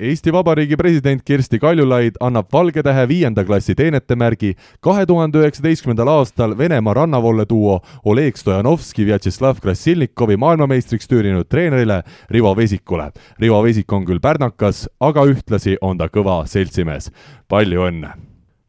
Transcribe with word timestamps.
Eesti 0.00 0.32
Vabariigi 0.32 0.78
president 0.80 1.20
Kersti 1.28 1.58
Kaljulaid 1.60 2.14
annab 2.24 2.46
Valge 2.52 2.80
Tähe 2.82 3.02
viienda 3.08 3.42
klassi 3.44 3.74
teenetemärgi 3.76 4.54
kahe 4.80 5.04
tuhande 5.06 5.42
üheksateistkümnendal 5.42 6.08
aastal 6.08 6.54
Venemaa 6.58 6.94
rannavolle 7.02 7.44
duo 7.50 7.74
Oleg 8.08 8.40
Stojanovski, 8.40 9.04
Vjatšeslav 9.04 9.60
Krassilnikovi 9.60 10.38
maailmameistriks 10.40 11.10
tüürinud 11.10 11.50
treenerile 11.52 12.00
Rivo 12.30 12.54
Vesikule. 12.56 13.10
Rivo 13.40 13.60
Vesik 13.66 13.92
on 13.92 14.08
küll 14.08 14.24
pärnakas, 14.24 14.86
aga 15.00 15.26
ühtlasi 15.28 15.76
on 15.84 16.00
ta 16.00 16.08
kõva 16.08 16.46
seltsimees. 16.48 17.12
palju 17.48 17.84
õnne! 17.90 18.16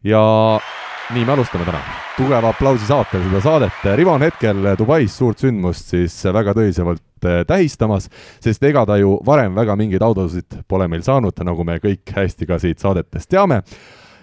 ja 0.03 0.21
nii 1.13 1.25
me 1.25 1.33
alustame 1.33 1.65
täna. 1.65 1.79
tugeva 2.17 2.49
aplausi 2.49 2.85
saatel 2.85 3.23
seda 3.23 3.41
saadet. 3.41 3.79
Rivo 3.95 4.13
on 4.13 4.21
hetkel 4.21 4.75
Dubais 4.79 5.15
suurt 5.17 5.39
sündmust 5.41 5.93
siis 5.93 6.15
väga 6.25 6.53
tõsisemalt 6.55 7.27
eh, 7.27 7.41
tähistamas, 7.47 8.09
sest 8.43 8.63
ega 8.63 8.85
ta 8.85 8.97
ju 8.99 9.17
varem 9.25 9.55
väga 9.55 9.75
mingeid 9.79 10.03
autosid 10.05 10.61
pole 10.67 10.87
meil 10.91 11.03
saanud, 11.03 11.35
nagu 11.47 11.65
me 11.67 11.79
kõik 11.83 12.13
hästi 12.15 12.47
ka 12.47 12.59
siit 12.61 12.83
saadetest 12.83 13.31
teame 13.31 13.61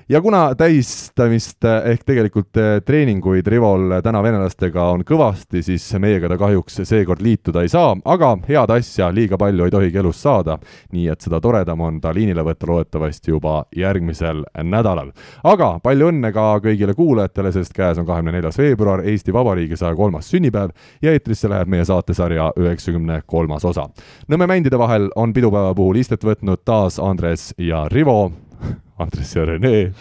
ja 0.09 0.21
kuna 0.23 0.55
tähistamist 0.55 1.65
ehk 1.85 2.05
tegelikult 2.07 2.57
eh, 2.57 2.81
treeninguid 2.85 3.47
Rivol 3.47 3.99
täna 4.05 4.23
venelastega 4.25 4.87
on 4.95 5.05
kõvasti, 5.07 5.61
siis 5.63 5.85
meiega 6.01 6.31
ta 6.33 6.39
kahjuks 6.41 6.81
seekord 6.89 7.21
liituda 7.25 7.63
ei 7.65 7.69
saa, 7.73 7.93
aga 8.09 8.31
head 8.49 8.73
asja 8.73 9.11
liiga 9.13 9.39
palju 9.41 9.67
ei 9.67 9.75
tohigi 9.75 10.01
elus 10.01 10.23
saada, 10.25 10.59
nii 10.97 11.11
et 11.13 11.25
seda 11.25 11.43
toredam 11.45 11.85
on 11.85 12.01
ta 12.01 12.15
liinile 12.17 12.45
võtta 12.47 12.71
loodetavasti 12.71 13.35
juba 13.35 13.59
järgmisel 13.77 14.45
nädalal. 14.65 15.13
aga 15.45 15.75
palju 15.85 16.11
õnne 16.13 16.33
ka 16.33 16.49
kõigile 16.65 16.97
kuulajatele, 16.97 17.53
sest 17.53 17.77
käes 17.77 18.01
on 18.01 18.09
kahekümne 18.09 18.39
neljas 18.39 18.59
veebruar, 18.59 19.05
Eesti 19.05 19.33
Vabariigi 19.33 19.77
saja 19.77 19.97
kolmas 19.97 20.31
sünnipäev 20.33 20.73
ja 21.03 21.13
eetrisse 21.13 21.53
läheb 21.53 21.69
meie 21.69 21.85
saatesarja 21.85 22.53
üheksakümne 22.57 23.23
kolmas 23.27 23.65
osa. 23.65 23.89
Nõmme 24.29 24.49
mändide 24.49 24.79
vahel 24.81 25.11
on 25.17 25.37
pidupäeva 25.37 25.75
puhul 25.75 26.01
istet 26.01 26.25
võtnud 26.25 26.65
taas 26.65 26.99
Andres 26.99 27.53
ja 27.59 27.87
Rivo 27.93 28.48
Andres 29.03 29.31
ja 29.37 29.45
Rene, 29.47 29.93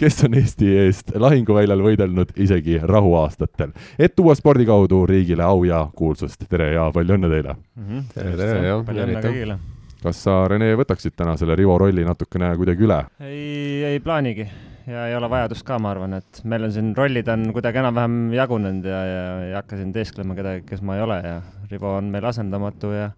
kes 0.00 0.18
on 0.26 0.34
Eesti 0.38 0.72
eest 0.82 1.14
lahinguväljal 1.14 1.82
võidelnud 1.84 2.34
isegi 2.42 2.80
rahuaastatel, 2.82 3.72
et 3.98 4.16
tuua 4.18 4.34
spordi 4.38 4.66
kaudu 4.66 5.04
riigile 5.06 5.46
au 5.46 5.64
ja 5.68 5.84
kuulsust. 5.94 6.48
tere 6.50 6.72
ja 6.74 6.90
palju 6.94 7.18
õnne 7.18 7.30
teile 7.32 7.54
mm! 7.54 7.88
-hmm. 7.88 8.04
tere, 8.14 8.36
tere, 8.36 8.60
jah! 8.66 8.84
palju 8.86 9.06
õnne 9.06 9.24
kõigile! 9.28 9.58
kas 10.02 10.22
sa, 10.22 10.38
Rene, 10.48 10.74
võtaksid 10.78 11.16
täna 11.16 11.36
selle 11.36 11.56
Rivo 11.56 11.78
rolli 11.78 12.04
natukene 12.04 12.54
kuidagi 12.56 12.86
üle? 12.86 13.02
ei, 13.20 13.84
ei 13.92 14.00
plaanigi 14.00 14.48
ja 14.86 15.06
ei 15.10 15.16
ole 15.16 15.30
vajadust 15.30 15.66
ka, 15.66 15.78
ma 15.82 15.90
arvan, 15.94 16.18
et 16.20 16.42
meil 16.44 16.66
on 16.68 16.74
siin 16.74 16.92
rollid 16.96 17.28
on 17.32 17.48
kuidagi 17.54 17.82
enam-vähem 17.82 18.20
jagunenud 18.36 18.86
ja, 18.86 19.00
ja 19.06 19.24
ei 19.46 19.56
hakka 19.56 19.80
siin 19.80 19.92
teesklema 19.94 20.36
kedagi, 20.38 20.66
kes 20.68 20.82
ma 20.82 20.98
ei 20.98 21.02
ole 21.06 21.18
ja 21.24 21.40
Rivo 21.70 21.96
on 21.98 22.10
meil 22.12 22.26
asendamatu 22.28 22.92
ja 22.94 23.10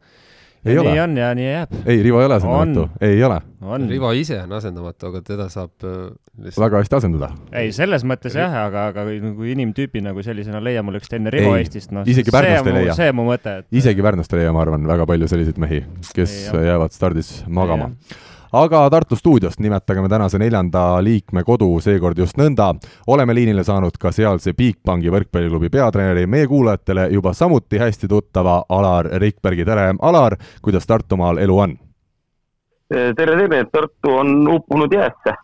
ei 0.68 0.76
ja 0.76 0.82
ole? 0.82 0.92
nii 0.92 1.02
on 1.02 1.16
ja 1.18 1.30
nii 1.36 1.46
jääb. 1.48 1.74
ei, 1.84 2.02
Rivo 2.04 2.20
ei 2.22 2.28
ole 2.28 2.36
asendamatu, 2.38 2.84
ei 3.08 3.22
ole. 3.24 3.40
Rivo 3.88 4.12
ise 4.14 4.38
on 4.44 4.52
asendamatu, 4.58 5.10
aga 5.10 5.22
teda 5.26 5.48
saab 5.52 5.86
äh, 5.86 5.96
lihtsalt... 6.44 6.62
väga 6.64 6.82
hästi 6.84 6.98
asendada. 7.00 7.30
ei, 7.52 7.72
selles 7.76 8.06
mõttes 8.08 8.36
jah, 8.38 8.54
aga, 8.66 8.86
aga 8.92 9.06
kui, 9.08 9.18
kui 9.40 9.52
inimtüüpi 9.56 10.04
nagu 10.04 10.22
sellisena 10.24 10.62
leia 10.64 10.84
mul 10.86 11.00
üks 11.00 11.10
teine 11.10 11.32
Rivo 11.34 11.56
ei, 11.56 11.66
Eestist, 11.66 11.92
noh, 11.96 12.06
isegi 12.08 12.34
Pärnust 12.34 12.70
ei 12.70 12.78
leia. 12.80 12.96
see 12.98 13.10
on 13.12 13.20
mu 13.20 13.26
mõte 13.32 13.58
et.... 13.62 13.68
isegi 13.82 14.04
Pärnust 14.04 14.32
ei 14.36 14.44
leia, 14.44 14.54
ma 14.56 14.64
arvan, 14.66 14.86
väga 14.88 15.08
palju 15.10 15.30
selliseid 15.30 15.60
mehi, 15.62 15.82
kes 16.14 16.38
ei, 16.52 16.64
jäävad 16.70 16.96
stardis 16.96 17.38
magama 17.48 17.92
aga 18.52 18.90
Tartu 18.90 19.16
stuudiost 19.16 19.60
nimetageme 19.60 20.08
tänase 20.08 20.38
neljanda 20.38 21.04
liikme 21.04 21.42
kodu 21.44 21.80
seekord 21.80 22.18
just 22.18 22.38
nõnda. 22.38 22.74
oleme 23.06 23.34
liinile 23.34 23.64
saanud 23.64 23.98
ka 24.00 24.12
sealse 24.12 24.52
Bigbanki 24.52 25.10
võrkpalliklubi 25.10 25.70
peatreeneri, 25.70 26.26
meie 26.26 26.46
kuulajatele 26.46 27.08
juba 27.12 27.32
samuti 27.32 27.78
hästi 27.78 28.08
tuttava 28.08 28.62
Alar 28.68 29.06
Rikbergi, 29.20 29.64
tere 29.64 29.94
Alar, 30.00 30.36
kuidas 30.62 30.86
Tartumaal 30.86 31.38
elu 31.38 31.58
on? 31.58 31.76
tere, 32.88 33.36
tere, 33.36 33.64
Tartu 33.72 34.16
on 34.16 34.48
uppunud 34.48 34.92
jäässe. 34.92 35.34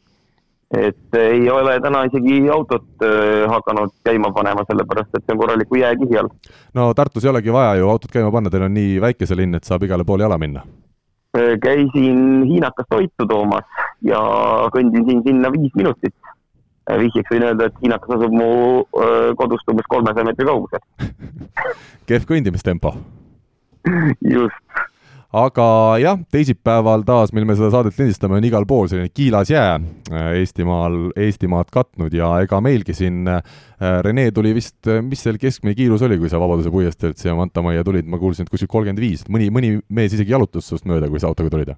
et 0.75 1.14
ei 1.14 1.50
ole 1.50 1.81
täna 1.81 2.04
isegi 2.04 2.48
autot 2.50 3.03
äh, 3.03 3.50
hakanud 3.50 3.93
käima 4.04 4.32
panema, 4.32 4.64
sellepärast 4.66 5.14
et 5.14 5.22
see 5.22 5.34
on 5.34 5.38
korraliku 5.38 5.76
jääkihi 5.76 6.19
all. 6.19 6.28
no 6.75 6.94
Tartus 6.94 7.25
ei 7.25 7.31
olegi 7.31 7.53
vaja 7.53 7.75
ju 7.75 7.88
autot 7.88 8.10
käima 8.10 8.32
panna, 8.32 8.50
teil 8.50 8.62
on 8.62 8.75
nii 8.75 9.00
väike 9.00 9.26
see 9.26 9.37
linn, 9.37 9.54
et 9.54 9.64
saab 9.64 9.82
igale 9.82 10.04
poole 10.04 10.26
jala 10.26 10.38
minna 10.38 10.64
käisin 11.62 12.44
hiinakas 12.48 12.86
toitu 12.90 13.26
toomas 13.28 13.64
ja 14.06 14.20
kõndisin 14.74 15.22
sinna 15.26 15.50
viis 15.54 15.74
minutit. 15.74 16.14
Vihjeks 16.84 17.30
võin 17.32 17.46
öelda, 17.48 17.70
et 17.70 17.78
hiinakas 17.80 18.18
asub 18.18 18.34
mu 18.36 18.48
kodust 19.40 19.70
umbes 19.72 19.86
kolmesaja 19.88 20.26
meetri 20.28 20.44
kaugusel 20.44 20.82
kehv 22.08 22.26
kõndimistempo. 22.28 22.92
just 24.20 24.84
aga 25.34 25.66
jah, 25.98 26.18
teisipäeval 26.32 27.02
taas, 27.06 27.32
mil 27.34 27.46
me 27.48 27.56
seda 27.58 27.70
saadet 27.74 27.96
lindistame, 27.98 28.38
on 28.38 28.46
igal 28.46 28.66
pool 28.70 28.86
selline 28.90 29.10
kiilas 29.10 29.50
jää 29.50 29.72
äh, 29.80 30.28
Eestimaal, 30.40 31.08
Eestimaad 31.26 31.72
katnud 31.74 32.14
ja 32.14 32.30
ega 32.44 32.60
meilgi 32.64 32.94
siin 32.94 33.26
äh, 33.30 33.42
Rene 34.06 34.28
tuli 34.34 34.54
vist, 34.54 34.78
äh, 34.86 35.02
mis 35.02 35.24
seal 35.26 35.40
keskmine 35.42 35.74
kiirus 35.78 36.04
oli, 36.06 36.20
kui 36.22 36.30
sa 36.30 36.42
Vabaduse 36.42 36.70
puiesteelt 36.74 37.18
siia 37.18 37.34
Mantamajja 37.38 37.86
tulid, 37.86 38.06
ma 38.10 38.20
kuulsin, 38.22 38.46
et 38.46 38.54
kuskil 38.54 38.70
kolmkümmend 38.70 39.02
viis, 39.02 39.26
mõni, 39.28 39.50
mõni 39.54 39.74
mees 39.88 40.14
isegi 40.14 40.36
jalutas 40.36 40.70
sinust 40.70 40.86
mööda, 40.88 41.10
kui 41.10 41.22
sa 41.22 41.32
autoga 41.32 41.50
tulid 41.56 41.74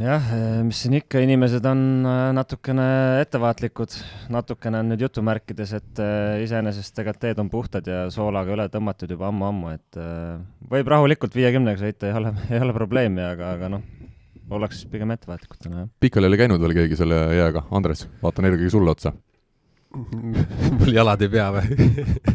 jah, 0.00 0.28
eh, 0.32 0.60
mis 0.64 0.78
siin 0.80 0.96
ikka, 0.96 1.20
inimesed 1.24 1.66
on 1.68 1.80
eh, 2.08 2.20
natukene 2.36 2.86
ettevaatlikud, 3.22 3.96
natukene 4.32 4.80
on 4.80 4.92
nüüd 4.92 5.04
jutumärkides, 5.04 5.74
et 5.78 6.02
eh, 6.02 6.44
iseenesest 6.46 6.94
tegelikult 6.96 7.22
teed 7.22 7.42
on 7.42 7.50
puhtad 7.52 7.88
ja 7.90 8.04
soolaga 8.14 8.54
üle 8.54 8.68
tõmmatud 8.72 9.12
juba 9.12 9.28
ammu-ammu, 9.28 9.74
et 9.76 10.00
võib 10.72 10.88
rahulikult 10.94 11.36
viiekümnega 11.36 11.82
sõita, 11.82 12.08
ei 12.08 12.16
ole, 12.22 12.32
ei 12.54 12.62
ole 12.64 12.76
probleemi, 12.76 13.24
aga, 13.26 13.52
aga 13.58 13.72
noh, 13.76 13.84
ollakse 14.52 14.80
siis 14.80 14.92
pigem 14.92 15.12
ettevaatlikud 15.14 15.60
täna, 15.60 15.84
jah. 15.84 15.92
pikali 16.00 16.28
ei 16.28 16.32
ole 16.32 16.40
käinud 16.40 16.64
veel 16.64 16.78
keegi 16.80 16.98
selle 17.02 17.20
jääga, 17.36 17.66
Andres, 17.76 18.06
vaatan 18.24 18.48
eelkõige 18.48 18.72
sulle 18.72 18.96
otsa. 18.96 19.12
Mul 20.78 20.94
jalad 20.96 21.20
ei 21.20 21.28
pea 21.32 21.50
või 21.52 21.76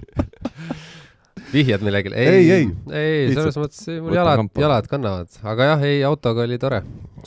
vihjad 1.53 1.83
millelegi? 1.85 2.13
ei, 2.13 2.51
ei, 2.51 2.69
ei, 2.91 3.33
selles 3.33 3.57
mõttes 3.59 3.83
mul 4.03 4.15
jalad, 4.15 4.43
jalad 4.59 4.87
kannavad, 4.91 5.37
aga 5.43 5.69
jah, 5.71 5.85
ei, 5.87 5.99
autoga 6.07 6.43
oli 6.45 6.59
tore. 6.61 6.81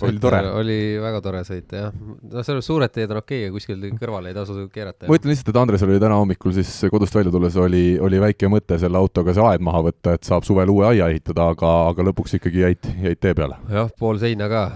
oli 0.07 0.23
tore? 0.23 0.41
oli 0.61 0.79
väga 1.03 1.21
tore 1.25 1.43
sõita, 1.49 1.85
jah. 1.85 1.93
noh, 1.97 2.47
selles 2.47 2.67
suured 2.69 2.93
teed 2.95 3.13
on 3.15 3.21
okei 3.23 3.47
okay,, 3.47 3.55
kuskil 3.55 3.87
kõrvale 4.01 4.33
ei 4.33 4.37
tasu 4.37 4.67
keerata. 4.73 5.09
ma 5.11 5.19
ütlen 5.19 5.35
lihtsalt, 5.35 5.53
et 5.53 5.61
Andresel 5.63 5.93
oli 5.93 6.03
täna 6.03 6.19
hommikul 6.21 6.57
siis 6.57 6.73
kodust 6.93 7.17
välja 7.17 7.35
tulles 7.35 7.61
oli, 7.61 7.85
oli 8.01 8.23
väike 8.23 8.51
mõte 8.53 8.81
selle 8.83 9.01
autoga 9.01 9.37
see 9.37 9.47
aed 9.47 9.65
maha 9.65 9.85
võtta, 9.91 10.17
et 10.19 10.29
saab 10.29 10.49
suvel 10.49 10.73
uue 10.73 10.89
aia 10.93 11.11
ehitada, 11.13 11.51
aga, 11.55 11.77
aga 11.93 12.11
lõpuks 12.11 12.37
ikkagi 12.41 12.67
jäid, 12.67 12.93
jäid 13.07 13.23
tee 13.23 13.37
peale. 13.37 13.61
jah, 13.73 13.93
pool 13.99 14.21
seina 14.23 14.51
ka, 14.53 14.67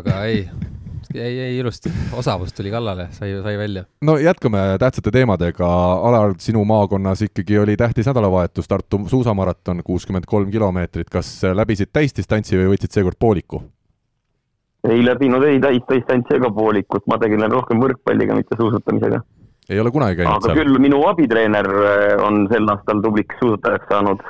aga 0.00 0.24
ei 0.30 0.44
jäi, 1.14 1.36
jäi 1.36 1.58
ilusti, 1.58 1.90
osavus 2.12 2.52
tuli 2.52 2.70
kallale, 2.70 3.08
sai, 3.10 3.32
sai 3.42 3.58
välja. 3.58 3.84
no 4.02 4.16
jätkame 4.18 4.58
tähtsate 4.78 5.10
teemadega, 5.10 5.66
Alar, 5.92 6.34
sinu 6.38 6.64
maakonnas 6.64 7.22
ikkagi 7.22 7.58
oli 7.58 7.76
tähtis 7.76 8.06
nädalavahetus, 8.06 8.68
Tartu 8.68 9.00
suusamaraton, 9.06 9.82
kuuskümmend 9.84 10.24
kolm 10.26 10.50
kilomeetrit, 10.50 11.10
kas 11.10 11.40
läbisid 11.54 11.90
täisdistantsi 11.92 12.58
või 12.58 12.74
võtsid 12.74 12.94
seekord 12.94 13.18
pooliku? 13.18 13.62
ei 14.88 15.04
läbinud 15.04 15.44
ei 15.44 15.60
täisdistantsi 15.60 16.38
ega 16.38 16.48
poolikut, 16.56 17.04
ma 17.06 17.18
tegelen 17.20 17.52
rohkem 17.52 17.80
võrkpalliga, 17.82 18.34
mitte 18.34 18.56
suusatamisega. 18.56 19.20
ei 19.68 19.80
ole 19.80 19.90
kunagi 19.90 20.20
käinud 20.20 20.36
aga 20.36 20.52
seal? 20.52 20.60
küll 20.62 20.78
minu 20.78 21.02
abitreener 21.08 21.70
eh, 21.80 22.14
on 22.24 22.46
sel 22.52 22.68
aastal 22.68 23.02
tubliks 23.02 23.42
suusatajaks 23.42 23.90
saanud 23.90 24.22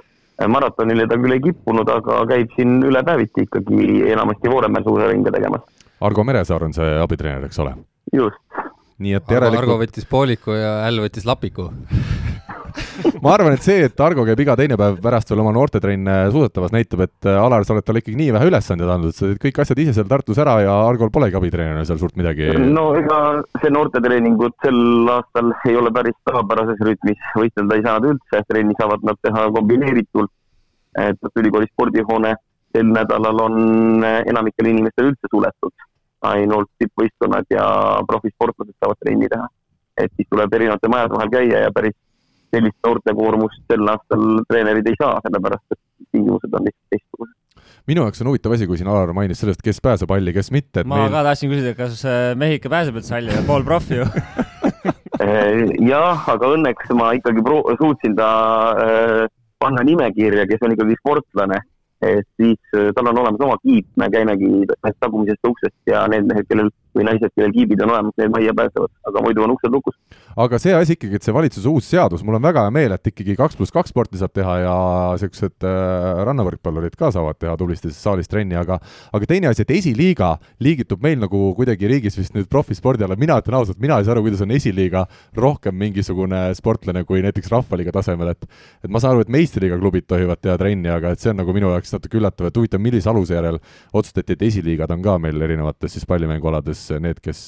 maratonile 0.49 1.05
ta 1.05 1.19
küll 1.21 1.37
ei 1.37 1.43
kippunud, 1.45 1.89
aga 1.93 2.23
käib 2.31 2.55
siin 2.57 2.79
üle 2.89 3.03
päeviti 3.05 3.45
ikkagi 3.45 4.09
enamasti 4.09 4.49
Vooremäel 4.49 4.87
suusaringe 4.87 5.33
tegemas 5.35 5.67
Argo 6.01 6.25
Meresaar 6.25 6.65
on 6.65 6.77
see 6.77 6.93
abitreener, 7.03 7.49
eks 7.51 7.61
ole? 7.63 7.75
just. 8.15 8.41
nii 9.01 9.17
et 9.17 9.25
Argo, 9.25 9.37
järelikult 9.37 9.63
Argo 9.65 9.81
võttis 9.85 10.09
pooliku 10.09 10.57
ja 10.57 10.81
Äll 10.89 11.03
võttis 11.05 11.27
lapiku 11.29 11.71
ma 13.25 13.33
arvan, 13.35 13.55
et 13.57 13.65
see, 13.65 13.85
et 13.87 14.03
Argo 14.05 14.25
käib 14.29 14.41
iga 14.45 14.55
teine 14.59 14.77
päev 14.81 14.99
pärast 15.03 15.31
veel 15.31 15.43
oma 15.43 15.53
noortetrenne 15.55 16.17
suusatamas, 16.33 16.73
näitab, 16.75 17.05
et 17.07 17.29
äh, 17.29 17.39
Alar, 17.41 17.65
sa 17.67 17.75
oled 17.75 17.87
talle 17.87 18.03
ikkagi 18.03 18.19
nii 18.19 18.35
vähe 18.37 18.49
ülesandeid 18.51 18.93
andnud, 18.95 19.17
sa 19.17 19.27
teed 19.27 19.41
kõik 19.43 19.61
asjad 19.65 19.83
ise 19.83 19.95
seal 19.97 20.09
Tartus 20.11 20.41
ära 20.43 20.57
ja 20.65 20.75
Argol 20.87 21.13
polegi 21.15 21.39
abitreenerina 21.39 21.87
seal 21.89 22.01
suurt 22.03 22.19
midagi. 22.21 22.51
no 22.61 22.91
ega 22.99 23.21
see 23.63 23.73
noortetreeningud 23.75 24.57
sel 24.65 25.13
aastal 25.17 25.55
ei 25.69 25.79
ole 25.81 25.93
päris 25.95 26.17
tavapärases 26.29 26.81
rütmis, 26.87 27.21
võistelda 27.39 27.79
ei 27.79 27.87
saa 27.87 27.99
nad 27.99 28.11
üldse, 28.15 28.45
trenni 28.49 28.79
saavad 28.81 29.07
nad 29.07 29.21
teha 29.25 29.49
kombineeritult. 29.57 30.33
Tartu 30.91 31.39
Ülikooli 31.39 31.69
spordihoone 31.71 32.35
sel 32.75 32.89
nädalal 32.91 33.45
on 33.45 34.03
enamikel 34.03 34.73
inimestel 34.73 35.13
üldse 35.13 35.31
suletud 35.31 35.90
ainult 36.29 36.71
tippvõistkonnad 36.79 37.49
ja 37.51 37.65
profisportlased 38.09 38.77
saavad 38.77 39.01
trenni 39.01 39.29
teha. 39.33 39.49
et 40.01 40.13
siis 40.17 40.29
tuleb 40.31 40.55
erinevate 40.55 40.89
majade 40.89 41.17
vahel 41.17 41.33
käia 41.33 41.65
ja 41.67 41.73
päris 41.75 41.97
sellist 42.55 42.77
noortekoormust 42.87 43.63
sel 43.71 43.89
aastal 43.93 44.25
treenerid 44.49 44.87
ei 44.89 44.97
saa, 45.01 45.21
sellepärast 45.27 45.77
et 45.77 45.81
tingimused 46.13 46.57
on 46.57 46.67
lihtsalt 46.67 46.95
teistsugused 46.95 47.37
minu 47.91 48.05
jaoks 48.05 48.23
on 48.23 48.31
huvitav 48.31 48.55
asi, 48.55 48.69
kui 48.71 48.79
siin 48.79 48.91
Alar 48.91 49.13
mainis 49.17 49.41
sellest, 49.43 49.63
kes 49.65 49.81
pääseb 49.83 50.11
halli, 50.13 50.35
kes 50.37 50.51
mitte. 50.55 50.85
ma 50.85 51.03
meil... 51.03 51.13
ka 51.15 51.25
tahtsin 51.27 51.53
küsida, 51.53 51.75
kas 51.79 52.05
äh, 52.07 52.33
mehike 52.39 52.73
pääseb 52.73 53.01
üldse 53.01 53.17
halli, 53.17 53.35
pool 53.49 53.67
profi 53.67 54.01
ju 54.01 54.07
jah, 55.93 56.29
aga 56.35 56.53
õnneks 56.57 56.93
ma 56.99 57.13
ikkagi 57.19 57.45
suutsin 57.81 58.17
ta 58.19 58.31
äh, 58.85 59.27
panna 59.61 59.85
nimekirja, 59.87 60.47
kes 60.51 60.65
on 60.67 60.77
ikkagi 60.77 60.99
sportlane 61.01 61.61
et 62.03 62.27
siis 62.41 62.77
äh, 62.77 62.91
tal 62.97 63.11
on 63.11 63.19
olemas 63.19 63.43
oma 63.45 63.57
kiip, 63.63 63.87
me 63.97 64.09
käimegi 64.13 64.67
tagumisest 65.01 65.49
uksest 65.49 65.77
ja 65.91 66.07
need 66.09 66.29
mehed, 66.31 66.49
kellel 66.49 66.71
või 66.97 67.07
naised, 67.07 67.33
kellel 67.37 67.53
kiibid 67.55 67.83
on 67.85 67.93
olemas, 67.95 68.15
need 68.19 68.33
majja 68.35 68.55
pääsevad, 68.59 68.93
aga 69.11 69.23
muidu 69.25 69.45
on 69.45 69.55
uksed 69.55 69.75
lukus. 69.75 69.97
aga 70.41 70.59
see 70.63 70.75
asi 70.75 70.97
ikkagi, 70.97 71.19
et 71.19 71.27
see 71.27 71.35
valitsuse 71.35 71.69
uus 71.71 71.89
seadus, 71.91 72.23
mul 72.27 72.39
on 72.39 72.45
väga 72.45 72.65
hea 72.67 72.75
meel, 72.75 72.95
et 72.97 73.11
ikkagi 73.11 73.37
kaks 73.39 73.59
pluss 73.59 73.75
kaks 73.75 73.93
sporti 73.95 74.21
saab 74.21 74.33
teha 74.35 74.57
ja 74.65 74.75
niisugused 75.15 75.67
äh, 75.67 76.23
rannavõrkpallurid 76.29 76.97
ka 76.99 77.11
saavad 77.15 77.39
teha 77.41 77.57
tublisti 77.61 77.93
saalis 77.95 78.31
trenni, 78.31 78.57
aga 78.59 78.79
aga 79.13 79.31
teine 79.31 79.51
asi, 79.51 79.65
et 79.67 79.75
esiliiga 79.75 80.33
liigitub 80.63 81.03
meil 81.03 81.19
nagu 81.23 81.43
kuidagi 81.59 81.91
riigis 81.91 82.19
vist 82.19 82.35
nüüd 82.37 82.49
profispordi 82.51 83.07
alla, 83.07 83.19
mina 83.21 83.39
ütlen 83.43 83.59
ausalt, 83.61 83.81
mina 83.83 83.99
ei 83.99 84.07
saa 84.09 84.17
aru, 84.17 84.25
kuidas 84.27 84.43
on 84.47 84.55
esiliiga 84.55 85.05
rohkem 85.37 85.77
mingisugune 85.79 86.43
sportlane 86.59 87.05
kui 87.09 87.23
näiteks 87.25 87.51
rahvaliiga 87.53 87.95
tasemel, 88.01 88.35
et 88.35 88.49
et 88.85 88.91
ma 88.91 89.03
saan 89.03 89.17
aru, 89.17 89.27
et 89.27 89.33
meistriliiga 89.33 89.79
klubid 89.81 90.07
tohivad 90.11 90.41
teha 90.43 90.57
trenni, 90.61 90.91
aga 90.91 91.15
et 91.15 91.23
see 91.23 91.33
on 91.33 91.41
nagu 91.43 91.55
minu 91.55 91.71
jaoks 91.75 91.95
natuke 91.97 92.19
üllatav, 92.21 92.49
et 92.51 92.57
huvitav, 92.57 92.83
millise 92.83 93.11
aluse 93.11 93.37
järel 93.37 93.61
otsustati, 93.93 94.37
et 94.37 94.45
esiliigad 94.51 94.91
on 94.95 95.03
ka 95.05 95.17
meil 95.23 95.41
erinevates 95.47 95.95
siis 95.97 96.07
pallimängualades 96.09 96.80
siis 96.81 97.03
need, 97.03 97.21
kes 97.23 97.45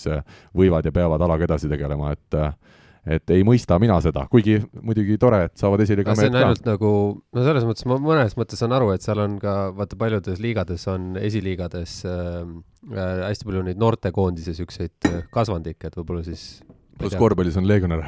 võivad 0.57 0.87
ja 0.87 0.93
peavad 0.95 1.25
alaga 1.25 1.49
edasi 1.49 1.71
tegelema, 1.73 2.13
et 2.17 2.41
et 3.03 3.33
ei 3.35 3.43
mõista 3.47 3.79
mina 3.83 3.97
seda, 4.03 4.25
kuigi 4.31 4.61
muidugi 4.79 5.17
tore, 5.21 5.41
et 5.49 5.55
saavad 5.59 5.83
mehed 5.83 6.03
ka. 6.07 6.15
see 6.19 6.31
on 6.31 6.39
ainult 6.39 6.67
nagu, 6.69 6.91
no 7.35 7.47
selles 7.47 7.65
mõttes 7.67 7.87
ma 7.91 7.97
mõnes 8.03 8.37
mõttes 8.39 8.63
saan 8.63 8.75
aru, 8.77 8.93
et 8.95 9.03
seal 9.03 9.19
on 9.25 9.39
ka, 9.43 9.55
vaata 9.75 9.99
paljudes 9.99 10.43
liigades 10.43 10.87
on 10.91 11.17
esiliigades 11.19 11.97
äh, 12.07 12.45
äh, 12.93 13.25
hästi 13.27 13.49
palju 13.49 13.65
neid 13.67 13.81
noortekoondise 13.83 14.55
siukseid 14.59 15.11
äh, 15.11 15.23
kasvandikke, 15.35 15.91
et 15.91 15.99
võib-olla 15.99 16.23
siis 16.27 16.63
pluss 16.99 17.19
korvpallis 17.19 17.59
on 17.59 17.67
legionäre. 17.67 18.07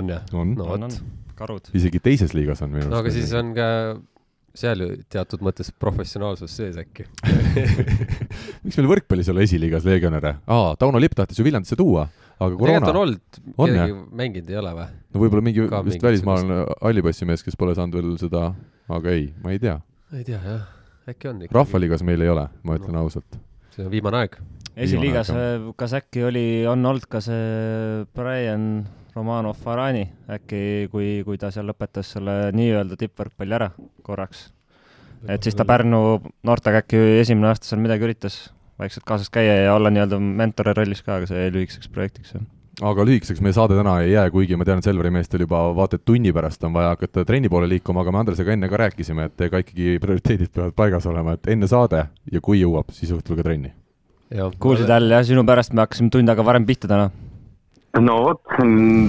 on 0.00 0.14
jah? 0.14 0.24
no 0.32 0.70
vot. 0.72 0.96
karud. 1.36 1.68
isegi 1.76 2.00
teises 2.00 2.32
liigas 2.36 2.64
on 2.64 2.72
minu 2.72 2.86
arust. 2.86 2.94
no 2.96 3.02
aga 3.04 3.12
siis 3.12 3.36
on 3.36 3.52
ka 3.58 3.68
seal 4.56 4.82
ju 4.84 4.88
teatud 5.12 5.42
mõttes 5.44 5.70
professionaalsus 5.80 6.52
sees 6.58 6.76
äkki 6.80 7.06
miks 8.64 8.76
meil 8.76 8.90
võrkpallis 8.90 9.30
ei 9.30 9.34
ole 9.34 9.46
esiliigas 9.46 9.86
legionäre? 9.88 10.34
aa, 10.44 10.74
Tauno 10.80 11.00
Lipp 11.00 11.16
tahtis 11.16 11.40
ju 11.40 11.46
Viljandisse 11.46 11.78
tuua, 11.78 12.06
aga 12.36 12.52
koroona. 12.58 12.84
tegelikult 12.84 12.92
on 12.92 13.00
olnud, 13.00 13.40
keegi 13.56 13.98
mänginud 14.22 14.52
ei 14.52 14.60
ole 14.60 14.74
või? 14.76 14.86
no 15.14 15.24
võib-olla 15.24 15.46
mingi 15.48 15.66
Ka 15.72 15.82
vist 15.86 16.04
välismaalane 16.04 16.62
hallipassimees, 16.82 17.44
kes 17.46 17.56
pole 17.58 17.76
saanud 17.78 17.96
veel 17.98 18.14
seda, 18.20 18.50
aga 18.92 19.16
ei, 19.16 19.30
ma 19.44 19.56
ei 19.56 19.62
tea. 19.62 19.78
ei 20.12 20.26
tea 20.28 20.40
jah, 20.44 20.64
äkki 21.08 21.32
on 21.32 21.44
ikkagi. 21.46 21.56
rahvaliigas 21.56 22.04
meil 22.06 22.24
ei 22.24 22.32
ole, 22.32 22.48
ma 22.62 22.80
ütlen 22.80 22.98
no. 22.98 23.06
ausalt. 23.06 23.40
see 23.72 23.86
on 23.86 23.92
viimane 23.94 24.24
aeg. 24.24 24.36
esiliigas, 24.76 25.32
kas 25.80 25.96
äkki 26.02 26.28
oli, 26.28 26.46
on 26.68 26.84
olnud 26.92 27.08
ka 27.08 27.24
see 27.24 28.04
Brian 28.12 28.84
Romanov 29.16 29.58
Farani 29.60 30.06
äkki, 30.32 30.88
kui, 30.92 31.20
kui 31.26 31.38
ta 31.38 31.50
seal 31.52 31.68
lõpetas 31.68 32.14
selle 32.16 32.36
nii-öelda 32.56 32.96
tippvõrkpalli 33.00 33.58
ära 33.58 33.70
korraks. 34.06 34.48
et 35.28 35.42
siis 35.42 35.54
ta 35.54 35.66
Pärnu 35.68 36.20
noortega 36.42 36.82
äkki 36.82 37.00
esimene 37.20 37.52
aasta 37.52 37.68
seal 37.68 37.82
midagi 37.82 38.08
üritas 38.08 38.40
vaikselt 38.80 39.04
kaasas 39.06 39.30
käia 39.30 39.62
ja 39.64 39.74
olla 39.74 39.92
nii-öelda 39.92 40.18
mentori 40.18 40.74
rollis 40.76 41.02
ka, 41.02 41.20
aga 41.20 41.30
see 41.30 41.44
jäi 41.44 41.54
lühikeseks 41.54 41.92
projektiks, 41.92 42.34
jah 42.34 42.48
aga 42.80 43.04
lühikeseks 43.04 43.42
meie 43.44 43.54
saade 43.54 43.76
täna 43.76 43.98
ei 44.02 44.14
jää, 44.14 44.30
kuigi 44.32 44.56
ma 44.56 44.64
tean, 44.64 44.80
et 44.80 44.86
Selveri 44.86 45.10
meestel 45.12 45.44
juba 45.44 45.60
vaata 45.76 45.98
et 45.98 46.04
tunni 46.08 46.32
pärast 46.34 46.64
on 46.64 46.72
vaja 46.74 46.94
hakata 46.94 47.26
trenni 47.28 47.50
poole 47.52 47.68
liikuma, 47.68 48.00
aga 48.00 48.14
me 48.14 48.22
Andresega 48.22 48.54
enne 48.56 48.70
ka 48.72 48.80
rääkisime, 48.80 49.28
et 49.28 49.44
ega 49.46 49.60
ikkagi 49.62 49.98
prioriteedid 50.02 50.52
peavad 50.54 50.76
paigas 50.78 51.06
olema, 51.10 51.36
et 51.36 51.52
enne 51.52 51.68
saade 51.68 52.06
ja 52.32 52.40
kui 52.40 52.62
jõuab, 52.62 52.94
siis 52.96 53.12
õhtul 53.12 53.38
ka 53.38 53.44
trenni. 53.46 53.74
kuulsid 54.58 54.88
jälle 54.88 55.14
jah, 55.14 55.26
sinu 55.28 55.44
pärast 55.44 55.76
me 55.76 55.84
hakkasime 55.84 56.10
tund 56.10 56.32
aega 56.32 56.44
varem 56.44 56.66
pihta 56.66 56.88
täna 56.88 57.10
no 58.00 58.18
vot, 58.24 58.40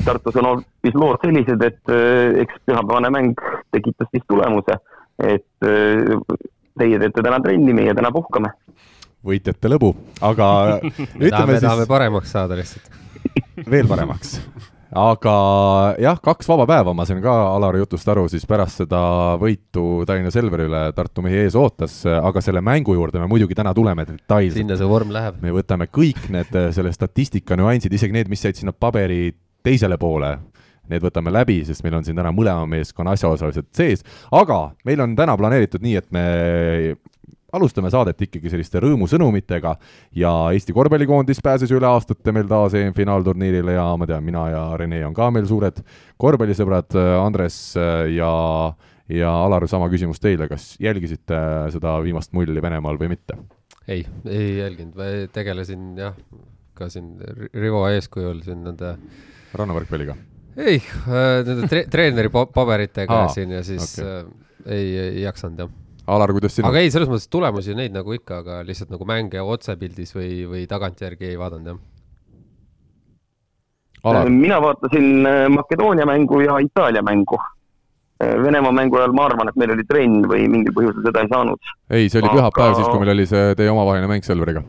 Tartus 0.05 0.39
on 0.41 0.49
hoopis 0.49 0.97
lood 0.99 1.21
sellised, 1.23 1.61
et 1.63 1.93
äh, 1.93 2.41
eks 2.43 2.59
pühapäevane 2.67 3.11
mäng 3.13 3.45
tekitas 3.71 4.09
siis 4.11 4.25
tulemuse, 4.27 4.79
et 5.23 5.69
äh, 5.69 6.41
teie 6.79 6.99
teete 6.99 7.23
täna 7.23 7.39
trenni, 7.43 7.75
meie 7.75 7.95
täna 7.95 8.11
puhkame. 8.11 8.51
võitjate 9.23 9.71
lõbu, 9.71 9.93
aga 10.21 10.49
ütleme 10.83 11.29
tahame, 11.29 11.57
siis. 11.57 11.65
tahame 11.67 11.87
paremaks 11.87 12.35
saada 12.35 12.59
lihtsalt 12.59 13.01
veel 13.69 13.87
paremaks 13.87 14.37
aga 14.93 15.35
jah, 16.01 16.19
kaks 16.21 16.47
vaba 16.49 16.65
päeva, 16.69 16.93
ma 16.95 17.05
sain 17.07 17.21
ka 17.23 17.33
Alari 17.55 17.81
jutust 17.81 18.07
aru, 18.13 18.27
siis 18.31 18.45
pärast 18.49 18.83
seda 18.83 19.01
võitu 19.41 20.03
Tallinna 20.07 20.31
Selveri 20.33 20.67
üle 20.69 20.83
Tartu 20.95 21.23
mehi 21.25 21.41
ees 21.43 21.57
ootas, 21.59 22.01
aga 22.05 22.43
selle 22.45 22.61
mängu 22.65 22.95
juurde 22.97 23.21
me 23.21 23.27
muidugi 23.31 23.57
täna 23.57 23.73
tuleme 23.73 24.05
detailselt. 24.05 24.59
sinna 24.61 24.77
see 24.79 24.89
vorm 24.89 25.13
läheb. 25.15 25.39
me 25.41 25.53
võtame 25.55 25.89
kõik 25.89 26.29
need 26.33 26.57
selle 26.75 26.93
statistika 26.93 27.57
nüansid, 27.59 27.93
isegi 27.93 28.15
need, 28.15 28.29
mis 28.31 28.45
jäid 28.45 28.61
sinna 28.61 28.73
paberi 28.73 29.33
teisele 29.65 29.97
poole, 29.97 30.35
need 30.91 31.03
võtame 31.03 31.33
läbi, 31.33 31.61
sest 31.65 31.83
meil 31.85 31.97
on 31.97 32.05
siin 32.05 32.19
täna 32.19 32.33
mõlema 32.35 32.67
meeskonna 32.69 33.15
asjaosalised 33.17 33.71
sees, 33.75 34.05
aga 34.31 34.75
meil 34.85 35.01
on 35.01 35.17
täna 35.17 35.37
planeeritud 35.39 35.83
nii, 35.83 35.97
et 36.03 36.11
me 36.13 36.27
alustame 37.53 37.91
saadet 37.93 38.21
ikkagi 38.27 38.51
selliste 38.51 38.81
rõõmusõnumitega 38.83 39.75
ja 40.19 40.31
Eesti 40.53 40.73
korvpallikoondis 40.75 41.41
pääses 41.43 41.71
üle 41.73 41.87
aastate 41.89 42.33
meil 42.35 42.47
taas 42.49 42.75
EM-finaalturniirile 42.79 43.77
ja 43.77 43.85
ma 43.99 44.07
tean, 44.09 44.25
mina 44.25 44.47
ja 44.51 44.63
Rene 44.79 45.03
on 45.07 45.13
ka 45.17 45.29
meil 45.33 45.45
suured 45.49 45.83
korvpallisõbrad, 46.21 46.97
Andres 47.21 47.59
ja 48.13 48.31
ja 49.13 49.29
Alar, 49.43 49.65
sama 49.67 49.89
küsimus 49.91 50.21
teile, 50.23 50.47
kas 50.47 50.73
jälgisite 50.81 51.37
seda 51.73 51.97
viimast 52.05 52.31
mulli 52.33 52.61
Venemaal 52.63 52.97
või 53.01 53.11
mitte? 53.13 53.37
ei, 53.87 54.05
ei 54.25 54.57
jälginud, 54.57 54.95
ma 54.95 55.09
tegelesin 55.35 55.91
jah, 55.99 56.15
ka 56.77 56.87
siin 56.89 57.17
Rivo 57.53 57.83
eeskujul 57.91 58.39
siin 58.45 58.63
nende 58.63 58.95
rannavõrkpalliga? 59.53 60.15
ei 60.57 60.79
äh,, 60.79 61.43
nende 61.45 61.67
tre 61.69 61.85
treeneri 61.91 62.31
paberitega 62.31 63.23
Aa, 63.25 63.31
siin 63.33 63.53
ja 63.57 63.63
siis 63.65 63.97
okay. 63.99 64.23
äh, 64.23 64.75
ei, 64.77 64.91
ei 65.03 65.23
jaksanud 65.25 65.65
jah 65.65 65.79
Alar, 66.07 66.33
kuidas 66.35 66.55
sina? 66.57 66.67
aga 66.67 66.81
ei, 66.83 66.91
selles 66.91 67.07
mõttes 67.07 67.29
tulemusi 67.31 67.75
neid 67.77 67.93
nagu 67.95 68.11
ikka, 68.15 68.41
aga 68.43 68.59
lihtsalt 68.67 68.91
nagu 68.91 69.05
mänge 69.07 69.39
otsepildis 69.39 70.11
või, 70.17 70.31
või 70.49 70.63
tagantjärgi 70.67 71.29
ei 71.31 71.39
vaadanud, 71.39 71.69
jah. 71.71 71.81
Alar. 74.03 74.27
mina 74.29 74.57
vaatasin 74.59 75.25
äh, 75.25 75.45
Makedoonia 75.47 76.05
mängu 76.05 76.41
ja 76.43 76.57
Itaalia 76.59 77.01
mängu. 77.01 77.37
Äh, 78.19 78.33
Venemaa 78.43 78.71
mängu 78.75 78.99
ajal 78.99 79.15
ma 79.15 79.29
arvan, 79.29 79.47
et 79.47 79.55
meil 79.55 79.71
oli 79.77 79.85
trenn 79.87 80.27
või 80.27 80.49
mingil 80.51 80.75
põhjusel 80.75 81.07
seda 81.07 81.23
ei 81.23 81.31
saanud. 81.31 81.71
ei, 81.89 82.09
see 82.09 82.19
oli 82.19 82.27
aga... 82.33 82.35
pühapäev 82.35 82.75
siis, 82.75 82.89
kui 82.89 82.99
meil 82.99 83.13
oli 83.15 83.27
see 83.31 83.55
teie 83.55 83.71
omavaheline 83.71 84.11
mäng 84.11 84.27
Selveriga. 84.27 84.65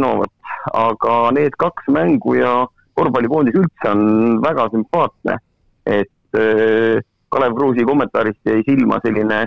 no 0.00 0.14
vot, 0.22 0.32
aga 0.72 1.18
need 1.36 1.60
kaks 1.60 1.92
mängu 1.92 2.38
ja 2.40 2.54
korvpallikoondis 2.96 3.60
üldse 3.60 3.92
on 3.92 4.40
väga 4.40 4.70
sümpaatne, 4.72 5.36
et 5.84 6.40
äh, 6.40 7.04
Kalev 7.28 7.52
Kruusi 7.52 7.84
kommentaarist 7.84 8.40
jäi 8.48 8.62
silma 8.64 8.96
selline 9.04 9.44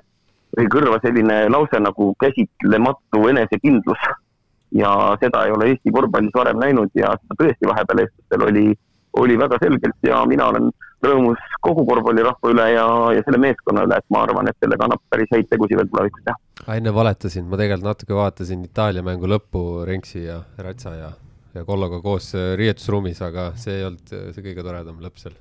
või 0.58 0.68
kõrva 0.72 1.00
selline 1.04 1.46
lause 1.50 1.80
nagu 1.80 2.12
käsitlematu 2.20 3.28
enesekindlus. 3.32 4.06
ja 4.72 4.92
seda 5.20 5.46
ei 5.46 5.52
ole 5.52 5.66
Eesti 5.72 5.92
korvpallis 5.92 6.32
varem 6.36 6.60
näinud 6.60 6.94
ja 6.96 7.12
seda 7.20 7.36
tõesti 7.42 7.68
vahepeal 7.68 8.06
eestlastel 8.06 8.46
oli, 8.46 8.66
oli 9.20 9.36
väga 9.40 9.58
selgelt 9.60 10.08
ja 10.08 10.22
mina 10.26 10.48
olen 10.48 10.70
rõõmus 11.04 11.42
kogu 11.66 11.84
korvpallirahva 11.90 12.54
üle 12.54 12.68
ja, 12.72 12.86
ja 13.18 13.24
selle 13.26 13.42
meeskonna 13.42 13.84
üle, 13.88 13.98
et 14.00 14.14
ma 14.14 14.24
arvan, 14.24 14.48
et 14.48 14.64
sellega 14.64 14.88
annab 14.88 15.04
päris 15.12 15.32
häid 15.34 15.50
tegusid 15.52 15.80
veel 15.80 15.90
tulevikus 15.92 16.24
teha. 16.28 16.38
enne 16.78 16.94
valetasin, 16.96 17.48
ma 17.52 17.60
tegelikult 17.60 17.90
natuke 17.90 18.16
vaatasin 18.16 18.64
Itaalia 18.70 19.04
mängu 19.04 19.28
lõppu 19.28 19.86
Renksi 19.88 20.24
ja 20.24 20.42
Ratsa 20.58 20.96
ja, 20.96 21.14
ja 21.56 21.66
Kolloga 21.68 22.00
koos 22.04 22.32
riietusruumis, 22.36 23.20
aga 23.28 23.52
see 23.60 23.82
ei 23.82 23.90
olnud 23.90 24.14
see 24.14 24.46
kõige 24.46 24.64
toredam 24.64 25.04
lõpp 25.04 25.20
seal. 25.20 25.36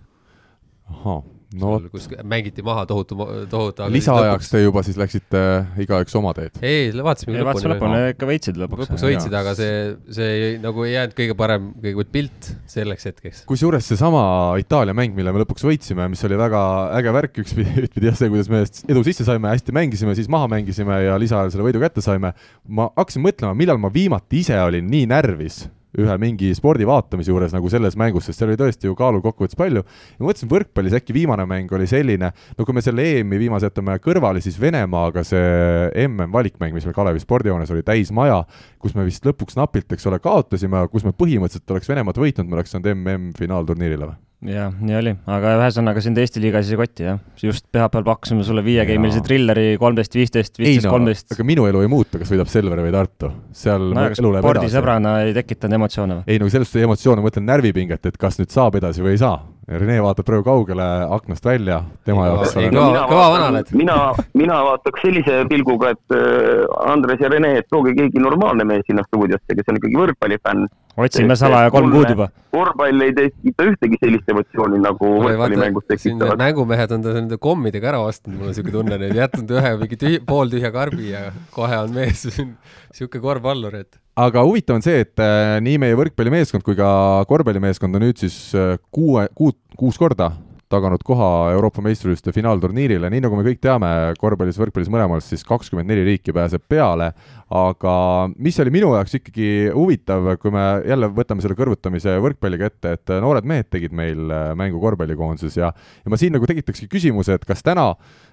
ahhaa 0.91 1.21
no 1.59 1.73
kus 1.91 2.07
mängiti 2.23 2.63
maha 2.63 2.85
tohutu, 2.87 3.17
tohutu. 3.51 3.87
lisaajaks 3.91 4.51
te 4.53 4.61
juba 4.63 4.83
siis 4.87 4.99
läksite 5.01 5.41
äh, 5.41 5.81
igaüks 5.83 6.15
oma 6.19 6.31
teed? 6.37 6.61
ei, 6.63 6.93
vaatasime 6.95 7.41
lõpuni. 7.41 7.73
lõpuni 7.73 8.03
ikka 8.13 8.29
võitsid 8.29 8.61
lõpuks. 8.61 8.85
lõpuks 8.87 9.07
võitsid, 9.09 9.35
aga 9.41 9.55
see, 9.59 9.81
see 10.15 10.29
ei, 10.37 10.53
nagu 10.63 10.87
ei 10.87 10.95
jäänud 10.95 11.17
kõige 11.19 11.37
parem, 11.39 11.73
kõigepealt 11.81 12.13
pilt 12.15 12.53
selleks 12.71 13.11
hetkeks. 13.11 13.43
kusjuures 13.51 13.91
seesama 13.93 14.23
Itaalia 14.63 14.95
mäng, 14.97 15.17
mille 15.17 15.35
me 15.35 15.43
lõpuks 15.43 15.67
võitsime, 15.67 16.07
mis 16.13 16.23
oli 16.29 16.39
väga 16.39 16.63
äge 17.01 17.17
värk 17.19 17.43
ühtpidi, 17.43 17.75
ühtpidi 17.89 18.11
jah, 18.13 18.21
see, 18.21 18.31
kuidas 18.31 18.53
me 18.53 18.63
edu 18.63 19.05
sisse 19.11 19.27
saime, 19.27 19.51
hästi 19.51 19.75
mängisime, 19.75 20.15
siis 20.19 20.31
maha 20.31 20.51
mängisime 20.55 21.03
ja 21.09 21.19
lisaajal 21.21 21.51
selle 21.57 21.67
võidu 21.67 21.83
kätte 21.83 22.05
saime. 22.05 22.35
ma 22.69 22.91
hakkasin 22.95 23.27
mõtlema, 23.27 23.59
millal 23.59 23.83
ma 23.83 23.91
viimati 23.91 24.45
ise 24.45 24.63
olin 24.63 24.87
nii 24.91 25.11
närvis 25.11 25.65
ühe 25.99 26.17
mingi 26.23 26.53
spordi 26.55 26.87
vaatamise 26.87 27.33
juures 27.33 27.55
nagu 27.55 27.71
selles 27.73 27.97
mängus, 27.99 28.29
sest 28.29 28.41
seal 28.41 28.53
oli 28.53 28.61
tõesti 28.61 28.87
ju 28.89 28.97
kaalul 28.99 29.23
kokkuvõttes 29.25 29.59
palju. 29.59 29.83
ja 29.83 30.23
mõtlesin, 30.23 30.51
võrkpallis 30.51 30.97
äkki 31.01 31.17
viimane 31.17 31.47
mäng 31.51 31.73
oli 31.75 31.89
selline, 31.91 32.33
no 32.59 32.67
kui 32.67 32.77
me 32.77 32.85
selle 32.85 33.07
EM-i 33.17 33.41
viimase 33.43 33.71
jätame 33.71 33.99
kõrvale, 34.03 34.43
siis 34.45 34.61
Venemaaga 34.61 35.25
see 35.27 36.07
MM-valikmäng, 36.07 36.75
mis 36.77 36.87
meil 36.87 36.97
Kalevi 36.97 37.23
spordihoones 37.23 37.71
oli 37.75 37.85
täis 37.87 38.13
maja, 38.15 38.43
kus 38.79 38.95
me 38.95 39.07
vist 39.09 39.27
lõpuks 39.27 39.59
napilt, 39.59 39.91
eks 39.93 40.07
ole, 40.11 40.23
kaotasime, 40.23 40.87
kus 40.93 41.07
me 41.07 41.15
põhimõtteliselt 41.17 41.77
oleks 41.77 41.91
Venemaad 41.91 42.23
võitnud, 42.23 42.49
me 42.49 42.61
oleks 42.61 42.77
saanud 42.77 42.93
MM-finaalturniirile 42.95 44.13
või? 44.13 44.30
Jah, 44.49 44.73
nii 44.81 44.97
oli, 44.97 45.13
aga 45.29 45.53
ühesõnaga 45.59 46.01
sind 46.05 46.19
Eesti 46.21 46.41
liigas 46.41 46.71
ei 46.73 46.79
koti 46.81 47.05
jah, 47.05 47.19
just 47.43 47.67
pühapäeval 47.73 48.07
pakkusime 48.07 48.45
sulle 48.47 48.65
viiegeimilise 48.65 49.21
trilleri 49.25 49.75
kolmteist, 49.81 50.17
viisteist, 50.17 50.57
viisteist, 50.61 50.89
kolmteist. 50.89 51.29
aga 51.35 51.47
minu 51.47 51.67
elu 51.69 51.85
ei 51.85 51.91
muutu, 51.93 52.21
kas 52.23 52.33
võidab 52.33 52.49
Selver 52.53 52.81
või 52.81 52.95
Tartu, 52.95 53.33
seal 53.57 53.91
no, 53.91 54.07
elu 54.09 54.33
läheb 54.33 54.47
edasi. 54.47 54.55
spordisõbrana 54.55 55.15
ei 55.27 55.37
tekitanud 55.37 55.81
emotsioone 55.81 56.21
või? 56.21 56.27
ei 56.33 56.41
no 56.41 56.49
sellest 56.53 56.81
emotsioone, 56.81 57.21
ma 57.21 57.29
mõtlen 57.29 57.49
närvipinget, 57.51 58.13
et 58.13 58.21
kas 58.21 58.41
nüüd 58.41 58.55
saab 58.55 58.81
edasi 58.81 59.05
või 59.05 59.17
ei 59.19 59.21
saa. 59.21 59.37
Rene 59.71 60.01
vaatab 60.03 60.27
praegu 60.27 60.43
kaugele 60.47 60.87
aknast 61.15 61.45
välja, 61.47 61.77
tema 62.07 62.25
ei, 62.27 62.33
jaoks 62.33 62.57
ei, 62.59 62.71
kõva, 62.75 63.05
kõva 63.07 63.27
vana 63.37 63.51
oled. 63.53 63.69
mina, 63.79 63.99
mina 64.35 64.57
vaataks 64.67 65.05
sellise 65.05 65.45
pilguga, 65.51 65.93
et 65.95 66.17
äh, 66.17 66.65
Andres 66.91 67.23
ja 67.23 67.31
Rene, 67.31 67.53
et 67.61 67.69
tooge 67.71 67.95
keegi 67.95 68.23
normaalne 68.23 68.67
mees 68.67 68.83
sinna 68.89 69.07
stuudiosse, 69.07 69.55
kes 69.55 69.71
on 69.71 69.79
ikkagi 69.79 70.01
võrkpallifänn 70.01 70.67
otsime 70.99 71.37
salaja 71.39 71.71
kolm 71.71 71.93
kuud 71.93 72.11
juba. 72.11 72.29
korvpall 72.51 73.05
ei 73.07 73.15
tekita 73.15 73.67
ühtegi 73.71 73.99
sellist 74.03 74.31
emotsiooni 74.33 74.81
nagu 74.83 75.11
võrkpallimängus 75.25 75.87
tekitavad. 75.89 76.41
mängumehed 76.41 76.95
on 76.97 77.07
ta 77.07 77.15
nende 77.17 77.39
kommidega 77.43 77.93
ära 77.93 78.03
ostnud, 78.07 78.37
mul 78.37 78.51
on 78.51 78.59
siuke 78.59 78.75
tunne, 78.75 78.99
neid 79.01 79.17
jätnud 79.17 79.55
ühe 79.57 79.73
mingi 79.85 80.01
tühi, 80.01 80.21
pooltühja 80.27 80.73
karbi 80.75 81.13
ja 81.13 81.29
kohe 81.55 81.79
on 81.85 81.95
mees 81.95 82.27
siuke 82.99 83.23
korvpallur, 83.23 83.79
et. 83.85 84.01
Aga 84.19 84.45
huvitav 84.47 84.79
on 84.79 84.85
see, 84.85 85.05
et 85.05 85.23
äh, 85.23 85.59
nii 85.65 85.79
meie 85.83 85.99
võrkpallimeeskond 85.99 86.65
kui 86.67 86.79
ka 86.79 86.91
korvpallimeeskond 87.31 87.97
on 87.97 88.07
nüüd 88.09 88.21
siis 88.21 88.37
äh, 88.59 88.77
kuue, 88.95 89.29
kuut, 89.37 89.59
kuus 89.79 89.99
korda 90.01 90.33
taganud 90.71 91.03
koha 91.07 91.51
Euroopa 91.57 91.83
meistrivõistluste 91.85 92.35
finaalturniirile, 92.37 93.11
nii 93.11 93.25
nagu 93.25 93.39
me 93.39 93.45
kõik 93.47 93.61
teame, 93.63 93.91
korvpallis, 94.21 94.59
võrkpallis 94.61 94.91
mõlemal 94.93 95.23
siis 95.25 95.43
kakskümmend 95.47 95.91
neli 95.91 96.05
riiki 96.07 96.35
pääseb 96.37 96.63
peale, 96.71 97.11
aga 97.51 97.95
mis 98.39 98.59
oli 98.63 98.71
minu 98.75 98.93
jaoks 98.95 99.17
ikkagi 99.19 99.49
huvitav, 99.75 100.29
kui 100.43 100.53
me 100.55 100.65
jälle 100.87 101.11
võtame 101.15 101.43
selle 101.43 101.59
kõrvutamise 101.59 102.15
võrkpalliga 102.23 102.71
ette, 102.71 102.95
et 102.95 103.15
noored 103.23 103.49
mehed 103.51 103.67
tegid 103.73 103.95
meil 103.97 104.31
äh, 104.31 104.53
mängu 104.59 104.79
korvpallikoondises 104.83 105.59
ja 105.59 105.73
ja 106.05 106.13
ma 106.13 106.19
siin 106.21 106.35
nagu 106.37 106.47
tekitakski 106.47 106.89
küsimuse, 106.91 107.35
et 107.35 107.47
kas 107.49 107.65
täna 107.67 107.89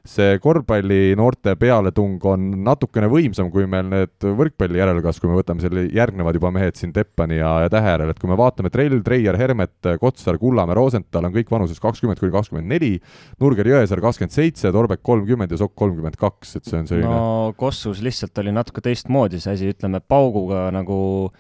see 0.08 0.38
korvpalli 0.44 1.16
noorte 1.18 1.56
pealetung 1.60 2.22
on 2.30 2.46
natukene 2.64 3.10
võimsam 3.12 3.50
kui 3.52 3.66
meil 3.70 3.90
need 3.90 4.28
võrkpalli 4.38 4.80
järelkasv, 4.80 5.24
kui 5.24 5.32
me 5.32 5.40
võtame 5.40 5.64
selle 5.64 5.88
järgnevad 5.94 6.38
juba 6.38 6.52
mehed 6.54 6.78
siin 6.80 6.94
Teppani 6.96 7.42
ja, 7.42 7.58
ja 7.66 7.72
Tähe 7.74 7.92
järel, 7.96 8.14
et 8.14 8.22
kui 8.22 8.30
me 8.30 8.38
vaatame 8.40 8.72
Trell, 8.74 9.02
Treier, 9.06 9.38
Hermet, 9.40 9.76
Kotsar, 10.02 10.40
Kullamäe, 10.42 10.78
Rosenthal 10.78 11.28
on 11.28 11.36
kõik 11.36 11.52
vanuses 11.52 11.82
kakskümmend 11.84 12.22
kuni 12.22 12.27
kakskümmend 12.36 12.70
neli, 12.70 12.94
Nurger, 13.42 13.72
Jõesaar 13.74 14.04
kakskümmend 14.04 14.36
seitse, 14.36 14.72
Torbek 14.76 15.02
kolmkümmend 15.06 15.54
ja 15.54 15.62
Sokk 15.64 15.74
kolmkümmend 15.80 16.20
kaks, 16.20 16.58
et 16.60 16.70
see 16.70 16.82
on 16.82 16.90
selline 16.90 17.10
no 17.10 17.54
Kossus 17.58 18.04
lihtsalt 18.06 18.38
oli 18.44 18.54
natuke 18.54 18.84
teist 18.84 19.08
teistmoodi 19.08 19.40
see 19.40 19.56
asi, 19.56 19.72
ütleme 19.72 20.02
pauguga 20.04 20.68
nagu 20.76 21.32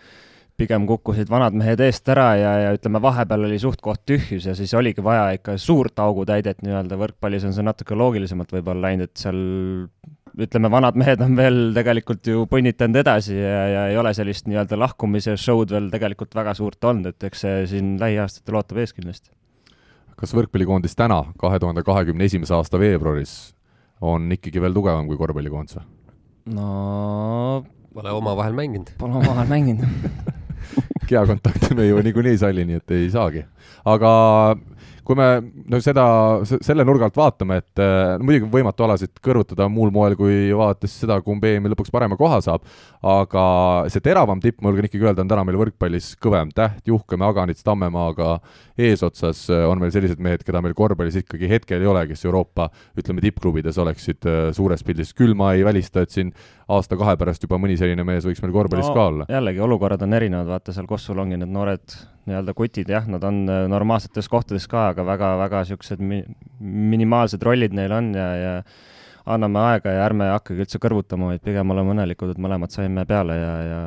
pigem 0.57 0.87
kukkusid 0.89 1.29
vanad 1.29 1.53
mehed 1.53 1.81
eest 1.85 2.07
ära 2.09 2.31
ja, 2.39 2.53
ja 2.63 2.69
ütleme, 2.73 3.01
vahepeal 3.01 3.45
oli 3.45 3.59
suht-koht 3.61 4.01
tühjus 4.09 4.47
ja 4.47 4.55
siis 4.57 4.73
oligi 4.73 5.03
vaja 5.05 5.29
ikka 5.37 5.57
suurt 5.61 5.99
augutäidet 6.01 6.63
nii-öelda, 6.65 6.97
võrkpallis 6.97 7.45
on 7.45 7.53
see 7.53 7.65
natuke 7.65 7.97
loogilisemalt 7.97 8.55
võib-olla 8.55 8.87
läinud, 8.87 9.11
et 9.11 9.21
seal 9.21 9.37
ütleme, 10.37 10.71
vanad 10.73 10.97
mehed 10.97 11.21
on 11.21 11.37
veel 11.37 11.61
tegelikult 11.77 12.25
ju 12.29 12.47
põnnitanud 12.49 13.03
edasi 13.03 13.37
ja, 13.37 13.63
ja 13.69 13.85
ei 13.91 14.01
ole 14.01 14.15
sellist 14.17 14.49
nii-öelda 14.49 14.79
lahkumise 14.81 15.37
show'd 15.37 15.75
veel 15.75 15.91
tegelikult 15.93 16.33
väga 16.37 16.57
suurt 16.57 16.89
olnud, 16.89 17.13
et 17.13 17.29
eks 17.29 17.45
see 17.45 17.63
siin 17.75 17.95
lähiaastatel 18.01 18.57
ootab 18.57 18.81
ees 18.81 18.97
kindlasti. 18.97 19.29
Kas 20.17 20.33
võrkpallikoondis 20.33 20.97
täna, 20.97 21.21
kahe 21.39 21.59
tuhande 21.61 21.83
kahekümne 21.85 22.25
esimese 22.25 22.55
aasta 22.57 22.79
veebruaris 22.81 23.35
on 24.01 24.31
ikkagi 24.33 24.61
veel 24.61 24.75
tugevam 24.75 25.07
kui 25.09 25.17
korvpallikoondis 25.19 25.79
või? 25.79 25.87
no 26.57 27.65
Pole 27.97 28.11
omavahel 28.13 28.53
mänginud. 28.53 28.91
Pole 28.99 29.17
omavahel 29.17 29.49
mänginud 29.49 30.35
kehakontakti 31.07 31.75
me 31.77 31.87
ju 31.87 32.01
niikuinii 32.03 32.35
ei 32.35 32.41
salli, 32.41 32.65
nii 32.67 32.81
et 32.81 32.91
ei 32.91 33.09
saagi. 33.11 33.45
aga 33.85 34.11
kui 35.07 35.15
me 35.15 35.27
no 35.71 35.79
seda, 35.83 36.05
selle 36.43 36.83
nurga 36.87 37.07
alt 37.07 37.17
vaatame, 37.17 37.61
et 37.61 37.79
no 37.79 38.27
muidugi 38.27 38.47
on 38.47 38.53
võimatu 38.57 38.87
alasid 38.87 39.21
kõrvutada 39.23 39.69
muul 39.71 39.93
moel, 39.95 40.17
kui 40.19 40.51
vaadates 40.51 40.97
seda, 41.03 41.19
kumb 41.23 41.45
EM-i 41.47 41.71
lõpuks 41.71 41.93
parema 41.93 42.17
koha 42.19 42.41
saab, 42.43 42.65
aga 43.07 43.45
see 43.93 44.03
teravam 44.03 44.41
tipp, 44.43 44.59
ma 44.61 44.73
julgen 44.73 44.89
ikkagi 44.89 45.07
öelda, 45.07 45.23
on 45.23 45.31
täna 45.31 45.45
meil 45.47 45.59
võrkpallis 45.61 46.13
kõvem 46.23 46.51
Täht, 46.57 46.83
Juhkam, 46.89 47.23
Aganits, 47.27 47.63
Tammemaaga 47.63 48.37
eesotsas 48.77 49.45
on 49.67 49.79
meil 49.81 49.93
sellised 49.95 50.19
mehed, 50.23 50.43
keda 50.45 50.61
meil 50.63 50.75
korvpallis 50.77 51.21
ikkagi 51.21 51.49
hetkel 51.51 51.83
ei 51.83 51.89
ole, 51.89 52.03
kes 52.09 52.25
Euroopa 52.27 52.67
ütleme, 52.97 53.23
tippklubides 53.23 53.79
oleksid 53.81 54.27
äh, 54.27 54.41
suures 54.57 54.83
pildis, 54.85 55.13
küll 55.17 55.37
ma 55.37 55.53
ei 55.55 55.63
välista, 55.67 56.03
et 56.03 56.13
siin 56.13 56.33
aasta-kahe 56.67 57.15
pärast 57.19 57.47
juba 57.47 57.59
mõni 57.61 57.79
selline 57.79 58.05
mees 58.07 58.27
võiks 58.27 58.43
meil 58.43 58.55
korvpallis 58.55 58.91
no, 58.91 58.97
ka 58.97 59.07
olla. 59.13 59.31
jällegi, 59.31 59.63
olukorrad 59.63 60.03
on 60.05 60.19
erinevad, 60.19 60.51
vaata 60.51 60.75
seal 60.75 60.89
Kossul 60.89 61.23
ongi 61.23 61.39
need 61.39 61.53
noored 61.53 61.97
nii-öelda 62.27 62.53
kutid, 62.57 62.89
jah, 62.91 63.07
nad 63.09 63.23
on 63.27 63.43
äh, 63.49 63.65
normaalsetes 63.71 64.29
kohtades 64.31 64.67
ka, 64.71 64.89
aga 64.93 65.05
väga-väga 65.07 65.63
niisugused 65.63 66.03
mi-, 66.03 66.23
minimaalsed 66.59 67.43
rollid 67.43 67.75
neil 67.77 67.93
on 67.95 68.11
ja, 68.17 68.27
ja 68.37 68.55
anname 69.27 69.63
aega 69.73 69.93
ja 69.95 70.03
ärme 70.07 70.29
hakkagi 70.31 70.65
üldse 70.65 70.81
kõrvutama, 70.83 71.33
vaid 71.33 71.43
pigem 71.45 71.75
oleme 71.75 71.95
õnnelikud, 71.95 72.33
et 72.33 72.43
mõlemad 72.43 72.73
saime 72.73 73.05
peale 73.09 73.39
ja, 73.39 73.53
ja 73.67 73.79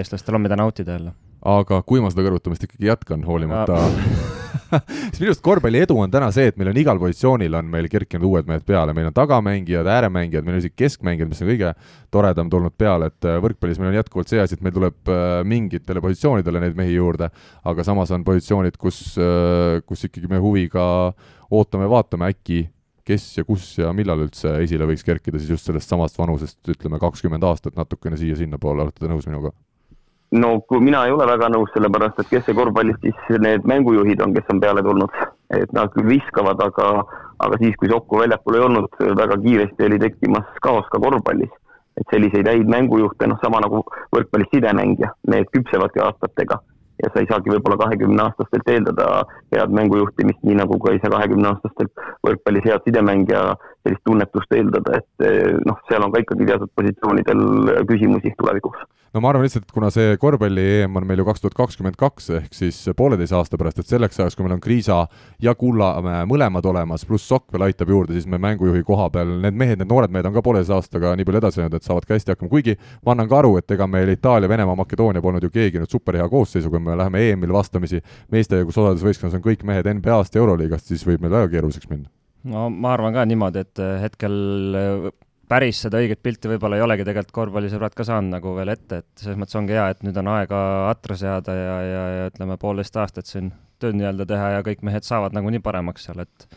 eestlastel 0.00 0.36
on, 0.36 0.44
mida 0.44 0.58
nautida 0.60 0.98
jälle. 0.98 1.14
aga 1.44 1.82
kui 1.86 2.00
ma 2.04 2.12
seda 2.12 2.26
kõrvutamist 2.26 2.68
ikkagi 2.68 2.90
jätkan, 2.90 3.24
hoolimata 3.28 3.80
siis 5.10 5.20
minu 5.20 5.30
arust 5.30 5.42
korvpalli 5.44 5.82
edu 5.84 5.96
on 6.00 6.12
täna 6.12 6.30
see, 6.34 6.48
et 6.50 6.58
meil 6.60 6.70
on 6.72 6.80
igal 6.80 7.00
positsioonil 7.00 7.56
on 7.58 7.70
meil 7.70 7.88
kerkinud 7.92 8.26
uued 8.28 8.50
mehed 8.50 8.66
peale, 8.66 8.94
meil 8.96 9.08
on 9.10 9.16
tagamängijad, 9.16 9.88
ääremängijad, 9.96 10.46
meil 10.46 10.58
on 10.58 10.64
isegi 10.64 10.76
keskmängijad, 10.84 11.30
mis 11.30 11.42
on 11.44 11.50
kõige 11.52 11.72
toredam 12.14 12.52
tulnud 12.52 12.76
peale, 12.78 13.10
et 13.12 13.28
äh, 13.28 13.40
võrkpallis 13.44 13.80
meil 13.82 13.92
on 13.92 13.98
jätkuvalt 14.00 14.32
see 14.32 14.42
asi, 14.42 14.58
et 14.58 14.64
meil 14.64 14.76
tuleb 14.76 15.12
äh, 15.12 15.40
mingitele 15.48 16.02
positsioonidele 16.04 16.62
neid 16.64 16.78
mehi 16.78 16.94
juurde, 16.96 17.30
aga 17.64 17.86
samas 17.86 18.14
on 18.14 18.26
positsioonid, 18.26 18.78
kus, 18.80 19.02
äh, 19.18 19.80
kus 19.88 20.06
ikkagi 20.08 20.30
me 20.30 20.42
huviga 20.42 20.86
ootame, 21.54 21.90
vaatame, 21.90 22.30
äkki 22.34 22.64
kes 23.04 23.26
ja 23.38 23.44
kus 23.44 23.66
ja 23.78 23.92
millal 23.96 24.24
üldse 24.24 24.56
esile 24.64 24.88
võiks 24.88 25.04
kerkida 25.04 25.40
siis 25.40 25.54
just 25.56 25.68
sellest 25.68 25.90
samast 25.92 26.18
vanusest, 26.18 26.60
ütleme 26.72 27.00
kakskümmend 27.02 27.44
aastat 27.44 27.76
natukene 27.76 28.16
siia-sinnapoole, 28.20 28.86
olete 28.86 29.04
te 29.04 29.10
nõus 29.12 29.28
minuga? 29.28 29.52
No 30.34 30.60
kui 30.68 30.80
mina 30.82 31.04
ei 31.06 31.12
ole 31.14 31.26
väga 31.28 31.48
nõus, 31.52 31.70
sellepärast 31.74 32.18
et 32.22 32.30
kes 32.30 32.46
see 32.46 32.56
korvpallis 32.58 32.98
siis 33.02 33.40
need 33.42 33.66
mängujuhid 33.70 34.22
on, 34.24 34.34
kes 34.34 34.50
on 34.52 34.60
peale 34.62 34.82
tulnud, 34.82 35.18
et 35.54 35.74
nad 35.76 35.92
küll 35.94 36.10
viskavad, 36.10 36.62
aga, 36.64 36.88
aga 37.46 37.60
siis, 37.62 37.76
kui 37.78 37.90
Sokku 37.92 38.22
väljakul 38.22 38.58
ei 38.58 38.64
olnud, 38.66 39.02
väga 39.20 39.38
kiiresti 39.44 39.88
oli 39.88 40.00
tekkimas 40.02 40.62
kaos 40.64 40.88
ka 40.92 41.02
korvpallis. 41.02 41.52
et 41.94 42.10
selliseid 42.10 42.48
häid 42.50 42.66
mängujuhte, 42.66 43.26
noh, 43.30 43.38
sama 43.38 43.60
nagu 43.62 43.84
võrkpallis 44.10 44.48
sidemängija, 44.50 45.12
need 45.30 45.46
küpsevadki 45.54 46.00
aastatega 46.02 46.56
ja 47.04 47.10
sa 47.12 47.22
ei 47.22 47.28
saagi 47.30 47.52
võib-olla 47.52 47.76
kahekümne 47.84 48.24
aastastelt 48.24 48.70
eeldada 48.72 49.06
head 49.54 49.70
mängujuhtimist, 49.78 50.40
nii 50.42 50.58
nagu 50.58 50.78
ka 50.82 50.90
ei 50.90 50.98
saa 51.04 51.12
kahekümne 51.14 51.52
aastastelt 51.52 52.02
võrkpallis 52.26 52.66
head 52.66 52.82
sidemängija 52.88 53.44
sellist 53.86 54.02
tunnetust 54.10 54.58
eeldada, 54.58 54.98
et 54.98 55.62
noh, 55.70 55.78
seal 55.86 56.02
on 56.02 56.10
ka 56.10 56.24
ikkagi 56.24 56.50
teatud 56.50 56.74
positsioonidel 56.74 57.46
küsimusi 57.86 58.34
tulevikuks 58.42 58.82
no 59.14 59.22
ma 59.22 59.30
arvan 59.30 59.44
lihtsalt, 59.46 59.68
et 59.68 59.74
kuna 59.74 59.90
see 59.94 60.16
korvpalli 60.20 60.62
EM 60.80 60.98
on 60.98 61.06
meil 61.06 61.20
ju 61.22 61.26
kaks 61.28 61.42
tuhat 61.44 61.54
kakskümmend 61.58 61.96
kaks 61.98 62.30
ehk 62.40 62.56
siis 62.56 62.80
pooleteise 62.98 63.36
aasta 63.38 63.58
pärast, 63.60 63.78
et 63.78 63.90
selleks 63.90 64.18
ajaks, 64.18 64.36
kui 64.36 64.46
meil 64.46 64.56
on 64.56 64.62
Kriisa 64.64 65.04
ja 65.42 65.54
Kullamäe 65.58 66.24
mõlemad 66.30 66.66
olemas, 66.66 67.06
pluss 67.06 67.28
Sokk 67.30 67.54
veel 67.54 67.68
aitab 67.68 67.92
juurde, 67.94 68.16
siis 68.16 68.26
me 68.30 68.40
mängujuhi 68.42 68.82
koha 68.86 69.06
peal, 69.14 69.36
need 69.44 69.58
mehed, 69.60 69.80
need 69.80 69.90
noored 69.90 70.14
mehed 70.14 70.26
on 70.28 70.34
ka 70.34 70.42
pooleteise 70.44 70.74
aastaga 70.74 71.14
nii 71.14 71.28
palju 71.28 71.42
edasi 71.42 71.62
läinud, 71.62 71.78
et 71.78 71.86
saavad 71.86 72.08
ka 72.08 72.18
hästi 72.18 72.34
hakkama, 72.34 72.50
kuigi 72.50 72.74
ma 73.06 73.14
annan 73.14 73.30
ka 73.30 73.38
aru, 73.42 73.54
et 73.60 73.76
ega 73.76 73.88
meil 73.90 74.10
Itaalia, 74.16 74.50
Venemaa, 74.50 74.78
Makedoonia 74.82 75.22
polnud 75.22 75.46
ju 75.46 75.52
keegi 75.54 75.82
nüüd 75.82 75.94
superhea 75.94 76.26
koosseisu, 76.32 76.72
kui 76.72 76.82
me 76.82 76.98
läheme 76.98 77.22
EM-il 77.30 77.54
vastamisi 77.54 78.02
meeste, 78.34 78.64
kus 78.66 78.80
osades 78.82 79.06
võistkonnas 79.06 79.38
on 79.38 79.46
kõik 79.46 79.62
mehed 79.68 79.86
NBA-st 79.94 80.34
ja 80.34 80.42
Euroliigast, 80.42 80.90
siis 80.90 81.06
võib 81.06 81.22
meil 81.22 81.38
väga 81.38 81.52
keeruliseks 81.54 81.90
minna. 81.92 82.10
No 82.50 82.66
ma 82.68 82.92
arvan 82.92 83.14
ka 83.14 83.22
niimoodi, 83.24 83.62
et 83.64 83.80
hetkel 84.02 84.34
päris 85.54 85.84
seda 85.86 86.00
õiget 86.02 86.22
pilti 86.24 86.50
võib-olla 86.50 86.78
ei 86.78 86.84
olegi 86.84 87.06
tegelikult 87.06 87.34
korvpallisõbrad 87.38 87.94
ka 87.96 88.06
saanud 88.08 88.34
nagu 88.34 88.54
veel 88.56 88.72
ette, 88.74 89.02
et 89.02 89.24
selles 89.24 89.38
mõttes 89.38 89.58
ongi 89.60 89.76
hea, 89.76 89.88
et 89.94 90.06
nüüd 90.06 90.16
on 90.20 90.30
aega 90.34 90.60
atra 90.90 91.18
seada 91.18 91.54
ja, 91.54 91.76
ja, 91.86 92.06
ja 92.18 92.30
ütleme, 92.32 92.58
poolteist 92.60 92.96
aastat 92.98 93.30
siin 93.30 93.52
tööd 93.82 93.98
nii-öelda 93.98 94.26
teha 94.30 94.54
ja 94.56 94.64
kõik 94.66 94.82
mehed 94.86 95.06
saavad 95.06 95.36
nagunii 95.36 95.62
paremaks 95.64 96.08
seal, 96.08 96.24
et 96.24 96.48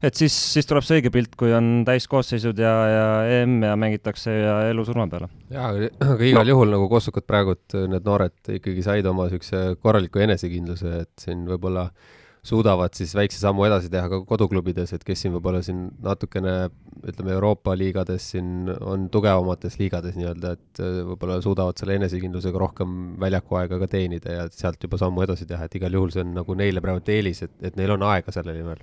et 0.00 0.16
siis, 0.16 0.32
siis 0.32 0.64
tuleb 0.64 0.84
see 0.86 0.96
õige 0.96 1.12
pilt, 1.12 1.34
kui 1.38 1.52
on 1.52 1.82
täiskoosseisud 1.84 2.58
ja, 2.62 2.72
ja 2.88 3.08
EM 3.40 3.58
ja 3.68 3.74
mängitakse 3.76 4.32
ja 4.32 4.54
elu 4.70 4.84
surma 4.88 5.04
peale. 5.12 5.28
jaa, 5.52 5.74
aga 6.06 6.24
igal 6.24 6.46
no. 6.46 6.54
juhul 6.54 6.72
nagu 6.72 6.88
Kossukad 6.90 7.28
praegu, 7.28 7.58
need 7.76 8.08
noored 8.08 8.54
ikkagi 8.56 8.86
said 8.86 9.06
oma 9.10 9.28
niisuguse 9.28 9.76
korraliku 9.84 10.24
enesekindluse, 10.24 11.02
et 11.04 11.28
siin 11.28 11.44
võib-olla 11.50 11.90
äh, 11.90 12.16
suudavad 12.46 12.94
siis 12.96 13.12
väikse 13.16 13.40
sammu 13.40 13.66
edasi 13.66 13.90
teha 13.92 14.08
ka 14.12 14.20
koduklubides, 14.28 14.94
et 14.96 15.04
kes 15.04 15.24
siin 15.24 15.34
võib-olla 15.34 15.60
siin 15.64 15.88
natukene 16.04 16.54
ütleme, 17.00 17.34
Euroopa 17.36 17.74
liigades 17.78 18.30
siin 18.34 18.70
on 18.70 19.08
tugevamates 19.12 19.76
liigades 19.80 20.16
nii-öelda, 20.18 20.54
et 20.56 20.82
äh, 20.84 21.02
võib-olla 21.10 21.40
suudavad 21.44 21.80
selle 21.80 21.98
enesekindlusega 22.00 22.62
rohkem 22.64 22.96
väljaku 23.20 23.60
aega 23.60 23.80
ka 23.82 23.90
teenida 23.96 24.38
ja 24.38 24.48
sealt 24.54 24.80
juba 24.84 25.00
sammu 25.00 25.26
edasi 25.26 25.48
teha, 25.50 25.68
et 25.68 25.76
igal 25.80 26.00
juhul 26.00 26.14
see 26.14 26.24
on 26.24 26.32
nagu 26.40 26.56
neile 26.56 26.84
praegu 26.84 27.04
eelis, 27.12 27.44
et, 27.46 27.54
et 27.60 27.76
neil 27.80 27.96
on 27.96 28.08
aega 28.08 28.32
selle 28.34 28.56
nimel 28.56 28.80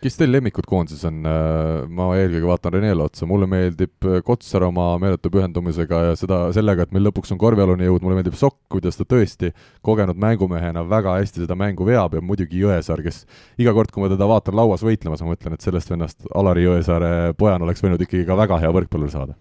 kes 0.00 0.16
teil 0.18 0.32
lemmikud 0.32 0.66
koondises 0.68 1.02
on? 1.08 1.18
Äh, 1.26 1.88
ma 1.90 2.06
eelkõige 2.18 2.48
vaatan 2.48 2.74
Renele 2.76 3.04
otsa, 3.04 3.26
mulle 3.28 3.48
meeldib 3.50 4.08
äh, 4.08 4.20
Kotsar 4.26 4.64
oma 4.68 4.92
meeletu 5.02 5.32
pühendumisega 5.34 6.02
ja 6.08 6.14
seda, 6.18 6.40
sellega, 6.56 6.86
et 6.86 6.94
meil 6.94 7.08
lõpuks 7.08 7.34
on 7.34 7.40
korvjalune 7.42 7.88
jõud, 7.88 8.06
mulle 8.06 8.20
meeldib 8.20 8.38
Sokk, 8.38 8.60
kuidas 8.72 9.00
ta 9.00 9.08
tõesti 9.08 9.52
kogenud 9.86 10.20
mängumehena 10.20 10.86
väga 10.88 11.18
hästi 11.18 11.44
seda 11.44 11.58
mängu 11.58 11.88
veab 11.88 12.16
ja 12.16 12.24
muidugi 12.24 12.62
Jõesaar, 12.62 13.04
kes 13.04 13.24
iga 13.60 13.74
kord, 13.76 13.92
kui 13.92 14.04
ma 14.04 14.10
teda 14.12 14.30
vaatan 14.30 14.56
lauas 14.56 14.86
võitlemas, 14.86 15.24
ma 15.24 15.34
mõtlen, 15.34 15.58
et 15.58 15.66
sellest 15.66 15.92
vennast 15.92 16.26
Alari 16.34 16.66
Jõesaare 16.68 17.12
pojana 17.38 17.66
oleks 17.68 17.84
võinud 17.84 18.06
ikkagi 18.06 18.28
ka 18.28 18.38
väga 18.38 18.62
hea 18.62 18.74
võrkpallur 18.74 19.12
saada 19.12 19.38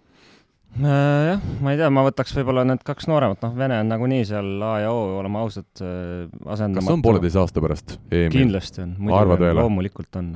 jah, 0.78 1.42
ma 1.64 1.74
ei 1.74 1.80
tea, 1.80 1.90
ma 1.94 2.04
võtaks 2.06 2.34
võib-olla 2.38 2.64
need 2.68 2.84
kaks 2.86 3.10
nooremat, 3.10 3.42
noh, 3.44 3.56
Vene 3.58 3.80
on 3.84 3.90
nagunii 3.92 4.24
seal 4.28 4.64
A 4.64 4.74
ja 4.84 4.94
O, 4.94 5.02
oleme 5.20 5.42
ausad, 5.42 5.70
äh, 5.82 6.30
asendamatu. 6.46 6.86
kas 6.86 6.96
on 6.96 7.04
pooleteise 7.06 7.42
aasta 7.42 7.64
pärast 7.64 7.96
EM-il? 8.12 8.34
kindlasti 8.36 8.84
on, 8.86 8.96
muidugi 9.02 9.52
loomulikult 9.58 10.20
on. 10.22 10.36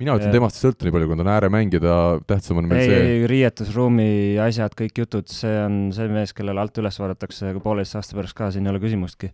mina 0.00 0.16
ütlen, 0.16 0.32
temast 0.34 0.58
ei 0.58 0.66
sõltu 0.66 0.88
nii 0.88 0.96
palju, 0.96 1.10
kui 1.10 1.20
ta 1.20 1.26
on 1.26 1.32
ääremängida, 1.34 1.98
tähtsam 2.30 2.62
on 2.62 2.70
meil 2.70 2.82
ei, 2.82 2.88
see 2.90 3.12
ei, 3.12 3.28
riietusruumi 3.30 4.10
asjad, 4.46 4.74
kõik 4.78 5.04
jutud, 5.04 5.28
see 5.32 5.54
on 5.66 5.78
see 5.94 6.08
mees, 6.12 6.34
kellele 6.36 6.64
alt 6.64 6.80
üles 6.80 6.98
vaadatakse 7.02 7.52
pooleteist 7.62 8.00
aasta 8.00 8.18
pärast 8.18 8.38
ka, 8.38 8.50
siin 8.54 8.66
ei 8.66 8.74
ole 8.74 8.82
küsimustki. 8.82 9.30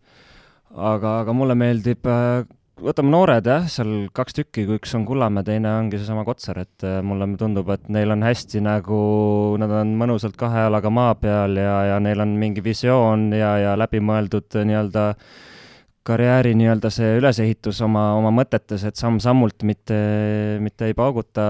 aga, 0.75 1.21
aga 1.23 1.37
mulle 1.37 1.57
meeldib 1.59 2.11
äh, 2.11 2.43
võtame 2.83 3.13
noored 3.13 3.47
jah, 3.47 3.67
seal 3.71 4.09
kaks 4.15 4.37
tükki, 4.39 4.65
kui 4.67 4.79
üks 4.81 4.95
on 4.99 5.05
Kullamäe, 5.07 5.47
teine 5.47 5.71
ongi 5.79 5.99
seesama 6.01 6.25
Kotsar, 6.27 6.59
et 6.65 6.87
äh, 6.87 7.01
mulle 7.07 7.29
tundub, 7.39 7.71
et 7.75 7.89
neil 7.93 8.11
on 8.15 8.25
hästi 8.27 8.63
nagu, 8.65 9.01
nad 9.61 9.73
on 9.83 9.95
mõnusalt 10.01 10.37
kahe 10.41 10.67
jalaga 10.67 10.91
maa 10.91 11.15
peal 11.19 11.59
ja, 11.61 11.75
ja 11.93 11.99
neil 12.03 12.25
on 12.25 12.35
mingi 12.41 12.65
visioon 12.65 13.29
ja, 13.37 13.55
ja 13.63 13.75
läbimõeldud 13.79 14.59
nii-öelda 14.67 15.09
karjääri 16.05 16.53
nii-öelda 16.59 16.91
see 16.93 17.15
ülesehitus 17.21 17.81
oma, 17.85 18.11
oma 18.19 18.33
mõtetes, 18.35 18.85
et 18.85 18.99
samm-sammult 19.01 19.65
mitte, 19.65 19.99
mitte 20.61 20.91
ei 20.91 20.97
pauguta 20.99 21.47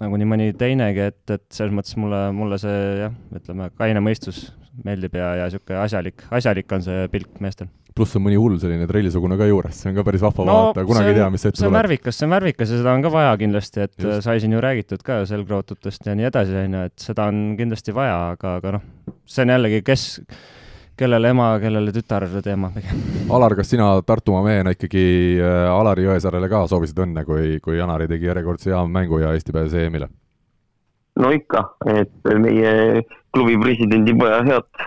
nagu 0.00 0.20
nii 0.20 0.28
mõni 0.28 0.52
teinegi, 0.56 1.10
et, 1.10 1.24
et 1.32 1.44
selles 1.52 1.74
mõttes 1.74 1.96
mulle, 2.00 2.28
mulle 2.36 2.60
see 2.62 2.78
jah, 3.02 3.18
ütleme, 3.36 3.68
kaine 3.76 4.04
mõistus 4.04 4.46
meeldib 4.84 5.16
ja, 5.18 5.34
ja 5.40 5.50
niisugune 5.50 5.82
asjalik, 5.82 6.24
asjalik 6.36 6.72
on 6.76 6.84
see 6.84 7.08
pilk 7.12 7.40
meestel 7.44 7.72
pluss 7.96 8.18
on 8.18 8.24
mõni 8.26 8.36
hull 8.40 8.58
selline 8.60 8.86
trellisugune 8.88 9.38
ka 9.40 9.48
juures, 9.48 9.78
see 9.80 9.90
on 9.90 9.96
ka 9.98 10.04
päris 10.06 10.24
vahva 10.24 10.44
no, 10.44 10.56
vaadata, 10.58 10.84
kunagi 10.88 11.12
ei 11.12 11.16
tea, 11.18 11.30
mis 11.32 11.46
ette 11.46 11.56
tuleb. 11.56 11.62
see 11.62 11.70
on 11.70 11.78
värvikas, 11.78 12.18
see 12.18 12.26
on 12.26 12.34
värvikas 12.36 12.72
ja 12.72 12.80
seda 12.82 12.92
on 12.96 13.06
ka 13.06 13.12
vaja 13.14 13.32
kindlasti, 13.40 13.86
et 13.86 14.04
Just. 14.04 14.26
sai 14.26 14.42
siin 14.42 14.56
ju 14.56 14.60
räägitud 14.64 15.02
ka 15.06 15.22
selgrootutest 15.30 16.10
ja 16.10 16.16
nii 16.18 16.28
edasi, 16.28 16.58
on 16.60 16.76
ju, 16.78 16.84
et 16.90 17.06
seda 17.08 17.30
on 17.32 17.40
kindlasti 17.58 17.96
vaja, 17.96 18.18
aga, 18.34 18.54
aga 18.60 18.76
noh, 18.76 18.86
see 19.28 19.46
on 19.46 19.54
jällegi, 19.54 19.80
kes, 19.86 20.04
kellele 21.00 21.32
ema, 21.32 21.48
kellele 21.62 21.94
tütar 21.96 22.28
teema 22.44 22.70
pigem. 22.74 23.00
Alar, 23.36 23.56
kas 23.58 23.72
sina 23.72 23.88
Tartumaa 24.06 24.44
mehena 24.44 24.76
ikkagi 24.76 25.06
äh, 25.40 25.64
Alari 25.72 26.06
Jõesaarele 26.06 26.52
ka 26.52 26.66
soovisid 26.70 27.00
õnne, 27.06 27.24
kui, 27.28 27.56
kui 27.64 27.80
Janari 27.80 28.08
tegi 28.12 28.28
järjekordse 28.28 28.72
hea 28.72 28.84
mängu 28.88 29.20
ja 29.24 29.32
Eesti 29.36 29.56
pääses 29.56 29.80
EM-ile? 29.86 30.12
no 31.16 31.30
ikka, 31.32 31.62
et 31.88 32.28
meie 32.42 33.02
klubi 33.32 33.56
presidendi 33.60 34.12
poja 34.20 34.42
head 34.44 34.86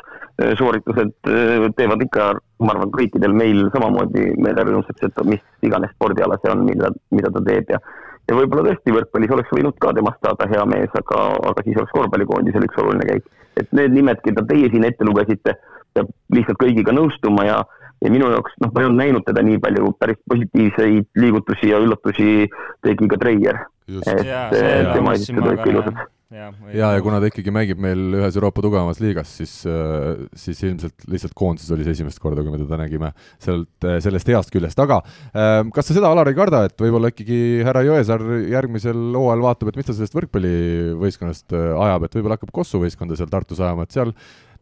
Sooritused 0.60 1.27
äh, 1.27 1.65
teevad 1.75 2.03
ikka, 2.05 2.29
ma 2.63 2.75
arvan, 2.75 2.91
kõikidel 2.96 3.34
meil 3.36 3.65
samamoodi 3.74 4.29
meele 4.39 4.63
rõõmsaks, 4.67 5.10
et 5.10 5.25
mis 5.27 5.41
iganes 5.67 5.91
spordiala 5.98 6.38
see 6.39 6.53
on, 6.53 6.63
mida, 6.67 6.93
mida 7.15 7.31
ta 7.36 7.43
teeb 7.48 7.74
ja 7.75 7.81
ja 8.29 8.38
võib-olla 8.38 8.67
tõesti 8.67 8.93
võrkpallis 8.93 9.31
oleks 9.34 9.51
võinud 9.55 9.77
ka 9.81 9.91
temast 9.98 10.22
saada 10.22 10.48
hea 10.51 10.65
mees, 10.69 10.91
aga, 10.98 11.22
aga 11.50 11.63
siis 11.65 11.77
oleks 11.79 11.96
korvpallikoondisel 11.96 12.65
üks 12.67 12.81
oluline 12.81 13.08
käik. 13.10 13.29
et 13.58 13.72
need 13.75 13.91
nimed, 13.91 14.22
keda 14.24 14.46
teie 14.48 14.69
siin 14.72 14.86
ette 14.88 15.03
lugesite, 15.03 15.55
peab 15.98 16.12
lihtsalt 16.36 16.60
kõigiga 16.62 16.93
nõustuma 16.96 17.48
ja, 17.48 17.58
ja 18.03 18.11
minu 18.13 18.29
jaoks, 18.33 18.55
noh, 18.63 18.71
ma 18.73 18.83
ei 18.83 18.89
olnud 18.89 19.01
näinud 19.01 19.25
teda 19.27 19.43
nii 19.45 19.59
palju, 19.63 19.91
päris 19.99 20.21
positiivseid 20.29 21.09
liigutusi 21.19 21.73
ja 21.73 21.81
üllatusi 21.83 22.47
tegi 22.85 23.11
ka 23.11 23.19
Treier. 23.19 23.65
et 23.89 24.93
tema 24.93 25.17
esitas 25.17 25.43
olid 25.43 25.61
ka 25.63 25.69
ilusad. 25.71 26.01
ja, 26.29 26.47
ja, 26.69 26.91
ja 26.93 27.01
kuna 27.01 27.17
ta 27.19 27.27
ikkagi 27.27 27.51
mängib 27.51 27.79
meil 27.81 28.19
ühes 28.19 28.35
Euroopa 28.37 28.61
tugevamas 28.61 29.01
liigas, 29.01 29.31
siis, 29.39 29.53
äh, 29.67 30.27
siis 30.37 30.61
ilmselt 30.63 31.07
lihtsalt 31.09 31.33
koondises 31.35 31.73
oli 31.73 31.87
see 31.87 31.97
esimest 31.97 32.21
korda, 32.21 32.43
kui 32.45 32.53
me 32.53 32.59
teda 32.61 32.77
nägime 32.79 33.09
sealt, 33.41 33.71
äh, 33.81 33.97
sellest 34.05 34.29
heast 34.29 34.53
küljest, 34.53 34.79
aga 34.79 35.01
äh, 35.33 35.63
kas 35.75 35.89
sa 35.89 35.97
seda, 35.97 36.13
Alar, 36.13 36.29
ei 36.29 36.37
karda, 36.37 36.67
et 36.69 36.77
võib-olla 36.79 37.11
ikkagi 37.11 37.63
härra 37.65 37.81
Jõesaar 37.87 38.27
järgmisel 38.53 39.01
hooajal 39.17 39.47
vaatab, 39.47 39.73
et 39.73 39.81
mis 39.81 39.89
ta 39.89 39.97
sellest 39.97 40.19
võrkpallivõistkonnast 40.21 41.57
ajab, 41.57 42.05
et 42.05 42.19
võib-olla 42.19 42.37
hakkab 42.39 42.53
Kossu 42.61 42.85
võistkonda 42.85 43.17
seal 43.17 43.33
Tartus 43.33 43.59
ajama, 43.65 43.89
et 43.89 43.97
seal 43.97 44.13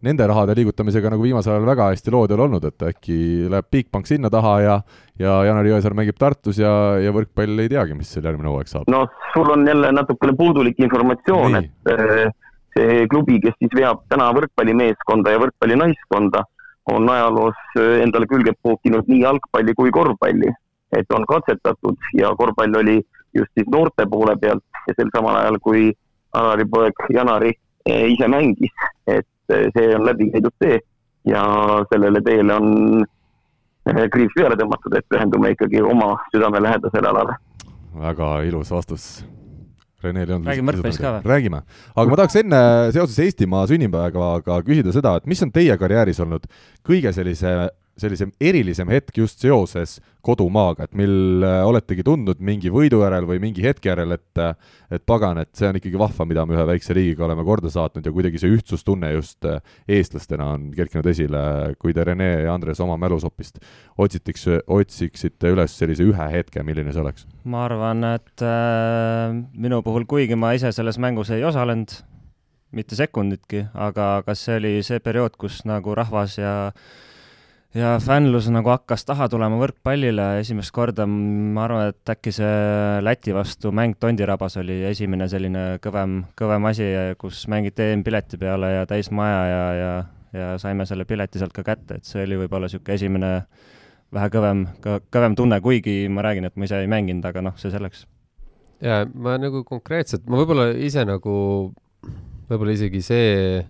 nende 0.05 0.27
rahade 0.29 0.53
liigutamisega 0.57 1.09
nagu 1.09 1.23
viimasel 1.25 1.55
ajal 1.55 1.67
väga 1.67 1.89
hästi 1.91 2.13
lood 2.13 2.31
ei 2.31 2.37
ole 2.37 2.43
olnud, 2.45 2.65
et 2.69 2.83
äkki 2.91 3.19
läheb 3.49 3.69
Bigbank 3.71 4.09
sinna 4.09 4.29
taha 4.33 4.55
ja 4.61 4.75
ja 5.17 5.37
Janar 5.47 5.65
Jõesaar 5.65 5.95
mängib 5.97 6.17
Tartus 6.21 6.59
ja, 6.61 6.71
ja 7.01 7.13
võrkpall 7.13 7.63
ei 7.63 7.71
teagi, 7.71 7.95
mis 7.97 8.11
seal 8.13 8.27
järgmine 8.29 8.51
hooaeg 8.51 8.69
saab. 8.69 8.89
no 8.93 9.07
sul 9.33 9.49
on 9.53 9.65
jälle 9.67 9.91
natukene 9.91 10.35
puudulik 10.37 10.79
informatsioon, 10.85 11.57
et 11.63 11.91
äh, 11.93 12.29
see 12.77 13.07
klubi, 13.09 13.39
kes 13.41 13.57
siis 13.57 13.73
veab 13.75 14.03
täna 14.11 14.29
võrkpallimeeskonda 14.37 15.33
ja 15.33 15.41
võrkpallinaiskonda, 15.41 16.43
on 16.93 17.09
ajaloos 17.09 17.63
äh, 17.79 18.03
endale 18.05 18.29
külge 18.29 18.53
pookinud 18.61 19.09
nii 19.09 19.23
jalgpalli 19.23 19.73
kui 19.77 19.91
korvpalli. 19.91 20.53
et 20.95 21.09
on 21.11 21.25
katsetatud 21.27 21.97
ja 22.15 22.29
korvpall 22.37 22.77
oli 22.79 23.01
just 23.33 23.49
siis 23.57 23.67
noorte 23.67 24.05
poole 24.07 24.37
pealt 24.39 24.63
ja 24.87 24.93
sel 24.95 25.09
samal 25.15 25.35
ajal, 25.41 25.57
kui 25.59 25.89
Alari 26.37 26.65
poeg 26.69 27.01
Janari 27.09 27.51
äh, 27.89 28.05
ise 28.13 28.27
mängis, 28.29 28.85
et 29.07 29.27
see 29.47 29.95
on 29.95 30.05
läbi 30.05 30.29
käidud 30.33 30.55
tee 30.59 30.79
ja 31.27 31.43
sellele 31.91 32.21
teele 32.25 32.53
on 32.55 32.67
eh, 33.89 34.05
kriips 34.13 34.35
peale 34.37 34.57
tõmmatud, 34.59 34.97
et 34.97 35.07
pühendume 35.11 35.53
ikkagi 35.55 35.81
oma 35.83 36.13
südamelähedasele 36.33 37.11
alale. 37.11 37.39
väga 37.97 38.29
ilus 38.47 38.71
vastus. 38.71 39.25
Rene 40.03 40.27
Leon. 40.29 40.43
räägime 40.45 40.71
võrkpallist 40.71 41.01
ka 41.01 41.11
või? 41.15 41.25
räägime, 41.25 41.63
aga 41.95 42.11
ma 42.11 42.17
tahaks 42.19 42.35
enne 42.43 42.59
seoses 42.93 43.17
Eestimaa 43.23 43.63
sünnipäevaga 43.67 44.59
küsida 44.67 44.93
seda, 44.93 45.15
et 45.17 45.25
mis 45.25 45.41
on 45.41 45.51
teie 45.51 45.73
karjääris 45.77 46.19
olnud 46.21 46.45
kõige 46.85 47.13
sellise 47.15 47.55
sellise 48.01 48.29
erilisem 48.41 48.89
hetk 48.91 49.17
just 49.17 49.41
seoses 49.43 49.97
kodumaaga, 50.27 50.87
et 50.87 50.95
mil 50.97 51.43
äh, 51.45 51.61
oletegi 51.67 52.03
tundnud 52.05 52.41
mingi 52.43 52.71
võidu 52.73 52.99
järel 53.03 53.27
või 53.29 53.39
mingi 53.41 53.63
hetke 53.63 53.91
järel, 53.91 54.17
et 54.17 54.41
äh, 54.41 54.55
et 54.91 55.03
pagan, 55.07 55.39
et 55.41 55.51
see 55.57 55.67
on 55.69 55.79
ikkagi 55.79 55.99
vahva, 55.99 56.25
mida 56.27 56.45
me 56.47 56.55
ühe 56.55 56.65
väikse 56.69 56.95
riigiga 56.95 57.25
oleme 57.27 57.43
korda 57.47 57.71
saatnud 57.71 58.05
ja 58.07 58.13
kuidagi 58.15 58.41
see 58.41 58.51
ühtsustunne 58.55 59.11
just 59.15 59.47
äh, 59.47 59.61
eestlastena 59.97 60.49
on 60.55 60.69
kerkinud 60.75 61.07
esile, 61.11 61.41
kui 61.79 61.95
te 61.95 62.05
Rene 62.07 62.29
ja 62.45 62.53
Andres 62.55 62.81
oma 62.83 62.97
mälusopist 62.99 63.61
otsiteks, 63.99 64.47
otsiksite 64.67 65.53
üles 65.55 65.75
sellise 65.79 66.07
ühe 66.07 66.29
hetke, 66.33 66.63
milline 66.67 66.93
see 66.93 67.03
oleks? 67.03 67.27
ma 67.47 67.65
arvan, 67.67 68.03
et 68.17 68.45
äh, 68.45 69.33
minu 69.55 69.81
puhul, 69.85 70.07
kuigi 70.09 70.39
ma 70.39 70.53
ise 70.57 70.73
selles 70.75 70.99
mängus 71.01 71.31
ei 71.35 71.43
osalenud, 71.47 71.99
mitte 72.75 72.99
sekunditki, 72.99 73.67
aga 73.79 74.17
kas 74.27 74.43
see 74.43 74.57
oli 74.59 74.77
see 74.83 74.99
periood, 75.03 75.37
kus 75.39 75.63
nagu 75.67 75.95
rahvas 75.95 76.35
ja 76.39 76.55
äh, 76.67 77.05
ja 77.75 77.97
fännlus 78.03 78.47
nagu 78.53 78.71
hakkas 78.71 79.03
taha 79.07 79.27
tulema 79.31 79.57
võrkpallile 79.59 80.27
esimest 80.41 80.71
korda, 80.75 81.07
ma 81.07 81.65
arvan, 81.65 81.91
et 81.91 82.11
äkki 82.13 82.31
see 82.35 83.01
Läti 83.03 83.35
vastu 83.35 83.73
mäng 83.75 83.97
Tondirabas 83.99 84.57
oli 84.61 84.79
esimene 84.87 85.27
selline 85.31 85.65
kõvem, 85.83 86.21
kõvem 86.37 86.69
asi, 86.71 86.87
kus 87.19 87.43
mängiti 87.51 87.89
EM-pileti 87.91 88.39
peale 88.41 88.73
ja 88.77 88.85
täismaja 88.89 89.41
ja, 89.51 89.63
ja, 89.77 89.93
ja 90.39 90.51
saime 90.61 90.87
selle 90.87 91.07
pileti 91.09 91.41
sealt 91.41 91.55
ka 91.55 91.65
kätte, 91.67 91.99
et 91.99 92.07
see 92.07 92.23
oli 92.23 92.39
võib-olla 92.43 92.69
niisugune 92.69 92.95
esimene 92.95 93.31
vähe 94.15 94.29
kõvem, 94.31 94.67
kõvem 95.11 95.35
tunne, 95.35 95.59
kuigi 95.63 96.05
ma 96.11 96.23
räägin, 96.23 96.47
et 96.47 96.55
ma 96.55 96.69
ise 96.69 96.79
ei 96.79 96.91
mänginud, 96.91 97.25
aga 97.27 97.43
noh, 97.49 97.57
see 97.59 97.73
selleks. 97.73 98.05
jaa, 98.83 99.03
ma 99.11 99.35
nagu 99.41 99.65
konkreetselt, 99.67 100.23
ma 100.31 100.39
võib-olla 100.39 100.69
ise 100.71 101.03
nagu, 101.07 101.33
võib-olla 102.47 102.77
isegi 102.77 103.03
see 103.03 103.65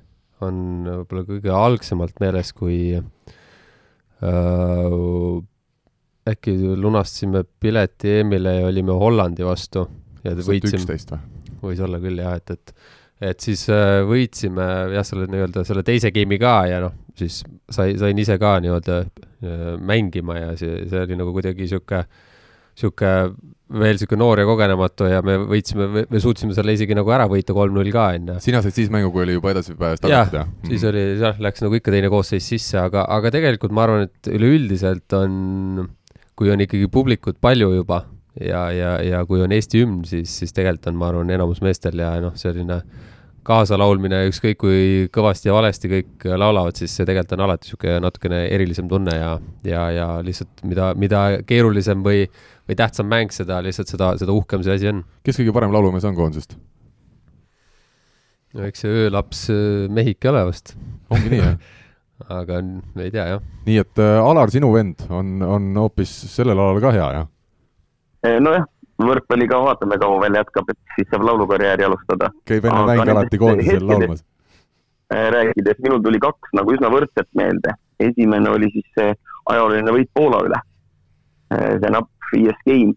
on 0.45 0.85
võib-olla 0.85 1.25
kõige 1.25 1.49
algsemalt 1.49 2.19
meeles, 2.21 2.53
kui 2.53 2.99
Äh, 2.99 3.36
äkki 6.27 6.53
lunastasime 6.75 7.43
pileti 7.59 8.19
EM-ile 8.19 8.55
ja 8.59 8.67
olime 8.67 8.95
Hollandi 8.97 9.45
vastu 9.45 9.85
ja 10.23 10.33
võitsime. 10.35 11.19
võis 11.61 11.81
olla 11.83 11.99
küll 12.01 12.21
jah, 12.21 12.37
et, 12.37 12.51
et, 12.51 12.73
et 13.31 13.43
siis 13.43 13.67
äh, 13.73 14.01
võitsime 14.07 14.65
jah, 14.93 15.05
selle 15.07 15.27
nii-öelda 15.31 15.63
selle 15.67 15.83
teise 15.87 16.11
game'i 16.15 16.39
ka 16.41 16.55
ja 16.69 16.81
noh, 16.83 16.95
siis 17.17 17.43
sai, 17.69 17.95
sain 17.99 18.19
ise 18.19 18.37
ka 18.41 18.57
nii-öelda 18.63 18.97
äh, 19.03 19.69
mängima 19.79 20.39
ja 20.39 20.51
see, 20.59 20.83
see 20.89 21.05
oli 21.05 21.19
nagu 21.19 21.33
kuidagi 21.35 21.69
sihuke, 21.69 22.03
sihuke 22.77 23.13
veel 23.67 23.99
sihuke 23.99 24.17
noor 24.19 24.39
ja 24.39 24.47
kogenematu 24.47 25.07
ja 25.11 25.21
me 25.25 25.35
võitsime, 25.41 26.05
me 26.07 26.21
suutsime 26.23 26.55
selle 26.55 26.75
isegi 26.77 26.95
nagu 26.95 27.11
ära 27.11 27.25
võita 27.31 27.55
kolm-null 27.55 27.91
ka, 27.91 28.05
onju. 28.15 28.37
sina 28.43 28.61
said 28.63 28.75
siis 28.77 28.91
mängu, 28.93 29.11
kui 29.11 29.25
oli 29.25 29.35
juba 29.35 29.51
edasipääs 29.51 30.03
tagatud, 30.03 30.37
jah? 30.39 30.51
siis 30.63 30.83
mm. 30.83 30.89
oli, 30.91 31.03
jah, 31.23 31.41
läks 31.43 31.65
nagu 31.65 31.79
ikka 31.79 31.93
teine 31.95 32.11
koosseis 32.13 32.47
sisse, 32.47 32.77
aga, 32.79 33.03
aga 33.17 33.31
tegelikult 33.35 33.75
ma 33.75 33.83
arvan, 33.83 34.07
et 34.07 34.31
üleüldiselt 34.31 35.17
on, 35.19 35.89
kui 36.39 36.53
on 36.53 36.63
ikkagi 36.63 36.87
publikut 36.93 37.41
palju 37.43 37.73
juba 37.75 38.05
ja, 38.39 38.67
ja, 38.71 38.95
ja 39.03 39.21
kui 39.27 39.43
on 39.43 39.51
Eesti 39.55 39.83
hümn, 39.83 40.01
siis, 40.07 40.31
siis 40.41 40.55
tegelikult 40.55 40.93
on, 40.93 40.99
ma 41.01 41.11
arvan, 41.11 41.35
enamus 41.35 41.59
meestel 41.65 41.99
ja 42.03 42.15
noh, 42.23 42.35
selline 42.39 42.81
kaasalaulmine, 43.47 44.25
ükskõik 44.29 44.59
kui 44.61 44.81
kõvasti 45.13 45.49
ja 45.49 45.55
valesti 45.55 45.91
kõik 45.91 46.27
laulavad, 46.39 46.77
siis 46.79 46.93
see 46.97 47.07
tegelikult 47.07 47.37
on 47.37 47.45
alati 47.45 47.67
niisugune 47.67 47.97
natukene 48.03 48.41
erilisem 48.53 48.89
tunne 48.91 49.15
ja, 49.15 49.31
ja, 49.67 49.83
ja 49.95 50.07
lihtsalt 50.25 50.63
mida, 50.67 50.91
mida 50.99 51.23
keerulisem 51.47 52.03
või, 52.05 52.25
või 52.67 52.79
tähtsam 52.79 53.09
mäng, 53.11 53.33
seda 53.35 53.61
lihtsalt 53.65 53.93
seda, 53.93 54.13
seda 54.19 54.35
uhkem 54.35 54.65
see 54.65 54.77
asi 54.77 54.91
on. 54.91 55.03
kes 55.23 55.39
kõige 55.39 55.55
parem 55.55 55.75
laulumees 55.75 56.07
on 56.07 56.17
koondisest? 56.17 56.57
no 58.57 58.67
eks 58.67 58.83
see 58.83 59.01
öölaps 59.03 59.47
äh, 59.53 59.87
mehike 59.93 60.31
ole 60.31 60.45
vast. 60.49 60.75
ongi 61.13 61.33
nii, 61.33 61.43
jah 61.43 61.59
aga 62.39 62.61
ei 63.03 63.11
tea, 63.13 63.25
jah. 63.35 63.43
nii 63.67 63.77
et 63.83 64.01
äh, 64.01 64.17
Alar, 64.23 64.51
sinu 64.53 64.71
vend 64.73 65.05
on, 65.13 65.37
on 65.45 65.69
hoopis 65.77 66.13
sellel 66.33 66.57
alal 66.57 66.81
ka 66.83 66.93
hea, 66.95 67.07
jah? 67.19 67.29
Eh, 68.25 68.39
nojah, 68.97 69.11
võrkpalliga 69.11 69.59
vaatame, 69.63 69.97
kaua 70.01 70.21
veel 70.21 70.39
jätkab, 70.39 70.69
et 70.73 70.95
siis 70.95 71.09
saab 71.11 71.25
laulukarjääri 71.27 71.85
alustada. 71.87 72.31
käib 72.45 72.65
enne 72.65 72.83
mänge 72.89 73.11
alati 73.13 73.37
koondisel 73.37 73.87
laulmas? 73.89 74.23
Eh, 75.13 75.27
rääkides, 75.31 75.79
minul 75.83 76.01
tuli 76.03 76.19
kaks 76.19 76.55
nagu 76.57 76.73
üsna 76.75 76.91
võrdset 76.91 77.29
meelde. 77.35 77.75
esimene 77.99 78.49
oli 78.49 78.67
siis 78.73 78.87
see 78.97 79.13
ajalooline 79.49 79.91
võit 79.95 80.09
Poola 80.13 80.41
üle. 80.45 80.59
Eh, 81.55 81.77
see 81.81 81.91
napp 81.93 82.09
viies 82.33 82.57
game 82.67 82.93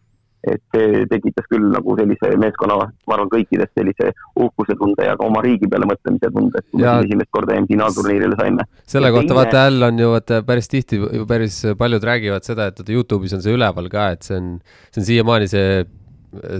et 0.48 0.62
see 0.72 1.04
tekitas 1.10 1.44
küll 1.50 1.66
nagu 1.72 1.94
sellise 1.98 2.30
meeskonna, 2.40 2.78
ma 2.80 3.16
arvan, 3.16 3.28
kõikides 3.32 3.68
sellise 3.76 4.12
uhkuse 4.40 4.76
tunde 4.80 5.04
ja 5.04 5.16
ka 5.18 5.26
oma 5.26 5.42
riigi 5.44 5.68
peale 5.68 5.88
mõtlemise 5.88 6.30
tunde, 6.32 6.62
et 6.62 6.68
kui 6.72 6.84
ja... 6.84 6.96
me 6.96 7.08
esimest 7.08 7.30
korda 7.36 7.58
finaalturniirile 7.68 8.38
saime. 8.40 8.64
selle 8.88 9.10
ja 9.10 9.16
kohta 9.16 9.28
teine... 9.28 9.38
vaata 9.40 9.64
jälle 9.66 9.88
on 9.90 9.98
ju 10.00 10.12
vaata 10.14 10.42
päris 10.48 10.70
tihti, 10.72 11.00
päris 11.28 11.62
paljud 11.78 12.06
räägivad 12.10 12.46
seda, 12.48 12.70
et 12.72 12.80
Youtube'is 12.88 13.36
on 13.36 13.44
see 13.44 13.56
üleval 13.56 13.90
ka, 13.92 14.10
et 14.16 14.24
see 14.24 14.38
on, 14.40 14.54
see 14.88 15.02
on 15.02 15.08
siiamaani 15.10 15.50
see 15.52 15.66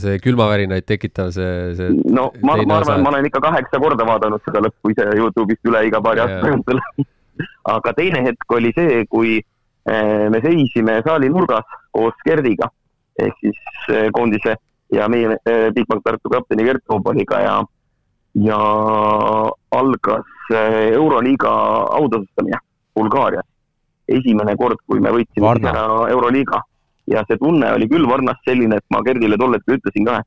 see 0.03 0.19
külmavärinaid 0.25 0.83
tekitav, 0.83 1.31
see, 1.35 1.71
see 1.79 1.95
no 2.11 2.27
ma, 2.43 2.57
ma 2.66 2.81
arvan, 2.81 3.05
ma 3.05 3.12
olen 3.12 3.29
ikka 3.31 3.43
kaheksa 3.45 3.79
korda 3.83 4.07
vaadanud 4.07 4.43
seda 4.45 4.64
lõppu 4.66 4.93
ise 4.93 5.07
Youtube'ist 5.14 5.71
üle 5.71 5.85
iga 5.87 6.03
paari 6.05 6.25
aasta 6.25 6.53
jooksul. 6.53 6.83
Aga 7.71 7.95
teine 7.97 8.21
hetk 8.27 8.53
oli 8.53 8.73
see, 8.77 9.05
kui 9.09 9.38
eh, 9.38 10.27
me 10.33 10.43
seisime 10.45 10.99
saali 11.07 11.31
nurgas 11.33 11.64
koos 11.95 12.19
Gerdiga 12.27 12.69
ehk 13.18 13.37
siis 13.40 13.61
eh, 13.90 14.09
koondise 14.12 14.57
ja 14.92 15.09
meie 15.09 15.37
eh, 15.44 15.68
Bigbank 15.75 16.05
Tartu 16.05 16.31
kapteni 16.33 16.64
Gert 16.64 16.85
Toobaliga 16.87 17.40
ja, 17.40 17.55
ja 18.35 18.59
algas 19.70 20.51
eh, 20.55 20.90
Euroliiga 20.94 21.53
autasustamine 22.01 22.59
Bulgaarias. 22.94 23.46
esimene 24.09 24.57
kord, 24.59 24.79
kui 24.87 25.01
me 25.01 25.12
võitsime 25.14 25.53
ära 25.70 25.87
Euroliiga 26.11 26.59
ja 27.11 27.23
see 27.29 27.38
tunne 27.38 27.73
oli 27.77 27.87
küll 27.90 28.09
Varnas 28.11 28.38
selline, 28.46 28.79
et 28.79 28.87
ma 28.90 29.03
Gerdile 29.07 29.38
tol 29.38 29.55
hetkel 29.55 29.79
ütlesin 29.79 30.07
ka, 30.07 30.20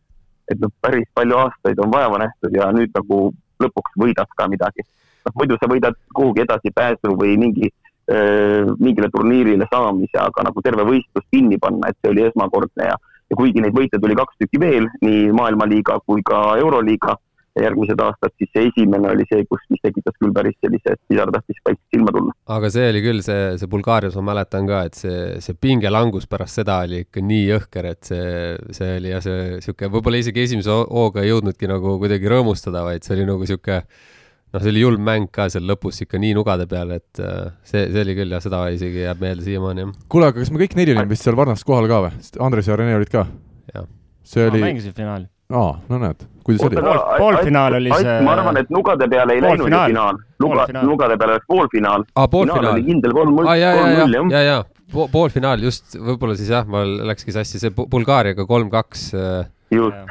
et 0.52 0.60
noh, 0.60 0.72
päris 0.82 1.08
palju 1.16 1.40
aastaid 1.40 1.80
on 1.84 1.92
vaeva 1.92 2.20
nähtud 2.24 2.56
ja 2.56 2.70
nüüd 2.76 2.92
nagu 2.96 3.20
lõpuks 3.64 3.98
võidad 4.00 4.30
ka 4.38 4.48
midagi. 4.52 4.86
noh, 5.26 5.34
muidu 5.40 5.58
sa 5.60 5.70
võidad 5.72 5.96
kuhugi 6.16 6.44
edasipääsu 6.44 7.16
või 7.20 7.38
mingi 7.40 7.72
mingile 8.08 9.08
turniirile 9.14 9.68
saamise, 9.72 10.18
aga 10.20 10.44
nagu 10.50 10.62
terve 10.62 10.84
võistlus 10.84 11.24
kinni 11.32 11.56
panna, 11.62 11.88
et 11.88 11.96
see 12.02 12.12
oli 12.12 12.26
esmakordne 12.28 12.90
ja, 12.90 12.98
ja 13.32 13.38
kuigi 13.40 13.64
neid 13.64 13.76
võite 13.78 14.00
tuli 14.02 14.18
kaks 14.20 14.42
tükki 14.42 14.60
veel, 14.60 14.90
nii 15.06 15.30
maailmaliiga 15.36 16.02
kui 16.04 16.26
ka 16.28 16.42
Euroliiga 16.60 17.16
järgmised 17.62 18.00
aastad, 18.02 18.34
siis 18.38 18.50
see 18.54 18.70
esimene 18.72 19.12
oli 19.12 19.26
see, 19.30 19.44
kus, 19.50 19.62
mis 19.70 19.82
tekitas 19.84 20.16
küll 20.18 20.34
päris 20.34 20.56
sellise, 20.64 20.96
et 20.96 21.02
pisar 21.10 21.30
tahtis 21.34 21.60
vaikselt 21.68 21.94
silma 21.94 22.14
tulla. 22.16 22.34
aga 22.56 22.72
see 22.74 22.88
oli 22.90 23.04
küll 23.06 23.22
see, 23.26 23.44
see 23.62 23.70
Bulgaarias, 23.70 24.18
ma 24.18 24.26
mäletan 24.32 24.70
ka, 24.70 24.80
et 24.90 24.98
see, 24.98 25.20
see 25.44 25.58
pingelangus 25.62 26.26
pärast 26.30 26.62
seda 26.62 26.80
oli 26.88 27.04
ikka 27.06 27.22
nii 27.22 27.44
jõhker, 27.52 27.90
et 27.94 28.10
see, 28.10 28.34
see 28.74 28.98
oli 28.98 29.14
jah, 29.14 29.22
see 29.26 29.38
niisugune, 29.60 29.92
võib-olla 29.94 30.24
isegi 30.24 30.48
esimese 30.48 30.80
hooga 30.82 31.22
ei 31.22 31.30
jõudnudki 31.30 31.70
nagu 31.70 31.98
kuidagi 32.02 32.34
rõõmustada, 32.34 32.86
vaid 32.88 33.06
see 33.06 33.18
oli 33.20 33.30
nagu 33.30 33.46
niisugune 33.46 33.84
noh, 34.54 34.62
see 34.62 34.74
oli 34.74 34.84
julm 34.84 35.04
mäng 35.06 35.30
ka 35.34 35.48
seal 35.52 35.66
lõpus 35.70 36.04
ikka 36.06 36.22
nii 36.22 36.36
nugade 36.38 36.68
peal, 36.70 36.94
et 36.98 37.22
äh, 37.22 37.52
see, 37.68 37.88
see 37.90 38.04
oli 38.06 38.18
küll 38.20 38.36
jah, 38.36 38.44
seda 38.44 38.66
isegi 38.74 39.06
jääb 39.06 39.24
meelde 39.24 39.46
siiamaani, 39.48 39.88
jah. 39.88 39.94
kuule, 40.14 40.30
aga 40.30 40.42
kas 40.42 40.54
me 40.54 40.62
kõik 40.62 40.78
neli 40.80 40.96
olime 40.96 41.10
vist 41.12 41.26
seal 41.28 41.38
Varnas 41.40 41.66
kohal 41.68 41.90
ka 41.92 42.04
või? 42.08 42.26
Andres 42.46 42.70
ja 42.70 42.80
Rene 42.80 42.98
olid 43.00 43.14
ka? 43.14 43.28
see 44.24 44.48
oli. 44.48 44.62
mängisid 44.64 44.96
finaali. 44.96 45.26
aa, 45.54 45.74
no 45.90 45.98
näed, 46.00 46.22
kuidas 46.48 46.68
oli? 46.68 46.78
poolfinaal 47.18 47.80
oli 47.80 47.92
see. 47.98 48.20
ma 48.24 48.38
arvan, 48.38 48.60
et 48.62 48.70
nugade 48.74 49.10
peale 49.12 49.36
ei 49.36 49.44
läinud 49.44 49.68
ju 49.68 49.82
finaal. 49.88 50.22
Nuga, 50.44 50.68
nugade 50.84 51.18
peale 51.20 51.40
läks 51.40 51.50
poolfinaal. 51.50 52.06
aa, 52.16 52.30
poolfinaal. 52.32 52.80
kindel 52.86 53.18
kolm 53.18 53.36
null, 53.36 53.50
kolm 53.50 53.52
null, 53.52 53.60
jah. 53.60 54.32
ja, 54.32 54.38
ja, 54.38 54.46
ja 54.48 55.10
poolfinaal 55.12 55.64
just, 55.66 55.96
võib-olla 55.98 56.38
siis 56.38 56.52
jah, 56.54 56.68
mul 56.70 57.00
läkski 57.10 57.34
sassi 57.36 57.62
see 57.62 57.74
Bulgaariaga 57.74 58.46
kolm-kaks 58.50 59.06
äh, 59.18 59.46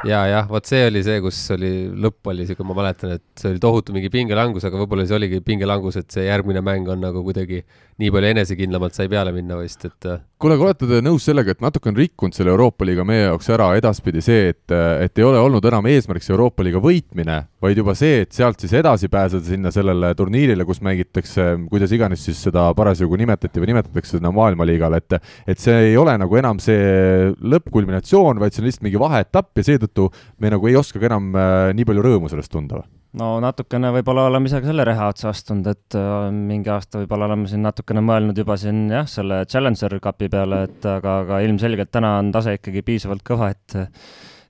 ja, 0.07 0.23
jah, 0.29 0.49
vot 0.49 0.67
see 0.67 0.83
oli 0.89 1.03
see, 1.05 1.21
kus 1.23 1.39
oli, 1.55 1.71
lõpp 2.05 2.31
oli 2.33 2.47
siuke, 2.49 2.65
ma 2.67 2.77
mäletan, 2.77 3.15
et 3.17 3.25
see 3.39 3.53
oli 3.53 3.63
tohutu 3.63 3.95
mingi 3.95 4.11
pingelangus, 4.13 4.65
aga 4.67 4.81
võib-olla 4.81 5.07
see 5.09 5.17
oligi 5.17 5.41
pingelangus, 5.45 5.97
et 6.01 6.11
see 6.13 6.27
järgmine 6.27 6.63
mäng 6.65 6.89
on 6.91 7.01
nagu 7.03 7.23
kuidagi 7.25 7.63
nii 8.01 8.09
palju 8.13 8.29
enesekindlamalt 8.33 8.95
sai 8.97 9.09
peale 9.11 9.33
minna 9.35 9.57
vist, 9.59 9.85
et. 9.85 10.07
Äh, 10.09 10.21
kuule, 10.41 10.57
aga 10.57 10.65
olete 10.65 10.89
te 10.89 10.99
nõus 11.05 11.25
sellega, 11.27 11.53
et 11.53 11.61
natuke 11.63 11.91
on 11.91 11.97
rikkunud 11.97 12.35
selle 12.35 12.51
Euroopa 12.51 12.87
liiga 12.87 13.05
meie 13.07 13.27
jaoks 13.27 13.49
ära 13.53 13.69
edaspidi 13.77 14.23
see, 14.23 14.49
et, 14.53 14.73
et 14.73 15.21
ei 15.21 15.27
ole 15.27 15.39
olnud 15.39 15.65
enam 15.69 15.87
eesmärgiks 15.91 16.31
Euroopa 16.33 16.65
liiga 16.65 16.81
võitmine, 16.83 17.37
vaid 17.63 17.79
juba 17.79 17.95
see, 17.97 18.23
et 18.25 18.33
sealt 18.35 18.59
siis 18.63 18.73
edasi 18.79 19.09
pääseda 19.13 19.45
sinna 19.47 19.71
sellele 19.73 20.11
turniirile, 20.17 20.65
kus 20.67 20.81
mängitakse, 20.83 21.47
kuidas 21.69 21.93
iganes 21.95 22.25
siis 22.25 22.41
seda 22.49 22.65
parasjagu 22.75 23.19
nimetati 23.19 23.61
või 23.61 23.71
nimetatakse 23.71 24.17
sinna 24.17 24.33
maailmaliigale, 24.35 24.99
et 25.03 25.19
et 25.47 25.61
see 25.61 25.91
ei 25.91 25.97
ole 25.99 26.15
nagu 26.17 26.37
enam 26.39 26.59
see 26.63 27.31
lõppkulminatsioon, 27.39 28.41
vaid 28.41 28.55
see 28.55 28.63
on 28.63 28.67
lihtsalt 28.67 28.87
mingi 28.87 29.01
vaheetapp 29.01 29.52
ja 29.59 29.67
seetõttu 29.69 30.09
me 30.41 30.51
nagu 30.53 30.67
ei 30.69 30.75
oska 30.79 31.01
ka 31.01 31.09
enam 31.11 31.31
äh, 31.35 31.69
nii 31.77 31.87
palju 31.89 32.05
rõõmu 32.05 32.31
sellest 32.31 32.53
tunda 32.53 32.83
no 33.19 33.29
natukene 33.43 33.91
võib-olla 33.97 34.27
oleme 34.29 34.49
ise 34.49 34.61
ka 34.61 34.69
selle 34.69 34.85
reha 34.87 35.09
otsa 35.13 35.29
astunud, 35.31 35.69
et 35.69 35.97
äh, 35.99 36.27
mingi 36.33 36.71
aasta 36.73 37.03
võib-olla 37.03 37.29
oleme 37.29 37.49
siin 37.51 37.65
natukene 37.65 38.03
mõelnud 38.05 38.37
juba 38.43 38.57
siin 38.59 38.85
jah, 38.91 39.07
selle 39.09 39.43
Challenger 39.49 39.99
Cupi 40.03 40.29
peale, 40.33 40.63
et 40.69 40.87
aga, 40.89 41.19
aga 41.25 41.41
ilmselgelt 41.45 41.93
täna 41.93 42.17
on 42.21 42.31
tase 42.33 42.57
ikkagi 42.59 42.85
piisavalt 42.85 43.25
kõva, 43.27 43.53
et 43.53 43.79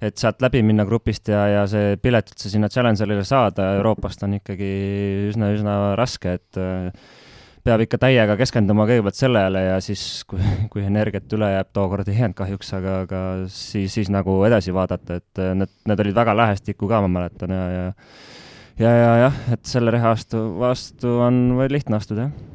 et 0.04 0.20
sealt 0.20 0.42
läbi 0.44 0.60
minna 0.66 0.84
grupist 0.84 1.30
ja, 1.32 1.46
ja 1.48 1.60
see 1.70 1.94
pilet 2.04 2.34
üldse 2.34 2.50
sinna 2.52 2.68
Challengerile 2.72 3.24
saada 3.28 3.70
Euroopast 3.78 4.26
on 4.28 4.36
ikkagi 4.40 4.72
üsna-üsna 5.30 5.94
raske, 6.00 6.36
et 6.40 6.60
äh, 6.60 6.90
peab 7.64 7.84
ikka 7.86 7.98
täiega 8.02 8.36
keskenduma 8.40 8.86
kõigepealt 8.90 9.18
sellele 9.18 9.62
ja 9.64 9.80
siis, 9.84 10.24
kui, 10.28 10.40
kui 10.72 10.84
energiat 10.84 11.32
üle 11.36 11.48
jääb, 11.54 11.70
tookord 11.76 12.10
ei 12.12 12.20
jäänud 12.20 12.38
kahjuks, 12.38 12.74
aga, 12.80 12.96
aga 13.06 13.22
siis, 13.48 13.94
siis 13.96 14.12
nagu 14.12 14.36
edasi 14.48 14.76
vaadata, 14.76 15.20
et 15.22 15.44
need, 15.56 15.72
need 15.88 16.04
olid 16.04 16.18
väga 16.18 16.36
lähestikku 16.42 16.90
ka, 16.92 17.00
ma 17.06 17.12
mäletan 17.20 17.56
ja, 17.56 17.68
ja 17.72 17.86
ja, 18.80 18.90
ja 18.90 19.14
jah, 19.28 19.40
et 19.54 19.64
selle 19.70 19.94
reha 19.94 20.12
vastu, 20.14 20.42
vastu 20.60 21.18
on 21.24 21.40
veel 21.60 21.78
lihtne 21.78 22.00
astuda, 22.00 22.28
jah. 22.28 22.52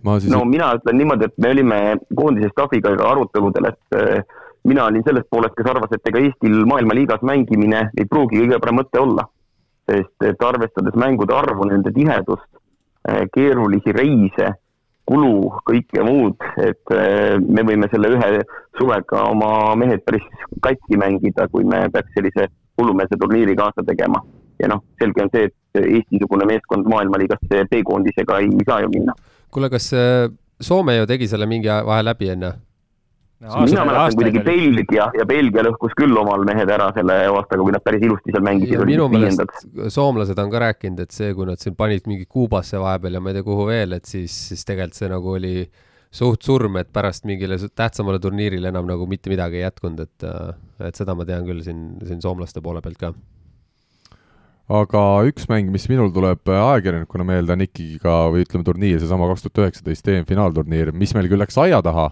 Siis... 0.00 0.30
no 0.32 0.46
mina 0.48 0.70
ütlen 0.78 0.96
niimoodi, 0.96 1.26
et 1.28 1.34
me 1.44 1.50
olime 1.52 1.80
koondise 2.16 2.48
staffiga 2.54 2.94
aruteludel, 3.04 3.68
et 3.68 3.98
äh, 3.98 4.38
mina 4.64 4.86
olin 4.88 5.04
sellest 5.04 5.28
poolest, 5.32 5.52
kes 5.58 5.68
arvas, 5.68 5.92
et 5.92 6.08
ega 6.08 6.22
Eestil 6.24 6.62
maailmaliigas 6.68 7.20
mängimine 7.26 7.82
ei 7.98 8.08
pruugi 8.08 8.40
kõige 8.40 8.60
parem 8.64 8.80
mõte 8.80 9.00
olla. 9.00 9.28
sest 9.90 10.22
et 10.22 10.42
arvestades 10.46 10.94
mängude 10.94 11.34
arvu, 11.34 11.64
nende 11.66 11.90
tihedust, 11.92 12.46
äh, 12.46 12.59
keerulisi 13.34 13.92
reise, 13.96 14.50
kulu, 15.10 15.50
kõike 15.66 16.04
muud, 16.06 16.36
et 16.62 16.94
äh, 16.94 17.38
me 17.40 17.64
võime 17.66 17.88
selle 17.90 18.12
ühe 18.14 18.42
suvega 18.78 19.24
oma 19.30 19.74
mehed 19.80 20.04
päris 20.06 20.26
katki 20.62 20.98
mängida, 21.00 21.48
kui 21.50 21.66
me 21.66 21.86
peaks 21.92 22.14
sellise 22.16 22.46
hullumeelse 22.78 23.18
turniiri 23.18 23.56
kaasa 23.58 23.84
tegema 23.86 24.22
ja 24.60 24.68
noh, 24.70 24.84
selge 25.00 25.24
on 25.24 25.32
see, 25.34 25.48
et 25.48 25.56
Eesti-sugune 25.80 26.46
meeskond 26.50 26.88
maailmaliigasse 26.90 27.64
B-koondisega 27.70 28.40
ei 28.42 28.64
saa 28.66 28.80
ju 28.84 28.90
minna. 28.92 29.14
kuule, 29.50 29.70
kas 29.72 29.92
äh, 29.94 30.30
Soome 30.60 30.98
ju 30.98 31.06
tegi 31.08 31.28
selle 31.28 31.46
mingi 31.48 31.70
vahe 31.86 32.02
läbi 32.04 32.28
enne? 32.34 32.52
Mina 33.40 33.84
mäletan 33.88 34.16
kuidagi 34.18 34.42
Belgia 34.44 35.06
ja 35.16 35.26
Belgia 35.28 35.64
lõhkus 35.64 35.94
küll 35.96 36.16
omal 36.20 36.44
mehed 36.48 36.70
ära 36.70 36.90
selle 36.96 37.16
aastaga, 37.30 37.62
kui 37.64 37.74
nad 37.74 37.84
päris 37.84 38.04
ilusti 38.04 38.34
seal 38.34 38.44
mängisid. 38.44 38.82
minu 38.88 39.08
meelest 39.12 39.68
soomlased 39.94 40.38
on 40.42 40.52
ka 40.52 40.64
rääkinud, 40.66 41.00
et 41.06 41.16
see, 41.16 41.32
kui 41.36 41.48
nad 41.48 41.62
siin 41.62 41.76
panid 41.78 42.08
mingi 42.10 42.28
Kuubasse 42.28 42.80
vahepeal 42.80 43.16
ja 43.16 43.22
ma 43.24 43.32
ei 43.32 43.38
tea, 43.38 43.46
kuhu 43.46 43.66
veel, 43.70 43.96
et 43.96 44.10
siis, 44.10 44.34
siis 44.50 44.66
tegelikult 44.68 45.00
see 45.00 45.10
nagu 45.12 45.34
oli 45.38 45.54
suht 46.20 46.44
surm, 46.44 46.76
et 46.80 46.90
pärast 46.92 47.24
mingile 47.28 47.56
tähtsamale 47.70 48.20
turniirile 48.20 48.72
enam 48.72 48.88
nagu 48.88 49.06
mitte 49.08 49.30
midagi 49.32 49.60
ei 49.60 49.68
jätkunud, 49.68 50.04
et, 50.04 50.30
et 50.90 50.98
seda 50.98 51.14
ma 51.16 51.26
tean 51.28 51.46
küll 51.46 51.62
siin, 51.64 51.92
siin 52.06 52.20
soomlaste 52.22 52.62
poole 52.64 52.82
pealt 52.84 53.00
ka 53.00 53.14
aga 54.70 55.00
üks 55.26 55.48
mäng, 55.50 55.70
mis 55.74 55.88
minul 55.90 56.12
tuleb 56.14 56.46
ajakirjanikuna 56.46 57.24
meelde, 57.26 57.54
on 57.56 57.64
ikkagi 57.64 57.98
ka, 58.02 58.16
või 58.30 58.44
ütleme, 58.44 58.66
turniir, 58.66 59.00
seesama 59.02 59.26
kaks 59.32 59.42
tuhat 59.46 59.64
üheksateist 59.64 60.10
EM-finaalturniir, 60.12 60.92
mis 60.94 61.14
meil 61.16 61.26
küll 61.30 61.42
läks 61.42 61.58
aia 61.58 61.80
taha, 61.82 62.10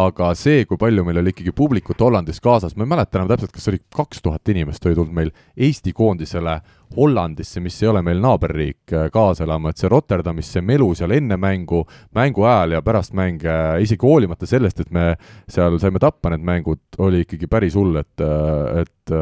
aga 0.00 0.32
see, 0.38 0.64
kui 0.66 0.78
palju 0.80 1.04
meil 1.06 1.20
oli 1.22 1.30
ikkagi 1.34 1.54
publikut 1.54 2.02
Hollandis 2.02 2.42
kaasas, 2.42 2.74
ma 2.74 2.86
ei 2.86 2.90
mäleta 2.90 3.20
enam 3.20 3.30
täpselt, 3.30 3.54
kas 3.54 3.70
oli 3.70 3.82
kaks 3.94 4.24
tuhat 4.26 4.50
inimest 4.50 4.86
oli 4.86 4.98
tulnud 4.98 5.14
meil 5.14 5.32
Eesti 5.54 5.94
koondisele 5.94 6.58
Hollandisse, 6.96 7.62
mis 7.62 7.78
ei 7.82 7.92
ole 7.92 8.02
meil 8.02 8.18
naaberriik, 8.22 8.96
kaasa 9.14 9.46
elama, 9.46 9.70
et 9.70 9.78
see 9.78 9.90
Rotterdamis, 9.90 10.50
see 10.50 10.66
melu 10.66 10.90
seal 10.98 11.14
enne 11.14 11.38
mängu, 11.38 11.84
mängu 12.18 12.46
ajal 12.46 12.74
ja 12.78 12.84
pärast 12.86 13.14
mänge, 13.18 13.54
isegi 13.86 14.06
hoolimata 14.06 14.50
sellest, 14.50 14.82
et 14.82 14.90
me 14.94 15.12
seal 15.46 15.78
saime 15.78 16.02
tappa 16.02 16.34
need 16.34 16.42
mängud, 16.46 16.82
oli 16.98 17.22
ikkagi 17.22 17.50
päris 17.50 17.78
hull, 17.78 18.02
et, 18.02 18.30
et 18.82 19.18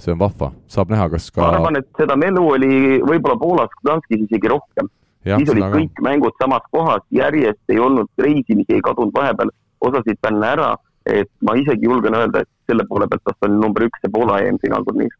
see 0.00 0.12
on 0.14 0.20
vahva, 0.20 0.52
saab 0.70 0.92
näha, 0.92 1.08
kas 1.12 1.30
ka. 1.30 1.42
ma 1.42 1.50
arvan, 1.58 1.80
et 1.82 1.88
seda 1.98 2.16
melu 2.18 2.44
oli 2.54 2.72
võib-olla 3.04 3.38
Poolas, 3.40 3.74
Gdanskis 3.82 4.24
isegi 4.26 4.50
rohkem. 4.52 4.88
siis 5.24 5.50
olid 5.54 5.66
aga... 5.66 5.80
kõik 5.80 6.04
mängud 6.06 6.38
samas 6.42 6.64
kohas, 6.70 7.04
järjest 7.10 7.74
ei 7.74 7.78
olnud 7.78 8.08
reisimisi, 8.18 8.78
ei 8.78 8.84
kadunud 8.84 9.14
vahepeal 9.14 9.52
osasid 9.82 10.18
fänne 10.26 10.48
ära, 10.54 10.70
et 11.06 11.30
ma 11.42 11.56
isegi 11.58 11.88
julgen 11.88 12.14
öelda, 12.14 12.42
et 12.42 12.70
selle 12.70 12.86
poole 12.88 13.08
pealt 13.10 13.26
vast 13.26 13.48
on 13.48 13.60
number 13.60 13.86
üks 13.88 14.02
see 14.02 14.12
Poola 14.14 14.40
EM-finaalturniir 14.46 15.12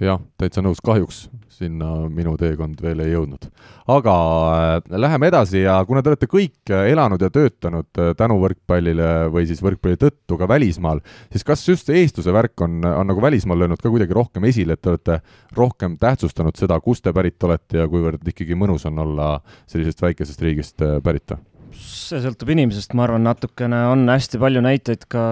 jah, 0.00 0.20
täitsa 0.40 0.62
nõus, 0.64 0.80
kahjuks 0.84 1.26
sinna 1.52 1.88
minu 2.10 2.34
teekond 2.40 2.80
veel 2.82 3.02
ei 3.04 3.12
jõudnud. 3.12 3.46
aga 3.92 4.14
äh, 4.54 4.98
läheme 5.04 5.28
edasi 5.28 5.62
ja 5.64 5.76
kuna 5.86 6.02
te 6.02 6.12
olete 6.12 6.28
kõik 6.30 6.72
äh, 6.72 6.88
elanud 6.92 7.22
ja 7.22 7.30
töötanud 7.32 8.00
äh, 8.00 8.12
tänu 8.18 8.38
võrkpallile 8.42 9.28
või 9.34 9.46
siis 9.50 9.62
võrkpalli 9.64 10.00
tõttu 10.00 10.38
ka 10.40 10.48
välismaal, 10.48 11.02
siis 11.32 11.44
kas 11.46 11.64
just 11.68 11.90
eestluse 11.92 12.34
värk 12.34 12.64
on, 12.64 12.80
on 12.88 13.10
nagu 13.10 13.22
välismaal 13.22 13.64
löönud 13.64 13.82
ka 13.82 13.92
kuidagi 13.92 14.16
rohkem 14.16 14.48
esile, 14.48 14.78
et 14.78 14.82
te 14.82 14.94
olete 14.94 15.20
rohkem 15.56 15.98
tähtsustanud 16.00 16.58
seda, 16.58 16.80
kust 16.80 17.04
te 17.04 17.14
pärit 17.14 17.42
olete 17.44 17.82
ja 17.84 17.88
kuivõrd 17.90 18.26
ikkagi 18.32 18.58
mõnus 18.58 18.86
on 18.88 19.02
olla 19.04 19.32
sellisest 19.66 20.02
väikesest 20.08 20.46
riigist 20.48 20.90
pärit? 21.04 21.36
See 21.78 22.20
sõltub 22.22 22.52
inimesest, 22.54 22.94
ma 22.98 23.06
arvan, 23.06 23.24
natukene 23.26 23.82
on 23.90 24.06
hästi 24.10 24.40
palju 24.42 24.62
näiteid 24.64 25.06
ka, 25.10 25.24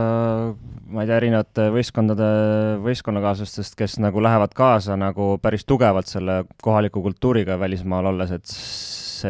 ma 0.90 1.04
ei 1.04 1.10
tea, 1.10 1.18
erinevate 1.20 1.68
võistkondade 1.74 2.28
võistkonnakaaslastest, 2.84 3.76
kes 3.78 3.98
nagu 4.02 4.22
lähevad 4.24 4.54
kaasa 4.56 4.98
nagu 5.00 5.32
päris 5.42 5.66
tugevalt 5.68 6.10
selle 6.10 6.42
kohaliku 6.64 7.02
kultuuriga 7.04 7.58
välismaal 7.60 8.10
olles, 8.12 8.34
et, 8.36 8.54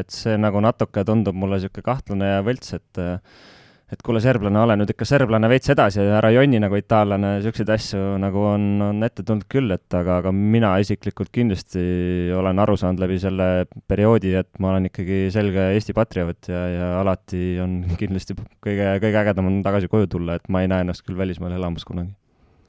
et 0.00 0.14
see 0.14 0.36
nagu 0.40 0.62
natuke 0.64 1.04
tundub 1.06 1.38
mulle 1.38 1.60
niisugune 1.60 1.88
kahtlane 1.90 2.34
ja 2.34 2.44
võlts, 2.46 2.76
et 2.78 3.04
et 3.90 4.02
kuule, 4.06 4.20
serblane, 4.22 4.58
ole 4.62 4.76
nüüd 4.78 4.92
ikka 4.92 5.06
serblane 5.08 5.48
veits 5.50 5.72
edasi 5.74 6.00
ja 6.02 6.18
ära 6.20 6.30
jonni 6.34 6.60
nagu 6.62 6.78
itaallane, 6.78 7.34
niisuguseid 7.38 7.72
asju 7.74 8.02
nagu 8.22 8.44
on, 8.52 8.68
on 8.86 9.06
ette 9.06 9.24
tulnud 9.26 9.48
küll, 9.50 9.72
et 9.74 9.98
aga, 9.98 10.20
aga 10.22 10.32
mina 10.34 10.76
isiklikult 10.82 11.32
kindlasti 11.34 11.82
olen 12.36 12.62
aru 12.62 12.78
saanud 12.80 13.02
läbi 13.02 13.18
selle 13.22 13.50
perioodi, 13.90 14.36
et 14.40 14.50
ma 14.62 14.74
olen 14.74 14.90
ikkagi 14.90 15.24
selge 15.34 15.70
Eesti 15.74 15.96
patrioot 15.96 16.52
ja, 16.52 16.62
ja 16.76 16.92
alati 17.00 17.44
on 17.62 17.80
kindlasti 18.00 18.38
kõige, 18.38 18.94
kõige 19.02 19.22
ägedam 19.24 19.50
on 19.50 19.60
tagasi 19.66 19.90
koju 19.90 20.10
tulla, 20.16 20.38
et 20.38 20.50
ma 20.52 20.62
ei 20.62 20.70
näe 20.70 20.86
ennast 20.86 21.06
küll 21.06 21.18
välismaal 21.18 21.58
elamas 21.58 21.86
kunagi 21.88 22.14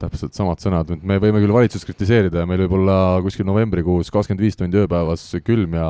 täpselt 0.02 0.36
samad 0.38 0.62
sõnad, 0.64 0.92
et 0.96 1.06
me 1.08 1.18
võime 1.22 1.42
küll 1.44 1.54
valitsust 1.56 1.88
kritiseerida 1.88 2.44
ja 2.44 2.50
meil 2.50 2.64
võib 2.66 2.76
olla 2.80 2.98
kuskil 3.26 3.48
novembrikuus 3.48 4.12
kakskümmend 4.14 4.44
viis 4.44 4.60
tundi 4.60 4.82
ööpäevas 4.82 5.24
külm 5.46 5.78
ja 5.78 5.90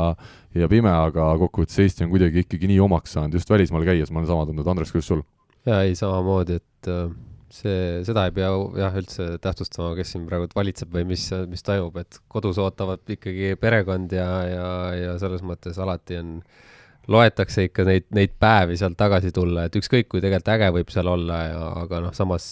ja 0.57 0.67
pime, 0.71 0.91
aga 0.91 1.31
kokkuvõttes 1.39 1.79
Eesti 1.79 2.05
on 2.05 2.11
kuidagi 2.11 2.43
ikkagi 2.43 2.67
nii 2.71 2.81
omaks 2.83 3.15
saanud, 3.15 3.37
just 3.39 3.51
välismaal 3.51 3.85
käies. 3.87 4.11
Ma 4.11 4.19
olen 4.19 4.31
sama 4.31 4.47
tundnud, 4.49 4.67
Andres, 4.67 4.91
kuidas 4.91 5.07
sul? 5.07 5.21
jaa, 5.67 5.83
ei 5.85 5.93
samamoodi, 5.95 6.57
et 6.59 6.89
äh, 6.91 7.13
see, 7.53 8.01
seda 8.07 8.25
ei 8.27 8.35
pea 8.35 8.49
jah, 8.81 8.97
üldse 8.99 9.27
tähtsustama, 9.43 9.93
kes 9.99 10.15
siin 10.15 10.25
praegu 10.27 10.49
valitseb 10.57 10.91
või 10.91 11.05
mis, 11.13 11.29
mis 11.51 11.63
toimub, 11.63 12.01
et 12.01 12.19
kodus 12.31 12.59
ootavad 12.59 13.15
ikkagi 13.15 13.55
perekond 13.61 14.11
ja, 14.17 14.27
ja, 14.49 14.67
ja 14.97 15.15
selles 15.21 15.45
mõttes 15.45 15.79
alati 15.79 16.19
on 16.19 16.35
äh, 16.41 16.67
loetakse 17.07 17.65
ikka 17.67 17.85
neid, 17.87 18.05
neid 18.13 18.33
päevi 18.39 18.77
sealt 18.77 18.97
tagasi 18.99 19.31
tulla, 19.33 19.65
et 19.65 19.75
ükskõik 19.77 20.09
kui 20.11 20.21
tegelikult 20.21 20.51
äge 20.53 20.69
võib 20.75 20.91
seal 20.93 21.09
olla 21.09 21.39
ja, 21.47 21.63
aga 21.81 22.01
noh, 22.05 22.13
samas 22.13 22.45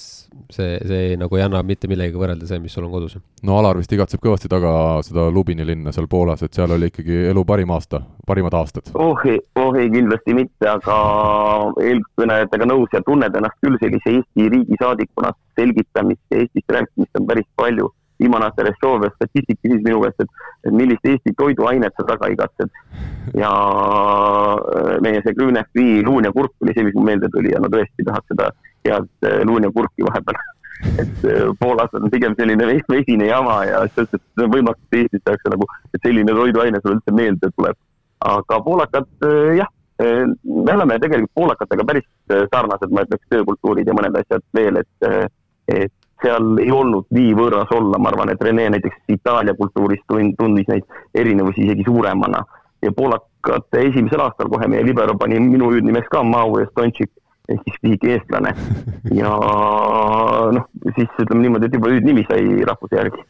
see, 0.54 0.78
see 0.90 1.18
nagu 1.20 1.38
ei 1.38 1.44
anna 1.46 1.62
mitte 1.66 1.90
millegagi 1.92 2.18
võrrelda 2.20 2.50
see, 2.50 2.62
mis 2.64 2.74
sul 2.74 2.88
on 2.88 2.94
kodus. 2.94 3.18
no 3.46 3.60
Alar 3.60 3.78
vist 3.78 3.94
igatseb 3.94 4.24
kõvasti 4.24 4.50
taga 4.52 4.72
seda 5.06 5.28
Lubini 5.34 5.68
linna 5.68 5.94
seal 5.96 6.10
Poolas, 6.10 6.44
et 6.46 6.58
seal 6.58 6.74
oli 6.76 6.90
ikkagi 6.90 7.28
elu 7.30 7.46
parim 7.46 7.74
aasta, 7.76 8.02
parimad 8.28 8.58
aastad. 8.58 8.90
oh 8.96 9.22
ei, 9.30 9.40
oh 9.62 9.78
ei, 9.78 9.92
kindlasti 9.94 10.38
mitte, 10.38 10.70
aga 10.72 10.98
eelkõnelejatega 11.86 12.70
nõus 12.74 12.98
ja 12.98 13.04
tunned 13.06 13.36
ennast 13.36 13.62
küll 13.66 13.78
sellise 13.84 14.18
Eesti 14.18 14.50
riigisaadikuna, 14.56 15.34
selgitamist 15.60 16.26
ja 16.34 16.44
Eestist 16.44 16.78
rääkimist 16.78 17.22
on 17.22 17.30
päris 17.30 17.50
palju 17.60 17.94
viimane 18.20 18.46
aasta 18.46 18.64
Restovia 18.68 19.10
statistik 19.16 19.60
küsis 19.64 19.82
minu 19.86 20.02
käest, 20.04 20.24
et, 20.24 20.46
et 20.68 20.76
millist 20.76 21.08
Eesti 21.08 21.34
toiduainet 21.38 21.96
sa 21.96 22.06
taga 22.08 22.30
igatsed. 22.34 22.72
ja 23.38 23.50
äh, 24.58 24.96
meie 25.06 25.22
see 25.24 25.36
Grüne 25.38 25.64
FI 25.74 26.04
luun 26.06 26.26
ja 26.26 26.32
kurk 26.36 26.54
oli 26.64 26.74
see, 26.76 26.86
mis 26.88 26.96
mul 26.98 27.10
meelde 27.12 27.30
tuli 27.34 27.52
ja 27.54 27.60
no 27.62 27.70
tõesti 27.72 28.06
tahaks 28.08 28.32
seda 28.32 28.50
head 28.88 29.10
äh, 29.28 29.42
luun 29.48 29.68
ja 29.68 29.72
kurki 29.76 30.06
vahepeal 30.08 30.40
et 31.04 31.26
äh, 31.30 31.44
Poolas 31.60 31.94
on 32.00 32.10
pigem 32.12 32.36
selline 32.40 32.68
vesine 32.90 33.30
jama 33.30 33.60
ja 33.70 33.84
selles 33.94 34.16
see 34.16 34.48
on 34.48 34.56
võimatu, 34.56 34.82
et 34.90 35.02
Eestis 35.04 35.24
tehakse 35.26 35.54
nagu, 35.54 35.68
et 35.94 36.08
selline 36.08 36.36
toiduaine 36.42 36.82
sulle 36.82 36.98
üldse 36.98 37.16
meelde 37.16 37.52
tuleb. 37.56 37.78
aga 38.20 38.60
poolakad 38.64 39.28
jah, 39.56 39.70
me 40.00 40.74
oleme 40.74 40.98
tegelikult 41.00 41.32
poolakatega 41.36 41.86
päris 41.88 42.08
sarnased, 42.52 42.92
ma 42.92 43.06
ütleks, 43.06 43.30
töökultuurid 43.32 43.88
ja 43.88 43.96
mõned 43.96 44.18
asjad 44.20 44.44
veel, 44.56 44.82
et, 44.82 45.30
et 45.72 45.94
seal 46.24 46.60
ei 46.64 46.72
olnud 46.72 47.08
nii 47.16 47.34
võõras 47.38 47.72
olla, 47.76 48.00
ma 48.00 48.12
arvan, 48.12 48.34
et 48.34 48.42
Rene 48.44 48.70
näiteks 48.76 49.16
Itaalia 49.16 49.56
kultuuris 49.58 50.02
tundis 50.10 50.68
neid 50.68 50.88
erinevusi 51.16 51.66
isegi 51.68 51.86
suuremana. 51.88 52.44
ja 52.82 52.92
poolakate 52.96 53.82
esimesel 53.90 54.22
aastal 54.24 54.48
kohe 54.50 54.68
meie 54.72 54.86
libero 54.88 55.18
pani 55.20 55.40
minu 55.44 55.68
hüüdnimeks 55.72 56.08
ka 56.12 56.24
Mau 56.24 56.60
Estonšik 56.62 57.12
ehk 57.50 57.66
siis 57.66 57.82
pisik 57.82 58.06
eestlane. 58.14 58.54
ja 59.12 59.34
noh, 60.56 60.66
siis 60.96 61.10
ütleme 61.20 61.44
niimoodi, 61.44 61.68
et 61.68 61.78
juba 61.80 61.92
hüüdnimi 61.92 62.26
sai 62.30 62.66
rahvuse 62.72 63.00
järgi. 63.02 63.24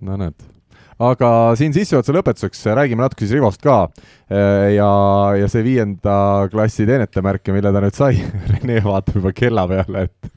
no 0.00 0.18
näed 0.20 0.52
aga 0.96 1.30
siin 1.58 1.74
sissejuhatuse 1.76 2.14
lõpetuseks 2.16 2.62
räägime 2.78 3.04
natuke 3.04 3.26
siis 3.26 3.36
Rivost 3.36 3.60
ka 3.64 3.82
ja, 4.30 4.90
ja 5.36 5.48
see 5.52 5.64
viienda 5.66 6.16
klassi 6.52 6.86
teenetemärk, 6.88 7.52
mille 7.52 7.72
ta 7.72 7.82
nüüd 7.84 7.96
sai 7.98 8.16
Rene 8.54 8.80
vaatab 8.84 9.20
juba 9.20 9.34
kella 9.36 9.66
peale, 9.70 10.06
et 10.08 10.35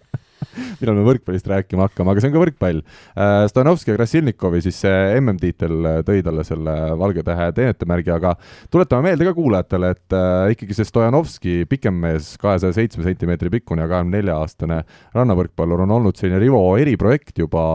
millal 0.79 0.97
me 0.97 1.05
võrkpallist 1.07 1.49
rääkima 1.49 1.87
hakkame, 1.87 2.13
aga 2.13 2.23
see 2.23 2.31
on 2.31 2.35
ka 2.35 2.43
võrkpall. 2.43 2.81
Äh, 3.15 3.43
Stanovski 3.51 3.93
ja 3.93 3.97
Krasilnikovi 3.97 4.61
siis 4.65 4.79
see 4.83 5.19
MM-tiitel 5.19 5.89
äh, 5.89 5.99
tõi 6.07 6.23
talle 6.25 6.45
selle 6.47 6.75
valge 6.99 7.23
tähe 7.27 7.49
teenetemärgi, 7.57 8.13
aga 8.15 8.35
tuletame 8.73 9.09
meelde 9.09 9.27
ka 9.29 9.35
kuulajatele, 9.37 9.93
et 9.95 10.17
äh, 10.17 10.53
ikkagi 10.55 10.77
see 10.77 10.89
Stojanovski 10.89 11.57
pikem 11.69 11.99
mees, 12.05 12.33
kahesaja 12.41 12.77
seitsme 12.77 13.05
sentimeetri 13.07 13.51
pikkune 13.59 13.85
ja 13.85 13.91
kahekümne 13.91 14.19
nelja 14.19 14.39
aastane 14.39 14.83
rannavõrkpallur 15.15 15.85
on 15.85 15.97
olnud 15.99 16.19
selline 16.19 16.41
Rivo 16.41 16.63
eriprojekt 16.79 17.39
juba 17.41 17.65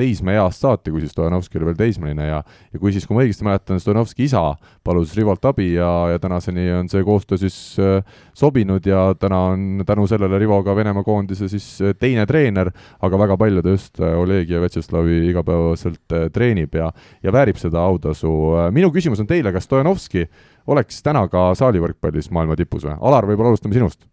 teismeeast 0.00 0.64
saati, 0.64 0.90
kui 0.90 1.04
siis 1.04 1.12
Stojanovski 1.14 1.60
oli 1.60 1.70
veel 1.70 1.78
teismeline 1.78 2.26
ja 2.26 2.40
ja 2.72 2.78
kui 2.80 2.92
siis, 2.94 3.06
kui 3.06 3.16
ma 3.16 3.24
õigesti 3.24 3.46
mäletan, 3.46 3.80
Stojanovski 3.82 4.26
isa 4.26 4.42
palus 4.84 5.14
Rivolt 5.18 5.44
abi 5.50 5.74
ja, 5.74 5.90
ja 6.14 6.18
tänaseni 6.22 6.66
on 6.80 6.88
see 6.90 7.04
koostöö 7.04 7.38
siis 7.40 7.56
äh, 7.78 8.00
sobinud 8.34 8.86
ja 8.86 9.10
täna 9.18 9.40
on 9.52 9.84
tänu 9.86 10.06
sellele 10.10 10.38
Rivo 10.40 10.62
ka 10.64 10.76
Venemaa 10.76 11.04
koondise 11.04 11.48
siis 11.52 11.66
teine 12.00 12.26
treener, 12.26 12.70
aga 13.00 13.20
väga 13.20 13.36
palju 13.40 13.64
ta 13.64 13.74
just 13.74 14.00
äh, 14.00 14.16
Olegi 14.18 14.54
ja 14.54 14.62
Vjatšeslavi 14.62 15.20
igapäevaselt 15.30 16.16
äh, 16.16 16.28
treenib 16.32 16.74
ja, 16.74 16.90
ja 17.22 17.34
väärib 17.34 17.60
seda 17.60 17.82
autasu. 17.84 18.32
Äh, 18.56 18.70
minu 18.74 18.92
küsimus 18.94 19.22
on 19.22 19.28
teile, 19.30 19.52
kas 19.52 19.68
Stojanovski 19.68 20.26
oleks 20.70 21.02
täna 21.06 21.26
ka 21.32 21.50
saalivõrkpallis 21.58 22.30
maailma 22.34 22.58
tipus 22.58 22.86
või? 22.86 22.96
Alar, 23.00 23.28
võib-olla 23.28 23.54
alustame 23.54 23.76
sinust? 23.76 24.09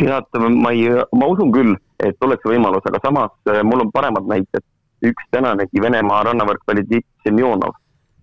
Tead, 0.00 0.40
ma 0.60 0.72
ei, 0.74 0.88
ma 1.16 1.28
usun 1.32 1.52
küll, 1.54 1.76
et 2.02 2.26
oleks 2.26 2.46
võimalus, 2.46 2.84
aga 2.88 3.00
samas 3.04 3.62
mul 3.64 3.86
on 3.86 3.92
paremad 3.94 4.28
näited. 4.28 4.64
üks 5.00 5.24
tänanegi 5.32 5.80
Venemaa 5.80 6.22
rannavõrkpalli 6.28 7.00
Semjonov, 7.24 7.72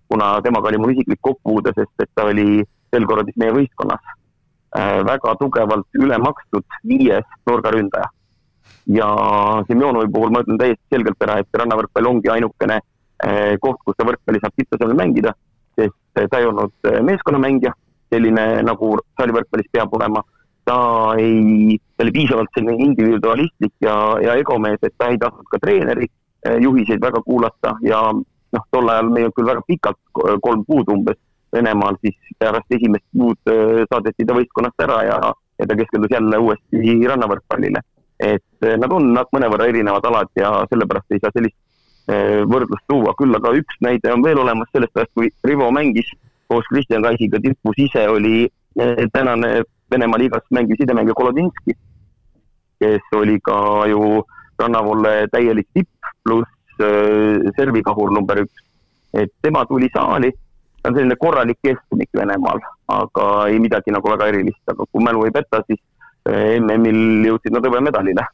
kuna 0.08 0.36
temaga 0.42 0.68
oli 0.68 0.78
mul 0.78 0.92
isiklik 0.94 1.18
kokkupuude, 1.20 1.72
sest 1.74 2.04
et 2.04 2.10
ta 2.14 2.28
oli 2.30 2.62
sel 2.94 3.06
korral 3.06 3.26
siis 3.26 3.36
meie 3.36 3.52
võistkonnas 3.56 4.04
äh, 4.78 5.00
väga 5.04 5.34
tugevalt 5.40 5.98
üle 5.98 6.18
makstud 6.22 6.78
viies 6.86 7.26
nurgaründaja 7.50 8.06
ja 8.88 9.08
Semjonovi 9.68 10.08
puhul 10.12 10.32
ma 10.32 10.40
ütlen 10.44 10.58
täiesti 10.60 10.94
selgelt 10.94 11.22
ära, 11.24 11.38
et 11.42 11.60
rannavõrkpall 11.60 12.08
ongi 12.08 12.30
ainukene 12.32 12.78
eh, 12.78 13.54
koht, 13.60 13.82
kus 13.84 13.96
ta 13.98 14.06
võrkpalli 14.08 14.40
saab 14.42 14.56
tipptasemel 14.56 14.96
mängida, 14.96 15.34
sest 15.76 15.98
ta 16.16 16.40
ei 16.40 16.48
olnud 16.48 16.90
meeskonnamängija, 17.04 17.74
selline 18.12 18.46
nagu 18.64 18.94
saalivõrkpallis 19.20 19.70
peab 19.72 19.94
olema. 19.98 20.24
Ta 20.68 20.78
ei, 21.20 21.78
ta 21.96 22.04
oli 22.04 22.14
piisavalt 22.14 22.52
selline 22.56 22.90
individualistlik 22.90 23.74
ja, 23.84 23.96
ja 24.22 24.36
egomees, 24.40 24.82
et 24.82 24.94
ta 25.00 25.08
ei 25.08 25.20
tahtnud 25.20 25.48
ka 25.48 25.60
treeneri 25.62 26.10
juhiseid 26.62 27.00
väga 27.02 27.22
kuulata 27.24 27.74
ja 27.82 28.02
noh, 28.12 28.66
tol 28.70 28.92
ajal 28.92 29.08
me 29.10 29.22
ei 29.22 29.26
olnud 29.26 29.36
küll 29.36 29.48
väga 29.48 29.64
pikalt, 29.66 29.98
kolm 30.44 30.62
kuud 30.68 30.92
umbes 30.94 31.18
Venemaal, 31.48 31.96
siis 32.04 32.34
pärast 32.36 32.74
esimest 32.76 33.06
kuud 33.16 33.48
saadeti 33.88 34.26
ta 34.28 34.34
võistkonnast 34.36 34.82
ära 34.84 34.98
ja, 35.06 35.16
ja 35.58 35.66
ta 35.66 35.76
keskendus 35.78 36.12
jälle 36.12 36.40
uuesti 36.44 36.98
rannavõrkpallile. 37.08 37.80
Et 38.18 38.66
eh, 38.66 38.76
nad 38.78 38.92
on 38.92 39.12
mõnevõrra 39.14 39.68
erinevad 39.70 40.06
alad 40.10 40.30
ja 40.38 40.50
sellepärast 40.70 41.14
ei 41.14 41.22
saa 41.22 41.34
sellist 41.34 41.56
eh, 42.10 42.42
võrdlust 42.50 42.86
tuua, 42.90 43.14
küll 43.18 43.34
aga 43.38 43.54
üks 43.60 43.78
näide 43.84 44.12
on 44.14 44.24
veel 44.26 44.40
olemas 44.42 44.70
sellest 44.74 44.96
ajast, 44.96 45.12
kui 45.14 45.30
Rivo 45.46 45.70
mängis 45.74 46.10
koos 46.50 46.66
Kristjan 46.72 47.04
Kaisiga 47.04 47.38
tipus, 47.44 47.78
ise 47.78 48.08
oli 48.10 48.48
eh, 48.48 49.04
tänane 49.14 49.62
Venemaa 49.90 50.18
liigas 50.20 50.44
mängiv 50.50 50.76
sidemängija 50.80 51.14
Kolodinski, 51.16 51.74
kes 52.80 53.14
oli 53.16 53.38
ka 53.40 53.86
ju 53.88 54.22
rannavolle 54.58 55.28
täielik 55.32 55.68
tipp, 55.74 56.10
pluss 56.24 56.82
servikahur 57.56 58.12
number 58.12 58.44
üks. 58.44 58.64
et 59.14 59.32
tema 59.42 59.64
tuli 59.66 59.88
saali, 59.92 60.28
ta 60.82 60.90
on 60.90 60.94
selline 60.94 61.16
korralik 61.16 61.58
keskmik 61.64 62.10
Venemaal, 62.14 62.60
aga 62.92 63.46
ei 63.48 63.58
midagi 63.58 63.90
nagu 63.90 64.10
väga 64.10 64.28
erilist, 64.28 64.62
aga 64.68 64.84
kui 64.92 65.02
mälu 65.04 65.24
ei 65.24 65.32
peta, 65.32 65.62
siis 65.66 65.80
MM-il 66.60 67.24
jõudsid 67.24 67.54
nad 67.54 67.64
hõbemedalile 67.64 68.26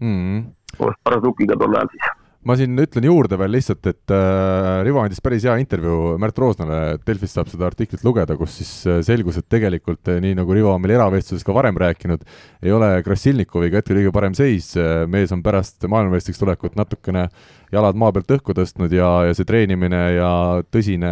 mm.. 0.00 0.42
koos 0.78 0.96
Parasukiga 1.06 1.56
tol 1.60 1.76
ajal 1.78 1.92
siis 1.92 2.08
ma 2.44 2.56
siin 2.58 2.76
ütlen 2.80 3.06
juurde 3.08 3.38
veel 3.40 3.54
lihtsalt, 3.56 3.86
et 3.88 4.12
äh, 4.12 4.82
Rivo 4.84 5.00
andis 5.02 5.22
päris 5.24 5.46
hea 5.48 5.54
intervjuu 5.62 6.14
Märt 6.20 6.38
Roosnale, 6.40 6.98
Delfist 7.06 7.38
saab 7.38 7.48
seda 7.52 7.66
artiklit 7.68 8.04
lugeda, 8.06 8.36
kus 8.40 8.58
siis 8.60 8.72
äh, 8.90 9.00
selgus, 9.06 9.38
et 9.40 9.48
tegelikult 9.52 10.12
äh, 10.12 10.20
nii 10.24 10.36
nagu 10.38 10.56
Rivo 10.56 10.74
on 10.74 10.82
meil 10.84 10.96
eravestluses 10.98 11.46
ka 11.46 11.56
varem 11.56 11.78
rääkinud, 11.80 12.24
ei 12.64 12.74
ole 12.74 12.90
Krassilnikoviga 13.06 13.80
hetkel 13.80 14.02
kõige 14.02 14.14
parem 14.14 14.36
seis, 14.36 14.72
äh, 14.76 15.04
mees 15.10 15.32
on 15.34 15.44
pärast 15.44 15.88
maailmameistriks 15.88 16.42
tulekut 16.42 16.76
natukene 16.80 17.28
jalad 17.74 17.98
maa 17.98 18.12
pealt 18.14 18.34
õhku 18.36 18.54
tõstnud 18.56 18.92
ja, 18.94 19.08
ja 19.28 19.34
see 19.36 19.46
treenimine 19.48 20.00
ja 20.16 20.30
tõsine 20.72 21.10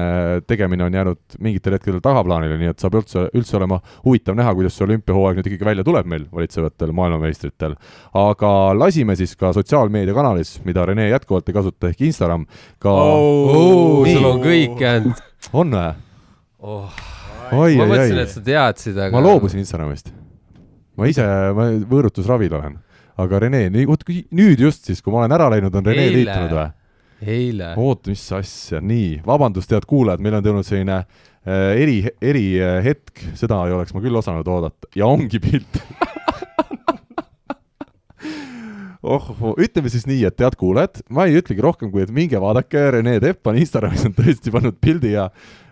tegemine 0.48 0.86
on 0.86 0.96
jäänud 0.96 1.38
mingitel 1.42 1.76
hetkedel 1.76 2.02
tagaplaanile, 2.04 2.58
nii 2.60 2.72
et 2.72 2.82
saab 2.82 2.98
üldse, 3.00 3.26
üldse 3.36 3.58
olema 3.58 3.80
huvitav 4.04 4.38
näha, 4.38 4.54
kuidas 4.58 4.76
see 4.78 4.86
olümpiahooaeg 4.86 5.40
nüüd 5.40 5.50
ikkagi 5.50 5.68
välja 5.68 5.86
tuleb 5.86 6.08
meil 6.12 6.28
valitsevatel 6.32 6.94
maailmameistritel. 6.96 7.76
aga 8.18 8.52
lasime 8.78 9.16
siis 9.18 9.34
ka 9.38 9.52
sotsiaalmeediakanalis, 9.56 10.60
mida 10.68 10.86
Rene 10.86 11.08
jätkuvalt 11.10 11.48
ei 11.48 11.58
kasuta, 11.58 11.90
ehk 11.90 12.06
Instagram, 12.08 12.46
ka 12.82 12.92
oh, 12.92 14.06
sul 14.08 14.28
on 14.28 14.40
kõik 14.44 14.80
jäänud 14.82 15.26
on 15.52 15.76
või 15.76 15.90
oh.? 16.62 17.02
oi, 17.52 17.76
ma 17.76 17.88
mõtlesin, 17.90 18.22
et 18.22 18.32
sa 18.32 18.44
teadsid, 18.44 18.96
aga 18.96 19.12
ma 19.16 19.24
loobusin 19.24 19.60
Instagramist. 19.62 20.12
ma 20.96 21.10
ise, 21.10 21.26
ma 21.56 21.68
võõrutusravil 21.90 22.58
olen 22.60 22.80
aga 23.22 23.42
Rene, 23.46 23.64
nüüd 23.72 24.62
just 24.62 24.88
siis, 24.88 25.02
kui 25.02 25.14
ma 25.14 25.22
olen 25.22 25.34
ära 25.38 25.48
läinud, 25.52 25.74
on 25.74 25.86
Rene 25.86 26.06
Eile. 26.06 26.22
liitunud 26.22 26.56
või? 26.58 26.70
eile. 27.22 27.72
oota, 27.78 28.10
mis 28.10 28.24
asja, 28.34 28.80
nii, 28.82 29.20
vabandust, 29.26 29.70
head 29.72 29.86
kuulajad, 29.88 30.22
meil 30.24 30.38
on 30.38 30.44
tulnud 30.44 30.66
selline 30.66 30.98
äh, 31.02 31.82
eri, 31.82 31.98
erihetk, 32.22 33.22
seda 33.38 33.60
ei 33.66 33.76
oleks 33.76 33.94
ma 33.94 34.02
küll 34.04 34.18
osanud 34.18 34.48
oodata 34.48 34.90
ja 34.98 35.06
ongi 35.10 35.40
pilt 35.42 35.80
oh, 39.02 39.30
oh, 39.38 39.54
ütleme 39.60 39.90
siis 39.92 40.06
nii, 40.10 40.22
et 40.28 40.42
head 40.42 40.56
kuulajad, 40.58 41.02
ma 41.12 41.26
ei 41.28 41.38
ütlegi 41.40 41.64
rohkem, 41.64 41.90
kui 41.94 42.04
et 42.04 42.14
minge 42.14 42.40
vaadake, 42.42 42.90
Rene 42.96 43.18
Tepp 43.22 43.50
on 43.50 43.58
Instagramis 43.60 44.06
on 44.08 44.16
tõesti 44.18 44.54
pannud 44.54 44.78
pildi 44.82 45.14
ja 45.16 45.28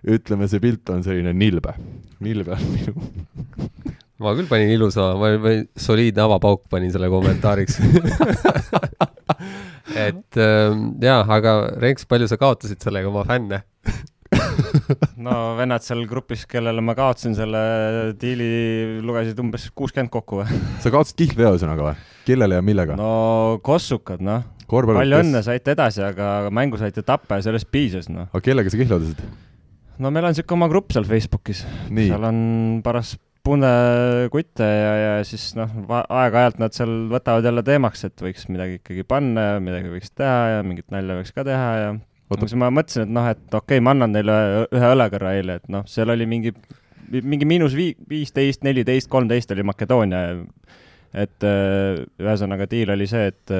ütleme, 0.07 0.49
see 0.51 0.63
pilt 0.63 0.91
on 0.95 1.05
selline 1.07 1.35
nilbe, 1.37 1.75
nilbe 2.25 2.57
on 2.57 2.69
minu 2.75 2.95
ma 4.21 4.35
küll 4.37 4.49
panin 4.51 4.75
ilusa, 4.75 5.13
ma 5.19 5.33
panin 5.41 5.67
soliidne 5.81 6.27
avapauk 6.27 6.67
panin 6.73 6.93
selle 6.93 7.09
kommentaariks 7.13 7.81
et 10.07 10.41
ähm, 10.41 10.87
jaa, 11.03 11.23
aga 11.25 11.55
Renks, 11.81 12.07
palju 12.09 12.29
sa 12.31 12.39
kaotasid 12.41 12.81
sellega 12.85 13.11
oma 13.11 13.25
fänne? 13.29 13.63
no 15.27 15.37
vennad 15.59 15.85
seal 15.85 16.05
grupis, 16.11 16.47
kellele 16.51 16.83
ma 16.85 16.95
kaotasin 16.99 17.35
selle 17.39 17.63
diili, 18.21 19.01
lugesid 19.05 19.41
umbes 19.43 19.69
kuuskümmend 19.77 20.13
kokku 20.13 20.43
või? 20.43 20.63
sa 20.83 20.93
kaotasid 20.93 21.19
kihlveo 21.25 21.55
ühesõnaga 21.57 21.91
või? 21.91 22.09
kellele 22.29 22.61
ja 22.61 22.65
millega 22.65 22.99
no.? 23.01 23.13
kossukad, 23.67 24.23
noh. 24.25 24.45
palju 24.69 25.23
õnne, 25.25 25.45
saite 25.47 25.77
edasi, 25.77 26.05
aga 26.07 26.51
mängu 26.55 26.81
saite 26.81 27.05
tappa 27.07 27.41
ja 27.41 27.49
sellest 27.49 27.71
piisas, 27.73 28.11
noh. 28.13 28.29
aga 28.31 28.45
kellega 28.51 28.73
sa 28.73 28.83
kihlvedasid? 28.83 29.25
no 30.01 30.13
meil 30.13 30.29
on 30.29 30.35
niisugune 30.35 30.61
oma 30.61 30.71
grupp 30.73 30.95
seal 30.95 31.09
Facebookis. 31.09 31.65
seal 31.89 32.29
on 32.29 32.39
paras 32.85 33.17
punekutte 33.47 34.67
ja, 34.67 34.93
ja 35.01 35.13
siis 35.27 35.51
noh, 35.57 35.71
aeg-ajalt 35.89 36.61
nad 36.61 36.77
seal 36.77 36.93
võtavad 37.11 37.47
jälle 37.49 37.65
teemaks, 37.67 38.05
et 38.09 38.23
võiks 38.25 38.47
midagi 38.53 38.79
ikkagi 38.81 39.05
panna 39.09 39.47
ja 39.47 39.65
midagi 39.65 39.93
võiks 39.93 40.13
teha 40.13 40.57
ja 40.57 40.63
mingit 40.67 40.91
nalja 40.93 41.17
võiks 41.21 41.33
ka 41.37 41.45
teha 41.49 41.71
ja 41.81 41.91
siis 42.37 42.55
ma 42.61 42.71
mõtlesin, 42.75 43.09
et 43.09 43.15
noh, 43.17 43.27
et 43.33 43.43
okei 43.49 43.81
okay,, 43.81 43.85
ma 43.85 43.95
annan 43.97 44.15
neile 44.15 44.37
ühe 44.69 44.93
õlekõrra 44.95 45.35
eile, 45.39 45.59
et 45.61 45.73
noh, 45.73 45.87
seal 45.91 46.13
oli 46.13 46.29
mingi, 46.31 46.53
mingi 47.11 47.49
miinus 47.49 47.75
vii-, 47.77 47.97
viisteist, 48.11 48.63
neliteist, 48.67 49.11
kolmteist 49.11 49.51
oli 49.57 49.67
Makedoonia. 49.67 50.25
et 51.11 51.43
ühesõnaga 52.23 52.69
diil 52.71 52.93
oli 52.95 53.09
see, 53.11 53.33
et, 53.33 53.55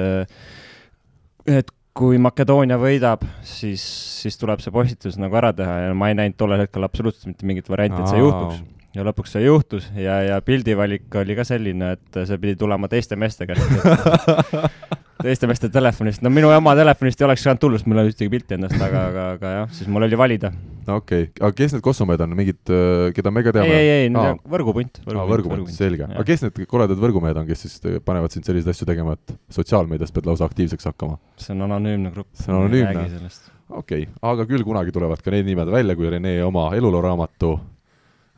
et 1.51 1.73
kui 1.97 2.21
Makedoonia 2.21 2.77
võidab, 2.79 3.25
siis, 3.43 3.83
siis 4.21 4.37
tuleb 4.39 4.61
see 4.63 4.71
postitus 4.71 5.17
nagu 5.19 5.35
ära 5.35 5.51
teha 5.57 5.79
ja 5.87 5.95
ma 5.97 6.07
ei 6.11 6.15
näinud 6.21 6.37
tollel 6.39 6.63
hetkel 6.63 6.87
absoluutselt 6.87 7.33
mitte 7.33 7.49
mingit 7.49 7.67
varianti, 7.69 8.05
et 8.05 8.13
see 8.13 8.21
juhtuks 8.21 8.61
ja 8.95 9.05
lõpuks 9.07 9.35
see 9.35 9.45
juhtus 9.45 9.87
ja, 9.95 10.21
ja 10.25 10.41
pildivalik 10.45 11.13
oli 11.21 11.37
ka 11.37 11.45
selline, 11.47 11.93
et 11.95 12.23
see 12.27 12.41
pidi 12.41 12.57
tulema 12.59 12.89
teiste 12.91 13.17
meeste 13.19 13.47
käest 13.49 13.63
teiste 15.25 15.47
meeste 15.49 15.69
telefonist, 15.71 16.23
no 16.25 16.31
minu 16.33 16.49
ema 16.53 16.73
telefonist 16.77 17.21
ei 17.21 17.27
oleks 17.27 17.45
saanud 17.45 17.61
tulla, 17.61 17.79
sest 17.79 17.89
mul 17.89 18.01
ei 18.01 18.07
ole 18.07 18.13
ühtegi 18.13 18.31
pilti 18.33 18.57
endast, 18.57 18.77
aga, 18.81 19.05
aga, 19.11 19.25
aga 19.37 19.53
jah, 19.55 19.71
siis 19.77 19.89
mul 19.91 20.07
oli 20.07 20.19
valida. 20.19 20.51
okei 20.87 21.27
okay., 21.27 21.29
aga 21.39 21.51
kes 21.57 21.75
need 21.75 21.85
kossumehed 21.85 22.25
on, 22.25 22.35
mingid, 22.37 22.59
äh, 22.73 23.07
keda 23.15 23.33
me 23.33 23.45
ka 23.45 23.55
teame? 23.55 23.77
ei, 23.77 23.91
ei, 23.93 24.05
ei, 24.07 24.35
võrgupunt. 24.55 25.01
aa, 25.07 25.25
võrgupunt, 25.29 25.73
selge. 25.75 26.09
aga 26.09 26.25
kes 26.27 26.45
need 26.47 26.61
koledad 26.71 26.99
võrgumehed 27.01 27.41
on, 27.43 27.49
kes 27.49 27.65
siis 27.67 27.77
panevad 28.07 28.33
sind 28.33 28.47
selliseid 28.49 28.73
asju 28.75 28.89
tegema, 28.89 29.15
et 29.17 29.35
sotsiaalmeedias 29.59 30.15
pead 30.15 30.29
lausa 30.29 30.47
aktiivseks 30.49 30.91
hakkama? 30.91 31.19
see 31.39 31.55
on 31.55 31.67
anonüümne 31.69 32.13
grupp. 32.15 32.31
see 32.35 32.51
on 32.51 32.63
anonüümne? 32.63 33.29
okei 33.69 34.07
okay., 34.07 34.09
aga 34.33 34.47
küll 34.49 34.65
kunagi 34.67 34.95
tulevad 34.95 35.21
ka 35.21 35.35
need 35.35 35.47
nimed 35.47 35.69
välja, 35.71 35.97
kui 35.99 36.09
Rene 36.11 36.39
oma 36.47 36.71
elulooraamatu 36.75 37.55
Äh, 37.55 37.80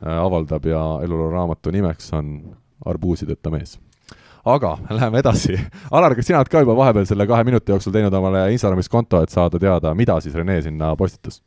avaldab 0.02 0.66
ja 0.66 0.82
elulooraamatu 1.02 1.70
nimeks 1.70 2.12
on 2.12 2.36
Arbuusideta 2.84 3.50
mees. 3.50 3.78
aga 4.44 4.78
läheme 4.90 5.18
edasi. 5.18 5.56
Alar, 5.96 6.14
kas 6.14 6.26
sina 6.26 6.38
oled 6.42 6.50
ka 6.52 6.60
juba 6.60 6.76
vahepeal 6.76 7.06
selle 7.08 7.26
kahe 7.26 7.44
minuti 7.44 7.72
jooksul 7.72 7.92
teinud 7.92 8.12
omale 8.12 8.50
Instagramis 8.52 8.88
konto, 8.88 9.22
et 9.22 9.32
saada 9.32 9.58
teada, 9.58 9.94
mida 9.94 10.20
siis 10.20 10.34
Rene 10.34 10.60
sinna 10.62 10.96
postitas? 10.96 11.42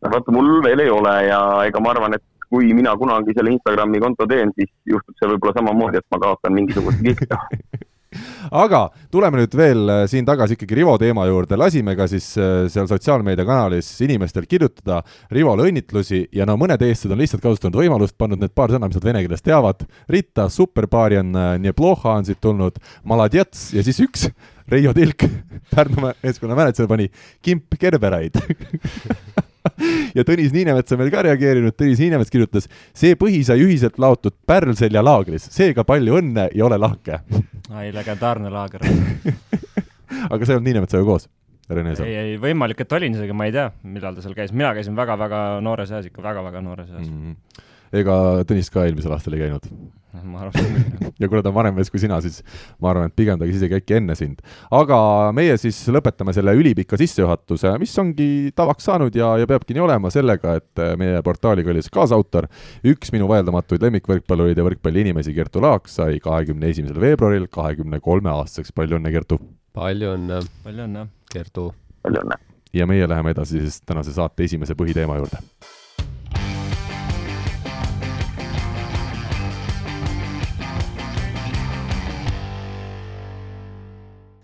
vaata, 0.00 0.32
mul 0.32 0.62
veel 0.64 0.80
ei 0.80 0.90
ole 0.90 1.14
ja 1.26 1.40
ega 1.68 1.80
ma 1.80 1.90
arvan, 1.92 2.16
et 2.16 2.24
kui 2.50 2.72
mina 2.74 2.96
kunagi 2.98 3.34
selle 3.36 3.52
Instagrami 3.54 4.00
konto 4.00 4.26
teen, 4.26 4.50
siis 4.56 4.70
juhtub 4.88 5.14
see 5.18 5.28
võib-olla 5.30 5.54
samamoodi, 5.58 6.00
et 6.00 6.06
ma 6.10 6.18
kaotan 6.24 6.56
mingisugust 6.56 7.02
kihta 7.04 7.38
aga 8.50 8.80
tuleme 9.12 9.40
nüüd 9.40 9.54
veel 9.56 9.92
äh, 9.92 10.02
siin 10.10 10.26
tagasi 10.26 10.56
ikkagi 10.56 10.80
Rivo 10.80 10.96
teema 10.98 11.26
juurde, 11.28 11.58
lasime 11.60 11.94
ka 11.98 12.08
siis 12.10 12.26
äh, 12.40 12.64
seal 12.72 12.88
sotsiaalmeediakanalis 12.90 13.90
inimestel 14.06 14.48
kirjutada 14.50 15.00
Rivole 15.34 15.68
õnnitlusi 15.70 16.24
ja 16.34 16.46
no 16.48 16.56
mõned 16.60 16.82
eestlased 16.82 17.14
on 17.14 17.22
lihtsalt 17.22 17.44
kasutanud 17.44 17.78
võimalust, 17.80 18.16
pannud 18.18 18.42
need 18.42 18.54
paar 18.56 18.74
sõna, 18.74 18.90
mis 18.90 18.98
nad 18.98 19.06
vene 19.06 19.22
keeles 19.24 19.46
teavad. 19.46 19.84
Rita, 20.10 20.48
superpaari 20.50 21.20
on 21.22 21.36
äh, 21.38 21.52
Neploha 21.62 22.16
on 22.18 22.26
siit 22.26 22.42
tulnud, 22.42 22.80
Maladjets 23.06 23.70
ja 23.76 23.84
siis 23.86 24.02
üks 24.02 24.30
Reijo 24.70 24.94
Tilk, 24.94 25.26
Pärnu 25.70 26.10
meeskonna 26.10 26.58
mänedžer 26.58 26.90
pani 26.90 27.08
Kimp 27.42 27.78
Kerberaid 27.78 28.38
ja 30.16 30.24
Tõnis 30.26 30.54
Niinemets 30.54 30.94
on 30.94 31.00
veel 31.02 31.12
ka 31.12 31.24
reageerinud, 31.26 31.76
Tõnis 31.78 32.00
Niinemets 32.02 32.32
kirjutas, 32.32 32.68
see 32.96 33.16
põhi 33.20 33.42
sai 33.46 33.60
ühiselt 33.64 34.00
laotud 34.00 34.36
Pärlselja 34.48 35.02
laagris, 35.04 35.48
seega 35.52 35.84
palju 35.88 36.18
õnne 36.20 36.48
ja 36.56 36.66
ole 36.66 36.80
lahke. 36.80 37.20
ai, 37.76 37.90
legendaarne 37.94 38.52
laager 38.52 38.86
aga 40.32 40.40
sa 40.42 40.52
ei 40.52 40.56
olnud 40.56 40.68
Niinemetsaga 40.68 41.06
koos? 41.06 41.28
Rene 41.70 41.94
seal? 41.94 42.08
ei, 42.10 42.32
ei, 42.32 42.38
võimalik, 42.42 42.80
et 42.82 42.92
olin 42.96 43.14
isegi, 43.14 43.34
ma 43.36 43.46
ei 43.46 43.54
tea, 43.54 43.68
millal 43.86 44.16
ta 44.16 44.24
seal 44.24 44.34
käis, 44.34 44.50
mina 44.50 44.72
käisin 44.74 44.96
väga-väga 44.98 45.42
noores 45.62 45.92
eas, 45.94 46.08
ikka 46.10 46.24
väga-väga 46.24 46.62
noores 46.66 46.88
eas 46.90 47.06
mm. 47.06 47.20
-hmm. 47.20 47.66
ega 48.00 48.16
Tõnis 48.48 48.72
ka 48.74 48.88
eelmisel 48.88 49.14
aastal 49.14 49.38
ei 49.38 49.44
käinud? 49.44 49.68
ma 50.32 50.46
arvan 50.46 51.12
ja 51.20 51.28
kuna 51.28 51.42
ta 51.42 51.50
on 51.50 51.56
vanem 51.56 51.76
mees 51.78 51.90
kui 51.92 52.00
sina, 52.02 52.18
siis 52.24 52.40
ma 52.82 52.90
arvan, 52.92 53.10
et 53.10 53.16
pigem 53.18 53.38
ta 53.38 53.46
käis 53.48 53.60
isegi 53.60 53.76
äkki 53.78 53.96
enne 54.00 54.16
sind. 54.18 54.42
aga 54.74 54.98
meie 55.36 55.56
siis 55.60 55.78
lõpetame 55.92 56.34
selle 56.36 56.54
ülipika 56.58 56.98
sissejuhatuse, 57.00 57.72
mis 57.82 57.94
ongi 58.02 58.50
tavaks 58.56 58.88
saanud 58.90 59.16
ja, 59.16 59.32
ja 59.40 59.48
peabki 59.50 59.76
nii 59.76 59.84
olema 59.86 60.12
sellega, 60.12 60.56
et 60.60 60.84
meie 61.00 61.22
portaali 61.26 61.64
kallis 61.66 61.90
kaasautor, 61.92 62.50
üks 62.86 63.14
minu 63.14 63.30
vaieldamatuid 63.30 63.86
lemmikvõrkpallureid 63.86 64.58
ja 64.58 64.66
võrkpalliinimesi, 64.66 65.34
Kertu 65.36 65.62
Laak, 65.64 65.90
sai 65.90 66.20
kahekümne 66.22 66.70
esimesel 66.72 67.00
veebruaril 67.02 67.48
kahekümne 67.52 68.02
kolme 68.04 68.32
aastaseks, 68.34 68.74
palju 68.76 68.98
õnne, 69.00 69.14
Kertu! 69.14 69.40
palju 69.76 70.14
õnne! 70.16 70.44
palju 70.64 70.88
õnne! 70.88 71.10
Kertu! 71.30 71.70
palju 72.02 72.24
õnne! 72.24 72.40
ja 72.74 72.86
meie 72.86 73.06
läheme 73.10 73.34
edasi 73.34 73.58
siis 73.62 73.80
tänase 73.82 74.14
saate 74.14 74.46
esimese 74.46 74.76
põhiteema 74.78 75.18
juurde 75.18 75.42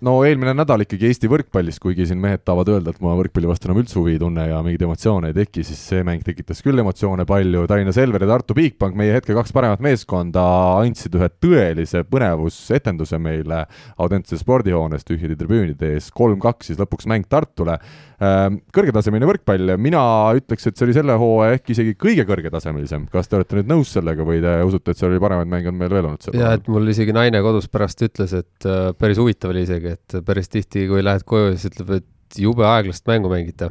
no 0.06 0.14
eelmine 0.26 0.52
nädal 0.54 0.84
ikkagi 0.84 1.08
Eesti 1.08 1.28
võrkpallis, 1.30 1.80
kuigi 1.82 2.06
siin 2.06 2.20
mehed 2.22 2.44
tahavad 2.46 2.70
öelda, 2.70 2.92
et 2.94 3.02
ma 3.02 3.14
võrkpalli 3.18 3.48
vastu 3.50 3.68
enam 3.68 3.80
üldse 3.82 3.98
huvi 3.98 4.14
ei 4.14 4.20
tunne 4.22 4.44
ja 4.48 4.60
mingeid 4.64 4.84
emotsioone 4.86 5.32
ei 5.32 5.36
teki, 5.36 5.64
siis 5.66 5.80
see 5.90 6.04
mäng 6.06 6.22
tekitas 6.26 6.62
küll 6.64 6.78
emotsioone 6.82 7.26
palju, 7.28 7.64
Tallinna 7.70 7.94
Selver 7.96 8.22
ja 8.22 8.30
Tartu 8.30 8.54
Bigbank, 8.56 8.96
meie 8.98 9.16
hetke 9.16 9.34
kaks 9.36 9.54
paremat 9.56 9.82
meeskonda, 9.84 10.44
andsid 10.82 11.16
ühe 11.18 11.30
tõelise 11.42 12.04
põnevusetenduse 12.06 13.18
meile 13.22 13.64
Audentse 14.02 14.38
spordihoones 14.38 15.06
tühjade 15.06 15.38
tribüünide 15.40 15.96
ees, 15.96 16.12
kolm-kaks 16.14 16.70
siis 16.70 16.80
lõpuks 16.80 17.10
mäng 17.10 17.26
Tartule. 17.30 17.80
Ehm, 18.16 18.60
kõrgetasemeline 18.72 19.28
võrkpall, 19.28 19.74
mina 19.82 20.00
ütleks, 20.38 20.70
et 20.70 20.78
see 20.78 20.86
oli 20.86 20.94
selle 20.96 21.18
hooaja 21.20 21.58
ehk 21.58 21.74
isegi 21.74 21.96
kõige 22.00 22.24
kõrgetasemelisem, 22.28 23.04
kas 23.12 23.28
te 23.28 23.36
olete 23.36 23.58
nüüd 23.58 23.68
nõus 23.74 23.92
sellega 23.92 24.24
või 24.24 24.38
te 24.44 24.54
usute, 24.64 24.94
et 24.94 25.00
seal 25.00 25.10
oli 25.10 25.20
paremaid 25.20 25.50
mänge 25.52 25.68
on 25.68 25.76
meil 25.76 25.92
veel 25.92 26.08
olnud? 26.08 26.30
jaa, 26.32 26.54
et 26.56 26.70
mul 26.72 26.88
isegi 26.88 27.12
naine 27.16 27.42
kodus 27.44 27.68
pärast 27.68 28.00
ütles, 28.06 28.32
et 28.38 28.68
äh, 28.68 28.94
päris 28.96 29.20
huvitav 29.20 29.52
oli 29.52 29.66
isegi, 29.66 29.95
et 29.96 30.20
päris 30.26 30.52
tihti, 30.52 30.86
kui 30.90 31.04
lähed 31.04 31.26
koju, 31.28 31.56
siis 31.56 31.72
ütleb, 31.72 31.96
et 32.00 32.40
jube 32.42 32.66
aeglast 32.68 33.06
mängu 33.08 33.32
mängite 33.32 33.70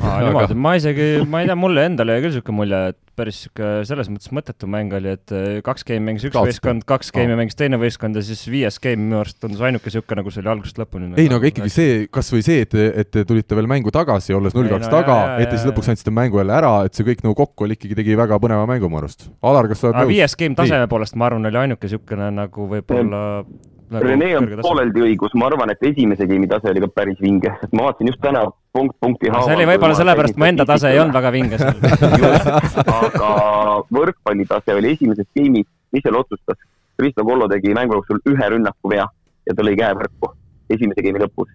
niimoodi, 0.00 0.56
ma 0.56 0.74
isegi, 0.78 1.06
ma 1.28 1.42
ei 1.42 1.48
tea, 1.48 1.56
mulle 1.58 1.84
endale 1.90 2.16
jäi 2.16 2.24
küll 2.24 2.34
niisugune 2.34 2.56
mulje, 2.56 2.80
et 2.92 2.98
päris 3.20 3.40
niisugune 3.42 3.84
selles 3.88 4.10
mõttes 4.12 4.32
mõttetu 4.36 4.68
mäng 4.70 4.94
oli, 4.96 5.14
et 5.18 5.34
äh, 5.36 5.58
kaks 5.64 5.84
game'i 5.88 6.04
mängis 6.06 6.26
üks 6.28 6.34
Kaotski. 6.34 6.54
võistkond, 6.54 6.86
kaks 6.88 7.12
game'i 7.16 7.36
mängis 7.38 7.58
teine 7.58 7.78
võistkond 7.80 8.16
ja 8.16 8.24
siis 8.24 8.42
viies 8.50 8.80
game 8.82 9.02
minu 9.04 9.20
arust 9.20 9.40
tundus 9.42 9.62
ainuke 9.66 9.90
niisugune, 9.90 10.20
nagu 10.22 10.32
see 10.32 10.42
oli 10.42 10.52
algusest 10.54 10.80
lõpuni. 10.80 11.10
ei 11.20 11.30
no 11.32 11.40
aga 11.40 11.50
ikkagi 11.52 11.72
see, 11.74 11.96
kas 12.12 12.32
või 12.34 12.44
see, 12.46 12.64
et, 12.66 12.76
et 13.04 13.10
te 13.12 13.24
tulite 13.28 13.58
veel 13.58 13.68
mängu 13.70 13.92
tagasi, 13.94 14.34
olles 14.36 14.56
null 14.56 14.70
kaks 14.72 14.92
taga, 14.92 15.18
et 15.40 15.50
te 15.50 15.58
siis 15.58 15.68
lõpuks 15.68 15.92
andsite 15.92 16.14
mängu 16.14 16.40
jälle 16.40 16.56
ära, 16.56 16.74
et 16.88 16.96
see 16.96 17.06
kõik 17.06 17.24
nagu 17.26 17.36
kokku 17.42 17.68
oli 17.68 17.76
ikkagi 17.78 17.98
tegi 18.00 18.16
väga 18.20 18.40
põneva 18.42 18.68
mängu 18.70 18.90
mu 18.92 19.02
arust. 19.02 19.28
Alar, 19.44 19.68
kas 19.70 19.82
sa 19.82 19.90
oled 19.90 20.00
nõus? 20.00 20.14
viies 20.14 20.38
game 20.40 20.56
taseme 20.58 20.88
poolest, 20.90 21.18
ma 21.20 21.28
arvan, 21.28 21.50
oli 21.50 21.64
ainuke 21.66 21.90
niisugune 21.90 22.32
nagu 22.40 22.70
võib-olla 22.70 23.26
nagu 23.42 23.79
Rene 23.90 24.26
on 24.38 24.46
pooleldi 24.62 25.02
õigus, 25.02 25.32
ma 25.34 25.48
arvan, 25.50 25.72
et 25.72 25.80
esimese 25.88 26.26
game'i 26.30 26.46
tase 26.50 26.70
oli 26.70 26.82
ka 26.84 26.88
päris 26.94 27.18
vinge, 27.18 27.50
sest 27.58 27.72
ma 27.74 27.88
vaatasin 27.88 28.10
just 28.12 28.20
täna 28.22 28.44
punkt 28.70 28.94
punkti 29.02 29.30
haaval. 29.32 29.48
see 29.48 29.56
oli 29.58 29.66
võib-olla 29.66 29.96
sellepärast, 29.98 30.36
mu 30.38 30.46
enda 30.46 30.66
tase 30.68 30.92
ei 30.92 31.00
olnud 31.02 31.16
väga 31.16 31.32
vinge 31.34 31.58
seal. 31.58 31.80
Aga 33.00 33.30
võrkpallitase 33.96 34.76
oli 34.78 34.92
esimeses 34.94 35.26
game'is, 35.34 35.66
mis 35.90 36.04
seal 36.06 36.18
otsustas? 36.20 36.60
Kristo 37.00 37.24
Kollo 37.26 37.48
tegi 37.50 37.74
mängu 37.74 37.98
jooksul 37.98 38.22
ühe 38.30 38.50
rünnaku 38.54 38.92
vea 38.92 39.08
ja 39.48 39.56
ta 39.56 39.66
lõi 39.66 39.74
käe 39.80 39.96
võrku 39.98 40.30
esimese 40.70 41.02
game'i 41.02 41.24
lõpus. 41.24 41.50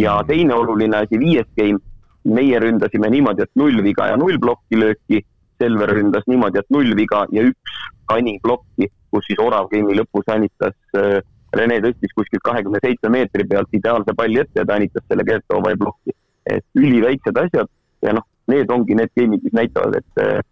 ja 0.00 0.16
teine 0.26 0.56
oluline 0.56 1.02
asi, 1.04 1.20
viies 1.20 1.46
game, 1.58 1.82
meie 2.24 2.58
ründasime 2.64 3.12
niimoodi, 3.12 3.44
et 3.44 3.52
null 3.60 3.84
viga 3.84 4.08
ja 4.08 4.16
null 4.16 4.40
plokki 4.40 4.80
lööki, 4.80 5.20
Selver 5.60 5.92
ründas 5.94 6.24
niimoodi, 6.26 6.58
et 6.58 6.72
null 6.74 6.96
viga 6.98 7.26
ja 7.30 7.44
üks 7.46 7.76
kani 8.10 8.38
plokki, 8.42 8.88
kus 9.12 9.28
siis 9.28 9.38
Orav 9.38 9.68
game'i 9.70 9.94
lõpus 10.00 10.32
anitas 10.32 10.74
äh, 10.98 11.20
Rene 11.54 11.78
tõstis 11.84 12.12
kuskilt 12.16 12.42
kahekümne 12.44 12.80
seitsme 12.82 13.12
meetri 13.14 13.46
pealt 13.46 13.76
ideaalse 13.76 14.14
palli 14.16 14.40
ette 14.42 14.62
ja 14.62 14.66
tänitas 14.68 15.04
selle 15.08 15.26
Gerto 15.28 15.60
vai 15.64 15.76
plokki. 15.78 16.14
et 16.44 16.64
üliväiksed 16.76 17.38
asjad 17.40 17.68
ja 18.04 18.12
noh, 18.12 18.24
need 18.52 18.68
ongi 18.70 18.96
need 18.98 19.08
game'id, 19.16 19.44
mis 19.46 19.54
näitavad, 19.56 19.94
et 19.96 20.20
eh, 20.20 20.42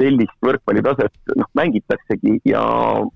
sellist 0.00 0.38
võrkpallitaset 0.46 1.34
noh, 1.36 1.48
mängitaksegi 1.58 2.38
ja 2.48 2.62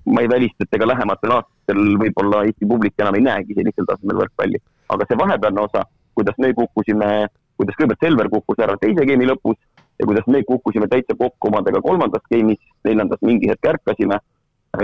ma 0.05 0.21
ei 0.21 0.29
välista, 0.29 0.67
et 0.67 0.77
ega 0.77 0.89
lähematel 0.91 1.33
aastatel 1.39 1.81
võib-olla 2.03 2.43
Eesti 2.45 2.69
publik 2.69 3.01
enam 3.01 3.17
ei 3.17 3.25
näegi 3.25 3.57
sellisel 3.57 3.89
tasemel 3.89 4.21
võrkpalli. 4.21 4.61
aga 4.93 5.07
see 5.07 5.19
vahepealne 5.23 5.63
osa, 5.65 5.83
kuidas 6.15 6.37
me 6.37 6.53
kukkusime, 6.59 7.09
kuidas 7.57 7.79
kõigepealt 7.79 8.05
Selver 8.05 8.29
kukkus 8.35 8.63
ära 8.67 8.77
teise 8.81 9.09
game'i 9.09 9.31
lõpus 9.31 9.57
ja 9.97 10.05
kuidas 10.05 10.29
me 10.29 10.43
kukkusime 10.45 10.87
täitsa 10.87 11.17
kokku 11.17 11.49
omadega 11.49 11.81
kolmandas 11.81 12.23
game'is, 12.31 12.61
neljandas 12.85 13.25
mingi 13.25 13.49
hetk 13.49 13.73
ärkasime 13.73 14.21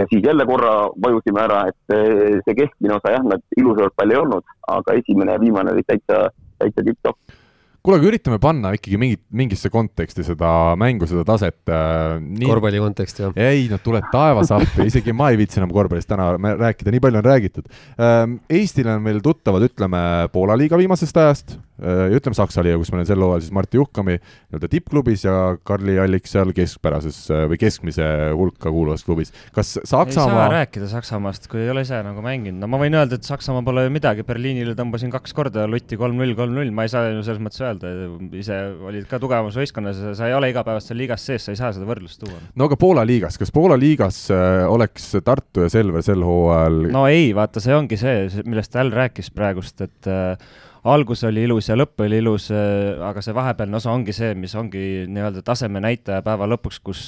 siis 0.10 0.26
jälle 0.26 0.46
korra 0.50 0.74
vajusime 1.06 1.44
ära, 1.44 1.62
et 1.72 1.96
eh, 1.96 2.40
see 2.46 2.58
keskmine 2.64 2.98
osa 2.98 3.16
jah, 3.16 3.24
nad 3.28 3.44
ilus 3.58 3.80
võrkpall 3.80 4.14
ei 4.14 4.20
olnud, 4.20 4.58
aga 4.74 4.98
esimene 5.00 5.38
ja 5.38 5.42
viimane 5.42 5.74
olid 5.76 5.88
täitsa, 5.90 6.28
täitsa 6.62 6.86
tipp-topp 6.86 7.40
kuule, 7.84 7.98
aga 8.00 8.08
üritame 8.08 8.38
panna 8.40 8.72
ikkagi 8.78 8.98
mingit, 9.00 9.22
mingisse 9.36 9.68
konteksti 9.72 10.24
seda 10.24 10.50
mängu, 10.80 11.08
seda 11.10 11.26
taset 11.28 11.58
äh,. 11.68 12.16
Nii... 12.24 12.48
korvpalli 12.48 12.80
konteksti, 12.80 13.26
jah? 13.26 13.34
ei, 13.36 13.66
no 13.72 13.80
tule 13.84 14.00
taevas 14.14 14.54
appi, 14.56 14.88
isegi 14.88 15.16
ma 15.16 15.34
ei 15.34 15.40
viitsi 15.42 15.60
enam 15.60 15.74
korvpallist 15.76 16.08
täna 16.08 16.32
rääkida, 16.40 16.94
nii 16.94 17.04
palju 17.04 17.20
on 17.20 17.28
räägitud 17.28 17.68
ähm,. 18.00 18.38
Eestile 18.48 18.96
on 18.96 19.04
meil 19.04 19.20
tuttavad, 19.26 19.68
ütleme, 19.68 20.00
Poola 20.32 20.56
liiga 20.60 20.80
viimasest 20.80 21.20
ajast 21.20 21.58
ja 21.82 22.20
ütleme 22.20 22.38
Saksa 22.38 22.64
liiga, 22.66 22.78
kus 22.78 22.92
meil 22.94 23.02
on 23.02 23.08
sel 23.10 23.24
hooajal 23.24 23.42
siis 23.42 23.54
Martti 23.56 23.80
Juhkami 23.80 24.18
nii-öelda 24.20 24.70
tippklubis 24.70 25.24
ja 25.26 25.36
Karli 25.66 25.96
Allik 26.00 26.28
seal 26.30 26.54
keskpärases 26.56 27.18
äh, 27.34 27.46
või 27.50 27.58
keskmise 27.62 28.06
hulka 28.38 28.70
kuuluvas 28.70 29.06
klubis. 29.08 29.34
kas 29.56 29.74
Saksamaa 29.80 30.06
ei 30.06 30.38
saa 30.38 30.52
rääkida 30.54 30.90
Saksamaast, 30.92 31.48
kui 31.52 31.64
ei 31.64 31.72
ole 31.74 31.82
ise 31.86 31.98
nagu 32.06 32.22
mänginud, 32.26 32.62
no 32.62 32.70
ma 32.70 32.80
võin 32.82 32.98
öelda, 33.00 33.18
et 33.18 33.28
Saksamaa 33.28 33.66
pole 33.66 33.88
ju 33.88 33.94
midagi, 33.94 34.26
Berliinile 34.28 34.76
tõmbasin 34.78 35.14
kaks 35.14 35.34
korda 35.34 35.66
lutti 35.70 35.98
kolm-null, 36.00 36.36
kolm-null, 36.38 36.70
ma 36.76 36.86
ei 36.86 36.94
saa 36.94 37.10
ju 37.10 37.24
selles 37.26 37.42
mõttes 37.44 37.64
öelda, 37.66 37.94
ise 38.38 38.60
olid 38.86 39.08
ka 39.10 39.22
tugevamas 39.24 39.58
võistkonnas 39.58 40.04
sa 40.20 40.30
ei 40.30 40.38
ole 40.38 40.52
igapäevast 40.54 40.92
seal 40.92 41.02
liigas 41.02 41.26
sees, 41.26 41.48
sa 41.48 41.56
ei 41.56 41.60
saa 41.60 41.74
seda 41.74 41.90
võrdlust 41.90 42.22
tuua. 42.22 42.38
no 42.54 42.70
aga 42.70 42.78
Poola 42.80 43.06
liigas, 43.08 43.40
kas 43.42 43.54
Poola 43.54 43.80
liigas 43.80 44.28
äh, 44.34 44.62
oleks 44.70 45.10
Tartu 45.26 45.66
ja 45.66 45.74
Selver 45.74 46.06
sel 46.06 46.22
hooajal? 46.26 46.84
no 46.94 47.08
ei, 47.10 47.32
vaata, 47.34 47.64
see 47.64 47.74
ongi 47.74 47.98
see, 47.98 48.30
millest 48.46 48.78
Al 48.78 48.94
rääkis 48.94 49.34
praegust, 49.34 49.82
et 49.82 50.12
äh, 50.12 50.38
algus 50.84 51.24
oli 51.28 51.46
ilus 51.48 51.70
ja 51.70 51.78
lõpp 51.80 52.04
oli 52.06 52.20
ilus 52.24 52.50
äh,, 52.52 53.00
aga 53.04 53.22
see 53.24 53.36
vahepealne 53.36 53.80
osa 53.80 53.94
ongi 53.94 54.16
see, 54.16 54.34
mis 54.36 54.56
ongi 54.60 55.06
nii-öelda 55.10 55.44
taseme 55.46 55.82
näitaja 55.84 56.24
päeva 56.26 56.48
lõpuks, 56.52 56.82
kus 56.84 57.04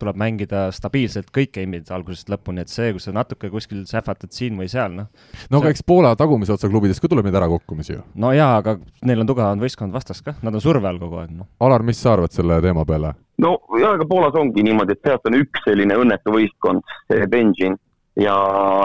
tuleb 0.00 0.16
mängida 0.20 0.68
stabiilselt 0.72 1.28
kõik 1.34 1.52
game'id 1.58 1.90
algusest 1.92 2.30
lõpuni, 2.32 2.64
et 2.64 2.72
see, 2.72 2.92
kus 2.96 3.06
sa 3.08 3.12
natuke 3.14 3.50
kuskil 3.52 3.82
sähvatad 3.88 4.32
siin 4.32 4.56
või 4.56 4.70
seal, 4.72 4.94
noh. 4.96 5.10
no 5.52 5.60
aga 5.60 5.72
eks 5.74 5.84
Poola 5.86 6.14
tagumise 6.18 6.54
otsa 6.54 6.70
klubidest 6.72 7.02
ka 7.02 7.10
tuleb 7.12 7.28
neid 7.28 7.36
ärakukkumisi 7.36 7.98
ju. 7.98 8.04
no 8.22 8.32
jaa, 8.36 8.54
aga 8.62 8.78
neil 9.08 9.20
on 9.20 9.28
tugevam 9.28 9.60
võistkond 9.60 9.92
vastas 9.92 10.22
ka, 10.24 10.38
nad 10.46 10.56
on 10.56 10.64
surve 10.64 10.88
all 10.88 11.00
kogu 11.02 11.20
aeg, 11.20 11.34
noh. 11.36 11.50
Alar, 11.66 11.84
mis 11.86 12.00
sa 12.00 12.14
arvad 12.16 12.32
selle 12.32 12.60
teema 12.64 12.86
peale? 12.88 13.12
no 13.44 13.58
jaa, 13.76 13.92
aga 13.98 14.08
Poolas 14.08 14.40
ongi 14.40 14.64
niimoodi, 14.64 14.96
et 14.96 15.04
sealt 15.04 15.28
on 15.28 15.36
üks 15.42 15.68
selline 15.68 16.00
õnnetu 16.00 16.32
võistkond, 16.32 16.96
see 17.12 17.28
Benjin, 17.30 17.76
ja 18.20 18.34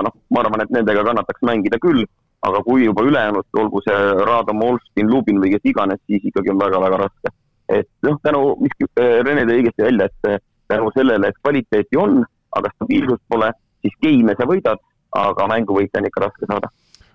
noh, 0.06 0.20
ma 0.36 0.44
arvan, 0.44 0.66
et 0.66 0.76
nendega 0.76 1.08
kannataks 1.08 1.48
mängida 1.48 1.80
küll, 1.84 2.04
aga 2.46 2.62
kui 2.66 2.86
juba 2.86 3.04
ülejäänud, 3.08 3.48
olgu 3.62 3.82
see 3.86 4.00
Rado 4.28 4.54
Molstin, 4.54 5.10
Lubin 5.12 5.42
või 5.42 5.56
kes 5.56 5.72
iganes, 5.72 6.02
siis 6.10 6.26
ikkagi 6.30 6.54
on 6.54 6.62
väga-väga 6.62 7.02
raske. 7.06 7.34
et 7.70 7.88
noh, 8.06 8.20
tänu, 8.22 8.42
mis 8.62 8.76
Rene 8.98 9.46
tõi 9.50 9.62
õigesti 9.62 9.84
välja, 9.88 10.06
et 10.06 10.44
tänu 10.70 10.92
sellele, 10.94 11.32
et 11.32 11.40
kvaliteeti 11.42 11.98
on, 11.98 12.20
aga 12.56 12.70
stabiilsust 12.76 13.24
pole, 13.30 13.50
siis 13.82 13.96
game'e 14.06 14.36
sa 14.38 14.46
võidad, 14.50 14.84
aga 15.18 15.48
mänguvõite 15.50 16.02
on 16.02 16.10
ikka 16.12 16.28
raske 16.28 16.50
saada. 16.52 16.70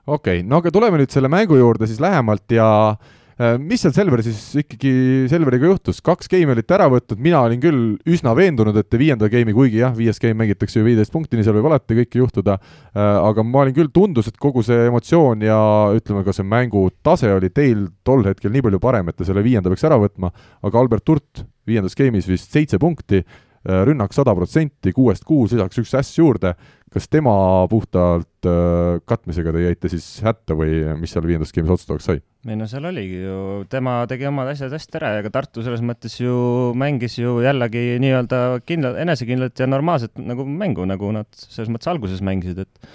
okei 0.07 0.41
okay,, 0.41 0.49
no 0.49 0.59
aga 0.59 0.75
tuleme 0.75 0.99
nüüd 0.99 1.15
selle 1.15 1.31
mängu 1.31 1.59
juurde 1.61 1.87
siis 1.87 2.03
lähemalt 2.03 2.51
ja 2.51 2.67
äh, 2.91 3.20
mis 3.63 3.81
seal 3.81 3.95
Selver 3.97 4.21
siis 4.25 4.41
ikkagi 4.61 4.91
Selveriga 5.31 5.71
juhtus, 5.71 6.03
kaks 6.05 6.29
game'i 6.29 6.53
olite 6.53 6.75
ära 6.77 6.91
võtnud, 6.93 7.21
mina 7.23 7.41
olin 7.47 7.63
küll 7.63 7.83
üsna 8.11 8.35
veendunud, 8.37 8.77
et 8.77 8.99
viienda 9.01 9.31
game'i, 9.33 9.55
kuigi 9.57 9.81
jah, 9.81 9.95
viies 9.97 10.21
game 10.21 10.37
mängitakse 10.43 10.81
ju 10.81 10.85
viieteist 10.85 11.15
punktini, 11.15 11.45
seal 11.47 11.57
võib 11.57 11.71
alati 11.71 11.97
kõike 12.03 12.21
juhtuda, 12.21 12.59
äh, 12.61 13.01
aga 13.01 13.45
ma 13.47 13.65
olin 13.65 13.77
küll, 13.77 13.89
tundus, 13.95 14.29
et 14.29 14.37
kogu 14.41 14.65
see 14.67 14.91
emotsioon 14.91 15.47
ja 15.47 15.61
ütleme 15.97 16.25
ka 16.27 16.35
see 16.37 16.45
mängu 16.47 16.89
tase 17.07 17.33
oli 17.33 17.49
teil 17.55 17.87
tol 18.05 18.27
hetkel 18.29 18.53
nii 18.53 18.67
palju 18.69 18.83
parem, 18.83 19.09
et 19.09 19.17
te 19.17 19.29
selle 19.29 19.45
viienda 19.47 19.73
peaks 19.73 19.89
ära 19.89 20.01
võtma, 20.01 20.35
aga 20.67 20.85
Albert 20.85 21.09
Turt 21.09 21.47
viiendas 21.71 21.97
game'is 21.97 22.29
vist 22.29 22.53
seitse 22.53 22.81
punkti, 22.83 23.25
äh, 23.25 23.50
rünnak 23.61 24.15
sada 24.17 24.33
protsenti, 24.37 24.93
kuuest 24.97 25.27
kuus, 25.29 25.53
lisaks 25.53 25.83
üks 25.83 25.91
äss 25.99 26.17
juurde, 26.17 26.55
kas 26.91 27.07
tema 27.13 27.33
puhtalt 27.71 28.49
äh, 28.49 29.03
katmisega 29.07 29.53
te 29.53 29.65
jäite 29.67 29.91
siis 29.93 30.07
hätta 30.25 30.57
või 30.59 30.81
mis 30.99 31.13
seal 31.13 31.27
viiendas 31.29 31.53
game'is 31.55 31.75
otsustavaks 31.77 32.09
sai? 32.09 32.23
ei 32.49 32.57
no 32.57 32.65
seal 32.71 32.89
oligi 32.89 33.21
ju, 33.21 33.37
tema 33.71 33.99
tegi 34.09 34.27
omad 34.31 34.49
asjad 34.55 34.73
hästi 34.73 34.97
ära 34.97 35.13
ja 35.19 35.27
ka 35.27 35.35
Tartu 35.35 35.65
selles 35.67 35.85
mõttes 35.85 36.17
ju 36.23 36.33
mängis 36.81 37.19
ju 37.21 37.37
jällegi 37.45 38.01
nii-öelda 38.01 38.41
kindla, 38.65 38.95
enesekindlat 39.05 39.61
ja 39.61 39.69
normaalset 39.69 40.17
nagu 40.17 40.49
mängu, 40.49 40.89
nagu 40.89 41.13
nad 41.15 41.29
selles 41.37 41.69
mõttes 41.69 41.93
alguses 41.93 42.25
mängisid, 42.25 42.65
et 42.65 42.93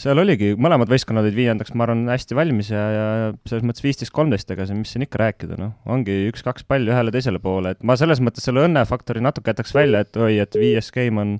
seal 0.00 0.18
oligi, 0.22 0.52
mõlemad 0.60 0.90
võistkonnad 0.90 1.26
olid 1.26 1.36
viiendaks, 1.36 1.74
ma 1.76 1.86
arvan, 1.86 2.06
hästi 2.10 2.36
valmis 2.36 2.70
ja, 2.72 2.82
ja 2.92 3.06
selles 3.48 3.64
mõttes 3.66 3.84
viisteist, 3.84 4.12
kolmteist, 4.14 4.50
ega 4.54 4.66
see, 4.68 4.78
mis 4.78 4.94
siin 4.94 5.04
ikka 5.06 5.20
rääkida, 5.22 5.58
noh, 5.60 5.74
ongi 5.92 6.14
üks-kaks 6.30 6.66
palli 6.68 6.92
ühele-teisele 6.92 7.42
poole, 7.42 7.74
et 7.74 7.84
ma 7.86 7.96
selles 8.00 8.22
mõttes 8.24 8.46
selle 8.48 8.64
õnnefaktori 8.66 9.22
natuke 9.24 9.52
jätaks 9.52 9.74
välja, 9.76 10.02
et 10.04 10.16
oi, 10.16 10.36
et 10.42 10.58
viies 10.58 10.92
game 10.94 11.22
on 11.22 11.34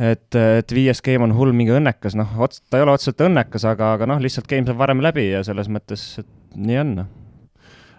et, 0.00 0.28
et 0.34 0.74
viies 0.74 1.02
game 1.04 1.28
on 1.28 1.34
hull 1.36 1.52
mingi 1.56 1.74
õnnekas, 1.76 2.16
noh, 2.18 2.36
ots-, 2.42 2.62
ta 2.70 2.80
ei 2.80 2.86
ole 2.86 2.96
otseselt 2.96 3.20
õnnekas, 3.28 3.66
aga, 3.68 3.94
aga 3.98 4.08
noh, 4.08 4.22
lihtsalt 4.22 4.48
game 4.50 4.68
saab 4.68 4.80
varem 4.80 5.04
läbi 5.04 5.28
ja 5.28 5.42
selles 5.46 5.68
mõttes, 5.72 6.06
et 6.22 6.30
nii 6.56 6.80
on, 6.84 6.94
noh. 7.02 7.10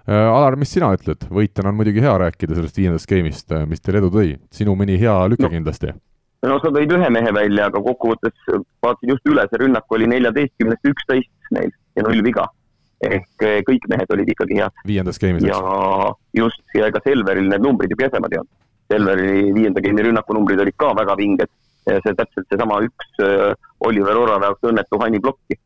Äh, 0.04 0.20
Alar, 0.28 0.58
mis 0.60 0.74
sina 0.74 0.90
ütled, 0.92 1.22
võitjana 1.32 1.72
on 1.72 1.78
muidugi 1.80 2.02
hea 2.04 2.16
rääkida 2.26 2.58
sellest 2.58 2.80
viiendast 2.82 3.08
game'ist, 3.08 3.54
äh, 3.56 3.64
mis 3.70 3.80
teile 3.80 4.02
edu 4.02 4.10
tõi, 4.12 4.34
sinu 4.52 4.76
mõni 4.76 4.98
hea 5.00 5.16
lüke 5.32 5.48
no. 5.48 5.54
kindlasti 5.54 5.94
no 6.50 6.58
sa 6.60 6.72
tõid 6.76 6.92
ühe 6.98 7.10
mehe 7.14 7.32
välja, 7.36 7.70
aga 7.70 7.82
kokkuvõttes 7.84 8.52
vaatasin 8.84 9.14
just 9.14 9.32
üle, 9.32 9.46
see 9.50 9.62
rünnak 9.64 9.96
oli 9.96 10.10
neljateistkümnest 10.12 10.92
üksteist 10.92 11.56
neil 11.56 11.72
ja 11.96 12.06
null 12.06 12.24
viga. 12.26 12.50
ehk 13.04 13.44
eh, 13.44 13.58
kõik 13.68 13.84
mehed 13.92 14.12
olid 14.16 14.30
ikkagi 14.32 14.62
head. 14.62 14.76
viiendas 14.88 15.20
game'is, 15.20 15.44
eks? 15.44 15.52
ja 15.52 16.44
just, 16.44 16.64
ja 16.76 16.88
ega 16.88 17.02
Selveril 17.04 17.50
need 17.52 17.66
numbrid 17.66 17.92
ju 17.92 18.00
kesemad 18.00 18.32
ei 18.32 18.40
olnud. 18.40 18.54
Selveri 18.92 19.52
viienda 19.56 19.84
game'i 19.84 20.06
rünnakunumbrid 20.08 20.62
olid 20.64 20.78
ka 20.80 20.94
väga 20.96 21.16
vinged 21.20 21.52
ja 21.90 22.00
see 22.06 22.16
täpselt 22.16 22.48
seesama 22.48 22.80
üks 22.86 23.24
äh, 23.24 23.52
Oliver 23.84 24.20
Orave 24.22 24.48
jaoks 24.48 24.70
õnnetu 24.72 25.00
Hani 25.02 25.20
plokki 25.24 25.60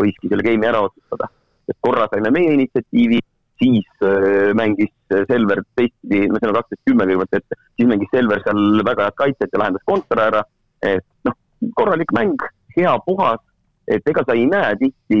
võiski 0.00 0.30
selle 0.30 0.46
game'i 0.46 0.70
ära 0.70 0.82
otsustada. 0.88 1.30
et 1.70 1.78
korra 1.80 2.08
saime 2.10 2.32
meie 2.34 2.54
initsiatiivi 2.56 3.20
siis 3.62 3.86
äh, 4.02 4.50
mängis 4.58 4.92
Selver 5.28 5.60
teistpidi, 5.76 6.26
no 6.30 6.40
see 6.40 6.48
on 6.48 6.56
kaksteist 6.56 6.82
kümme 6.88 7.04
kõigepealt 7.04 7.38
ette, 7.38 7.58
siis 7.76 7.88
mängis 7.90 8.10
Selver 8.14 8.42
seal 8.44 8.82
väga 8.88 9.08
head 9.08 9.18
kaitset 9.20 9.52
ja 9.52 9.60
lahendas 9.62 9.84
kontra 9.88 10.28
ära. 10.30 10.42
et 10.82 11.04
noh, 11.28 11.34
korralik 11.78 12.10
mäng, 12.16 12.40
hea, 12.74 12.92
puhas, 13.06 13.42
et 13.86 14.08
ega 14.08 14.24
sa 14.26 14.34
ei 14.34 14.48
näe 14.50 14.72
tihti 14.80 15.20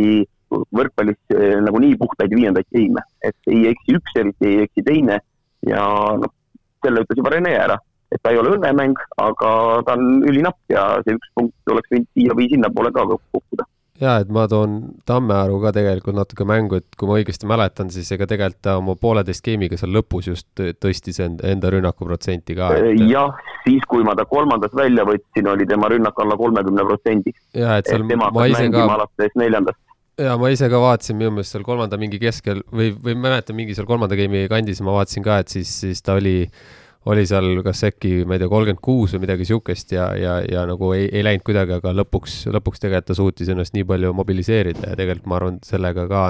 võrkpallis 0.50 1.20
äh, 1.36 1.60
nagu 1.64 1.80
nii 1.82 1.94
puhtaid 2.00 2.34
viiendaid 2.34 2.68
geime, 2.74 3.04
et 3.24 3.52
ei 3.52 3.68
eksi 3.70 3.96
üks 3.98 4.18
eriti, 4.18 4.48
ei 4.48 4.66
eksi 4.66 4.84
teine 4.86 5.20
ja 5.68 5.84
noh, 6.18 6.34
selle 6.82 7.04
ütles 7.04 7.20
juba 7.20 7.34
Rene 7.36 7.52
ära, 7.56 7.78
et 8.12 8.20
ta 8.24 8.32
ei 8.32 8.40
ole 8.40 8.56
õnnemäng, 8.56 8.98
aga 9.22 9.52
ta 9.86 9.94
on 9.96 10.24
ülinapp 10.28 10.72
ja 10.72 10.88
see 11.06 11.16
üks 11.16 11.30
punkt 11.38 11.74
oleks 11.76 11.94
võinud 11.94 12.10
siia 12.16 12.36
või 12.38 12.50
sinnapoole 12.50 12.92
ka 12.96 13.06
kukkuda 13.12 13.68
jaa, 14.02 14.16
et 14.22 14.32
ma 14.34 14.44
toon 14.50 14.78
Tammearu 15.08 15.58
ka 15.62 15.72
tegelikult 15.76 16.16
natuke 16.18 16.46
mängu, 16.48 16.80
et 16.82 16.98
kui 16.98 17.08
ma 17.10 17.18
õigesti 17.20 17.48
mäletan, 17.50 17.92
siis 17.94 18.10
ega 18.14 18.26
tegelikult 18.30 18.62
ta 18.66 18.76
oma 18.80 18.96
pooleteist 18.98 19.44
game'iga 19.46 19.78
seal 19.80 19.94
lõpus 19.96 20.28
just 20.30 20.64
tõstis 20.82 21.22
enda, 21.22 21.70
rünnakuprotsenti 21.74 22.56
ka 22.58 22.72
et.... 22.78 22.90
jah, 23.10 23.38
siis 23.66 23.86
kui 23.90 24.04
ma 24.06 24.16
ta 24.18 24.26
kolmandas 24.28 24.74
välja 24.76 25.06
võtsin, 25.08 25.48
oli 25.54 25.68
tema 25.70 25.90
rünnak 25.92 26.18
alla 26.24 26.38
kolmekümne 26.40 26.86
protsendi. 26.88 27.34
jaa, 27.54 27.78
et 27.78 27.90
seal 27.90 28.04
et 28.04 28.12
tema 28.14 28.30
hakkas 28.30 28.58
mängima 28.58 28.84
ka... 28.90 29.00
alates 29.00 29.40
neljandast 29.40 29.80
ja 30.20 30.36
ma 30.38 30.52
ise 30.52 30.68
ka 30.68 30.78
vaatasin 30.82 31.16
minu 31.16 31.32
meelest 31.38 31.56
seal 31.56 31.64
kolmanda 31.66 31.96
mingi 32.00 32.20
keskel 32.22 32.60
või, 32.68 32.92
või 32.92 33.16
ma 33.16 33.30
ei 33.30 33.36
mäleta, 33.36 33.56
mingi 33.56 33.78
seal 33.78 33.88
kolmanda 33.88 34.18
game'i 34.18 34.50
kandis 34.50 34.82
ma 34.84 34.98
vaatasin 34.98 35.24
ka, 35.24 35.40
et 35.42 35.54
siis, 35.54 35.72
siis 35.82 36.04
ta 36.04 36.18
oli 36.20 36.42
äh, 36.44 36.81
oli 37.10 37.24
seal 37.26 37.62
kas 37.66 37.82
äkki, 37.88 38.12
ma 38.28 38.36
ei 38.36 38.42
tea, 38.42 38.50
kolmkümmend 38.50 38.82
kuus 38.84 39.16
või 39.16 39.24
midagi 39.24 39.46
sihukest 39.48 39.94
ja, 39.96 40.10
ja, 40.18 40.36
ja 40.46 40.66
nagu 40.68 40.92
ei, 40.94 41.08
ei 41.10 41.24
läinud 41.26 41.44
kuidagi, 41.46 41.78
aga 41.80 41.94
lõpuks, 41.98 42.44
lõpuks 42.54 42.82
tegelikult 42.82 43.10
ta 43.10 43.18
suutis 43.18 43.50
ennast 43.50 43.74
nii 43.74 43.86
palju 43.88 44.12
mobiliseerida 44.14 44.92
ja 44.92 44.98
tegelikult 44.98 45.30
ma 45.30 45.40
arvan, 45.40 45.58
sellega 45.66 46.06
ka 46.10 46.26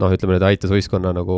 noh, 0.00 0.14
ütleme 0.14 0.36
nüüd 0.36 0.46
aitas 0.46 0.72
võistkonna 0.72 1.12
nagu, 1.16 1.36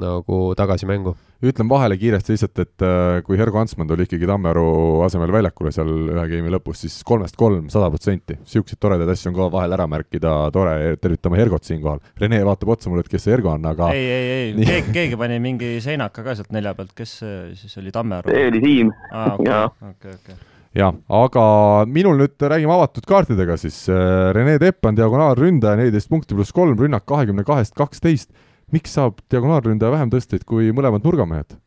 nagu 0.00 0.40
tagasi 0.58 0.88
mängu. 0.88 1.14
ütlen 1.42 1.66
vahele 1.66 1.96
kiiresti 1.98 2.36
lihtsalt, 2.36 2.60
et 2.62 2.84
äh, 2.86 3.16
kui 3.26 3.38
Hergo 3.38 3.58
Antsmann 3.58 3.90
tuli 3.90 4.06
ikkagi 4.06 4.28
Tammearu 4.30 4.64
asemel 5.02 5.32
väljakule 5.34 5.72
seal 5.74 5.90
ühe 5.90 6.26
geimi 6.30 6.52
lõpus, 6.54 6.84
siis 6.84 7.00
kolmest 7.06 7.36
kolm, 7.36 7.66
sada 7.72 7.88
protsenti. 7.90 8.38
niisuguseid 8.38 8.78
toredaid 8.80 9.10
asju 9.10 9.32
on 9.32 9.38
ka 9.40 9.48
vahel 9.56 9.74
ära 9.74 9.88
märkida, 9.90 10.36
tore, 10.54 10.76
tervitame 11.02 11.40
Hergot 11.42 11.66
siinkohal. 11.66 11.98
Rene 12.22 12.40
vaatab 12.46 12.76
otsa 12.76 12.92
mulle, 12.92 13.02
et 13.02 13.10
kes 13.10 13.26
see 13.26 13.34
Hergo 13.34 13.50
on, 13.56 13.66
aga 13.72 13.90
ei, 13.96 14.06
ei, 14.06 14.30
ei, 14.36 14.54
keegi, 14.70 14.94
keegi 14.94 15.18
pani 15.18 15.42
mingi 15.42 15.74
seinaka 15.82 16.24
ka 16.24 16.38
sealt 16.38 16.54
nelja 16.54 16.76
pealt, 16.78 16.94
kes 16.96 17.18
see 17.24 17.42
siis 17.58 17.82
oli, 17.82 17.92
Tammearu? 17.94 18.30
see 18.30 18.48
oli 18.54 18.64
Siim. 18.68 18.96
aa, 19.10 19.34
okei, 19.34 19.90
okei, 19.90 20.18
okei 20.20 20.40
jah, 20.76 20.94
aga 21.12 21.44
minul 21.88 22.20
nüüd 22.20 22.46
räägime 22.52 22.76
avatud 22.76 23.06
kaartidega 23.08 23.58
siis. 23.60 23.84
Äh, 23.92 24.30
Rene 24.36 24.58
Tepp 24.62 24.88
on 24.88 24.98
diagonaalründaja, 24.98 25.80
neliteist 25.80 26.12
punkti 26.12 26.38
pluss 26.38 26.54
kolm, 26.54 26.76
rünnak 26.78 27.06
kahekümne 27.08 27.46
kahest 27.48 27.76
kaksteist. 27.78 28.32
miks 28.72 28.94
saab 28.96 29.18
diagonaalründaja 29.28 29.92
vähem 29.92 30.12
tõsteid 30.12 30.46
kui 30.48 30.70
mõlemad 30.72 31.04
nurgamehed? 31.04 31.58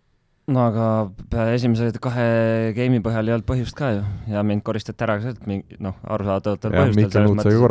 no 0.45 0.61
aga 0.69 1.45
esimese 1.55 1.89
kahe 2.01 2.25
game'i 2.77 3.01
põhjal 3.05 3.29
ei 3.29 3.35
olnud 3.35 3.47
põhjust 3.49 3.77
ka 3.77 3.89
ju 3.95 4.03
ja 4.29 4.43
mind 4.45 4.61
koristati 4.65 5.05
ära 5.05 5.17
sealt 5.23 5.45
mingi 5.49 5.77
noh, 5.81 5.95
arusaadavatel 6.05 6.75
põhjustel. 6.75 7.29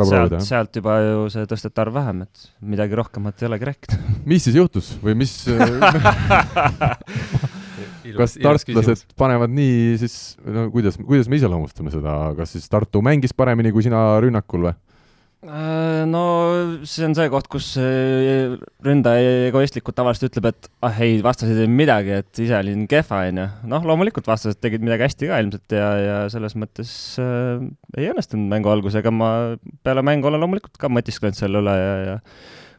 sealt, 0.09 0.37
sealt 0.43 0.79
juba 0.81 0.97
ju 1.03 1.27
see 1.31 1.47
tõstete 1.51 1.85
arv 1.85 1.95
vähem, 1.95 2.25
et 2.27 2.49
midagi 2.75 2.99
rohkemat 2.99 3.43
ei 3.43 3.49
olegi 3.49 3.69
rääkida. 3.71 4.01
mis 4.31 4.47
siis 4.47 4.59
juhtus 4.59 4.91
või 5.03 5.15
mis 5.23 5.37
kas 8.17 8.37
tartlased 8.41 9.05
panevad 9.19 9.53
nii 9.53 9.95
siis, 10.01 10.17
no 10.45 10.67
kuidas, 10.73 10.99
kuidas 11.01 11.31
me 11.31 11.39
iseloomustame 11.39 11.93
seda, 11.93 12.17
kas 12.37 12.55
siis 12.55 12.67
Tartu 12.71 13.01
mängis 13.05 13.33
paremini 13.37 13.73
kui 13.75 13.85
sina 13.85 14.07
rünnakul 14.23 14.69
või? 14.69 14.75
Äh, 15.45 16.05
no 16.09 16.21
see 16.89 17.05
on 17.05 17.13
see 17.13 17.29
koht, 17.29 17.45
kus 17.53 17.67
äh, 17.77 18.55
ründaja 18.85 19.45
egoistlikult 19.51 19.93
tavaliselt 19.97 20.31
ütleb, 20.31 20.47
et 20.49 20.69
ah 20.85 21.01
ei, 21.05 21.19
vastased 21.25 21.59
ei 21.61 21.69
midagi, 21.69 22.15
et 22.23 22.41
ise 22.41 22.55
olin 22.57 22.87
kehva, 22.89 23.21
onju. 23.29 23.45
noh, 23.69 23.85
loomulikult 23.85 24.25
vastased 24.25 24.57
tegid 24.63 24.85
midagi 24.85 25.05
hästi 25.05 25.29
ka 25.29 25.43
ilmselt 25.43 25.77
ja, 25.77 25.89
ja 26.01 26.17
selles 26.33 26.57
mõttes 26.57 26.95
äh, 27.21 27.61
ei 27.93 28.09
õnnestunud 28.09 28.49
mängu 28.49 28.73
algusega, 28.73 29.13
ma 29.13 29.29
peale 29.85 30.01
mängu 30.07 30.31
olen 30.31 30.41
loomulikult 30.41 30.81
ka 30.81 30.89
mõtisklenud 30.89 31.37
selle 31.37 31.61
üle 31.61 31.77
ja, 31.77 31.93
ja 32.07 32.17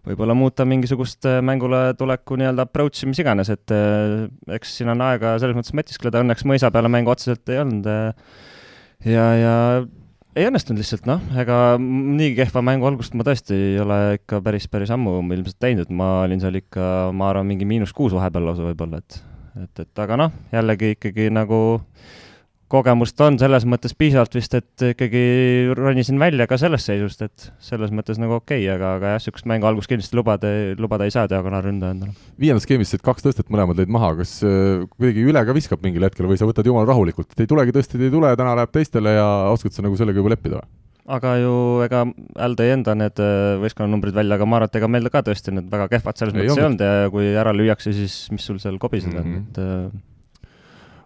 võib-olla 0.06 0.36
muuta 0.38 0.66
mingisugust 0.68 1.26
äh, 1.28 1.40
mängule 1.44 1.90
tuleku 1.98 2.38
nii-öelda 2.38 2.66
approach'i, 2.66 3.08
mis 3.10 3.20
iganes, 3.22 3.50
et 3.52 3.74
äh, 3.74 4.26
eks 4.56 4.76
siin 4.78 4.92
on 4.92 5.04
aega 5.08 5.36
selles 5.42 5.56
mõttes 5.58 5.74
mõtiskleda, 5.76 6.22
õnneks 6.24 6.46
mõisa 6.48 6.70
peale 6.74 6.90
mängu 6.92 7.12
otseselt 7.12 7.48
ei 7.52 7.62
olnud. 7.62 7.88
Äh, 7.90 8.34
ja, 9.12 9.26
ja 9.40 9.54
ei 10.36 10.48
õnnestunud 10.50 10.82
lihtsalt 10.82 11.08
noh, 11.08 11.22
ega 11.40 11.60
nii 11.80 12.34
kehva 12.38 12.62
mängu 12.64 12.88
algust 12.90 13.16
ma 13.16 13.26
tõesti 13.26 13.56
ei 13.56 13.80
ole 13.82 14.00
ikka 14.20 14.42
päris, 14.44 14.68
päris 14.70 14.92
ammu 14.94 15.18
ilmselt 15.24 15.58
teinud, 15.62 15.90
ma 15.90 16.12
olin 16.26 16.42
seal 16.42 16.60
ikka, 16.60 17.10
ma 17.16 17.32
arvan, 17.32 17.48
mingi 17.48 17.68
miinus 17.68 17.96
kuus 17.96 18.14
vahepeal 18.16 18.50
lausa 18.50 18.66
võib-olla, 18.68 19.02
et, 19.02 19.18
et, 19.64 19.84
et 19.86 20.04
aga 20.04 20.20
noh, 20.20 20.38
jällegi 20.54 20.94
ikkagi 20.98 21.30
nagu 21.34 21.60
äh, 21.80 22.22
kogemust 22.72 23.20
on 23.22 23.38
selles 23.38 23.66
mõttes 23.68 23.94
piisavalt 23.98 24.34
vist, 24.34 24.54
et 24.58 24.84
ikkagi 24.90 25.22
ronisin 25.78 26.18
välja 26.20 26.48
ka 26.50 26.58
sellest 26.60 26.90
seisust, 26.90 27.22
et 27.26 27.48
selles 27.62 27.92
mõttes 27.94 28.18
nagu 28.22 28.38
okei 28.40 28.64
okay,, 28.64 28.72
aga, 28.74 28.94
aga 28.98 29.12
jah, 29.14 29.20
niisugust 29.22 29.48
mängu 29.50 29.68
algust 29.70 29.90
kindlasti 29.90 30.18
lubada, 30.18 30.50
lubada 30.80 31.06
ei 31.06 31.14
saa 31.14 31.28
diagonaalründaja 31.30 31.96
endale. 31.96 32.16
viiendas 32.40 32.66
skeemis 32.66 32.90
said 32.94 33.04
kaks 33.06 33.26
tõstet, 33.26 33.50
mõlemad 33.52 33.78
lõid 33.78 33.92
maha, 33.92 34.14
kas 34.22 34.38
äh, 34.46 34.82
kuidagi 34.96 35.28
üle 35.30 35.44
ka 35.46 35.54
viskab 35.56 35.84
mingil 35.86 36.08
hetkel 36.08 36.26
või 36.30 36.40
sa 36.40 36.48
võtad 36.48 36.66
jumala 36.66 36.90
rahulikult, 36.90 37.30
et 37.32 37.44
ei 37.44 37.52
tulegi 37.52 37.76
tõstid, 37.76 38.02
ei 38.02 38.14
tule, 38.14 38.34
täna 38.38 38.56
läheb 38.58 38.74
teistele 38.74 39.14
ja 39.14 39.28
oskad 39.52 39.76
sa 39.76 39.86
nagu 39.86 39.98
sellega 39.98 40.22
juba 40.22 40.34
leppida 40.34 40.58
või? 40.62 40.74
aga 41.06 41.36
ju 41.38 41.54
ega 41.84 42.02
Al 42.42 42.56
tõi 42.58 42.72
enda 42.74 42.96
need 42.98 43.20
äh, 43.22 43.54
võistkonnanumbrid 43.62 44.16
välja, 44.16 44.40
aga 44.40 44.48
ma 44.48 44.58
arvan, 44.58 44.72
et 44.72 44.80
ega 44.80 44.90
meil 44.90 45.06
ka 45.12 45.22
tõesti 45.26 45.54
need 45.54 45.70
väga 45.70 45.86
kehvad 45.94 46.18
selles 46.18 46.34
mõttes 46.34 46.58
ei 46.58 46.66
olnud 46.66 46.82
ja 46.82 47.08
kui 47.14 47.30
ära 47.30 47.54
lüüakse, 47.54 47.94
siis 47.94 48.16
mis 48.34 48.46
sul 48.48 48.58
seal 48.62 48.80
kobiseda 48.82 49.22
on 49.22 49.28
mm, 49.28 49.36
-hmm. 49.36 49.46
et 49.46 49.62
äh, 49.62 50.15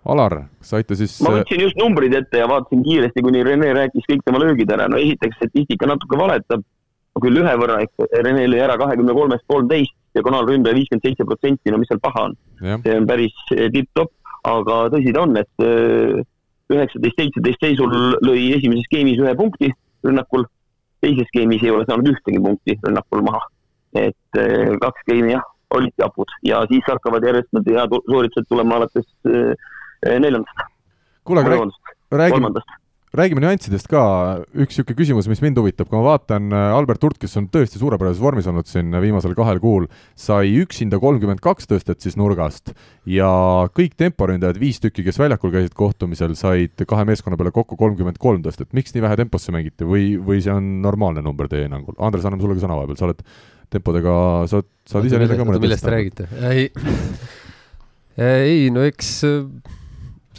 Alar, 0.09 0.46
saite 0.64 0.96
siis 0.96 1.18
ma 1.20 1.34
võtsin 1.34 1.61
just 1.61 1.76
numbrid 1.76 2.14
ette 2.16 2.40
ja 2.40 2.46
vaatasin 2.48 2.80
kiiresti, 2.86 3.20
kuni 3.24 3.42
Rene 3.44 3.68
rääkis 3.76 4.07
kõik 4.09 4.22
tema 4.24 4.40
löögid 4.40 4.70
ära. 4.72 4.86
no 4.88 4.96
esiteks 4.96 5.36
statistika 5.36 5.88
natuke 5.90 6.16
valetab, 6.16 6.64
küll 7.20 7.40
ühe 7.42 7.53
võrra, 7.61 7.82
eks 7.84 8.09
Rene 8.24 8.46
lõi 8.48 8.62
ära 8.64 8.78
kahekümne 8.80 9.12
kolmest 9.12 9.44
kolmteist, 9.51 9.92
diagonaalründaja 10.16 10.78
viiskümmend 10.78 11.05
seitse 11.05 11.26
protsenti, 11.28 11.70
no 11.70 11.82
mis 11.82 11.92
seal 11.92 12.01
paha 12.01 12.30
on. 12.30 12.38
see 12.62 12.96
on 12.96 13.09
päris 13.11 13.36
eh, 13.57 13.68
tipp-topp, 13.74 14.14
aga 14.48 14.80
tõsi 14.94 15.12
ta 15.12 15.26
on, 15.26 15.36
et 15.36 15.66
eh, 15.66 16.24
üheksateist, 16.72 17.20
seitseteist 17.20 17.68
seisul 17.68 18.16
lõi 18.24 18.48
esimeses 18.57 18.88
skeemis 18.88 19.20
ühe 19.20 19.36
punkti 19.36 19.68
rünnakul, 20.07 20.48
teises 21.05 21.28
skeemis 21.28 21.62
ei 21.66 21.74
ole 21.76 21.84
saanud 21.84 22.09
ühtegi 22.09 22.40
punkti 22.40 22.78
rünnakul 22.86 23.26
maha. 23.26 23.44
et 23.90 24.38
kaks 24.80 25.03
skeemi 25.03 25.32
jah, 25.32 25.42
olid 25.74 25.92
japud 25.98 26.30
ja 26.46 26.61
siis 26.70 26.84
hakkavad 26.86 27.24
järjest 27.26 27.48
need 27.57 27.72
head 27.74 27.96
sooritused 28.07 28.46
tulema 28.46 28.76
alates 28.78 29.09
Eh, 29.26 29.55
neljandast. 30.07 30.68
kuule, 31.24 31.42
aga 31.44 31.59
räägime, 32.11 32.51
räägime 33.14 33.42
nüanssidest 33.42 33.88
ka, 33.90 34.01
üks 34.55 34.78
niisugune 34.78 34.96
küsimus, 34.98 35.26
mis 35.30 35.42
mind 35.42 35.59
huvitab, 35.61 35.88
kui 35.90 35.98
ma 35.98 36.12
vaatan 36.12 36.48
eh, 36.55 36.74
Albert 36.76 37.03
Hurt, 37.05 37.18
kes 37.20 37.36
on 37.40 37.48
tõesti 37.53 37.80
suurepärases 37.80 38.22
vormis 38.22 38.46
olnud 38.51 38.68
siin 38.70 38.94
viimasel 39.03 39.34
kahel 39.38 39.61
kuul, 39.62 39.88
sai 40.18 40.55
üksinda 40.62 41.01
kolmkümmend 41.03 41.42
kaks 41.44 41.68
tõstet 41.70 42.03
siis 42.05 42.16
nurgast. 42.20 42.72
Ja 43.11 43.30
kõik 43.76 43.96
temporündajad, 44.01 44.61
viis 44.62 44.80
tükki, 44.82 45.05
kes 45.07 45.18
väljakul 45.20 45.53
käisid 45.55 45.74
kohtumisel, 45.78 46.36
said 46.38 46.86
kahe 46.86 47.07
meeskonna 47.11 47.38
peale 47.40 47.53
kokku 47.55 47.78
kolmkümmend 47.80 48.20
kolm 48.22 48.44
tõstet. 48.46 48.70
miks 48.76 48.94
nii 48.94 49.05
vähe 49.05 49.18
temposse 49.20 49.55
mängiti? 49.55 49.86
Või, 49.86 50.14
või 50.16 50.40
see 50.44 50.55
on 50.55 50.78
normaalne 50.84 51.24
number 51.26 51.51
teie 51.51 51.66
hinnangul? 51.66 51.98
Andres, 51.98 52.26
anname 52.26 52.46
sulle 52.46 52.59
ka 52.59 52.64
sõna 52.64 52.78
vahepeal, 52.78 53.01
sa 53.01 53.11
oled 53.11 53.26
tempodega, 53.70 54.14
sa 54.51 54.62
saad 54.86 55.07
ise 55.07 55.18
nendega 55.18 55.46
mõned 55.46 55.62
millest 55.62 55.86
te 55.86 55.92
räägite? 55.94 56.30
ei, 56.51 56.70
ei 58.30 58.70
no 58.74 58.82
eks 58.86 59.12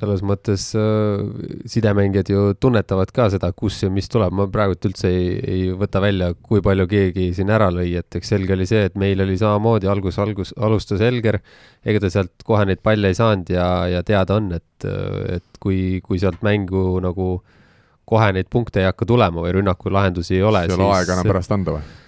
selles 0.01 0.23
mõttes 0.25 0.65
äh, 0.77 1.21
sidemängijad 1.69 2.31
ju 2.33 2.43
tunnetavad 2.59 3.11
ka 3.13 3.27
seda, 3.33 3.51
kus 3.53 3.77
ja 3.83 3.91
mis 3.93 4.09
tuleb, 4.11 4.33
ma 4.37 4.47
praegult 4.51 4.89
üldse 4.89 5.11
ei, 5.11 5.29
ei 5.39 5.63
võta 5.77 6.01
välja, 6.03 6.31
kui 6.33 6.63
palju 6.65 6.87
keegi 6.89 7.29
siin 7.37 7.53
ära 7.53 7.69
lõi, 7.73 7.91
et 8.01 8.19
eks 8.19 8.33
selge 8.33 8.57
oli 8.57 8.67
see, 8.69 8.87
et 8.89 8.97
meil 8.99 9.21
oli 9.21 9.37
samamoodi 9.39 9.89
algus, 9.91 10.19
algus, 10.21 10.55
alustas 10.57 11.03
Helger, 11.05 11.39
ega 11.85 12.01
ta 12.01 12.11
sealt 12.13 12.45
kohe 12.47 12.65
neid 12.69 12.81
palle 12.83 13.13
ei 13.13 13.17
saanud 13.17 13.53
ja, 13.53 13.69
ja 13.91 14.03
teada 14.07 14.41
on, 14.41 14.51
et, 14.57 14.89
et 15.37 15.61
kui, 15.61 16.01
kui 16.05 16.21
sealt 16.21 16.41
mängu 16.45 16.99
nagu 17.03 17.33
kohe 18.11 18.31
neid 18.35 18.49
punkte 18.51 18.81
ei 18.81 18.89
hakka 18.89 19.07
tulema 19.07 19.43
või 19.45 19.55
rünnaku 19.59 19.93
lahendusi 19.93 20.39
ei 20.39 20.45
ole, 20.45 20.65
siis 20.65 20.77
ei 20.77 20.83
ole 20.83 20.95
aega 20.97 21.19
enam 21.19 21.29
pärast 21.31 21.53
anda 21.55 21.77
või? 21.77 22.00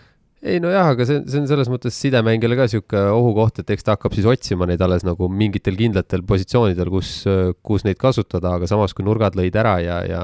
Ei 0.44 0.60
nojah, 0.60 0.90
aga 0.92 1.06
see, 1.08 1.22
see 1.30 1.40
on 1.40 1.46
selles 1.48 1.70
mõttes 1.72 1.96
sidemängijale 2.04 2.58
ka 2.60 2.66
niisugune 2.68 3.04
ohukoht, 3.16 3.62
et 3.62 3.70
eks 3.76 3.86
ta 3.88 3.96
hakkab 3.96 4.16
siis 4.18 4.28
otsima 4.28 4.68
neid 4.68 4.82
alles 4.84 5.06
nagu 5.08 5.30
mingitel 5.32 5.78
kindlatel 5.80 6.26
positsioonidel, 6.28 6.92
kus, 6.92 7.12
kus 7.64 7.86
neid 7.88 8.00
kasutada, 8.02 8.58
aga 8.58 8.68
samas, 8.70 8.96
kui 8.96 9.08
nurgad 9.08 9.38
lõid 9.40 9.56
ära 9.60 9.78
ja, 9.84 10.02
ja, 10.08 10.24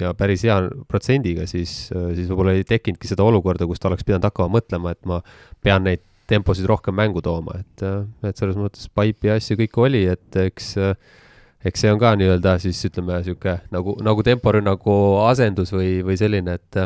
ja 0.00 0.10
päris 0.18 0.42
hea 0.48 0.58
protsendiga, 0.90 1.46
siis, 1.50 1.76
siis 1.92 2.26
võib-olla 2.26 2.56
ei 2.58 2.66
tekkinudki 2.66 3.10
seda 3.10 3.26
olukorda, 3.26 3.68
kus 3.70 3.82
ta 3.82 3.92
oleks 3.92 4.06
pidanud 4.06 4.26
hakkama 4.26 4.58
mõtlema, 4.58 4.96
et 4.96 5.10
ma 5.10 5.22
pean 5.62 5.86
neid 5.86 6.02
temposid 6.30 6.66
rohkem 6.66 6.96
mängu 6.98 7.22
tooma, 7.22 7.60
et, 7.60 7.84
et 8.26 8.40
selles 8.40 8.58
mõttes 8.58 8.88
paipi 8.90 9.30
asju 9.36 9.60
kõike 9.60 9.86
oli, 9.86 10.06
et 10.16 10.40
eks 10.48 10.72
eks 11.64 11.84
see 11.84 11.92
on 11.92 12.00
ka 12.00 12.12
nii-öelda 12.18 12.58
siis 12.60 12.80
ütleme, 12.90 13.20
niisugune 13.22 13.60
nagu, 13.72 13.94
nagu 14.04 14.24
temporünnaku 14.26 14.96
asendus 15.24 15.72
või, 15.72 16.00
või 16.04 16.18
selline, 16.20 16.58
et 16.58 16.80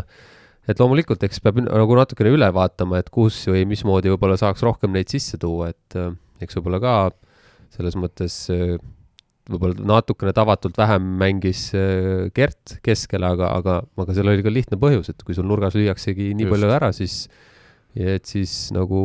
et 0.69 0.83
loomulikult, 0.83 1.23
eks 1.25 1.41
peab 1.45 1.63
nagu 1.65 1.97
natukene 1.99 2.35
üle 2.35 2.51
vaatama, 2.55 3.01
et 3.01 3.09
kus 3.15 3.41
või 3.49 3.65
mismoodi 3.69 4.13
võib-olla 4.13 4.37
saaks 4.41 4.65
rohkem 4.67 4.95
neid 4.95 5.11
sisse 5.13 5.41
tuua, 5.41 5.73
et 5.73 5.99
äh, 5.99 6.13
eks 6.45 6.59
võib-olla 6.59 6.81
ka 6.83 6.95
selles 7.75 7.97
mõttes 8.01 8.37
äh, 8.53 8.77
võib-olla 9.49 9.89
natukene 9.95 10.35
tavatult 10.37 10.77
vähem 10.79 11.05
mängis 11.21 11.69
äh, 11.77 12.29
Gert 12.37 12.79
keskel, 12.85 13.25
aga, 13.25 13.53
aga, 13.57 13.81
aga 13.97 14.17
seal 14.17 14.33
oli 14.33 14.45
ka 14.45 14.53
lihtne 14.53 14.81
põhjus, 14.81 15.13
et 15.13 15.25
kui 15.25 15.37
sul 15.37 15.49
nurgas 15.49 15.77
lüüaksegi 15.79 16.33
nii 16.35 16.49
Just. 16.49 16.55
palju 16.55 16.73
ära, 16.77 16.93
siis 16.97 17.21
et 17.99 18.29
siis 18.29 18.69
nagu 18.77 19.01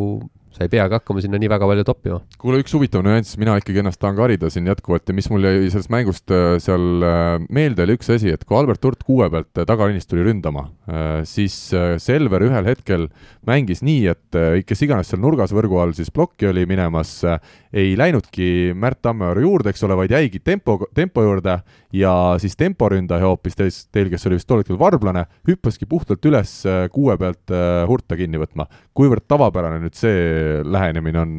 sa 0.53 0.67
ei 0.67 0.69
peagi 0.69 0.93
hakkama 0.93 1.21
sinna 1.23 1.39
nii 1.41 1.49
väga 1.49 1.67
palju 1.69 1.85
toppima. 1.87 2.19
kuule, 2.41 2.59
üks 2.61 2.73
huvitav 2.75 3.01
nüanss, 3.05 3.37
mina 3.41 3.55
ikkagi 3.57 3.81
ennast 3.81 3.99
tahan 4.01 4.17
ka 4.17 4.25
harida 4.27 4.51
siin 4.53 4.67
jätkuvalt 4.69 5.09
ja 5.09 5.15
mis 5.17 5.29
mul 5.33 5.47
jäi 5.47 5.69
sellest 5.73 5.91
mängust 5.93 6.33
äh, 6.33 6.57
seal 6.61 7.05
äh, 7.07 7.45
meelde, 7.49 7.87
oli 7.87 7.97
üks 7.97 8.11
asi, 8.13 8.29
et 8.33 8.45
kui 8.45 8.57
Albert 8.59 8.85
Hurt 8.85 9.01
kuue 9.07 9.29
pealt 9.33 9.57
äh, 9.57 9.65
tagaliinist 9.69 10.11
tuli 10.11 10.25
ründama, 10.27 10.67
siis 11.27 11.55
Selver 12.03 12.43
ühel 12.45 12.67
hetkel 12.67 13.07
mängis 13.47 13.81
nii, 13.85 14.11
et 14.11 14.37
kes 14.67 14.83
iganes 14.85 15.09
seal 15.09 15.21
nurgas 15.23 15.53
võrgu 15.55 15.79
all 15.81 15.93
siis 15.95 16.11
plokki 16.13 16.49
oli 16.49 16.65
minemas, 16.69 17.15
ei 17.73 17.93
läinudki 17.97 18.73
Märt 18.77 18.99
Tammearu 19.05 19.45
juurde, 19.45 19.71
eks 19.71 19.85
ole, 19.87 19.95
vaid 19.97 20.13
jäigi 20.13 20.41
tempo, 20.43 20.75
tempo 20.93 21.23
juurde 21.23 21.55
ja 21.95 22.13
siis 22.41 22.57
temporündaja 22.59 23.25
hoopis 23.25 23.57
teis, 23.57 23.79
teil, 23.95 24.11
kes 24.11 24.27
oli 24.27 24.37
vist 24.37 24.49
tol 24.49 24.61
hetkel 24.61 24.77
varblane, 24.79 25.25
hüppaski 25.47 25.87
puhtalt 25.89 26.25
üles 26.29 26.55
kuue 26.93 27.15
pealt 27.21 27.55
Hurta 27.89 28.19
kinni 28.19 28.41
võtma. 28.41 28.67
kuivõrd 28.93 29.25
tavapärane 29.31 29.79
nüüd 29.81 29.97
see 29.97 30.42
lähenemine 30.65 31.19
on, 31.19 31.33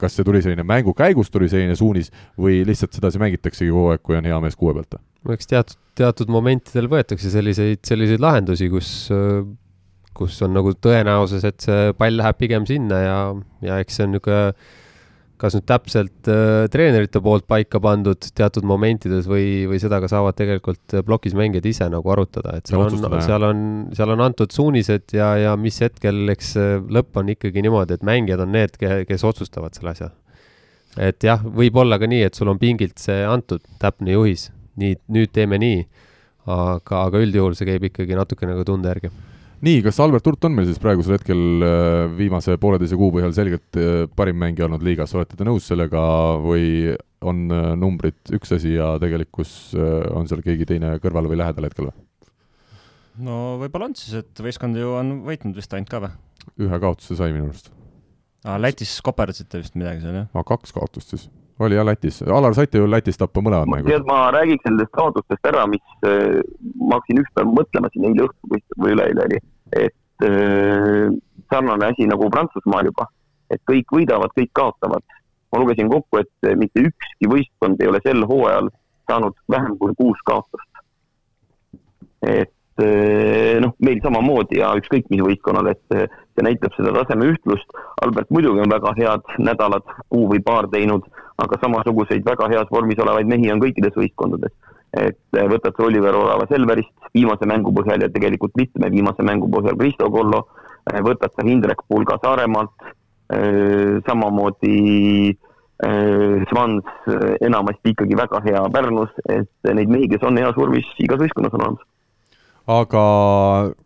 kas 0.00 0.16
see 0.16 0.26
tuli 0.26 0.42
selline 0.44 0.64
mängu 0.66 0.94
käigus, 0.96 1.30
tuli 1.32 1.48
selline 1.52 1.76
suunis 1.78 2.12
või 2.40 2.62
lihtsalt 2.68 2.96
sedasi 2.96 3.20
mängitaksegi 3.22 3.72
kogu 3.72 3.92
aeg, 3.94 4.02
kui 4.06 4.18
on 4.18 4.28
hea 4.28 4.40
mees 4.44 4.58
kuue 4.58 4.74
pealt? 4.76 4.98
eks 5.34 5.50
teatud, 5.50 5.78
teatud 5.98 6.30
momentidel 6.30 6.86
võetakse 6.90 7.30
selliseid, 7.32 7.82
selliseid 7.86 8.22
lahendusi, 8.22 8.68
kus, 8.70 8.90
kus 10.16 10.40
on 10.46 10.54
nagu 10.54 10.74
tõenäosus, 10.78 11.46
et 11.48 11.66
see 11.66 11.92
pall 11.98 12.18
läheb 12.20 12.38
pigem 12.38 12.66
sinna 12.68 13.00
ja, 13.02 13.20
ja 13.66 13.80
eks 13.82 13.98
see 13.98 14.06
on 14.06 14.14
niisugune 14.14 14.54
kas 15.40 15.56
nüüd 15.56 15.66
täpselt 15.68 16.30
äh, 16.32 16.66
treenerite 16.72 17.20
poolt 17.24 17.46
paika 17.48 17.80
pandud 17.82 18.28
teatud 18.36 18.66
momentides 18.68 19.28
või, 19.30 19.66
või 19.70 19.80
seda 19.82 20.00
ka 20.02 20.08
saavad 20.10 20.36
tegelikult 20.38 20.96
plokis 21.06 21.36
mängijad 21.36 21.68
ise 21.68 21.88
nagu 21.92 22.12
arutada, 22.12 22.56
et 22.58 22.70
seal 22.70 22.86
on, 22.86 23.20
seal 23.24 23.48
on, 23.50 23.64
seal 23.96 24.14
on 24.14 24.24
antud 24.24 24.54
suunised 24.54 25.16
ja, 25.16 25.34
ja 25.40 25.54
mis 25.60 25.80
hetkel, 25.84 26.24
eks 26.32 26.54
lõpp 26.96 27.20
on 27.20 27.34
ikkagi 27.36 27.64
niimoodi, 27.66 27.98
et 27.98 28.06
mängijad 28.06 28.46
on 28.46 28.54
need, 28.56 28.80
kes 28.80 29.26
otsustavad 29.28 29.76
selle 29.76 29.92
asja. 29.92 30.10
et 30.96 31.28
jah, 31.28 31.44
võib 31.44 31.76
olla 31.82 32.00
ka 32.00 32.08
nii, 32.08 32.24
et 32.30 32.38
sul 32.38 32.52
on 32.52 32.60
pingilt 32.60 32.98
see 33.02 33.22
antud 33.28 33.64
täpne 33.82 34.16
juhis, 34.16 34.48
nii, 34.80 34.96
nüüd 35.12 35.36
teeme 35.36 35.60
nii, 35.60 35.86
aga, 36.48 37.06
aga 37.06 37.24
üldjuhul 37.24 37.58
see 37.58 37.68
käib 37.68 37.90
ikkagi 37.90 38.16
natuke 38.16 38.48
nagu 38.48 38.64
tunde 38.64 38.88
järgi 38.94 39.12
nii, 39.64 39.80
kas 39.84 39.98
Albert 40.04 40.26
Hurt 40.28 40.46
on 40.48 40.56
meil 40.56 40.68
siis 40.68 40.80
praegusel 40.82 41.16
hetkel 41.16 41.64
äh, 41.64 42.02
viimase 42.18 42.56
pooleteise 42.60 42.98
kuu 42.98 43.12
põhjal 43.14 43.34
selgelt 43.36 43.78
äh, 43.80 44.02
parim 44.18 44.38
mängija 44.40 44.66
olnud 44.68 44.84
liigas, 44.84 45.14
olete 45.16 45.38
te 45.38 45.46
nõus 45.48 45.68
sellega 45.70 46.02
või 46.42 46.96
on 47.26 47.46
äh, 47.54 47.70
numbrid 47.78 48.34
üks 48.36 48.52
asi 48.56 48.74
ja 48.76 48.94
tegelikkus 49.02 49.54
on 49.76 50.28
seal 50.28 50.44
keegi 50.44 50.68
teine 50.68 50.96
kõrval 51.02 51.30
või 51.30 51.40
lähedal 51.40 51.68
hetkel 51.68 51.88
või? 51.88 51.96
no 53.26 53.40
võib-olla 53.62 53.90
on 53.90 53.96
siis, 53.98 54.20
et 54.20 54.44
võistkond 54.44 54.76
ju 54.76 54.92
on 54.98 55.16
võitnud 55.26 55.56
vist 55.56 55.72
ainult 55.72 55.92
ka 55.92 56.02
või? 56.04 56.12
ühe 56.66 56.82
kaotuse 56.82 57.16
sai 57.18 57.32
minu 57.32 57.48
arust. 57.48 57.72
aa, 58.44 58.60
Lätis 58.60 58.98
koperdasite 59.04 59.64
vist 59.64 59.78
midagi 59.78 60.04
seal, 60.04 60.20
jah? 60.20 60.30
aa, 60.36 60.46
kaks 60.46 60.76
kaotust 60.76 61.16
siis 61.16 61.30
oli 61.58 61.76
jah 61.78 61.86
Lätis, 61.86 62.22
Alar, 62.22 62.54
saite 62.54 62.78
ju 62.78 62.88
Lätis 62.90 63.18
tappa 63.18 63.42
mõlemad 63.44 63.70
mängud? 63.72 63.90
tead, 63.90 64.06
ma 64.08 64.30
räägiks 64.34 64.64
nendest 64.68 64.92
kaotustest 64.96 65.48
ära, 65.50 65.66
mis 65.70 65.84
äh, 66.06 66.40
ma 66.80 66.98
hakkasin 66.98 67.22
ükspäev 67.22 67.52
mõtlema 67.58 67.90
siin 67.92 68.08
eile 68.10 68.26
õhtul 68.26 68.56
või 68.82 68.96
üleeile 68.96 69.26
oli, 69.28 69.42
et 69.84 70.26
äh, 70.28 71.14
sarnane 71.52 71.92
asi 71.92 72.08
nagu 72.10 72.30
Prantsusmaal 72.32 72.90
juba, 72.90 73.08
et 73.50 73.62
kõik 73.70 73.94
võidavad, 73.98 74.34
kõik 74.38 74.52
kaotavad. 74.52 75.04
ma 75.52 75.60
lugesin 75.62 75.88
kokku, 75.88 76.18
et 76.18 76.56
mitte 76.58 76.82
ükski 76.88 77.28
võistkond 77.30 77.80
ei 77.80 77.88
ole 77.88 78.00
sel 78.04 78.24
hooajal 78.26 78.68
saanud 79.08 79.36
vähem 79.48 79.76
kui 79.78 79.94
kuus 79.96 80.18
kaotust. 80.26 80.70
et 82.26 82.52
Eh, 82.76 83.56
noh, 83.56 83.72
meil 83.80 84.02
samamoodi 84.04 84.58
ja 84.58 84.74
ükskõik 84.76 85.06
mis 85.08 85.22
võistkonnal, 85.24 85.70
et 85.70 85.94
eh, 85.96 86.10
see 86.36 86.44
näitab 86.44 86.74
seda 86.76 86.90
taseme 86.92 87.30
ühtlust. 87.30 87.70
Albert 88.04 88.28
muidugi 88.28 88.60
on 88.60 88.68
väga 88.74 88.92
head 88.98 89.30
nädalad, 89.40 89.86
kuu 90.12 90.26
või 90.28 90.42
paar 90.44 90.68
teinud, 90.74 91.06
aga 91.40 91.56
samasuguseid 91.62 92.26
väga 92.28 92.50
heas 92.52 92.68
vormis 92.68 93.00
olevaid 93.00 93.32
mehi 93.32 93.48
on 93.54 93.64
kõikides 93.64 93.96
võistkondades. 93.96 94.52
et 94.96 95.16
eh, 95.36 95.48
võtad 95.48 95.72
sa 95.72 95.86
Oliver 95.88 96.14
Orava 96.20 96.44
Selverist 96.52 97.08
viimase 97.16 97.48
mängu 97.48 97.72
põhjal 97.72 98.04
ja 98.04 98.12
tegelikult 98.12 98.52
mitme 98.60 98.92
viimase 98.92 99.24
mängu 99.24 99.48
põhjal 99.48 99.80
Kristo 99.80 100.10
Kollo, 100.12 100.44
võtad 101.08 101.32
sa 101.32 101.48
Hindrek 101.48 101.80
Pulga 101.88 102.20
Saaremaalt, 102.22 102.86
samamoodi 104.06 105.34
Svans 106.52 107.10
enamasti 107.40 107.92
ikkagi 107.92 108.16
väga 108.16 108.40
hea 108.46 108.62
Pärnus, 108.72 109.12
et 109.28 109.74
neid 109.74 109.90
mehi, 109.90 110.08
kes 110.12 110.24
on 110.28 110.38
heas 110.38 110.56
vormis, 110.56 110.88
igas 111.02 111.24
võistkonnas 111.24 111.56
on 111.58 111.64
olemas 111.66 111.84
aga 112.66 113.02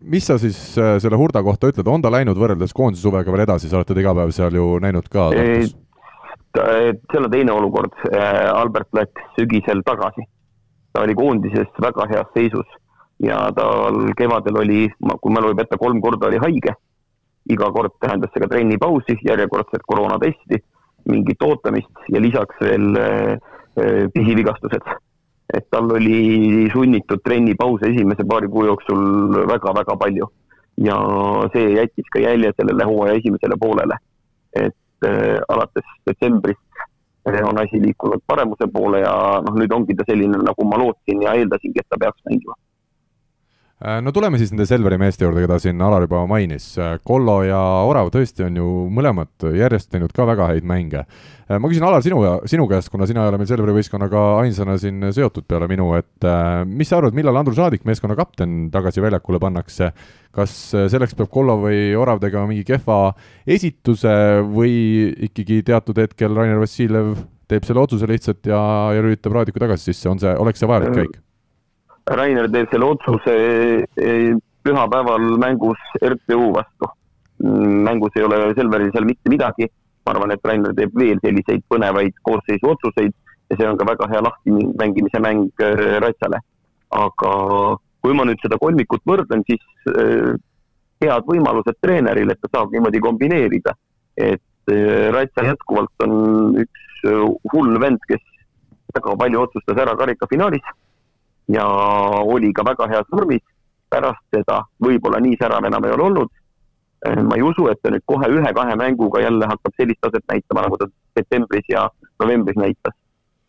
mis 0.00 0.24
sa 0.24 0.38
siis 0.40 0.56
äh, 0.80 0.96
selle 1.02 1.18
Hurda 1.20 1.42
kohta 1.44 1.68
ütled, 1.68 1.88
on 1.88 2.02
ta 2.02 2.12
läinud 2.12 2.38
võrreldes 2.40 2.72
koondise 2.76 3.04
suvega 3.04 3.32
veel 3.32 3.44
edasi, 3.44 3.68
sa 3.68 3.80
oled 3.80 3.88
teda 3.90 4.00
iga 4.00 4.14
päev 4.16 4.32
seal 4.32 4.56
ju 4.56 4.72
näinud 4.80 5.08
ka 5.12 5.28
seal 6.56 7.26
on 7.26 7.30
teine 7.30 7.52
olukord, 7.52 7.92
äh, 8.08 8.48
Albert 8.50 8.88
läks 8.96 9.34
sügisel 9.36 9.84
tagasi. 9.86 10.24
ta 10.92 11.04
oli 11.04 11.14
koondises 11.14 11.68
väga 11.78 12.08
heas 12.10 12.32
seisus 12.34 12.66
ja 13.22 13.36
tal 13.54 14.08
kevadel 14.18 14.56
oli, 14.58 14.88
kui 15.20 15.32
mälu 15.32 15.52
ei 15.52 15.60
peta, 15.60 15.78
kolm 15.78 16.00
korda 16.00 16.26
oli 16.26 16.40
haige. 16.42 16.74
iga 17.50 17.70
kord 17.72 17.92
tähendas 18.00 18.30
see 18.32 18.40
ka 18.42 18.48
trennipausi, 18.48 19.16
järjekordset 19.26 19.82
koroonatesti, 19.86 20.58
mingit 21.10 21.42
ootamist 21.42 22.10
ja 22.12 22.20
lisaks 22.20 22.56
veel 22.60 22.96
äh, 22.96 23.36
pisivigastused 24.14 24.88
et 25.54 25.66
tal 25.70 25.92
oli 25.92 26.68
sunnitud 26.72 27.22
trennipause 27.24 27.90
esimese 27.90 28.24
paari 28.24 28.48
kuu 28.48 28.64
jooksul 28.64 29.00
väga-väga 29.52 29.96
palju. 29.96 30.28
ja 30.80 30.96
see 31.52 31.74
jättis 31.76 32.06
ka 32.12 32.20
jälje 32.22 32.52
sellele 32.56 32.84
hooaja 32.84 33.18
esimesele 33.18 33.56
poolele. 33.60 33.96
et 34.52 35.06
äh, 35.06 35.38
alates 35.48 35.84
detsembrist 36.06 36.60
äh, 37.28 37.42
on 37.48 37.58
asi 37.58 37.82
liikunud 37.82 38.22
paremuse 38.26 38.66
poole 38.72 39.00
ja 39.00 39.14
noh, 39.46 39.54
nüüd 39.54 39.72
ongi 39.72 39.96
ta 39.96 40.04
selline, 40.08 40.38
nagu 40.38 40.64
ma 40.64 40.78
lootsin 40.78 41.22
ja 41.22 41.34
eeldasingi, 41.34 41.80
et 41.80 41.88
ta 41.88 41.98
peaks 42.00 42.22
mängima 42.30 42.54
no 44.04 44.12
tuleme 44.12 44.38
siis 44.40 44.50
nende 44.52 44.66
Selveri 44.68 44.98
meeste 45.00 45.24
juurde, 45.24 45.40
keda 45.44 45.56
siin 45.62 45.80
Alar 45.80 46.04
juba 46.04 46.22
mainis. 46.28 46.66
Äh, 46.78 46.98
Kollo 47.06 47.38
ja 47.46 47.60
Orav 47.88 48.10
tõesti 48.12 48.44
on 48.44 48.58
ju 48.60 48.66
mõlemad 48.92 49.46
järjest 49.56 49.88
teinud 49.94 50.12
ka 50.16 50.26
väga 50.28 50.50
häid 50.50 50.66
mänge. 50.68 51.06
Äh, 51.48 51.56
ma 51.56 51.70
küsin, 51.70 51.86
Alar, 51.88 52.04
sinu, 52.04 52.20
sinu 52.50 52.66
käest, 52.68 52.92
kuna 52.92 53.08
sina 53.08 53.24
ei 53.24 53.32
ole 53.32 53.40
meil 53.40 53.48
Selveri 53.48 53.78
võistkonnaga 53.78 54.24
ainsana 54.42 54.76
siin 54.80 55.08
seotud 55.16 55.48
peale 55.48 55.70
minu, 55.70 55.94
et 55.96 56.28
mis 56.68 56.92
sa 56.92 57.00
arvad, 57.00 57.16
millal 57.16 57.40
Andrus 57.40 57.62
Aadik, 57.62 57.86
meeskonna 57.88 58.18
kapten, 58.18 58.68
tagasi 58.74 59.04
väljakule 59.04 59.40
pannakse? 59.42 59.92
kas 60.30 60.52
selleks 60.92 61.16
peab 61.18 61.26
Kollo 61.34 61.56
või 61.64 61.88
Orav 61.98 62.20
tegema 62.22 62.46
mingi 62.46 62.62
kehva 62.68 63.16
esituse 63.50 64.12
või 64.46 65.08
ikkagi 65.26 65.64
teatud 65.66 65.98
hetkel 65.98 66.36
Rainer 66.38 66.60
Vassiljev 66.62 67.16
teeb 67.50 67.66
selle 67.66 67.82
otsuse 67.82 68.06
lihtsalt 68.06 68.46
ja, 68.46 68.60
ja 68.94 69.02
lülitab 69.02 69.34
Raadiku 69.34 69.64
tagasi 69.64 69.90
sisse, 69.90 70.06
on 70.12 70.22
see, 70.22 70.36
oleks 70.38 70.62
see 70.62 70.70
vajalik 70.70 70.94
käik? 71.00 71.18
Rainer 72.06 72.48
teeb 72.50 72.70
selle 72.70 72.86
otsuse 72.86 73.34
e, 73.96 74.34
pühapäeval 74.64 75.36
mängus 75.38 75.80
RTU 76.02 76.52
vastu. 76.54 76.88
mängus 77.40 78.16
ei 78.16 78.24
ole 78.24 78.54
Selveril 78.54 78.92
seal 78.92 79.04
mitte 79.04 79.30
midagi. 79.30 79.68
ma 80.04 80.12
arvan, 80.12 80.32
et 80.32 80.44
Rainer 80.44 80.74
teeb 80.74 80.94
veel 80.96 81.18
selliseid 81.22 81.62
põnevaid 81.68 82.14
koosseisu 82.22 82.70
otsuseid 82.72 83.12
ja 83.50 83.56
see 83.56 83.68
on 83.68 83.76
ka 83.76 83.86
väga 83.88 84.08
hea 84.12 84.22
lahti 84.24 84.66
mängimise 84.80 85.20
mäng 85.20 85.50
e, 85.60 85.98
Ratsale. 86.00 86.40
aga 86.90 87.32
kui 88.00 88.14
ma 88.16 88.24
nüüd 88.24 88.40
seda 88.42 88.56
kolmikut 88.58 89.02
võrdlen, 89.06 89.44
siis 89.46 89.60
head 91.04 91.26
võimalused 91.28 91.76
treeneril, 91.84 92.32
et 92.32 92.40
ta 92.40 92.48
saab 92.54 92.72
niimoodi 92.72 93.00
kombineerida. 93.00 93.76
et 94.16 94.42
Ratsa 95.14 95.44
jätkuvalt 95.44 96.04
on 96.04 96.56
üks 96.60 97.04
hull 97.52 97.78
vend, 97.80 98.00
kes 98.08 98.22
väga 98.94 99.16
palju 99.16 99.40
otsustas 99.44 99.78
ära 99.82 99.94
karikafinaalis 99.96 100.66
ja 101.54 101.66
oli 102.34 102.52
ka 102.52 102.64
väga 102.64 102.88
heas 102.88 103.08
vormis. 103.12 103.42
pärast 103.90 104.22
seda 104.30 104.60
võib-olla 104.78 105.18
nii 105.18 105.34
särav 105.38 105.64
enam 105.66 105.84
ei 105.84 105.90
ole 105.90 106.02
olnud. 106.04 106.28
Eh, 107.06 107.22
ma 107.26 107.34
ei 107.34 107.42
usu, 107.42 107.64
et 107.72 107.80
ta 107.82 107.90
nüüd 107.90 108.04
kohe 108.06 108.28
ühe-kahe 108.30 108.76
mänguga 108.78 109.22
jälle 109.24 109.48
hakkab 109.50 109.74
sellist 109.74 109.98
taset 110.00 110.22
näitama, 110.30 110.62
nagu 110.62 110.78
ta 110.78 110.86
septembris 111.18 111.66
ja 111.68 111.88
novembris 112.22 112.56
näitas. 112.56 112.94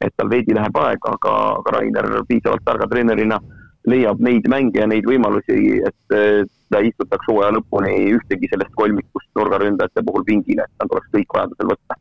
et 0.02 0.14
tal 0.18 0.30
veidi 0.30 0.56
läheb 0.58 0.78
aega, 0.82 1.12
aga, 1.14 1.32
aga 1.60 1.72
Rainer 1.76 2.06
piisavalt 2.28 2.64
targa 2.66 2.88
treenerina 2.89 3.38
leiab 3.86 4.20
neid 4.20 4.47
mänge 4.49 4.80
ja 4.80 4.88
neid 4.88 5.06
võimalusi, 5.06 5.78
et 5.86 6.16
eh, 6.18 6.41
ta 6.74 6.80
istutaks 6.82 7.30
hooaja 7.30 7.54
lõpuni 7.54 7.93
ühtegi 8.16 8.49
sellest 8.49 8.74
kolmikust 8.82 9.30
nurgaründajate 9.38 10.02
puhul 10.08 10.26
pingile, 10.26 10.66
et 10.66 10.74
ta 10.78 10.89
tuleks 10.89 11.14
kõik 11.14 11.38
vajadusel 11.38 11.70
võtta 11.76 11.99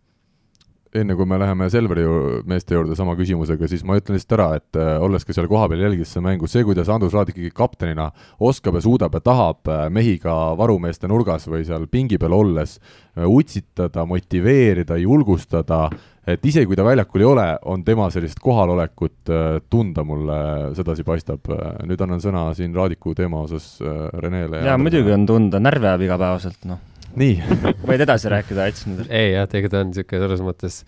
enne 0.96 1.14
kui 1.14 1.26
me 1.28 1.38
läheme 1.38 1.68
Selveri 1.70 2.04
meeste 2.48 2.74
juurde 2.74 2.96
sama 2.98 3.14
küsimusega, 3.18 3.68
siis 3.70 3.84
ma 3.86 3.98
ütlen 4.00 4.16
lihtsalt 4.16 4.34
ära, 4.36 4.48
et 4.58 4.78
äh, 4.78 4.92
olles 5.02 5.24
ka 5.26 5.34
seal 5.36 5.46
kohapeal 5.50 5.84
jälgis 5.84 6.14
seda 6.14 6.24
mängu, 6.26 6.50
see, 6.50 6.64
kuidas 6.66 6.90
Andrus 6.90 7.14
Raad 7.14 7.30
ikkagi 7.30 7.52
kaptenina 7.54 8.08
oskab 8.42 8.78
ja 8.78 8.82
suudab 8.84 9.14
ja 9.14 9.22
tahab 9.22 9.70
äh, 9.70 9.84
mehi 9.92 10.16
ka 10.22 10.34
varumeeste 10.58 11.10
nurgas 11.10 11.46
või 11.50 11.62
seal 11.68 11.86
pingi 11.90 12.18
peal 12.18 12.34
olles 12.34 12.78
äh, 12.80 13.22
utsitada, 13.22 14.04
motiveerida, 14.10 14.98
julgustada, 14.98 15.84
et 16.26 16.44
isegi 16.46 16.68
kui 16.68 16.78
ta 16.78 16.86
väljakul 16.86 17.22
ei 17.22 17.30
ole, 17.30 17.46
on 17.70 17.86
tema 17.86 18.10
sellist 18.10 18.42
kohalolekut 18.42 19.30
tunda, 19.70 20.04
mulle 20.06 20.36
sedasi 20.76 21.06
paistab. 21.06 21.48
nüüd 21.86 22.02
annan 22.02 22.20
sõna 22.22 22.44
siin 22.54 22.74
Raadiku 22.76 23.14
teema 23.18 23.40
osas 23.46 23.78
Renele. 24.22 24.62
jaa, 24.66 24.78
muidugi 24.78 25.14
on 25.14 25.26
tunda, 25.26 25.62
närv 25.62 25.90
jääb 25.90 26.06
igapäevaselt, 26.06 26.64
noh 26.70 26.90
nii 27.18 27.40
võid 27.88 28.04
edasi 28.04 28.30
rääkida, 28.32 28.68
Ats 28.70 28.86
nüüd. 28.88 29.08
ei 29.08 29.34
jah, 29.34 29.48
tegelikult 29.50 29.74
ta 29.74 29.82
on 29.84 29.90
niisugune 29.90 30.22
selles 30.24 30.44
mõttes 30.44 30.80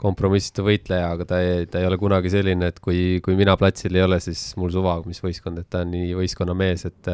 kompromissitu 0.00 0.64
võitleja, 0.64 1.10
aga 1.14 1.26
ta 1.28 1.40
ei, 1.44 1.66
ta 1.68 1.80
ei 1.82 1.88
ole 1.88 1.98
kunagi 2.00 2.32
selline, 2.32 2.70
et 2.72 2.78
kui, 2.80 3.20
kui 3.24 3.36
mina 3.36 3.56
platsil 3.60 3.96
ei 3.98 4.04
ole, 4.06 4.16
siis 4.24 4.54
mul 4.60 4.72
suva, 4.72 4.96
mis 5.04 5.20
võistkond, 5.20 5.60
et 5.60 5.68
ta 5.68 5.82
on 5.84 5.92
nii 5.92 6.14
võistkonnamees, 6.18 6.86
et 6.88 7.12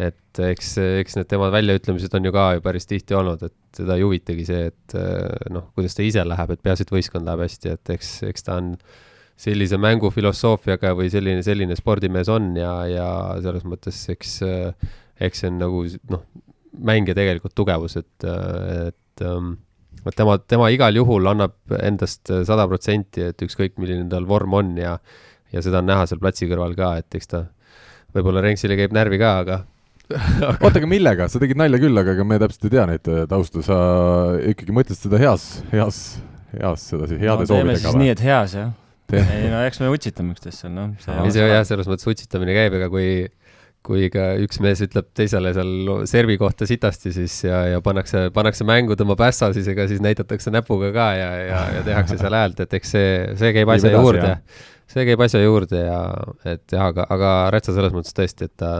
et 0.00 0.38
eks, 0.40 0.70
eks 1.02 1.18
need 1.18 1.28
tema 1.28 1.50
väljaütlemised 1.52 2.14
on 2.16 2.24
ju 2.24 2.32
ka 2.32 2.46
ju 2.56 2.62
päris 2.64 2.88
tihti 2.88 3.14
olnud, 3.14 3.42
et 3.44 3.54
teda 3.76 3.98
ei 3.98 4.04
huvitagi 4.06 4.46
see, 4.48 4.70
et 4.70 4.94
noh, 5.52 5.66
kuidas 5.76 5.94
ta 5.98 6.04
ise 6.06 6.24
läheb, 6.24 6.54
et 6.54 6.62
peaasi, 6.64 6.86
et 6.86 6.94
võistkond 6.94 7.28
läheb 7.28 7.44
hästi, 7.44 7.74
et 7.76 7.92
eks, 7.98 8.12
eks 8.30 8.46
ta 8.46 8.56
on 8.62 8.72
sellise 9.42 9.76
mängufilosoofiaga 9.80 10.94
või 10.96 11.10
selline, 11.12 11.44
selline 11.44 11.76
spordimees 11.76 12.30
on 12.32 12.54
ja, 12.56 12.72
ja 12.88 13.08
selles 13.44 13.66
mõttes 13.68 14.00
eks, 14.12 14.38
eks 15.22 15.44
see 15.44 15.52
on 15.52 15.60
nagu 15.60 15.84
noh, 16.12 16.24
mängija 16.78 17.16
tegelikult 17.18 17.54
tugevus, 17.58 17.98
et, 18.00 18.26
et 18.26 19.26
ähm, 19.26 19.56
et 20.02 20.16
tema, 20.18 20.36
tema 20.50 20.70
igal 20.74 20.96
juhul 20.98 21.28
annab 21.30 21.76
endast 21.78 22.32
sada 22.48 22.66
protsenti, 22.70 23.28
et 23.30 23.44
ükskõik, 23.44 23.76
milline 23.78 24.08
tal 24.10 24.26
vorm 24.28 24.56
on 24.58 24.72
ja, 24.80 24.96
ja 25.52 25.62
seda 25.62 25.82
on 25.82 25.90
näha 25.90 26.08
seal 26.10 26.22
platsi 26.22 26.48
kõrval 26.50 26.74
ka, 26.78 26.94
et 27.02 27.18
eks 27.18 27.30
ta 27.30 27.44
võib-olla 28.16 28.42
Renksile 28.44 28.76
käib 28.78 28.94
närvi 28.96 29.20
ka, 29.22 29.36
aga 29.44 29.60
oota, 30.64 30.76
aga 30.80 30.88
millega, 30.90 31.28
sa 31.30 31.40
tegid 31.40 31.60
nalja 31.60 31.80
küll, 31.80 31.96
aga 31.96 32.16
ega 32.16 32.26
me 32.26 32.38
täpselt 32.42 32.66
ei 32.68 32.74
tea 32.74 32.86
neid 32.90 33.10
taustu, 33.30 33.62
sa 33.64 33.78
ikkagi 34.50 34.74
mõtled 34.74 34.98
seda 34.98 35.20
heas, 35.22 35.46
heas, 35.72 36.00
heas 36.52 36.86
sedasi, 36.90 37.20
heade 37.22 37.46
no, 37.46 37.50
soovidega 37.52 37.94
või? 37.94 38.02
nii, 38.02 38.16
et 38.16 38.24
heas, 38.26 38.56
jah. 38.58 38.72
ei 39.22 39.48
no 39.52 39.62
eks 39.68 39.80
me 39.82 39.92
utsitame 39.92 40.34
üksteist 40.34 40.64
seal, 40.64 40.74
noh. 40.74 40.92
ei, 40.98 41.32
see 41.32 41.46
jah, 41.46 41.64
selles 41.68 41.88
mõttes 41.88 42.10
utsitamine 42.10 42.56
käib, 42.56 42.76
ega 42.80 42.90
kui 42.92 43.06
kui 43.86 44.06
ka 44.14 44.32
üks 44.42 44.60
mees 44.62 44.82
ütleb 44.84 45.08
teisele 45.16 45.52
seal 45.56 46.04
servi 46.10 46.36
kohta 46.40 46.66
sitasti, 46.68 47.12
siis 47.14 47.34
ja, 47.44 47.64
ja 47.72 47.80
pannakse, 47.84 48.28
pannakse 48.34 48.66
mängu, 48.68 48.94
tõmbab 48.98 49.24
ässa, 49.26 49.50
siis 49.56 49.66
ega 49.72 49.88
siis 49.90 50.02
näidatakse 50.04 50.52
näpuga 50.54 50.92
ka 50.94 51.08
ja, 51.18 51.30
ja, 51.48 51.62
ja 51.78 51.82
tehakse 51.86 52.18
seal 52.20 52.36
häält, 52.38 52.62
et 52.62 52.76
eks 52.78 52.94
see, 52.94 53.10
see 53.40 53.50
käib 53.56 53.72
asja 53.74 53.94
juurde. 53.96 54.36
see 54.92 55.06
käib 55.08 55.24
asja 55.24 55.42
juurde 55.42 55.82
ja 55.82 55.98
et 56.54 56.64
jah, 56.70 56.92
aga, 56.92 57.08
aga 57.10 57.34
Rätsa 57.54 57.74
selles 57.74 57.94
mõttes 57.96 58.14
tõesti, 58.14 58.46
et 58.46 58.54
ta, 58.62 58.72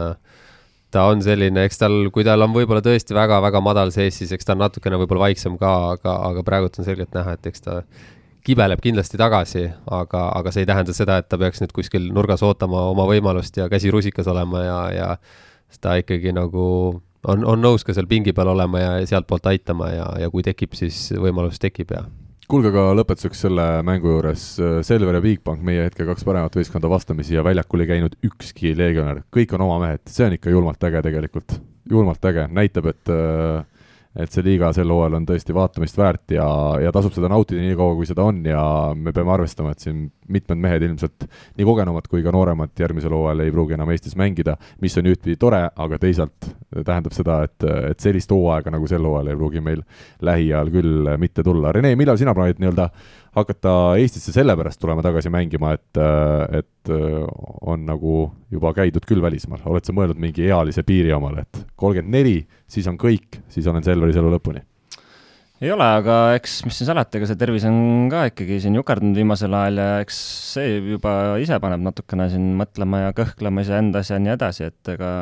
ta 0.93 1.07
on 1.11 1.23
selline, 1.25 1.67
eks 1.67 1.83
tal, 1.83 1.99
kui 2.13 2.23
tal 2.27 2.45
on 2.45 2.55
võib-olla 2.55 2.83
tõesti 2.85 3.17
väga-väga 3.17 3.63
madal 3.65 3.91
sees, 3.95 4.21
siis 4.21 4.31
eks 4.35 4.47
ta 4.47 4.55
on 4.55 4.63
natukene 4.63 4.99
võib-olla 5.01 5.27
vaiksem 5.27 5.59
ka, 5.59 5.73
aga, 5.97 6.15
aga 6.31 6.47
praegult 6.47 6.79
on 6.79 6.87
selgelt 6.87 7.11
näha, 7.17 7.35
et 7.35 7.51
eks 7.51 7.67
ta 7.67 7.81
kibeleb 8.43 8.81
kindlasti 8.83 9.19
tagasi, 9.19 9.63
aga, 9.87 10.27
aga 10.35 10.51
see 10.51 10.65
ei 10.65 10.69
tähenda 10.69 10.95
seda, 10.95 11.17
et 11.21 11.29
ta 11.31 11.39
peaks 11.39 11.63
nüüd 11.63 11.73
kuskil 11.75 12.09
nurgas 12.13 12.43
ootama 12.43 12.89
oma 12.91 13.07
võimalust 13.07 13.57
ja 13.59 13.69
käsi 13.71 13.91
rusikas 13.93 14.27
olema 14.31 14.63
ja, 14.65 14.79
ja 14.93 15.09
ta 15.81 15.95
ikkagi 16.01 16.33
nagu 16.35 16.65
on, 17.27 17.45
on 17.47 17.63
nõus 17.63 17.85
ka 17.87 17.95
seal 17.95 18.09
pingi 18.09 18.33
peal 18.35 18.51
olema 18.53 18.81
ja 18.81 18.91
sealtpoolt 19.07 19.47
aitama 19.53 19.89
ja, 19.93 20.09
ja 20.25 20.29
kui 20.33 20.43
tekib, 20.45 20.75
siis 20.77 21.07
võimalus 21.15 21.61
tekib 21.61 21.95
ja. 21.95 22.03
Kuulge, 22.51 22.73
aga 22.73 22.89
lõpetuseks 22.99 23.45
selle 23.45 23.65
mängu 23.87 24.11
juures, 24.11 24.41
Selver 24.83 25.15
ja 25.15 25.21
Bigbank, 25.23 25.61
meie 25.63 25.85
hetke 25.87 26.03
kaks 26.05 26.25
paremat 26.27 26.57
võistkonda 26.59 26.89
vastamisi 26.91 27.37
ja 27.37 27.43
väljakul 27.45 27.85
ei 27.85 27.89
käinud 27.93 28.17
ükski 28.27 28.73
legionär, 28.77 29.23
kõik 29.33 29.55
on 29.55 29.63
oma 29.63 29.79
mehed, 29.85 30.03
see 30.11 30.27
on 30.27 30.35
ikka 30.35 30.51
julmalt 30.51 30.83
äge 30.83 31.01
tegelikult, 31.07 31.55
julmalt 31.89 32.27
äge, 32.27 32.49
näitab, 32.51 32.91
et 32.91 33.13
äh, 33.15 33.63
et 34.13 34.29
see 34.33 34.43
liiga 34.45 34.69
sel 34.75 34.91
hooajal 34.93 35.17
on 35.17 35.25
tõesti 35.25 35.55
vaatamist 35.55 35.97
väärt 35.97 36.35
ja, 36.35 36.45
ja 36.83 36.91
tasub 36.93 37.15
seda 37.15 37.29
nautida 37.31 37.63
nii 37.63 37.77
kaua, 37.77 37.95
kui 37.97 38.05
seda 38.09 38.25
on 38.29 38.43
ja 38.45 38.61
me 38.93 39.13
peame 39.15 39.33
arvestama, 39.33 39.73
et 39.73 39.81
siin 39.81 40.03
mitmed 40.33 40.61
mehed 40.61 40.85
ilmselt, 40.85 41.25
nii 41.57 41.65
kogenumad 41.67 42.05
kui 42.11 42.21
ka 42.25 42.33
nooremad, 42.33 42.75
järgmisel 42.79 43.15
hooajal 43.15 43.41
ei 43.45 43.53
pruugi 43.53 43.77
enam 43.77 43.89
Eestis 43.93 44.13
mängida, 44.19 44.55
mis 44.81 44.97
on 45.01 45.09
ühtpidi 45.09 45.37
tore, 45.41 45.63
aga 45.73 45.99
teisalt 46.01 46.51
tähendab 46.73 47.15
seda, 47.15 47.41
et, 47.47 47.65
et 47.89 48.05
sellist 48.05 48.31
hooaega 48.33 48.73
nagu 48.73 48.87
sel 48.89 49.05
hooajal 49.05 49.33
ei 49.33 49.39
pruugi 49.41 49.65
meil 49.65 49.81
lähiajal 50.21 50.71
küll 50.73 51.11
mitte 51.21 51.45
tulla. 51.45 51.73
Rene, 51.73 51.95
millal 51.99 52.21
sina 52.21 52.37
plaanid 52.37 52.61
nii-öelda 52.61 52.89
hakata 53.33 53.73
Eestisse 54.01 54.33
sellepärast 54.35 54.81
tulema 54.81 55.03
tagasi 55.05 55.31
mängima, 55.33 55.73
et, 55.77 56.01
et 56.59 56.93
on 57.61 57.87
nagu 57.87 58.17
juba 58.53 58.73
käidud 58.77 59.07
küll 59.09 59.23
välismaal, 59.23 59.63
oled 59.69 59.85
sa 59.87 59.95
mõelnud 59.95 60.19
mingi 60.21 60.45
ealise 60.49 60.85
piiri 60.85 61.13
omale, 61.15 61.47
et 61.47 61.63
kolmkümmend 61.79 62.13
neli, 62.13 62.37
siis 62.69 62.87
on 62.91 62.99
kõik, 63.01 63.41
siis 63.49 63.67
olen 63.69 63.85
Selveris 63.85 64.19
elu 64.21 64.35
lõpuni? 64.35 64.63
ei 65.63 65.71
ole, 65.71 65.85
aga 65.99 66.15
eks, 66.35 66.57
mis 66.67 66.75
siin 66.75 66.89
salata, 66.89 67.15
ega 67.17 67.27
see 67.29 67.39
tervis 67.39 67.63
on 67.69 68.09
ka 68.11 68.25
ikkagi 68.31 68.57
siin 68.59 68.75
jukerdanud 68.75 69.15
viimasel 69.15 69.53
ajal 69.55 69.79
ja 69.79 69.85
eks 70.03 70.17
see 70.57 70.73
juba 70.95 71.13
ise 71.39 71.55
paneb 71.63 71.85
natukene 71.85 72.27
siin 72.33 72.49
mõtlema 72.59 73.05
ja 73.05 73.13
kõhklema 73.15 73.63
iseendas 73.63 74.11
ja 74.11 74.19
nii 74.19 74.33
edasi, 74.33 74.67
et 74.73 74.91
ega 74.91 75.13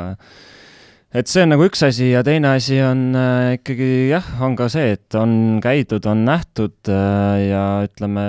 et 1.11 1.27
see 1.27 1.43
on 1.43 1.51
nagu 1.51 1.65
üks 1.67 1.83
asi 1.85 2.11
ja 2.13 2.23
teine 2.23 2.53
asi 2.55 2.79
on 2.85 3.11
äh, 3.17 3.57
ikkagi 3.57 3.91
jah, 4.11 4.27
on 4.43 4.55
ka 4.59 4.69
see, 4.71 4.95
et 4.95 5.19
on 5.19 5.59
käidud, 5.63 6.05
on 6.07 6.25
nähtud 6.27 6.91
äh, 6.91 7.47
ja 7.49 7.63
ütleme 7.87 8.25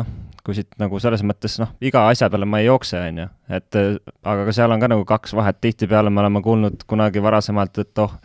noh, 0.00 0.08
kui 0.44 0.56
siit 0.58 0.74
nagu 0.80 0.98
selles 1.00 1.22
mõttes 1.26 1.56
noh, 1.62 1.70
iga 1.84 2.08
asja 2.10 2.28
peale 2.32 2.48
ma 2.48 2.60
ei 2.60 2.68
jookse, 2.68 2.98
on 3.00 3.22
ju, 3.22 3.28
et 3.60 3.78
äh, 3.80 3.92
aga 4.26 4.48
ka 4.48 4.56
seal 4.56 4.74
on 4.74 4.82
ka 4.82 4.90
nagu 4.90 5.06
kaks 5.08 5.36
vahet, 5.38 5.60
tihtipeale 5.62 6.10
me 6.10 6.24
oleme 6.24 6.42
kuulnud 6.44 6.82
kunagi 6.90 7.22
varasemalt, 7.24 7.80
et 7.84 8.02
oh, 8.02 8.18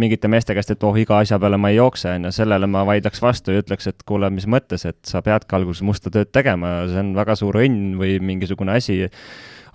mingite 0.00 0.30
meeste 0.30 0.56
käest, 0.56 0.72
et 0.72 0.84
oh, 0.86 0.96
iga 0.96 1.20
asja 1.20 1.38
peale 1.42 1.60
ma 1.60 1.72
ei 1.72 1.78
jookse, 1.78 2.16
on 2.16 2.30
ju, 2.30 2.34
sellele 2.40 2.68
ma 2.70 2.86
vaidleks 2.88 3.20
vastu 3.22 3.52
ja 3.52 3.60
ütleks, 3.60 3.90
et 3.92 4.04
kuule, 4.08 4.32
mis 4.32 4.48
mõttes, 4.48 4.88
et 4.88 5.00
sa 5.06 5.20
peadki 5.26 5.58
alguses 5.58 5.84
musta 5.84 6.12
tööd 6.14 6.32
tegema, 6.32 6.78
see 6.88 7.04
on 7.04 7.12
väga 7.18 7.36
suur 7.36 7.60
õnn 7.60 7.98
või 8.00 8.16
mingisugune 8.24 8.80
asi 8.80 9.02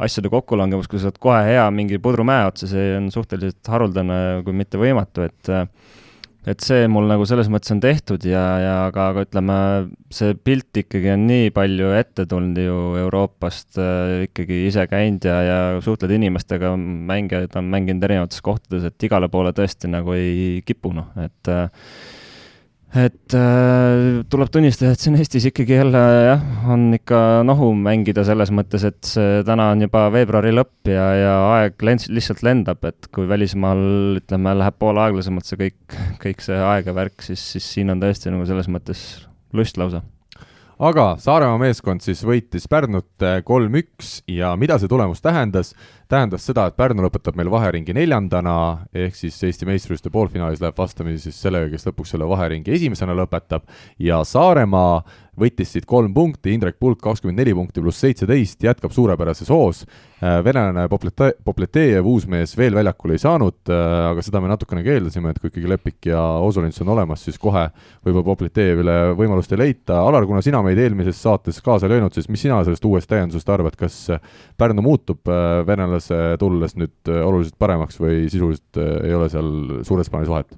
asjade 0.02 0.32
kokkulangemus, 0.34 0.90
kui 0.92 1.00
sa 1.00 1.10
oled 1.10 1.20
kohe 1.24 1.44
hea 1.48 1.66
mingi 1.76 2.00
pudrumäe 2.04 2.48
otsa, 2.50 2.70
see 2.72 2.96
on 2.98 3.12
suhteliselt 3.14 3.72
haruldane, 3.72 4.42
kui 4.46 4.56
mitte 4.58 4.82
võimatu, 4.82 5.28
et 5.30 5.54
et 6.46 6.62
see 6.62 6.86
mul 6.92 7.08
nagu 7.10 7.26
selles 7.26 7.48
mõttes 7.50 7.74
on 7.74 7.80
tehtud 7.82 8.26
ja, 8.30 8.44
ja 8.62 8.74
aga, 8.86 9.08
aga 9.12 9.24
ütleme, 9.26 9.56
see 10.14 10.36
pilt 10.38 10.78
ikkagi 10.78 11.10
on 11.16 11.24
nii 11.26 11.50
palju 11.56 11.90
ette 11.98 12.28
tulnud 12.30 12.60
ju 12.62 12.76
Euroopast 13.02 13.80
äh, 13.82 14.28
ikkagi 14.28 14.62
ise 14.68 14.86
käinud 14.92 15.26
ja, 15.26 15.40
ja 15.42 15.58
suhtled 15.82 16.14
inimestega, 16.14 16.76
mängijad 16.78 17.58
on 17.58 17.72
mänginud 17.74 18.06
erinevates 18.06 18.46
kohtades, 18.46 18.86
et 18.86 19.08
igale 19.08 19.30
poole 19.34 19.56
tõesti 19.58 19.90
nagu 19.90 20.14
ei 20.18 20.62
kipu, 20.68 20.94
noh, 20.94 21.10
et 21.26 21.50
äh, 21.50 21.90
et 22.96 23.36
äh, 23.36 24.24
tuleb 24.32 24.52
tunnistada, 24.54 24.94
et 24.96 25.04
siin 25.04 25.18
Eestis 25.20 25.50
ikkagi 25.50 25.78
jälle 25.78 26.02
jah, 26.30 26.46
on 26.72 26.88
ikka 26.98 27.20
nohu 27.48 27.72
mängida 27.78 28.24
selles 28.28 28.54
mõttes, 28.56 28.88
et 28.88 29.12
täna 29.48 29.70
on 29.74 29.86
juba 29.86 30.08
veebruari 30.16 30.56
lõpp 30.56 30.92
ja, 30.92 31.06
ja 31.20 31.36
aeg 31.58 31.86
lens, 31.86 32.08
lihtsalt 32.10 32.46
lendab, 32.48 32.84
et 32.88 33.12
kui 33.16 33.28
välismaal 33.30 34.22
ütleme, 34.22 34.56
läheb 34.62 34.80
poole 34.80 35.04
aeglasemalt 35.06 35.50
see 35.50 35.62
kõik, 35.66 36.00
kõik 36.24 36.44
see 36.48 36.60
aeg 36.72 36.92
ja 36.92 36.98
värk, 36.98 37.20
siis, 37.28 37.44
siis 37.56 37.72
siin 37.78 37.94
on 37.94 38.04
tõesti 38.04 38.34
nagu 38.34 38.48
selles 38.48 38.72
mõttes 38.72 39.06
lust 39.56 39.80
lausa 39.82 40.04
aga 40.80 41.16
Saaremaa 41.22 41.60
meeskond 41.62 42.04
siis 42.04 42.24
võitis 42.26 42.68
Pärnut 42.72 43.26
kolm-üks. 43.48 44.22
Ja 44.28 44.56
mida 44.60 44.80
see 44.80 44.92
tulemus 44.92 45.24
tähendas? 45.24 45.74
tähendas 46.12 46.46
seda, 46.46 46.68
et 46.70 46.78
Pärnu 46.78 47.02
lõpetab 47.06 47.38
meil 47.38 47.50
vaheringi 47.50 47.96
neljandana, 47.98 48.86
ehk 48.94 49.18
siis 49.18 49.38
Eesti 49.48 49.66
meistrivõistluste 49.66 50.12
poolfinaalis 50.14 50.62
läheb 50.62 50.78
vastamisi 50.78 51.30
siis 51.30 51.40
sellega, 51.42 51.72
kes 51.72 51.88
lõpuks 51.90 52.14
selle 52.14 52.28
vaheringi 52.30 52.76
esimesena 52.76 53.16
lõpetab. 53.18 53.66
Ja 54.00 54.22
Saaremaa 54.28 55.02
võttis 55.40 55.76
siit 55.76 55.86
kolm 55.90 56.14
punkti, 56.16 56.54
Indrek 56.56 56.80
Pulk 56.80 57.02
kakskümmend 57.04 57.40
neli 57.42 57.54
punkti 57.56 57.84
pluss 57.84 58.04
seitseteist, 58.04 58.64
jätkab 58.64 58.94
suurepärases 58.96 59.52
hoos. 59.54 59.84
Äh, 60.24 60.40
venelane 60.46 60.88
Poplete-, 60.92 61.34
Popletejev, 61.46 62.08
uus 62.08 62.28
mees, 62.32 62.56
veel 62.58 62.76
väljakule 62.78 63.18
ei 63.18 63.22
saanud, 63.22 63.58
äh, 63.70 63.86
aga 64.12 64.24
seda 64.26 64.42
me 64.44 64.52
natukene 64.52 64.84
keeldasime, 64.86 65.34
et 65.34 65.42
kui 65.42 65.52
ikkagi 65.52 65.70
Lepik 65.70 66.10
ja 66.12 66.22
Osolins 66.46 66.80
on 66.84 66.94
olemas, 66.96 67.26
siis 67.28 67.40
kohe 67.42 67.68
võib-olla 68.06 68.26
Popletejevile 68.32 68.98
võimalust 69.20 69.52
ei 69.56 69.62
leita. 69.62 70.00
Alar, 70.06 70.28
kuna 70.30 70.44
sina 70.46 70.64
meid 70.66 70.80
eelmises 70.82 71.20
saates 71.22 71.60
kaasa 71.66 71.90
löönud, 71.92 72.16
siis 72.16 72.30
mis 72.32 72.46
sina 72.46 72.62
sellest 72.64 72.86
uuest 72.88 73.12
täiendusest 73.12 73.52
arvad, 73.52 73.76
kas 73.80 74.06
Pärnu 74.58 74.86
muutub 74.86 75.28
äh, 75.28 75.64
venelase 75.68 76.38
tulles 76.40 76.78
nüüd 76.80 77.12
äh, 77.12 77.22
oluliselt 77.26 77.58
paremaks 77.60 78.00
või 78.02 78.26
sisuliselt 78.32 78.80
äh, 78.80 78.96
ei 79.10 79.18
ole 79.18 79.30
seal 79.32 79.52
suures 79.88 80.12
plaanis 80.12 80.32
vahet? 80.32 80.56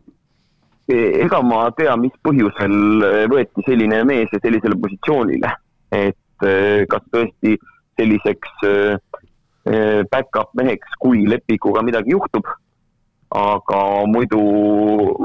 E, 0.88 0.98
ega 1.26 1.42
ma 1.44 1.66
tea, 1.76 1.96
mis 2.00 2.14
põhjusel 2.24 2.76
äh, 3.04 3.24
võeti 3.32 3.66
selline 3.68 4.04
mees 4.08 4.32
sellisele 4.32 4.78
positsioonile, 4.80 5.52
et 5.96 6.16
kas 6.88 7.06
tõesti 7.10 7.56
selliseks 7.98 8.60
back-up 10.12 10.52
meheks, 10.54 10.92
kui 11.02 11.24
Lepikuga 11.26 11.82
midagi 11.82 12.14
juhtub. 12.14 12.46
aga 13.34 13.80
muidu 14.08 14.44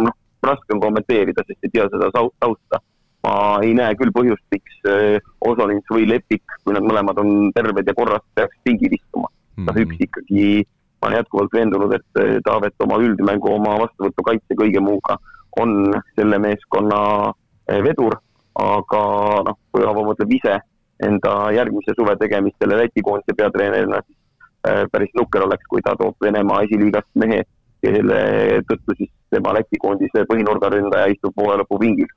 noh, 0.07 0.15
raske 0.43 0.73
on 0.75 0.81
kommenteerida, 0.81 1.45
sest 1.47 1.69
ei 1.69 1.75
tea 1.75 1.85
seda 1.93 2.09
tausta. 2.15 2.81
ma 3.27 3.35
ei 3.63 3.75
näe 3.77 3.93
küll 4.01 4.15
põhjust, 4.17 4.47
miks 4.57 4.81
Osolins 5.45 5.93
või 5.93 6.09
Lepik, 6.09 6.57
kui 6.65 6.73
nad 6.75 6.89
mõlemad 6.89 7.21
on 7.21 7.53
terved 7.53 7.87
ja 7.87 7.95
korras, 7.95 8.25
peaks 8.35 8.57
pingil 8.65 8.97
istuma 8.97 9.29
noh, 9.61 9.79
üks 9.85 10.01
ikkagi, 10.07 10.65
ma 11.01 11.09
olen 11.11 11.21
jätkuvalt 11.21 11.55
veendunud, 11.57 11.95
et 11.97 12.23
eh, 12.23 12.39
Taavet 12.47 12.85
oma 12.85 12.99
üldmängu, 13.03 13.51
oma 13.53 13.77
vastuvõtu 13.85 14.25
kaitse 14.27 14.59
kõige 14.59 14.83
muuga 14.85 15.19
on 15.61 15.93
selle 16.17 16.39
meeskonna 16.39 17.01
eh, 17.69 17.81
vedur, 17.85 18.17
aga 18.59 19.03
noh, 19.49 19.59
kui 19.73 19.85
Aavo 19.87 20.05
mõtleb 20.09 20.37
ise 20.39 20.59
enda 21.03 21.35
järgmise 21.57 21.97
suve 21.99 22.15
tegemistele 22.21 22.79
Läti 22.79 23.03
koondise 23.05 23.37
peatreenerina, 23.37 24.01
siis 24.07 24.19
eh, 24.69 24.85
päris 24.93 25.13
nukker 25.19 25.47
oleks, 25.47 25.67
kui 25.69 25.85
ta 25.85 25.97
toob 25.99 26.17
Venemaa 26.23 26.63
esiliigast 26.67 27.11
mehe, 27.21 27.43
kelle 27.83 28.19
tõttu 28.69 28.97
siis 28.99 29.13
tema 29.33 29.55
Läti 29.57 29.81
koondise 29.83 30.27
põhinurgaründaja 30.31 31.13
istub 31.15 31.37
hooaja 31.37 31.63
lõpu 31.63 31.81
pingil 31.83 32.11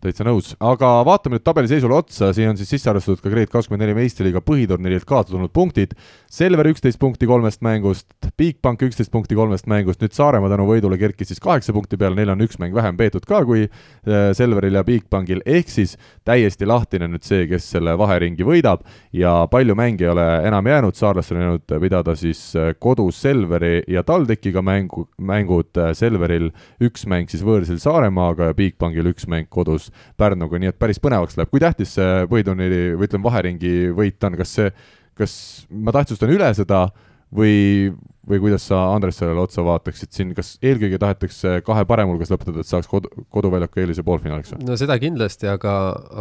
täitsa 0.00 0.24
nõus, 0.26 0.54
aga 0.64 0.88
vaatame 1.06 1.36
nüüd 1.36 1.44
tabeliseisule 1.44 1.94
otsa, 1.96 2.30
siin 2.36 2.50
on 2.50 2.58
siis 2.58 2.70
sisse 2.72 2.90
arvestatud 2.90 3.20
ka 3.22 3.30
Grade24 3.32 3.96
meistriliiga 3.96 4.42
põhiturniirilt 4.44 5.06
kaasa 5.08 5.32
tulnud 5.34 5.52
punktid. 5.54 5.92
Selver 6.30 6.70
üksteist 6.70 7.00
punkti 7.02 7.28
kolmest 7.28 7.60
mängust, 7.64 8.06
Bigbank 8.40 8.82
üksteist 8.86 9.12
punkti 9.12 9.36
kolmest 9.38 9.68
mängust, 9.70 10.00
nüüd 10.02 10.14
Saaremaa 10.16 10.50
tänu 10.52 10.66
võidule 10.68 10.96
kerkis 11.00 11.32
siis 11.32 11.42
kaheksa 11.42 11.74
punkti 11.76 11.98
peale, 12.00 12.16
neil 12.18 12.32
on 12.32 12.44
üks 12.44 12.58
mäng 12.62 12.74
vähem 12.76 12.96
peetud 12.98 13.26
ka 13.28 13.42
kui 13.48 13.66
äh, 13.66 14.30
Selveril 14.36 14.78
ja 14.78 14.84
Bigbankil, 14.86 15.42
ehk 15.44 15.72
siis 15.72 15.96
täiesti 16.24 16.68
lahtine 16.68 17.10
nüüd 17.10 17.26
see, 17.26 17.44
kes 17.50 17.68
selle 17.74 17.96
vaheringi 18.00 18.46
võidab. 18.46 18.86
Ja 19.12 19.44
palju 19.50 19.76
mänge 19.78 20.06
ei 20.06 20.12
ole 20.12 20.26
enam 20.48 20.70
jäänud, 20.70 20.96
saarlastel 20.96 21.40
on 21.40 21.46
jäänud 21.46 21.76
pidada 21.82 22.16
siis 22.16 22.40
äh, 22.56 22.72
kodus 22.78 23.20
Selveri 23.20 23.82
ja 23.90 24.04
TalTechiga 24.06 24.62
mängu, 24.64 25.08
mängud, 25.20 25.74
äh, 25.76 25.92
Selveril 25.98 26.50
üks 26.80 27.04
mäng 27.10 27.28
siis 27.30 27.44
võõrsil 27.44 27.80
Saaremaaga 27.82 28.50
ja 28.50 28.56
Bigbankil 28.56 29.12
üks 29.12 29.28
mäng 29.30 29.50
kodus 29.50 29.89
koos 29.90 30.16
Pärnuga, 30.20 30.60
nii 30.60 30.72
et 30.72 30.78
päris 30.78 31.00
põnevaks 31.02 31.38
läheb. 31.38 31.50
kui 31.50 31.60
tähtis 31.60 31.94
see 31.96 32.24
põhiturniiri 32.30 32.96
või 32.96 33.08
ütleme, 33.08 33.24
vaheringi 33.24 33.74
võit 33.96 34.26
on, 34.26 34.36
kas 34.40 34.54
see, 34.58 34.72
kas 35.18 35.36
ma 35.70 35.92
tähtsustan 35.92 36.30
üle 36.32 36.50
seda 36.54 36.88
või, 37.34 37.90
või 38.26 38.42
kuidas 38.42 38.66
sa, 38.68 38.82
Andres, 38.94 39.18
sellele 39.20 39.40
otsa 39.40 39.64
vaataksid 39.66 40.12
siin, 40.12 40.34
kas 40.36 40.56
eelkõige 40.62 40.98
tahetakse 41.00 41.60
kahe 41.66 41.86
parema 41.88 42.14
hulgas 42.14 42.32
lõpetada, 42.32 42.62
et 42.62 42.70
saaks 42.70 42.90
kodu, 42.90 43.10
koduväljaku 43.30 43.82
eelise 43.84 44.04
poolfinaaliks 44.06 44.54
või? 44.54 44.68
no 44.68 44.78
seda 44.80 44.98
kindlasti, 45.02 45.50
aga, 45.50 45.74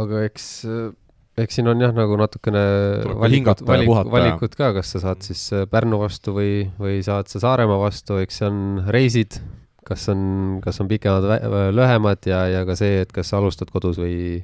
aga 0.04 0.26
eks 0.30 0.50
eks 1.40 1.60
siin 1.60 1.70
on 1.72 1.80
jah, 1.82 1.94
nagu 1.96 2.18
natukene 2.20 2.62
valikut, 3.20 3.64
valik, 3.68 3.90
valikut 4.12 4.58
ka, 4.60 4.74
kas 4.76 4.96
sa 4.96 5.04
saad 5.08 5.24
siis 5.24 5.46
Pärnu 5.72 6.02
vastu 6.02 6.34
või, 6.36 6.68
või 6.80 7.00
saad 7.06 7.32
sa 7.32 7.42
Saaremaa 7.46 7.80
vastu, 7.80 8.20
eks 8.24 8.42
see 8.42 8.50
on 8.50 8.60
reisid, 8.92 9.40
kas 9.90 10.06
on, 10.14 10.22
kas 10.64 10.80
on 10.84 10.90
pikemad, 10.90 11.26
lühemad 11.74 12.30
ja, 12.30 12.44
ja 12.52 12.64
ka 12.68 12.78
see, 12.78 13.02
et 13.04 13.14
kas 13.14 13.32
alustad 13.38 13.72
kodus 13.74 13.98
või, 14.02 14.40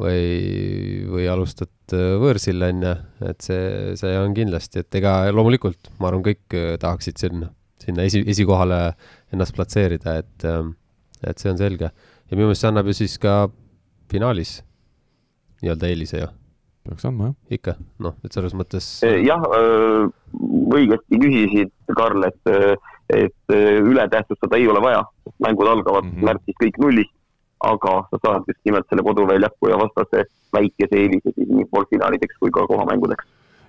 või, 0.00 1.04
või 1.12 1.28
alustad 1.30 1.96
äh, 1.96 2.14
võõrsil, 2.22 2.62
on 2.68 2.86
ju, 2.86 2.94
et 3.28 3.44
see, 3.44 3.96
see 4.00 4.14
on 4.18 4.36
kindlasti, 4.36 4.82
et 4.82 5.00
ega 5.00 5.18
loomulikult, 5.34 5.92
ma 6.00 6.10
arvan, 6.10 6.24
kõik 6.24 6.56
äh, 6.56 6.74
tahaksid 6.82 7.20
sinna, 7.20 7.52
sinna 7.82 8.06
esi, 8.08 8.24
esikohale 8.32 8.82
ennast 9.34 9.56
platseerida, 9.56 10.18
et, 10.24 10.48
ähm, 10.48 10.76
et 11.20 11.42
see 11.42 11.52
on 11.52 11.60
selge. 11.60 11.92
ja 11.92 12.36
minu 12.36 12.48
meelest 12.48 12.64
see 12.64 12.72
annab 12.72 12.88
ju 12.88 12.96
siis 12.96 13.18
ka 13.20 13.34
finaalis 14.12 14.62
nii-öelda 15.62 15.90
eelise 15.90 16.22
ju 16.22 16.30
peaks 16.82 17.04
andma, 17.06 17.28
jah. 17.28 17.58
ikka, 17.58 17.76
noh, 18.02 18.16
et 18.26 18.34
selles 18.34 18.56
mõttes. 18.58 18.86
jah, 19.04 19.44
õigesti 20.72 21.20
küsisid, 21.20 21.70
Karl, 21.94 22.24
et 22.26 22.50
et 23.16 23.54
eh, 23.54 23.80
üle 23.80 24.06
tähtsustada 24.08 24.56
ei 24.56 24.68
ole 24.68 24.82
vaja, 24.82 25.04
mängud 25.44 25.68
algavad 25.68 26.04
mm 26.04 26.14
-hmm. 26.16 26.30
märtsis 26.30 26.58
kõik 26.62 26.80
nullist, 26.82 27.14
aga 27.60 27.92
sa 28.10 28.22
saad 28.24 28.48
just 28.48 28.60
nimelt 28.64 28.88
selle 28.88 29.02
koduväljaku 29.02 29.68
ja 29.68 29.78
vastase 29.78 30.24
väikese 30.52 30.96
eelise 30.96 31.30
siis 31.34 31.48
nii 31.48 31.68
poolfinaalideks 31.70 32.38
kui 32.40 32.50
ka 32.50 32.66
kohamängudeks 32.66 33.24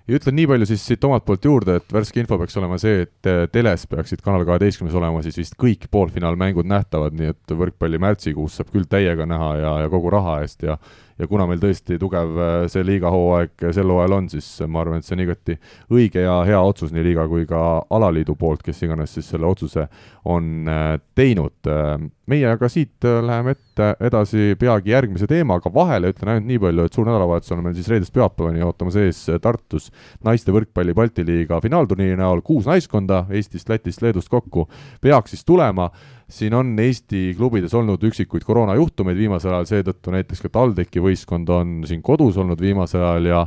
ja 0.08 0.18
ütlen 0.18 0.36
nii 0.36 0.48
palju 0.52 0.68
siis 0.68 0.84
siit 0.88 1.06
omalt 1.08 1.24
poolt 1.26 1.46
juurde, 1.48 1.78
et 1.80 1.94
värske 1.96 2.20
info 2.20 2.38
peaks 2.40 2.58
olema 2.60 2.78
see, 2.82 3.06
et 3.06 3.30
eh, 3.30 3.46
teles 3.52 3.86
peaksid 3.88 4.24
Kanal 4.26 4.44
kaheteistkümnes 4.48 4.98
olema 5.00 5.22
siis 5.24 5.38
vist 5.40 5.56
kõik 5.60 5.88
poolfinaalmängud 5.92 6.68
nähtavad, 6.68 7.16
nii 7.16 7.32
et 7.32 7.56
võrkpalli 7.64 8.02
märtsikuus 8.04 8.60
saab 8.60 8.74
küll 8.74 8.90
täiega 8.90 9.28
näha 9.30 9.52
ja, 9.62 9.74
ja 9.86 9.94
kogu 9.94 10.12
raha 10.14 10.42
eest 10.44 10.68
ja 10.68 10.78
ja 11.24 11.30
kuna 11.32 11.48
meil 11.50 11.62
tõesti 11.62 11.98
tugev 12.02 12.38
äh, 12.38 12.54
see 12.72 12.84
liigahooaeg 12.88 13.68
sel 13.76 13.92
hooajal 13.92 14.18
on, 14.18 14.30
siis 14.32 14.48
ma 14.68 14.84
arvan, 14.84 15.00
et 15.00 15.08
see 15.08 15.16
on 15.18 15.24
igati 15.24 15.58
õige 15.94 16.26
ja 16.26 16.42
hea 16.48 16.60
otsus 16.62 16.94
nii 16.94 17.06
liiga 17.08 17.26
kui 17.32 17.48
ka 17.50 17.62
alaliidu 17.94 18.36
poolt, 18.40 18.64
kes 18.66 18.84
iganes 18.86 19.16
siis 19.16 19.30
selle 19.34 19.48
otsuse 19.50 19.88
on 20.30 20.70
äh, 20.70 20.98
teinud. 21.16 21.56
Äh, 21.68 21.96
meie 22.30 22.54
aga 22.54 22.70
siit 22.72 23.04
läheme 23.04 23.58
ette 23.58 23.73
edasi 23.80 24.54
peagi 24.60 24.94
järgmise 24.94 25.28
teemaga, 25.30 25.72
vahele 25.74 26.12
ütlen 26.14 26.34
ainult 26.34 26.50
nii 26.50 26.62
palju, 26.62 26.86
et 26.88 26.98
suur 26.98 27.08
nädalavahetus 27.08 27.54
on 27.56 27.64
meil 27.66 27.76
siis 27.78 27.90
reedest 27.92 28.14
pühapäevani 28.16 28.64
ootamas 28.66 28.98
ees 29.02 29.22
Tartus 29.42 29.90
naiste 30.26 30.54
võrkpalli 30.54 30.96
Balti 30.98 31.26
liiga 31.28 31.60
finaalturniiri 31.64 32.18
näol 32.20 32.44
kuus 32.46 32.68
naiskonda 32.70 33.26
Eestist, 33.34 33.70
Lätist, 33.72 34.04
Leedust 34.06 34.32
kokku 34.32 34.68
peaks 35.02 35.34
siis 35.34 35.46
tulema. 35.46 35.90
Siin 36.34 36.54
on 36.58 36.72
Eesti 36.80 37.34
klubides 37.38 37.74
olnud 37.78 38.02
üksikuid 38.08 38.46
koroonajuhtumeid 38.48 39.18
viimasel 39.18 39.54
ajal, 39.54 39.68
seetõttu 39.70 40.14
näiteks 40.16 40.42
ka 40.42 40.50
TalTechi 40.56 41.04
võistkond 41.04 41.50
on 41.54 41.76
siin 41.86 42.02
kodus 42.02 42.40
olnud 42.42 42.62
viimasel 42.62 43.04
ajal 43.04 43.30
ja 43.30 43.42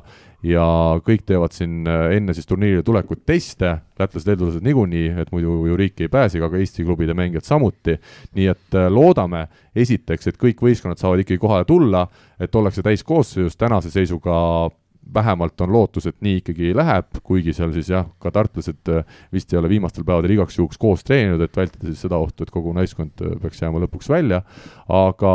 ja 0.47 0.67
kõik 1.05 1.25
teevad 1.27 1.55
siin 1.57 1.87
äh, 1.91 2.17
enne 2.17 2.35
siis 2.37 2.47
turniirile 2.49 2.85
tulekut 2.87 3.25
teste, 3.27 3.73
lätlased-leedulased 3.99 4.65
niikuinii, 4.67 5.09
et 5.23 5.33
muidu 5.35 5.59
ju 5.67 5.79
riiki 5.79 6.07
ei 6.07 6.13
pääse, 6.13 6.41
aga 6.45 6.61
Eesti 6.61 6.85
klubide 6.87 7.17
mängijad 7.19 7.47
samuti, 7.49 7.97
nii 8.39 8.49
et 8.53 8.79
äh, 8.79 8.89
loodame 8.93 9.47
esiteks, 9.77 10.31
et 10.31 10.41
kõik 10.41 10.63
võistkonnad 10.63 11.01
saavad 11.01 11.25
ikkagi 11.25 11.43
kohale 11.43 11.67
tulla, 11.69 12.07
et 12.41 12.55
ollakse 12.55 12.85
täiskoosseisus, 12.87 13.59
tänase 13.59 13.91
seisuga 13.95 14.37
vähemalt 15.15 15.61
on 15.61 15.73
lootus, 15.73 16.07
et 16.07 16.17
nii 16.25 16.41
ikkagi 16.41 16.73
läheb, 16.77 17.19
kuigi 17.27 17.55
seal 17.57 17.73
siis 17.75 17.89
jah, 17.93 18.07
ka 18.23 18.31
tartlased 18.35 18.91
äh, 18.93 19.19
vist 19.33 19.53
ei 19.53 19.59
ole 19.61 19.71
viimastel 19.71 20.05
päevadel 20.07 20.35
igaks 20.37 20.59
juhuks 20.59 20.79
koos 20.81 21.05
treeninud, 21.07 21.43
et 21.45 21.57
vältida 21.57 21.89
siis 21.89 22.03
seda 22.05 22.19
ohtu, 22.21 22.47
et 22.47 22.53
kogu 22.55 22.73
naiskond 22.77 23.23
äh, 23.25 23.35
peaks 23.43 23.63
jääma 23.63 23.83
lõpuks 23.85 24.11
välja. 24.11 24.43
aga 24.87 25.33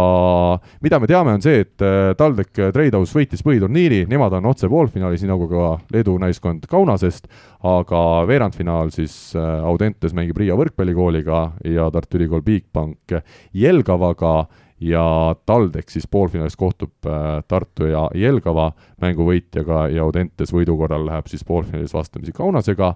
mida 0.83 0.99
me 0.99 1.07
teame, 1.09 1.35
on 1.37 1.43
see, 1.43 1.63
et 1.65 1.85
äh, 1.85 2.11
TalTech 2.17 2.71
Tradehouse 2.73 3.17
võitis 3.17 3.43
põhiturniiri, 3.45 4.03
nemad 4.11 4.35
on 4.39 4.49
otse 4.51 4.69
poolfinaalis, 4.71 5.23
nii 5.23 5.31
nagu 5.31 5.47
ka 5.51 5.67
Leedu 5.93 6.17
naiskond 6.21 6.67
Kaunasest, 6.71 7.29
aga 7.67 8.01
veerandfinaal 8.27 8.89
siis 8.93 9.35
Audentes 9.37 10.15
mängib 10.17 10.39
Riia 10.41 10.55
võrkpallikooliga 10.57 11.43
ja 11.69 11.87
Tartu 11.93 12.17
Ülikool 12.17 12.41
Bigbank 12.45 13.19
Jelgavaga 13.53 14.33
ja 14.81 15.35
TalTech 15.45 15.93
siis 15.93 16.07
poolfinaalis 16.11 16.57
kohtub 16.57 17.05
äh, 17.05 17.43
Tartu 17.47 17.85
ja 17.91 18.07
Jelgava 18.17 18.71
mängu 19.01 19.27
võitjaga 19.27 19.85
ja 19.93 20.05
Audentes 20.07 20.53
võidu 20.53 20.77
korral 20.79 21.05
läheb 21.05 21.29
siis 21.29 21.45
poolfinaalis 21.45 21.93
vastamisi 21.93 22.33
Kaunasega. 22.35 22.95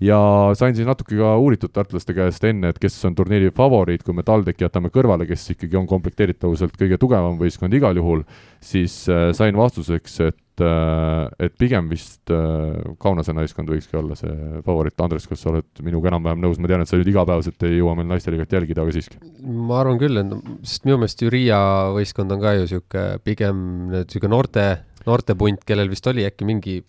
Ja 0.00 0.18
sain 0.56 0.74
siis 0.76 0.88
natuke 0.88 1.16
ka 1.16 1.36
uuritud 1.40 1.72
tartlaste 1.72 2.12
käest 2.16 2.44
enne, 2.44 2.68
et 2.68 2.80
kes 2.80 2.98
on 3.08 3.14
turniiri 3.16 3.48
favoriit, 3.56 4.02
kui 4.04 4.16
me 4.16 4.24
TalTechi 4.26 4.66
jätame 4.66 4.90
kõrvale, 4.92 5.24
kes 5.28 5.54
ikkagi 5.54 5.78
on 5.80 5.86
komplekteeritavuselt 5.88 6.76
kõige 6.76 6.98
tugevam 7.00 7.38
võistkond 7.40 7.76
igal 7.76 7.96
juhul, 7.96 8.26
siis 8.60 9.04
äh, 9.08 9.30
sain 9.36 9.56
vastuseks, 9.56 10.20
et 10.28 10.40
Äh, 10.64 11.46
et 11.46 11.56
pigem 11.60 11.90
vist 11.90 12.30
äh, 12.32 12.94
Kaunase 13.02 13.34
naiskond 13.36 13.68
võikski 13.68 13.98
olla 14.00 14.16
see 14.18 14.32
favoriit. 14.64 14.96
Andres, 15.04 15.26
kas 15.28 15.42
sa 15.42 15.50
oled 15.52 15.82
minuga 15.84 16.10
enam-vähem 16.10 16.40
nõus, 16.40 16.60
ma 16.62 16.70
tean, 16.70 16.84
et 16.84 16.90
sa 16.90 16.96
nüüd 16.96 17.10
igapäevaselt 17.12 17.66
ei 17.68 17.76
jõua 17.76 17.96
meil 17.98 18.08
naisteliigat 18.08 18.56
jälgida, 18.56 18.84
aga 18.84 18.94
siiski. 18.96 19.20
ma 19.44 19.82
arvan 19.82 20.00
küll, 20.00 20.16
et 20.22 20.34
sest 20.64 20.88
minu 20.88 21.00
meelest 21.02 21.22
ju 21.22 21.32
Riia 21.32 21.60
võistkond 21.96 22.32
on 22.32 22.42
ka 22.42 22.56
ju 22.56 22.64
niisugune 22.64 23.06
pigem 23.26 23.62
niisugune 23.92 24.32
noorte, 24.32 24.66
noortepunt, 25.06 25.66
kellel 25.68 25.92
vist 25.92 26.08
oli 26.08 26.24
äkki 26.28 26.48
mingi 26.48 26.80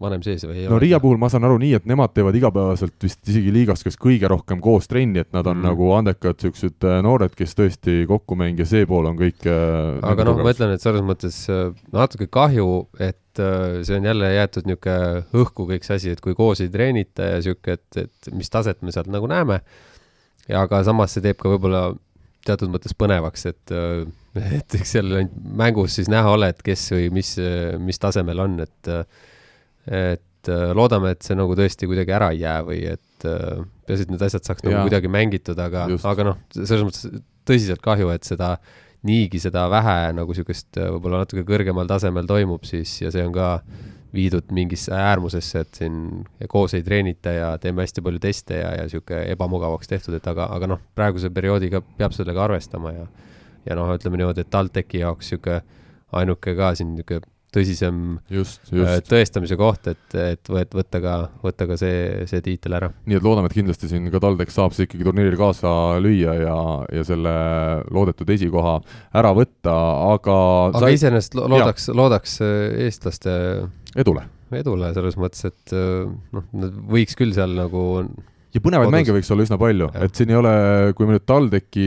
vanem 0.00 0.22
sees 0.24 0.44
või 0.46 0.62
ei 0.62 0.66
no 0.68 0.76
ole? 0.76 0.84
Riia 0.84 1.00
puhul 1.02 1.18
ma 1.20 1.28
saan 1.32 1.44
aru 1.46 1.58
nii, 1.60 1.74
et 1.76 1.86
nemad 1.88 2.12
teevad 2.16 2.36
igapäevaselt 2.38 2.96
vist 3.04 3.28
isegi 3.28 3.52
liigas 3.54 3.84
kas 3.84 3.98
kõige 4.00 4.30
rohkem 4.32 4.62
koos 4.64 4.88
trenni, 4.90 5.22
et 5.22 5.30
nad 5.36 5.46
on 5.46 5.58
mm. 5.58 5.66
nagu 5.68 5.90
andekad 5.96 6.38
niisugused 6.38 6.86
äh, 6.88 7.00
noored, 7.04 7.34
kes 7.36 7.56
tõesti 7.58 7.96
kokku 8.08 8.38
mängi 8.40 8.64
ja 8.64 8.70
see 8.70 8.88
pool 8.88 9.10
on 9.10 9.18
kõik 9.20 9.44
äh, 9.50 9.98
aga 10.10 10.26
noh, 10.28 10.40
ma 10.40 10.54
ütlen, 10.54 10.74
et 10.76 10.84
selles 10.84 11.04
mõttes 11.06 11.42
äh, 11.52 11.68
natuke 11.94 12.30
kahju, 12.32 12.70
et 12.98 13.18
see 13.40 13.96
on 13.96 14.08
jälle 14.08 14.32
jäetud 14.34 14.66
niisugune 14.66 15.42
õhku 15.42 15.68
kõik 15.68 15.86
see 15.86 15.98
asi, 16.00 16.14
et 16.16 16.22
kui 16.24 16.34
koos 16.38 16.64
ei 16.64 16.72
treenita 16.72 17.34
ja 17.34 17.40
niisugune, 17.42 17.76
et, 17.78 18.04
et 18.06 18.34
mis 18.36 18.52
taset 18.52 18.80
me 18.82 18.94
sealt 18.94 19.10
nagu 19.12 19.28
näeme, 19.30 19.60
ja 20.48 20.64
aga 20.64 20.80
samas 20.86 21.14
see 21.14 21.24
teeb 21.24 21.38
ka 21.40 21.52
võib-olla 21.52 21.90
teatud 22.48 22.72
mõttes 22.72 22.96
põnevaks, 22.96 23.44
et 23.52 23.74
et 24.58 24.78
eks 24.78 24.96
seal 24.96 25.12
mängus 25.36 25.98
siis 25.98 26.08
näha 26.08 26.32
ole, 26.32 26.48
et 26.54 26.64
kes 26.64 26.86
või 26.94 27.10
mis, 27.20 27.34
mis 27.82 28.00
tasemel 28.00 28.40
on, 28.46 28.62
et 28.64 28.90
et 29.90 30.50
äh, 30.50 30.70
loodame, 30.76 31.14
et 31.14 31.26
see 31.26 31.36
nagu 31.38 31.56
tõesti 31.58 31.88
kuidagi 31.90 32.14
ära 32.16 32.30
ei 32.34 32.44
jää 32.44 32.58
või 32.66 32.80
et 32.92 33.26
äh, 33.28 33.62
peaasi, 33.86 34.06
et 34.06 34.14
need 34.14 34.22
asjad 34.26 34.46
saaks 34.46 34.64
nagu 34.66 34.84
kuidagi 34.86 35.10
mängitud, 35.12 35.58
aga, 35.60 35.88
aga 36.12 36.30
noh, 36.30 36.40
selles 36.54 36.86
mõttes 36.86 37.08
tõsiselt 37.48 37.82
kahju, 37.84 38.10
et 38.14 38.28
seda 38.28 38.54
niigi 39.06 39.40
seda 39.40 39.64
vähe 39.72 40.12
nagu 40.16 40.34
niisugust 40.34 40.76
äh, 40.78 40.90
võib-olla 40.94 41.24
natuke 41.24 41.44
kõrgemal 41.48 41.88
tasemel 41.88 42.28
toimub 42.28 42.66
siis 42.68 42.98
ja 43.00 43.12
see 43.12 43.24
on 43.24 43.32
ka 43.34 43.56
viidud 44.14 44.50
mingisse 44.52 44.92
äärmusesse, 44.92 45.62
et 45.62 45.78
siin 45.78 46.24
koos 46.50 46.74
ei 46.74 46.82
treenita 46.82 47.32
ja 47.34 47.50
teeme 47.62 47.84
hästi 47.84 48.02
palju 48.02 48.20
teste 48.22 48.58
ja, 48.58 48.72
ja 48.74 48.86
niisugune 48.86 49.22
ebamugavaks 49.34 49.90
tehtud, 49.90 50.16
et 50.18 50.26
aga, 50.30 50.48
aga 50.50 50.72
noh, 50.74 50.80
praeguse 50.98 51.30
perioodiga 51.34 51.82
peab 51.98 52.16
sellega 52.16 52.48
arvestama 52.48 52.94
ja 52.96 53.06
ja 53.68 53.76
noh, 53.76 53.92
ütleme 53.92 54.20
niimoodi, 54.20 54.44
et 54.44 54.50
TalTechi 54.52 55.02
jaoks 55.04 55.30
niisugune 55.30 55.60
ainuke 56.20 56.56
ka 56.58 56.72
siin 56.78 56.94
niisugune 56.96 57.28
tõsisem 57.54 58.00
just, 58.30 58.62
just. 58.70 58.86
Äh, 58.86 59.00
tõestamise 59.06 59.58
koht, 59.60 59.88
et, 59.90 60.16
et 60.16 60.50
võt-, 60.50 60.74
võtta 60.76 61.00
ka, 61.02 61.14
võtta 61.42 61.66
ka 61.70 61.78
see, 61.80 62.26
see 62.30 62.42
tiitel 62.44 62.76
ära. 62.78 62.90
nii 63.10 63.18
et 63.18 63.26
loodame, 63.26 63.50
et 63.50 63.56
kindlasti 63.58 63.90
siin 63.90 64.08
ka 64.12 64.22
TalTech 64.22 64.54
saab 64.54 64.74
siis 64.76 64.88
ikkagi 64.88 65.06
turniiril 65.08 65.38
kaasa 65.40 65.72
lüüa 66.02 66.36
ja, 66.40 66.56
ja 66.94 67.06
selle 67.06 67.34
loodetud 67.90 68.30
esikoha 68.36 68.78
ära 69.20 69.34
võtta, 69.36 69.76
aga 70.14 70.38
aga 70.70 70.84
sai... 70.84 70.98
iseenesest 70.98 71.38
loodaks, 71.40 71.88
loodaks 71.96 72.40
äh, 72.46 72.56
eestlaste 72.86 73.36
edule, 73.98 74.26
edule 74.54 74.92
selles 74.96 75.18
mõttes, 75.20 75.46
et 75.50 75.76
äh, 75.76 76.10
noh, 76.36 76.50
nad 76.56 76.82
võiks 76.90 77.18
küll 77.18 77.34
seal 77.36 77.56
nagu 77.58 77.84
ja 78.54 78.62
põnevaid 78.62 78.90
mänge 78.92 79.14
võiks 79.14 79.30
olla 79.32 79.44
üsna 79.46 79.58
palju, 79.60 79.90
et 80.02 80.18
siin 80.18 80.32
ei 80.32 80.38
ole, 80.38 80.54
kui 80.98 81.06
me 81.06 81.16
nüüd 81.16 81.26
TalTechi 81.28 81.86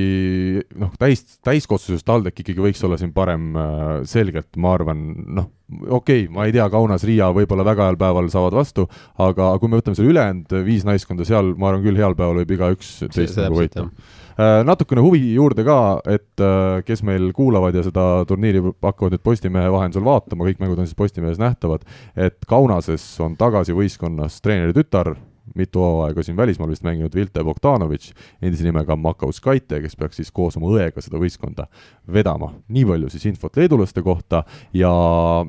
noh, 0.79 0.93
täis, 0.99 1.25
täiskoosseisus 1.43 2.05
TalTech 2.07 2.43
ikkagi 2.43 2.63
võiks 2.63 2.83
olla 2.87 2.99
siin 2.99 3.13
parem 3.15 3.51
äh, 3.59 3.91
selgelt, 4.09 4.49
ma 4.61 4.73
arvan, 4.77 5.03
noh, 5.39 5.49
okei 5.89 6.25
okay,, 6.25 6.31
ma 6.33 6.47
ei 6.47 6.55
tea, 6.55 6.67
Kaunas, 6.71 7.05
Riia 7.07 7.29
võib-olla 7.35 7.67
väga 7.67 7.89
heal 7.89 7.99
päeval 7.99 8.29
saavad 8.31 8.57
vastu, 8.57 8.87
aga 9.23 9.53
kui 9.59 9.71
me 9.71 9.79
võtame 9.81 9.99
selle 9.99 10.13
ülejäänud 10.13 10.57
viis 10.67 10.87
naiskonda, 10.87 11.27
seal 11.27 11.53
ma 11.59 11.71
arvan 11.71 11.85
küll, 11.85 11.99
heal 11.99 12.15
päeval 12.19 12.43
võib 12.43 12.55
igaüks 12.57 12.99
teist 13.11 13.39
nagu 13.41 13.59
võita. 13.59 13.89
Äh, 14.33 14.63
natukene 14.65 15.03
huvi 15.05 15.35
juurde 15.35 15.65
ka, 15.67 15.77
et 16.09 16.41
äh, 16.41 16.79
kes 16.87 17.03
meil 17.05 17.27
kuulavad 17.37 17.75
ja 17.77 17.83
seda 17.85 18.23
turniiri 18.29 18.63
hakkavad 18.63 19.13
nüüd 19.13 19.25
Postimehe 19.25 19.69
vahendusel 19.73 20.05
vaatama, 20.07 20.47
kõik 20.47 20.63
mängud 20.63 20.79
on 20.81 20.89
siis 20.89 20.97
Postimehes 20.97 21.41
nähtavad, 21.41 21.83
et 22.15 22.39
Kaunases 22.49 23.05
on 23.21 23.37
tagasi 23.37 23.75
võistkonnas 23.77 24.39
treeneri 24.41 24.73
tütar, 24.79 25.13
mitu 25.59 25.81
hooaega 25.83 26.23
siin 26.23 26.37
välismaal 26.37 26.71
vist 26.71 26.85
mänginud 26.85 27.15
Vilte 27.15 27.43
Bogdanovitš, 27.43 28.13
endise 28.41 28.65
nimega 28.67 28.95
Makaus 28.95 29.41
Kaite, 29.43 29.81
kes 29.83 29.95
peaks 29.99 30.21
siis 30.21 30.31
koos 30.31 30.57
oma 30.59 30.71
õega 30.73 31.01
seda 31.03 31.21
võistkonda 31.21 31.67
vedama. 32.13 32.53
nii 32.67 32.85
palju 32.89 33.09
siis 33.13 33.25
infot 33.31 33.57
leedulaste 33.57 34.01
kohta. 34.01 34.43
Ja 34.73 34.91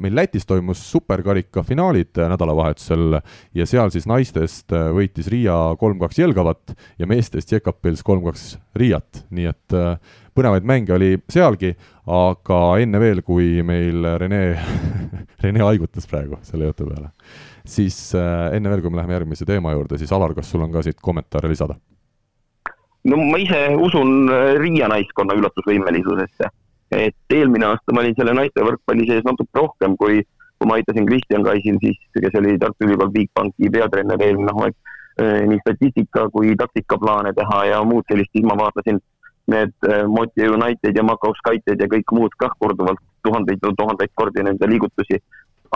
meil 0.01 0.15
Lätis 0.15 0.47
toimus 0.47 0.83
superkarika 0.91 1.63
finaalid 1.63 2.17
nädalavahetusel 2.17 3.21
ja 3.55 3.67
seal 3.67 3.91
siis 3.95 4.07
naistest 4.11 4.73
võitis 4.73 5.31
Riia 5.33 5.57
kolm-kaks 5.81 6.19
Jelgavat 6.19 6.77
ja 6.99 7.07
meestest 7.07 7.53
Jekapils 7.53 8.03
kolm-kaks 8.03 8.55
Riiat, 8.77 9.25
nii 9.31 9.49
et 9.51 9.77
äh, 9.79 9.97
põnevaid 10.35 10.67
mänge 10.67 10.95
oli 10.95 11.11
sealgi, 11.31 11.73
aga 12.11 12.61
enne 12.83 13.01
veel, 13.03 13.23
kui 13.27 13.63
meil 13.67 14.07
Rene 14.21 14.43
Rene 15.43 15.63
haigutas 15.63 16.09
praegu 16.11 16.41
selle 16.47 16.71
jutu 16.71 16.89
peale, 16.89 17.13
siis 17.67 17.97
äh, 18.15 18.55
enne 18.57 18.71
veel, 18.71 18.83
kui 18.85 18.93
me 18.93 19.01
läheme 19.01 19.17
järgmise 19.17 19.47
teema 19.49 19.73
juurde, 19.73 19.99
siis 19.99 20.13
Alar, 20.13 20.35
kas 20.37 20.51
sul 20.53 20.65
on 20.65 20.73
ka 20.73 20.83
siit 20.85 21.01
kommentaare 21.03 21.49
lisada? 21.49 21.77
no 23.05 23.19
ma 23.21 23.39
ise 23.41 23.67
usun 23.87 24.31
äh, 24.33 24.55
Riia 24.61 24.89
naiskonna 24.89 25.37
üllatusvõimelisusesse. 25.39 26.51
et 26.95 27.37
eelmine 27.37 27.67
aasta 27.67 27.93
ma 27.93 28.05
olin 28.05 28.15
selle 28.17 28.35
naiste 28.37 28.63
võrkpalli 28.65 29.07
sees 29.09 29.25
natuke 29.27 29.59
rohkem, 29.59 29.97
kui, 30.01 30.21
kui 30.59 30.69
ma 30.69 30.77
aitasin 30.79 31.09
Kristjan 31.09 31.45
Kaisil 31.45 31.81
siis, 31.83 31.99
kes 32.15 32.37
oli 32.39 32.59
Tartu 32.61 32.87
Ülikool 32.87 33.11
Bigbanki 33.17 33.71
peatreener 33.73 34.23
eelmine 34.23 34.53
hooaeg, 34.55 34.77
nii 35.49 35.59
statistika 35.63 36.29
kui 36.35 36.55
taktikaplaane 36.59 37.33
teha 37.35 37.59
ja 37.71 37.81
muud 37.87 38.07
sellist, 38.11 38.31
siis 38.35 38.47
ma 38.47 38.57
vaatasin 38.59 39.01
need 39.51 39.89
Moti 40.11 40.47
United 40.49 40.97
ja 40.97 41.05
Macau 41.07 41.35
Skyted 41.41 41.83
ja 41.83 41.91
kõik 41.91 42.15
muud 42.17 42.37
kah 42.39 42.55
korduvalt 42.59 43.03
tuhandeid 43.27 43.63
ja 43.63 43.73
tuhandeid 43.79 44.13
kordi 44.15 44.45
nende 44.45 44.69
liigutusi. 44.69 45.21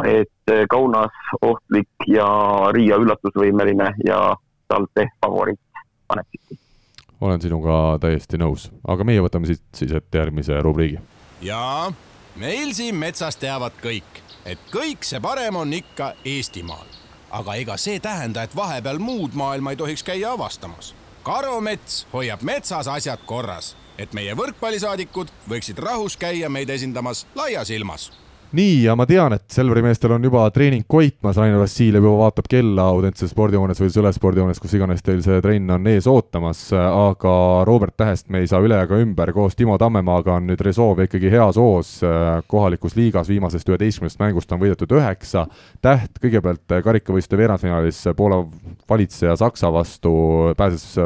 Et 0.04 0.52
Kaunas 0.70 1.12
ohtlik 1.42 2.06
ja 2.06 2.26
Riia 2.72 2.96
üllatusvõimeline 2.96 3.92
ja 4.04 4.36
TalTech 4.68 5.16
favoriit 5.24 5.60
paneksid. 6.08 6.58
olen 7.20 7.40
sinuga 7.42 7.98
täiesti 8.00 8.38
nõus, 8.38 8.68
aga 8.86 9.04
meie 9.04 9.22
võtame 9.24 9.46
siit 9.46 9.64
siis 9.74 9.92
ette 9.92 10.18
järgmise 10.18 10.60
rubriigi. 10.62 11.00
jaa, 11.42 11.92
meil 12.36 12.72
siin 12.72 12.96
metsas 12.96 13.36
teavad 13.36 13.72
kõik, 13.82 14.22
et 14.44 14.58
kõik 14.72 15.04
see 15.04 15.20
parem 15.20 15.56
on 15.56 15.72
ikka 15.72 16.12
Eestimaal. 16.24 16.86
aga 17.30 17.54
ega 17.54 17.76
see 17.76 18.00
tähenda, 18.00 18.42
et 18.42 18.56
vahepeal 18.56 18.98
muud 18.98 19.34
maailma 19.34 19.70
ei 19.70 19.76
tohiks 19.76 20.02
käia 20.02 20.32
avastamas 20.32 20.94
karumets 21.28 22.06
hoiab 22.12 22.42
metsas 22.42 22.88
asjad 22.88 23.20
korras, 23.26 23.74
et 23.98 24.14
meie 24.16 24.32
võrkpallisaadikud 24.38 25.32
võiksid 25.50 25.80
rahus 25.84 26.16
käia 26.16 26.48
meid 26.48 26.70
esindamas 26.72 27.26
laias 27.36 27.68
ilmas 27.74 28.08
nii, 28.52 28.82
ja 28.84 28.94
ma 28.96 29.04
tean, 29.08 29.34
et 29.36 29.44
Selveri 29.52 29.82
meestel 29.84 30.12
on 30.14 30.24
juba 30.24 30.46
treening 30.54 30.86
koitmas, 30.88 31.36
Rainer 31.36 31.60
Vassiljev 31.60 32.04
juba 32.06 32.24
vaatab 32.24 32.48
kella 32.50 32.86
Audentses 32.94 33.32
spordihoones 33.34 33.80
või 33.82 33.92
Sõle 33.92 34.12
spordihoones, 34.14 34.60
kus 34.62 34.74
iganes 34.78 35.04
teil 35.04 35.20
see 35.24 35.40
trenn 35.44 35.70
on 35.74 35.86
ees 35.90 36.08
ootamas, 36.08 36.62
aga 36.72 37.34
Robert 37.68 37.96
Tähest 37.98 38.28
me 38.32 38.42
ei 38.42 38.50
saa 38.50 38.62
üle 38.64 38.78
ega 38.80 38.98
ümber, 39.02 39.32
koos 39.36 39.58
Timo 39.58 39.76
Tammemaaga 39.80 40.38
on 40.38 40.48
nüüd 40.48 40.64
Resolve 40.64 41.08
ikkagi 41.08 41.32
heas 41.32 41.60
hoos. 41.60 41.94
Kohalikus 42.48 42.96
liigas, 42.96 43.28
viimasest 43.28 43.68
üheteistkümnest 43.68 44.20
mängust 44.22 44.52
on 44.52 44.62
võidetud 44.62 44.96
üheksa, 44.96 45.46
Täht 45.84 46.20
kõigepealt 46.22 46.78
karikavõistluste 46.84 47.38
veerandfinaalis 47.38 48.04
Poola 48.16 48.42
valitseja 48.88 49.36
Saksa 49.38 49.72
vastu 49.72 50.12
pääses 50.56 50.96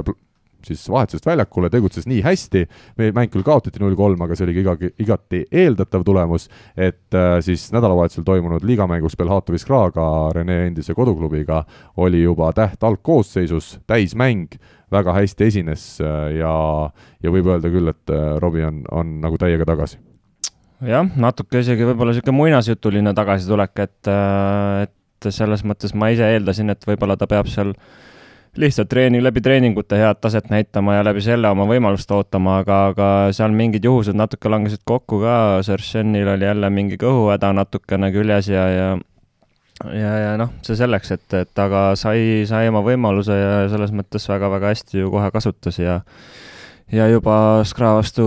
siis 0.66 0.84
vahetusest 0.90 1.26
väljakule, 1.26 1.70
tegutses 1.72 2.06
nii 2.10 2.20
hästi, 2.24 2.64
meie 3.00 3.14
mäng 3.16 3.32
küll 3.32 3.46
kaotati 3.46 3.82
null 3.82 3.96
kolm, 3.98 4.20
aga 4.24 4.36
see 4.38 4.46
oli 4.46 4.56
igagi, 4.62 4.92
igati 5.02 5.42
eeldatav 5.62 6.04
tulemus, 6.06 6.48
et 6.76 7.16
äh, 7.16 7.38
siis 7.44 7.68
nädalavahetusel 7.74 8.26
toimunud 8.26 8.64
liigamängus 8.66 9.16
Belhatovi 9.20 9.60
Skraga, 9.62 10.06
Rene 10.36 10.62
endise 10.68 10.96
koduklubiga, 10.98 11.62
oli 12.02 12.22
juba 12.22 12.52
täht 12.56 12.84
algkoosseisus, 12.84 13.78
täismäng, 13.90 14.56
väga 14.92 15.14
hästi 15.16 15.48
esines 15.48 15.84
äh, 16.04 16.38
ja, 16.38 16.54
ja 17.22 17.34
võib 17.34 17.50
öelda 17.52 17.72
küll, 17.72 17.92
et 17.92 18.12
äh, 18.12 18.32
Robbie 18.42 18.66
on, 18.68 18.82
on 18.92 19.20
nagu 19.24 19.40
täiega 19.40 19.68
tagasi. 19.68 20.00
Jah, 20.82 21.06
natuke 21.14 21.60
isegi 21.62 21.86
võib-olla 21.86 22.10
niisugune 22.10 22.34
muinasjutuline 22.34 23.12
tagasitulek, 23.14 23.84
et, 23.84 24.08
et 24.82 25.28
selles 25.30 25.62
mõttes 25.62 25.94
ma 25.94 26.08
ise 26.10 26.26
eeldasin, 26.34 26.72
et 26.74 26.88
võib-olla 26.88 27.14
ta 27.18 27.28
peab 27.30 27.46
seal 27.50 27.70
lihtsalt 28.56 28.90
treening, 28.92 29.22
läbi 29.24 29.40
treeningute 29.40 29.96
head 29.96 30.20
taset 30.20 30.50
näitama 30.52 30.98
ja 30.98 31.04
läbi 31.06 31.22
selle 31.24 31.48
oma 31.48 31.64
võimalust 31.68 32.10
ootama, 32.12 32.58
aga, 32.60 32.80
aga 32.92 33.06
seal 33.32 33.54
mingid 33.56 33.84
juhused 33.88 34.16
natuke 34.18 34.50
langesid 34.52 34.82
kokku 34.84 35.22
ka, 35.22 35.36
Sersenil 35.64 36.28
oli 36.34 36.44
jälle 36.44 36.70
mingi 36.70 37.00
kõhuhäda 37.00 37.52
natukene 37.56 38.12
küljes 38.12 38.50
ja, 38.52 38.66
ja 38.68 38.92
ja, 39.90 40.12
ja 40.20 40.36
noh, 40.38 40.52
see 40.62 40.76
selleks, 40.78 41.14
et, 41.16 41.26
et 41.34 41.58
aga 41.64 41.92
sai, 41.98 42.44
sai 42.48 42.68
oma 42.70 42.84
võimaluse 42.86 43.34
ja 43.34 43.52
selles 43.72 43.92
mõttes 43.96 44.28
väga-väga 44.28 44.72
hästi 44.74 45.00
ju 45.00 45.10
kohe 45.14 45.30
kasutas 45.34 45.80
ja 45.80 46.00
ja 46.92 47.08
juba 47.08 47.62
Skra 47.64 47.94
vastu 47.96 48.26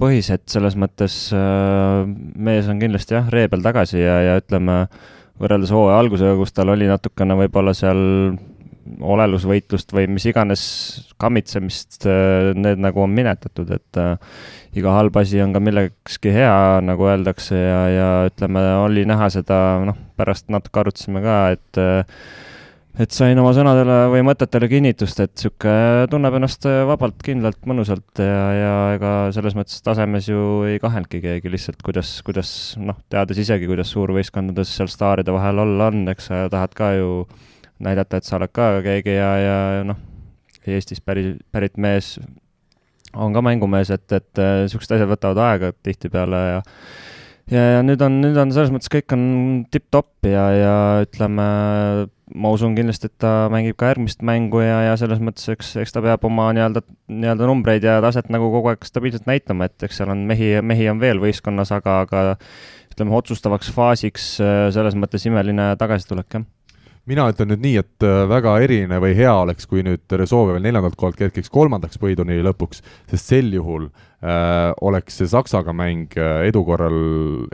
põhis, 0.00 0.30
et 0.32 0.46
selles 0.48 0.76
mõttes 0.80 1.26
äh, 1.36 2.08
mees 2.34 2.68
on 2.72 2.80
kindlasti 2.80 3.18
jah, 3.18 3.28
ree 3.32 3.50
peal 3.52 3.64
tagasi 3.66 4.00
ja, 4.00 4.16
ja 4.24 4.38
ütleme, 4.40 4.86
võrreldes 5.40 5.72
hooaja 5.74 6.00
algusega, 6.00 6.38
kus 6.40 6.56
tal 6.56 6.72
oli 6.72 6.88
natukene 6.88 7.36
võib-olla 7.44 7.76
seal 7.76 8.00
olelusvõitlust 9.00 9.94
või 9.96 10.06
mis 10.10 10.26
iganes 10.30 10.62
kammitsemist, 11.20 12.06
need 12.56 12.82
nagu 12.82 13.04
on 13.04 13.14
minetatud, 13.14 13.70
et 13.76 14.00
äh, 14.00 14.14
iga 14.78 14.94
halb 14.98 15.16
asi 15.20 15.40
on 15.44 15.54
ka 15.56 15.62
millekski 15.62 16.34
hea, 16.34 16.54
nagu 16.84 17.08
öeldakse 17.10 17.58
ja, 17.58 17.80
ja 17.94 18.12
ütleme, 18.30 18.62
oli 18.84 19.06
näha 19.08 19.30
seda, 19.32 19.58
noh, 19.86 19.98
pärast 20.18 20.50
natuke 20.52 20.84
arutasime 20.84 21.24
ka, 21.24 21.40
et 21.56 21.82
äh, 21.82 22.22
et 23.00 23.14
sain 23.14 23.38
oma 23.38 23.52
sõnadele 23.54 23.96
või 24.12 24.22
mõtetele 24.26 24.66
kinnitust, 24.70 25.20
et 25.22 25.32
niisugune 25.32 26.08
tunneb 26.10 26.34
ennast 26.36 26.66
vabalt, 26.88 27.20
kindlalt, 27.24 27.60
mõnusalt 27.68 28.20
ja, 28.20 28.40
ja 28.56 28.72
ega 28.96 29.12
selles 29.34 29.54
mõttes 29.56 29.78
tasemes 29.86 30.26
ju 30.28 30.64
ei 30.68 30.80
kahelnudki 30.82 31.22
keegi, 31.22 31.52
lihtsalt 31.52 31.84
kuidas, 31.86 32.16
kuidas 32.26 32.50
noh, 32.82 32.98
teades 33.12 33.40
isegi, 33.40 33.68
kuidas 33.70 33.92
suurvõistkondades 33.94 34.74
seal 34.74 34.90
staaride 34.90 35.34
vahel 35.34 35.62
olla 35.64 35.88
on, 35.92 36.02
eks 36.12 36.30
sa 36.32 36.42
tahad 36.52 36.74
ka 36.76 36.92
ju 36.98 37.12
näidata, 37.84 38.20
et 38.20 38.28
sa 38.28 38.38
oled 38.38 38.52
ka 38.54 38.72
keegi 38.84 39.16
ja, 39.16 39.32
ja 39.40 39.58
noh, 39.88 39.98
Eestis 40.68 41.00
päris, 41.00 41.34
pärit 41.50 41.78
mees 41.80 42.18
on 43.16 43.32
ka 43.34 43.42
mängumees, 43.42 43.90
et, 43.94 44.06
et 44.12 44.42
niisugused 44.64 44.92
asjad 44.94 45.08
võtavad 45.10 45.40
aega 45.46 45.72
tihtipeale 45.82 46.42
ja 46.50 46.60
ja, 47.50 47.62
ja 47.76 47.82
nüüd 47.84 48.02
on, 48.04 48.20
nüüd 48.22 48.38
on 48.40 48.52
selles 48.54 48.72
mõttes 48.74 48.90
kõik 48.92 49.14
on 49.16 49.22
tipp-topp 49.72 50.28
ja, 50.30 50.44
ja 50.54 50.74
ütleme, 51.04 51.46
ma 52.30 52.52
usun 52.54 52.76
kindlasti, 52.76 53.10
et 53.10 53.16
ta 53.22 53.48
mängib 53.52 53.78
ka 53.80 53.90
järgmist 53.90 54.22
mängu 54.26 54.62
ja, 54.62 54.82
ja 54.90 54.98
selles 55.00 55.22
mõttes, 55.24 55.48
eks, 55.54 55.72
eks 55.82 55.96
ta 55.96 56.04
peab 56.04 56.24
oma 56.28 56.50
nii-öelda, 56.56 56.84
nii-öelda 57.10 57.50
numbreid 57.50 57.86
ja 57.86 57.98
taset 58.04 58.30
nagu 58.32 58.52
kogu 58.54 58.72
aeg 58.72 58.86
stabiilselt 58.86 59.26
näitama, 59.30 59.70
et 59.70 59.88
eks 59.88 60.00
seal 60.00 60.12
on 60.14 60.22
mehi, 60.28 60.52
mehi 60.62 60.86
on 60.92 61.02
veel 61.02 61.22
võistkonnas, 61.22 61.74
aga, 61.74 62.02
aga 62.06 62.24
ütleme, 62.92 63.14
otsustavaks 63.18 63.72
faasiks 63.74 64.32
selles 64.38 64.98
mõttes 64.98 65.26
imeline 65.26 65.72
tagasitulek, 65.80 66.38
jah 66.38 66.46
mina 67.08 67.26
ütlen 67.32 67.50
nüüd 67.52 67.64
nii, 67.64 67.80
et 67.80 68.04
väga 68.30 68.58
eriline 68.64 69.00
või 69.02 69.14
hea 69.18 69.32
oleks, 69.42 69.66
kui 69.70 69.84
nüüd 69.86 70.04
Resolve 70.20 70.54
veel 70.56 70.64
neljandalt 70.66 70.98
kohalt 71.00 71.18
kerkiks 71.18 71.50
kolmandaks 71.52 71.98
põhiturniiri 72.02 72.44
lõpuks, 72.46 72.82
sest 73.10 73.32
sel 73.32 73.48
juhul 73.54 73.88
äh, 73.88 74.70
oleks 74.84 75.16
see 75.20 75.30
Saksaga 75.30 75.72
mäng 75.76 76.12
edu 76.46 76.62
korral 76.68 76.98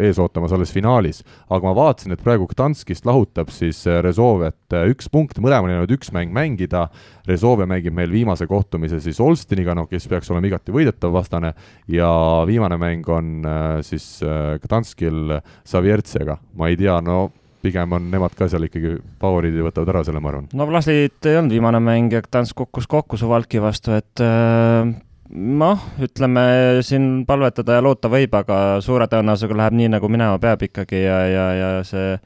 ees 0.02 0.18
ootamas 0.22 0.52
alles 0.56 0.74
finaalis. 0.74 1.22
aga 1.48 1.68
ma 1.68 1.74
vaatasin, 1.78 2.16
et 2.16 2.24
praegu 2.24 2.48
Gdanskist 2.50 3.06
lahutab 3.06 3.52
siis 3.54 3.84
Resolve, 3.86 4.50
et 4.50 4.76
üks 4.90 5.08
punkt, 5.12 5.38
mõlemal 5.38 5.72
jäänud 5.72 5.94
üks 5.96 6.12
mäng 6.12 6.34
mängida, 6.34 6.88
Resolve 7.26 7.66
mängib 7.70 7.94
meil 7.94 8.10
viimase 8.12 8.46
kohtumise 8.46 9.00
siis 9.00 9.20
Olstiniga, 9.20 9.74
noh, 9.74 9.88
kes 9.90 10.08
peaks 10.10 10.30
olema 10.30 10.50
igati 10.50 10.74
võidetav 10.74 11.14
vastane, 11.14 11.54
ja 11.88 12.10
viimane 12.46 12.78
mäng 12.82 13.08
on 13.08 13.32
äh, 13.46 13.80
siis 13.86 14.20
äh, 14.26 14.58
Gdanskil 14.62 15.40
Saviertsega, 15.64 16.40
ma 16.58 16.70
ei 16.70 16.78
tea, 16.78 17.00
no 17.00 17.30
pigem 17.66 17.96
on 17.98 18.10
nemad 18.12 18.36
ka 18.38 18.48
seal 18.50 18.68
ikkagi 18.68 18.96
favoriidid 19.22 19.60
ja 19.60 19.66
võtavad 19.68 19.92
ära 19.94 20.04
selle, 20.06 20.22
ma 20.22 20.32
arvan. 20.32 20.46
no 20.56 20.68
Vlaslit 20.70 21.28
ei 21.28 21.40
olnud 21.40 21.56
viimane 21.56 21.82
mäng 21.82 22.14
ja 22.14 22.22
Gdansk 22.24 22.56
kukkus 22.62 22.88
kokku 22.90 23.18
Suvalki 23.20 23.60
vastu, 23.62 23.96
et 23.98 24.24
äh, 24.24 24.94
noh, 25.34 25.86
ütleme 26.02 26.46
siin 26.86 27.24
palvetada 27.28 27.78
ja 27.78 27.84
loota 27.84 28.10
võib, 28.12 28.34
aga 28.38 28.80
suure 28.84 29.08
tõenäosusega 29.10 29.60
läheb 29.62 29.78
nii, 29.78 29.92
nagu 29.96 30.10
minema 30.12 30.38
peab 30.42 30.62
ikkagi 30.68 31.02
ja, 31.02 31.20
ja, 31.30 31.46
ja 31.58 31.70
see, 31.86 32.16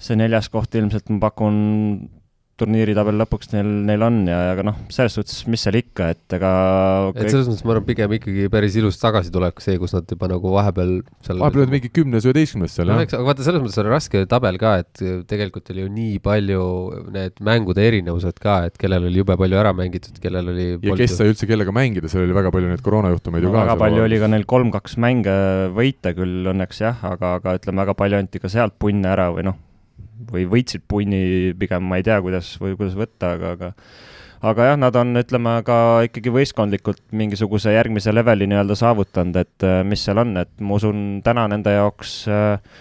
see 0.00 0.18
neljas 0.18 0.50
koht 0.52 0.74
ilmselt 0.78 1.10
ma 1.12 1.22
pakun 1.28 1.56
turniiritabel 2.60 3.16
lõpuks 3.22 3.50
neil, 3.54 3.68
neil 3.88 4.04
on 4.04 4.18
ja, 4.28 4.38
aga 4.52 4.64
noh, 4.66 4.76
selles 4.92 5.14
suhtes, 5.16 5.38
mis 5.50 5.62
seal 5.64 5.78
ikka, 5.78 6.10
et 6.14 6.36
ega 6.36 6.50
et 7.14 7.30
selles 7.32 7.48
mõttes 7.48 7.64
ma 7.64 7.74
arvan, 7.74 7.86
pigem 7.88 8.12
ikkagi 8.18 8.48
päris 8.52 8.76
ilus 8.78 9.00
tagasitulek, 9.00 9.62
see, 9.64 9.78
kus 9.80 9.94
nad 9.96 10.10
juba 10.12 10.28
nagu 10.30 10.52
vahepeal 10.52 10.92
seal 11.24 11.40
vahepeal 11.40 11.64
olid 11.64 11.72
mingi 11.72 11.90
kümnes, 11.94 12.26
üheteistkümnes 12.28 12.76
seal, 12.76 12.90
no 12.90 12.98
jah. 12.98 13.06
eks, 13.06 13.16
aga 13.16 13.28
vaata, 13.30 13.46
selles 13.46 13.64
mõttes 13.64 13.80
on 13.82 13.88
raske 13.90 14.24
tabel 14.30 14.60
ka, 14.60 14.74
et 14.84 15.02
tegelikult 15.30 15.72
oli 15.72 15.86
ju 15.86 15.94
nii 15.96 16.20
palju 16.24 16.68
need 17.16 17.42
mängude 17.48 17.88
erinevused 17.88 18.38
ka, 18.42 18.60
et 18.68 18.78
kellel 18.80 19.08
oli 19.08 19.22
jube 19.22 19.38
palju 19.40 19.60
ära 19.64 19.72
mängitud, 19.76 20.20
kellel 20.22 20.52
oli 20.52 20.68
ja 20.76 21.00
kes 21.00 21.16
sai 21.18 21.32
üldse 21.32 21.48
kellega 21.48 21.74
mängida, 21.74 22.12
seal 22.12 22.26
oli 22.26 22.36
väga 22.36 22.52
palju 22.54 22.70
neid 22.70 22.84
koroonajuhtumeid 22.84 23.46
no, 23.46 23.48
ju 23.48 23.56
ka. 23.56 23.66
väga 23.66 23.80
palju 23.80 24.06
oli 24.06 24.22
ka 24.22 24.32
neil 24.36 24.48
kolm-kaks 24.54 25.00
mänge 25.02 25.36
võita 25.72 26.12
küll 26.16 26.52
õnneks 26.52 26.84
jah, 26.84 27.04
aga, 27.14 27.38
aga 27.40 27.56
ütleme, 27.58 27.86
väga 27.86 27.96
palju 27.98 28.20
anti 28.20 28.42
ka 28.42 28.52
sealt 28.52 28.76
punne 28.82 29.08
ära 29.08 29.32
või 29.32 29.48
noh, 29.48 29.58
või 30.30 30.46
võitsid 30.50 30.86
punni 30.88 31.52
pigem, 31.58 31.84
ma 31.88 31.98
ei 32.00 32.06
tea, 32.06 32.20
kuidas 32.24 32.54
või 32.62 32.76
kuidas 32.78 32.96
võtta, 32.98 33.34
aga, 33.36 33.54
aga 33.56 33.72
aga 34.42 34.70
jah, 34.72 34.78
nad 34.80 34.96
on, 34.98 35.14
ütleme, 35.20 35.56
ka 35.66 35.76
ikkagi 36.08 36.32
võistkondlikult 36.34 37.02
mingisuguse 37.14 37.74
järgmise 37.76 38.14
leveli 38.14 38.48
nii-öelda 38.50 38.76
saavutanud, 38.78 39.38
et 39.38 39.66
äh, 39.66 39.82
mis 39.86 40.02
seal 40.04 40.18
on, 40.22 40.34
et 40.42 40.50
ma 40.60 40.78
usun, 40.80 41.20
täna 41.24 41.46
nende 41.50 41.74
jaoks 41.76 42.16
äh, 42.30 42.80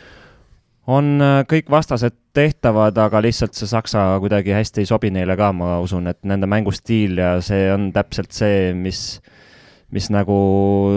on 0.90 1.14
äh, 1.22 1.42
kõik 1.50 1.70
vastased 1.72 2.18
tehtavad, 2.34 2.98
aga 2.98 3.22
lihtsalt 3.22 3.58
see 3.58 3.70
Saksa 3.70 4.08
kuidagi 4.24 4.56
hästi 4.56 4.82
ei 4.82 4.90
sobi 4.90 5.12
neile 5.14 5.38
ka, 5.38 5.52
ma 5.54 5.78
usun, 5.84 6.10
et 6.10 6.22
nende 6.28 6.50
mängustiil 6.50 7.22
ja 7.22 7.36
see 7.46 7.70
on 7.74 7.92
täpselt 7.96 8.34
see, 8.36 8.72
mis 8.74 9.22
mis 9.92 10.08
nagu 10.14 10.36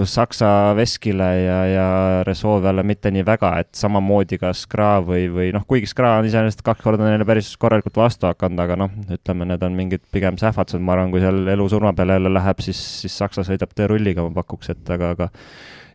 Saksa 0.07 0.49
Veskile 0.79 1.29
ja, 1.43 1.59
ja 1.67 1.87
Resolvele 2.27 2.85
mitte 2.87 3.11
nii 3.15 3.25
väga, 3.27 3.51
et 3.65 3.73
samamoodi 3.75 4.39
ka 4.39 4.53
Skra 4.55 4.97
või, 5.05 5.27
või 5.35 5.51
noh, 5.55 5.65
kuigi 5.67 5.91
Skra 5.91 6.15
on 6.21 6.29
iseenesest 6.29 6.63
kaks 6.67 6.85
korda 6.85 7.09
neile 7.09 7.27
päris 7.27 7.51
korralikult 7.61 7.99
vastu 7.99 8.29
hakanud, 8.31 8.61
aga 8.63 8.79
noh, 8.85 8.93
ütleme, 9.17 9.49
need 9.51 9.65
on 9.67 9.79
mingid 9.79 10.05
pigem 10.15 10.39
sähvatused, 10.41 10.83
ma 10.83 10.95
arvan, 10.95 11.11
kui 11.15 11.23
seal 11.25 11.43
elu-surma 11.57 11.95
peale 11.99 12.21
jälle 12.21 12.31
läheb, 12.37 12.63
siis, 12.65 12.83
siis 13.03 13.17
Saksa 13.19 13.47
sõidab 13.47 13.75
teerulliga, 13.75 14.27
ma 14.27 14.35
pakuks, 14.43 14.71
et 14.77 14.93
aga, 14.95 15.11
aga 15.17 15.31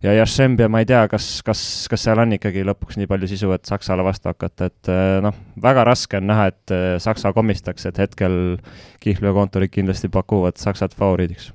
ja 0.03 0.15
Jašembia, 0.17 0.67
ma 0.71 0.81
ei 0.83 0.89
tea, 0.89 1.05
kas, 1.11 1.27
kas, 1.47 1.61
kas 1.91 2.03
seal 2.03 2.19
on 2.19 2.35
ikkagi 2.35 2.65
lõpuks 2.67 2.99
nii 2.99 3.07
palju 3.11 3.29
sisu, 3.31 3.53
et 3.55 3.69
Saksale 3.69 4.03
vastu 4.03 4.31
hakata, 4.31 4.67
et 4.73 4.91
noh, 5.23 5.39
väga 5.63 5.87
raske 5.87 6.19
on 6.19 6.27
näha, 6.33 6.49
et 6.51 6.75
Saksa 7.03 7.31
komistaks, 7.35 7.87
et 7.87 8.03
hetkel 8.03 8.59
Kihlveo 8.99 9.37
kontorid 9.39 9.71
kindlasti 9.71 10.11
pakuvad 10.11 10.59
Saksat 10.59 10.95
favoriidiks 10.99 11.53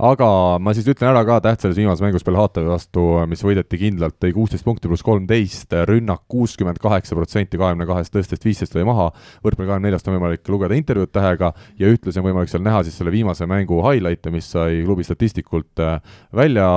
aga 0.00 0.28
ma 0.62 0.72
siis 0.72 0.86
ütlen 0.88 1.10
ära 1.10 1.20
ka 1.28 1.36
tähtsas 1.44 1.76
viimases 1.76 2.00
mängus 2.00 2.24
Belhatovi 2.24 2.70
vastu, 2.70 3.02
mis 3.28 3.42
võideti 3.44 3.78
kindlalt, 3.82 4.16
tõi 4.22 4.32
kuusteist 4.32 4.64
punkti 4.64 4.88
pluss 4.88 5.04
kolmteist, 5.04 5.74
rünnak 5.88 6.22
kuuskümmend 6.30 6.80
kaheksa 6.80 7.16
protsenti 7.18 7.58
kahekümne 7.60 7.86
kahest 7.88 8.14
tõstest 8.14 8.44
viisteist 8.46 8.76
lõi 8.76 8.86
maha, 8.88 9.10
võrkpalli 9.44 9.68
kahekümne 9.68 9.90
neljast 9.90 10.08
on 10.08 10.16
võimalik 10.16 10.48
lugeda 10.52 10.78
intervjuud 10.78 11.12
tähega 11.12 11.52
ja 11.80 11.90
ühtlasi 11.92 12.20
on 12.22 12.26
võimalik 12.30 12.52
seal 12.52 12.64
näha 12.64 12.80
siis 12.86 12.96
selle 13.00 13.12
viimase 13.12 13.48
mängu 13.50 13.82
highlight'e, 13.84 14.32
mis 14.32 14.48
sai 14.54 14.80
klubi 14.86 15.04
statistikult 15.04 15.82
äh, 15.84 15.98
välja 16.36 16.68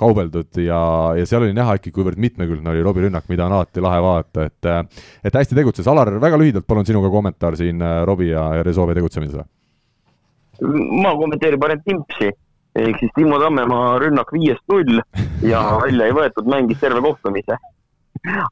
kaubeldud 0.00 0.62
ja, 0.64 0.80
ja 1.18 1.26
seal 1.28 1.44
oli 1.44 1.56
näha 1.56 1.76
ikkagi, 1.80 1.92
kuivõrd 1.98 2.22
mitmekülgne 2.22 2.72
oli 2.72 2.86
Robbie 2.86 3.04
rünnak, 3.08 3.28
mida 3.28 3.44
on 3.48 3.58
alati 3.58 3.84
lahe 3.84 4.00
vaadata, 4.04 4.48
et 4.48 4.70
äh, 4.70 4.80
et 5.24 5.36
hästi 5.36 5.58
tegutses, 5.58 5.88
Alar, 5.90 6.14
väga 6.22 6.40
lühidalt 6.40 6.66
palun 6.68 6.88
sinuga 6.88 7.12
kommentaar 7.12 7.58
siin 7.60 7.82
äh, 7.84 8.00
Robbie 8.08 8.32
ja, 8.32 8.46
ja 8.60 8.64
Resolve 8.64 8.96
tegutsemisele. 8.96 9.44
ma 11.02 11.12
kommenteerin 11.18 11.60
parem 11.60 11.80
Timpsi 11.84 12.30
ehk 12.74 12.98
siis 13.00 13.12
Timo 13.14 13.38
Tammemaa 13.38 13.98
rünnak 14.02 14.32
viiest 14.34 14.64
null 14.72 15.00
ja 15.46 15.62
välja 15.84 16.08
ei 16.08 16.16
võetud, 16.16 16.50
mängis 16.50 16.80
terve 16.82 17.02
kohtumise. 17.04 17.58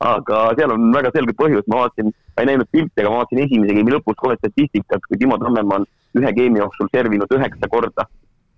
aga 0.04 0.40
seal 0.58 0.74
on 0.74 0.90
väga 0.92 1.12
selge 1.14 1.32
põhjus, 1.38 1.64
ma 1.70 1.84
vaatasin, 1.84 2.10
ma 2.12 2.42
ei 2.42 2.50
näinud 2.50 2.68
pilti, 2.70 2.98
aga 3.00 3.12
ma 3.12 3.22
vaatasin 3.22 3.44
esimese 3.44 3.76
geimi 3.78 3.94
lõpus 3.94 4.18
kohe 4.20 4.36
statistikat, 4.40 5.06
kui 5.08 5.20
Timo 5.20 5.38
Tammemaa 5.40 5.80
on 5.80 5.86
ühe 6.18 6.32
geimi 6.36 6.60
jooksul 6.60 6.90
servinud 6.92 7.30
üheksa 7.38 7.70
korda 7.72 8.06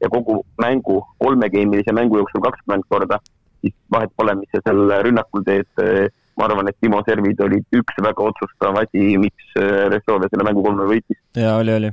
ja 0.03 0.11
kogu 0.11 0.41
mängu, 0.61 0.99
kolmegeimilise 1.23 1.95
mängu 1.97 2.19
jooksul 2.21 2.43
kakskümmend 2.45 2.89
korda, 2.89 3.21
siis 3.62 3.77
vahet 3.95 4.12
pole, 4.17 4.35
mis 4.41 4.51
sa 4.53 4.65
seal 4.65 4.99
rünnakul 5.07 5.47
teed. 5.47 5.85
ma 6.35 6.49
arvan, 6.49 6.67
et 6.67 6.75
Timo 6.83 6.99
servid 7.07 7.39
olid 7.47 7.77
üks 7.79 8.01
väga 8.03 8.25
otsustav 8.27 8.75
asi, 8.81 9.12
miks 9.23 9.55
Ressove 9.93 10.27
selle 10.33 10.49
mängu 10.49 10.67
kolme 10.67 10.89
võitis. 10.91 11.21
jaa, 11.39 11.55
oli, 11.61 11.77
oli 11.79 11.93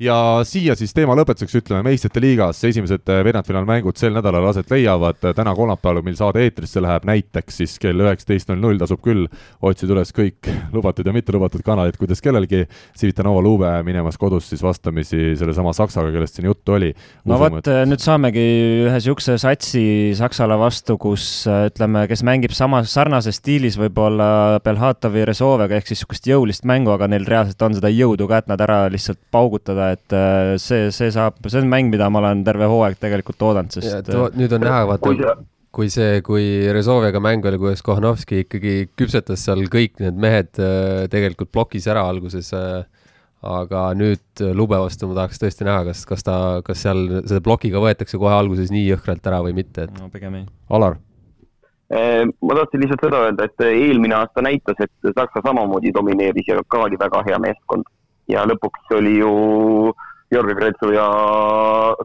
ja 0.00 0.16
siia 0.48 0.74
siis 0.78 0.94
teema 0.96 1.14
lõpetuseks 1.18 1.58
ütleme, 1.60 1.84
meistrite 1.84 2.22
liigas 2.22 2.62
esimesed 2.64 3.10
äh, 3.12 3.20
veerandfinaalmängud 3.26 3.98
sel 4.00 4.14
nädalal 4.16 4.46
aset 4.48 4.70
leiavad, 4.72 5.18
täna 5.36 5.52
kolmapäeval, 5.56 6.00
mil 6.06 6.16
saade 6.16 6.40
eetrisse 6.46 6.80
läheb, 6.80 7.04
näiteks 7.08 7.60
siis 7.60 7.76
kell 7.82 8.00
üheksateist 8.00 8.48
null 8.50 8.64
null 8.64 8.80
tasub 8.80 9.02
küll 9.04 9.26
otsida 9.66 9.92
üles 9.96 10.14
kõik 10.16 10.48
lubatud 10.72 11.06
ja 11.06 11.14
mitte 11.14 11.34
lubatud 11.36 11.64
kanalid, 11.66 11.98
kuidas 12.00 12.22
kellelgi. 12.24 12.64
Civitanova 12.96 13.42
Lube 13.44 13.68
minemas 13.84 14.16
kodus 14.20 14.48
siis 14.50 14.62
vastamisi 14.64 15.34
sellesama 15.38 15.74
Saksaga, 15.76 16.12
kellest 16.14 16.38
siin 16.38 16.48
juttu 16.48 16.78
oli. 16.78 16.92
no 17.28 17.38
vot 17.40 17.60
et..., 17.60 17.68
äh, 17.68 17.82
nüüd 17.88 18.00
saamegi 18.00 18.46
ühe 18.86 18.96
niisuguse 18.96 19.36
satsi 19.40 19.84
Saksale 20.16 20.56
vastu, 20.60 20.96
kus 21.00 21.44
ütleme, 21.50 22.06
kes 22.08 22.24
mängib 22.26 22.56
samas, 22.56 22.88
sarnases 22.94 23.40
stiilis 23.40 23.76
võib-olla 23.80 24.60
Belhatovi 24.64 25.26
Rezoviga 25.28 25.76
ehk 25.76 25.90
siis 25.90 26.00
niisugust 26.00 26.28
jõulist 26.30 26.64
mängu, 26.68 26.94
aga 26.94 27.10
neil 27.10 27.28
reaalselt 27.28 27.60
on 27.68 27.76
seda 27.76 27.92
jõudu 27.92 28.28
ka, 28.30 28.40
et 28.40 28.48
nad 28.48 28.60
ära 28.64 28.82
lihtsalt 28.92 29.20
paugutada 29.34 29.89
et 29.94 30.14
äh, 30.16 30.56
see, 30.60 30.90
see 30.94 31.10
saab, 31.14 31.40
see 31.46 31.62
on 31.62 31.70
mäng, 31.70 31.90
mida 31.92 32.10
ma 32.12 32.22
olen 32.22 32.44
terve 32.46 32.68
hooaeg 32.70 32.98
tegelikult 33.00 33.42
oodanud, 33.50 33.74
sest. 33.74 34.10
Äh, 34.10 34.28
nüüd 34.38 34.54
on 34.56 34.64
näha, 34.64 34.84
vaata, 34.90 35.34
kui 35.74 35.90
see, 35.92 36.20
kui 36.26 36.46
Rezoviga 36.74 37.22
mäng 37.22 37.44
oli, 37.46 37.60
kuidas 37.62 37.84
Kohanovski 37.86 38.44
ikkagi 38.44 38.74
küpsetas 38.98 39.44
seal 39.46 39.62
kõik 39.70 40.00
need 40.02 40.18
mehed 40.20 40.58
äh, 40.62 41.04
tegelikult 41.12 41.52
plokis 41.54 41.90
ära 41.90 42.06
alguses. 42.10 42.54
aga 43.40 43.94
nüüd 43.96 44.40
Lube 44.52 44.76
vastu 44.76 45.06
ma 45.08 45.14
tahaks 45.16 45.38
tõesti 45.40 45.64
näha, 45.64 45.84
kas, 45.86 46.02
kas 46.04 46.26
ta, 46.26 46.34
kas 46.64 46.82
seal 46.84 47.22
selle 47.22 47.40
plokiga 47.40 47.80
võetakse 47.80 48.18
kohe 48.20 48.34
alguses 48.36 48.68
nii 48.68 48.90
jõhkralt 48.90 49.24
ära 49.30 49.38
või 49.46 49.54
mitte, 49.56 49.86
et. 49.86 49.94
no 49.96 50.10
pigem 50.12 50.42
ei. 50.42 50.44
Alar 50.68 50.98
ma 51.90 52.54
tahtsin 52.54 52.84
lihtsalt 52.84 53.02
seda 53.02 53.22
öelda, 53.26 53.46
et 53.48 53.64
eelmine 53.66 54.14
aasta 54.14 54.44
näitas, 54.44 54.76
et 54.84 55.08
Saksa 55.16 55.40
samamoodi 55.42 55.90
domineeris 55.94 56.46
ja 56.46 56.60
ka 56.68 56.84
oli 56.84 56.98
väga 57.00 57.24
hea 57.26 57.38
meeskond 57.42 57.88
ja 58.30 58.46
lõpuks 58.48 58.94
oli 58.96 59.18
ju 59.18 59.30
Georgi 60.30 60.54
Kretsu 60.54 60.92
ja 60.94 61.06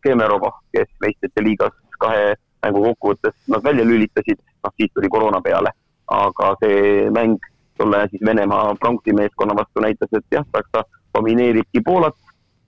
Kemerova, 0.04 0.52
kes 0.74 0.90
meistrite 1.04 1.44
liigas 1.46 1.76
kahe 2.02 2.34
mängu 2.66 2.82
kokkuvõttes 2.88 3.36
nad 3.54 3.64
välja 3.64 3.86
lülitasid, 3.86 4.40
noh 4.66 4.74
siis 4.78 4.94
tuli 4.94 5.10
koroona 5.10 5.42
peale. 5.42 5.72
aga 6.06 6.52
see 6.62 7.10
mäng 7.10 7.40
tolle 7.78 8.04
siis 8.10 8.22
Venemaa 8.26 8.76
Pronksi 8.80 9.14
meeskonna 9.14 9.56
vastu 9.58 9.82
näitas, 9.82 10.10
et 10.14 10.26
jah, 10.32 10.46
Saksa 10.54 10.84
domineeribki 11.18 11.82
Poolat, 11.86 12.16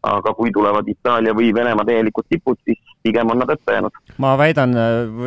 aga 0.07 0.33
kui 0.37 0.51
tulevad 0.55 0.87
Itaalia 0.91 1.33
või 1.37 1.49
Venemaa 1.55 1.85
täielikud 1.87 2.27
tipud, 2.29 2.59
siis 2.65 2.79
pigem 3.05 3.31
on 3.31 3.41
nad 3.41 3.51
ette 3.53 3.77
jäänud. 3.77 3.99
ma 4.23 4.35
väidan, 4.39 4.75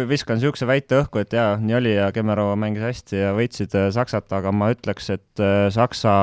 viskan 0.09 0.39
niisuguse 0.39 0.69
väite 0.69 1.01
õhku, 1.03 1.23
et 1.23 1.37
jaa, 1.37 1.57
nii 1.61 1.77
oli 1.79 1.95
ja 1.97 2.11
Kemerova 2.15 2.57
mängis 2.61 2.87
hästi 2.87 3.21
ja 3.23 3.35
võitsid 3.37 3.77
äh, 3.79 3.91
Saksat, 3.95 4.31
aga 4.37 4.53
ma 4.53 4.71
ütleks, 4.75 5.11
et 5.17 5.43
äh, 5.45 5.69
Saksa 5.75 6.15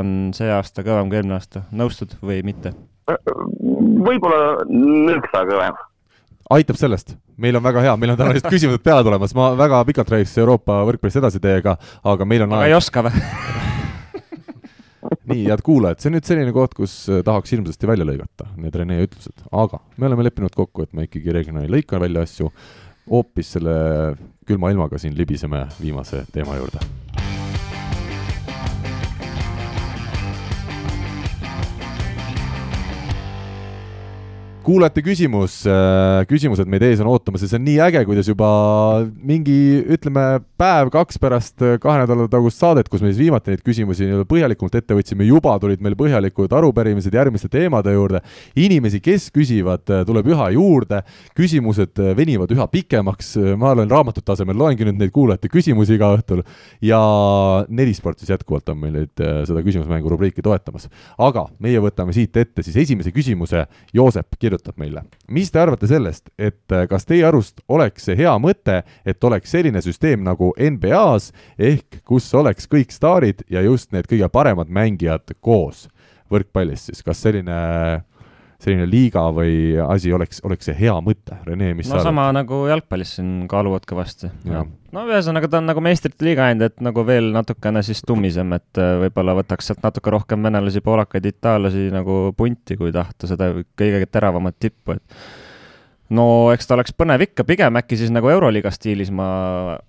on 0.00 0.30
see 0.36 0.50
aasta 0.52 0.86
kõvem 0.86 1.10
kui 1.10 1.20
eelmine 1.20 1.38
aasta. 1.38 1.66
nõustud 1.72 2.16
või 2.22 2.42
mitte? 2.46 2.74
võib-olla 3.06 4.64
nõksa 4.66 5.44
kõvem 5.46 5.76
aitab 6.50 6.78
sellest, 6.78 7.16
meil 7.42 7.58
on 7.58 7.64
väga 7.64 7.84
hea, 7.86 7.94
meil 7.98 8.14
on 8.14 8.18
täna 8.20 8.34
lihtsalt 8.34 8.54
küsimused 8.56 8.84
peale 8.86 9.06
tulemas, 9.06 9.34
ma 9.38 9.52
väga 9.58 9.82
pikalt 9.88 10.12
räägiks 10.14 10.36
Euroopa 10.42 10.82
võrkpallist 10.88 11.22
edasi 11.22 11.42
teiega, 11.42 11.76
aga 12.06 12.28
meil 12.28 12.46
on 12.46 12.54
aga 12.54 12.66
aeg... 12.66 12.74
ei 12.74 12.78
oska 12.78 13.06
või 13.08 13.24
nii, 15.30 15.46
head 15.50 15.64
kuulajad, 15.66 16.02
see 16.02 16.10
on 16.10 16.16
nüüd 16.18 16.28
selline 16.28 16.54
koht, 16.56 16.76
kus 16.78 16.98
äh, 17.10 17.22
tahaks 17.26 17.54
hirmsasti 17.54 17.90
välja 17.90 18.06
lõigata 18.08 18.50
need 18.60 18.76
Rene 18.78 19.00
ütlused, 19.06 19.46
aga 19.50 19.80
me 19.96 20.10
oleme 20.10 20.28
leppinud 20.28 20.54
kokku, 20.56 20.86
et 20.86 20.94
me 20.96 21.08
ikkagi 21.08 21.34
reeglina 21.34 21.64
ei 21.66 21.72
lõika 21.72 22.00
välja 22.02 22.26
asju, 22.26 22.52
hoopis 23.10 23.56
selle 23.56 23.74
külma 24.46 24.72
ilmaga 24.74 25.00
siin 25.02 25.16
libiseme 25.18 25.66
viimase 25.80 26.24
teema 26.34 26.58
juurde 26.58 26.82
kuulajate 34.66 35.02
küsimus, 35.04 35.60
äh, 35.70 36.24
küsimused 36.26 36.66
meid 36.70 36.82
ees 36.82 36.98
on 37.02 37.06
ootamas 37.12 37.44
ja 37.44 37.48
see 37.50 37.58
on 37.60 37.64
nii 37.68 37.76
äge, 37.84 38.00
kuidas 38.08 38.26
juba 38.26 38.46
mingi, 39.14 39.54
ütleme, 39.94 40.24
päev-kaks 40.58 41.20
pärast 41.22 41.62
äh, 41.62 41.76
kahe 41.82 42.00
nädala 42.02 42.26
tagust 42.32 42.58
saadet, 42.58 42.88
kus 42.90 43.04
me 43.04 43.12
siis 43.12 43.20
viimati 43.20 43.52
neid 43.52 43.62
küsimusi 43.66 44.08
nii-öelda 44.08 44.26
põhjalikumalt 44.26 44.78
ette 44.80 44.96
võtsime, 44.98 45.28
juba 45.28 45.54
tulid 45.62 45.84
meil 45.86 45.94
põhjalikud 45.98 46.56
arupärimised 46.58 47.14
järgmiste 47.14 47.50
teemade 47.52 47.94
juurde. 47.94 48.22
inimesi, 48.58 48.98
kes 49.04 49.28
küsivad, 49.34 49.84
äh, 49.86 50.02
tuleb 50.08 50.32
üha 50.34 50.48
juurde, 50.56 51.02
küsimused 51.38 52.02
venivad 52.18 52.50
üha 52.50 52.66
pikemaks, 52.72 53.36
ma 53.60 53.70
olen 53.76 53.90
raamatute 53.90 54.34
asemel, 54.34 54.58
loengi 54.58 54.88
nüüd 54.88 54.98
neid 54.98 55.14
kuulajate 55.14 55.52
küsimusi 55.52 55.94
iga 55.94 56.10
õhtul 56.16 56.42
ja 56.82 57.00
Nelisport 57.68 58.18
siis 58.18 58.34
jätkuvalt 58.34 58.74
on 58.74 58.82
meil 58.82 58.98
nüüd 58.98 59.26
seda 59.46 59.62
küsimusmängu 59.62 60.10
rubriiki 60.10 60.42
toetamas. 60.42 60.90
aga 61.18 61.46
meie 61.62 61.78
võtame 61.78 62.16
siit 62.16 62.34
ette 62.36 62.66
siis 62.66 62.82
esimese 62.82 63.14
küsimuse, 63.14 63.66
Joosep 63.94 64.34
kirjutab 64.40 64.55
kirjutab 64.56 64.78
meile. 64.78 65.02
mis 65.28 65.50
te 65.50 65.60
arvate 65.60 65.86
sellest, 65.86 66.30
et 66.38 66.72
äh, 66.72 66.86
kas 66.88 67.06
teie 67.06 67.24
arust 67.26 67.60
oleks 67.68 68.04
see 68.04 68.16
hea 68.16 68.32
mõte, 68.38 68.82
et 69.04 69.24
oleks 69.24 69.50
selline 69.50 69.82
süsteem 69.82 70.24
nagu 70.24 70.52
NBA-s, 70.56 71.32
ehk 71.58 72.02
kus 72.04 72.32
oleks 72.34 72.66
kõik 72.66 72.92
staarid 72.92 73.44
ja 73.50 73.62
just 73.62 73.92
need 73.92 74.06
kõige 74.06 74.28
paremad 74.28 74.68
mängijad 74.68 75.36
koos? 75.40 75.88
võrkpallist 76.26 76.88
siis, 76.90 77.04
kas 77.06 77.20
selline 77.22 77.56
selline 78.62 78.86
liiga 78.88 79.26
või 79.36 79.76
asi 79.84 80.12
oleks, 80.14 80.40
oleks 80.46 80.68
see 80.70 80.76
hea 80.78 80.94
mõte, 81.04 81.36
Rene, 81.46 81.72
mis 81.76 81.90
no 81.90 81.98
sa 81.98 82.08
sama 82.08 82.28
arvad? 82.30 82.40
nagu 82.40 82.60
jalgpallis 82.70 83.16
siin 83.18 83.30
kaaluvad 83.50 83.86
kõvasti. 83.88 84.30
No 84.96 85.04
ühesõnaga, 85.10 85.50
ta 85.52 85.60
on 85.60 85.68
nagu 85.68 85.82
meistrite 85.84 86.24
liiga 86.24 86.46
ainult, 86.48 86.72
et 86.72 86.84
nagu 86.84 87.04
veel 87.04 87.28
natukene 87.34 87.82
siis 87.84 88.00
tummisem, 88.06 88.54
et 88.56 88.80
äh, 88.80 88.94
võib-olla 89.04 89.34
võtaks 89.36 89.68
sealt 89.68 89.82
natuke 89.84 90.12
rohkem 90.14 90.46
venelasi, 90.46 90.80
poolakaid, 90.84 91.26
itaallasi 91.32 91.90
nagu 91.92 92.20
punti, 92.36 92.78
kui 92.80 92.94
tahta 92.94 93.28
seda 93.28 93.50
kõige 93.76 94.06
teravamat 94.08 94.56
tippu, 94.62 94.96
et 94.96 95.20
no 96.14 96.26
eks 96.54 96.68
ta 96.68 96.76
oleks 96.76 96.94
põnev 96.96 97.24
ikka, 97.26 97.44
pigem 97.48 97.78
äkki 97.80 97.98
siis 97.98 98.12
nagu 98.14 98.30
Euroliiga 98.30 98.70
stiilis, 98.74 99.10
ma 99.14 99.26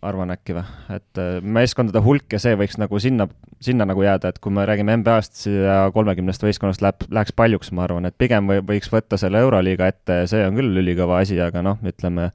arvan 0.06 0.34
äkki 0.34 0.56
või, 0.58 0.64
et 0.96 1.22
äh, 1.22 1.38
meeskondade 1.42 2.02
hulk 2.06 2.34
ja 2.34 2.42
see 2.42 2.58
võiks 2.60 2.80
nagu 2.82 3.02
sinna, 3.04 3.28
sinna 3.64 3.86
nagu 3.90 4.06
jääda, 4.06 4.32
et 4.34 4.40
kui 4.44 4.54
me 4.54 4.66
räägime 4.68 4.98
NBA-st 5.02 5.46
ja 5.52 5.78
kolmekümnest 5.94 6.46
võistkonnast 6.46 6.86
läheb, 6.86 7.06
läheks 7.14 7.36
paljuks, 7.38 7.74
ma 7.76 7.86
arvan, 7.86 8.10
et 8.10 8.18
pigem 8.18 8.50
või, 8.50 8.64
võiks 8.66 8.92
võtta 8.94 9.20
selle 9.22 9.44
Euroliiga 9.46 9.92
ette, 9.94 10.24
see 10.32 10.46
on 10.48 10.58
küll 10.58 10.82
ülikõva 10.84 11.22
asi, 11.26 11.40
aga 11.44 11.66
noh, 11.66 11.82
ütleme 11.86 12.32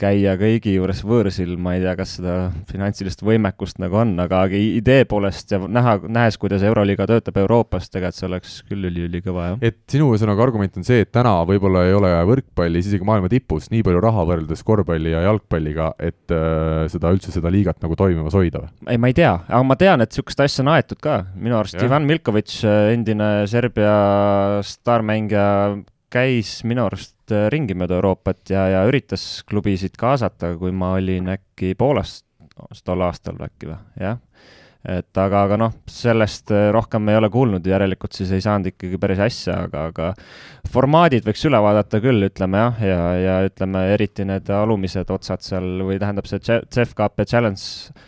käia 0.00 0.34
kõigi 0.40 0.74
juures 0.76 1.02
võõrsil, 1.06 1.56
ma 1.60 1.74
ei 1.76 1.82
tea, 1.84 1.94
kas 1.98 2.16
seda 2.18 2.36
finantsilist 2.70 3.22
võimekust 3.26 3.80
nagu 3.82 3.98
on, 4.00 4.14
aga 4.22 4.42
idee 4.50 5.04
poolest 5.08 5.52
ja 5.54 5.60
näha, 5.60 5.98
nähes, 6.08 6.38
kuidas 6.40 6.64
Euroliiga 6.66 7.06
töötab 7.10 7.40
Euroopas, 7.42 7.90
tegelikult 7.90 8.18
see 8.20 8.28
oleks 8.28 8.54
küll 8.68 8.88
üli-ülikõva, 8.88 9.50
jah. 9.52 9.60
et 9.70 9.78
sinu 9.90 10.10
ühesõnaga 10.12 10.44
argument 10.46 10.80
on 10.80 10.86
see, 10.86 11.04
et 11.04 11.12
täna 11.14 11.36
võib-olla 11.48 11.84
ei 11.88 11.96
ole 11.96 12.12
võrkpallis 12.30 12.90
isegi 12.90 13.06
maailma 13.06 13.30
tipus 13.32 13.70
nii 13.72 13.84
palju 13.86 14.02
raha 14.04 14.26
võrreldes 14.32 14.64
korvpalli 14.66 15.14
ja 15.14 15.22
jalgpalliga, 15.28 15.92
et 16.00 16.34
äh, 16.34 16.86
seda 16.92 17.12
üldse 17.14 17.34
seda 17.34 17.52
liigat 17.52 17.80
nagu 17.84 17.98
toimimas 17.98 18.36
hoida 18.38 18.64
või? 18.64 18.74
ei, 18.88 19.00
ma 19.00 19.12
ei 19.12 19.16
tea, 19.16 19.36
aga 19.46 19.62
ma 19.66 19.78
tean, 19.80 20.04
et 20.04 20.10
niisugust 20.12 20.44
asja 20.44 20.64
on 20.64 20.74
aetud 20.74 21.00
ka. 21.02 21.22
minu 21.36 21.60
arust 21.60 21.78
Jah. 21.78 21.86
Ivan 21.86 22.08
Milkovitš, 22.08 22.64
endine 22.94 23.30
Serbia 23.50 23.94
staarmängija, 24.66 25.46
käis 26.10 26.60
minu 26.66 26.88
arust 26.88 27.14
äh, 27.34 27.48
ringi 27.52 27.76
mööda 27.78 27.98
Euroopat 27.98 28.50
ja, 28.52 28.66
ja 28.72 28.82
üritas 28.88 29.44
klubisid 29.48 29.96
kaasata, 30.00 30.54
kui 30.60 30.72
ma 30.72 30.94
olin 30.98 31.32
äkki 31.36 31.74
Poolas 31.78 32.20
tol 32.84 33.04
aastal 33.06 33.38
äkki 33.40 33.70
või, 33.70 33.78
jah. 34.00 34.18
et 34.84 35.20
aga, 35.20 35.44
aga 35.46 35.58
noh, 35.60 35.74
sellest 35.90 36.52
äh, 36.54 36.68
rohkem 36.74 37.08
ei 37.08 37.18
ole 37.20 37.30
kuulnud, 37.32 37.66
järelikult 37.66 38.16
siis 38.16 38.32
ei 38.36 38.44
saanud 38.44 38.72
ikkagi 38.72 39.00
päris 39.00 39.22
asja, 39.24 39.62
aga, 39.66 39.86
aga 39.92 40.12
formaadid 40.72 41.26
võiks 41.28 41.44
üle 41.48 41.60
vaadata 41.62 42.00
küll, 42.04 42.28
ütleme 42.28 42.64
jah, 42.64 42.84
ja, 42.84 43.00
ja 43.20 43.40
ütleme 43.48 43.86
eriti 43.94 44.28
need 44.28 44.48
alumised 44.54 45.10
otsad 45.10 45.44
seal 45.46 45.84
või 45.86 46.00
tähendab 46.00 46.28
see 46.30 46.40
ja 46.44 47.28
Challenge 47.28 48.06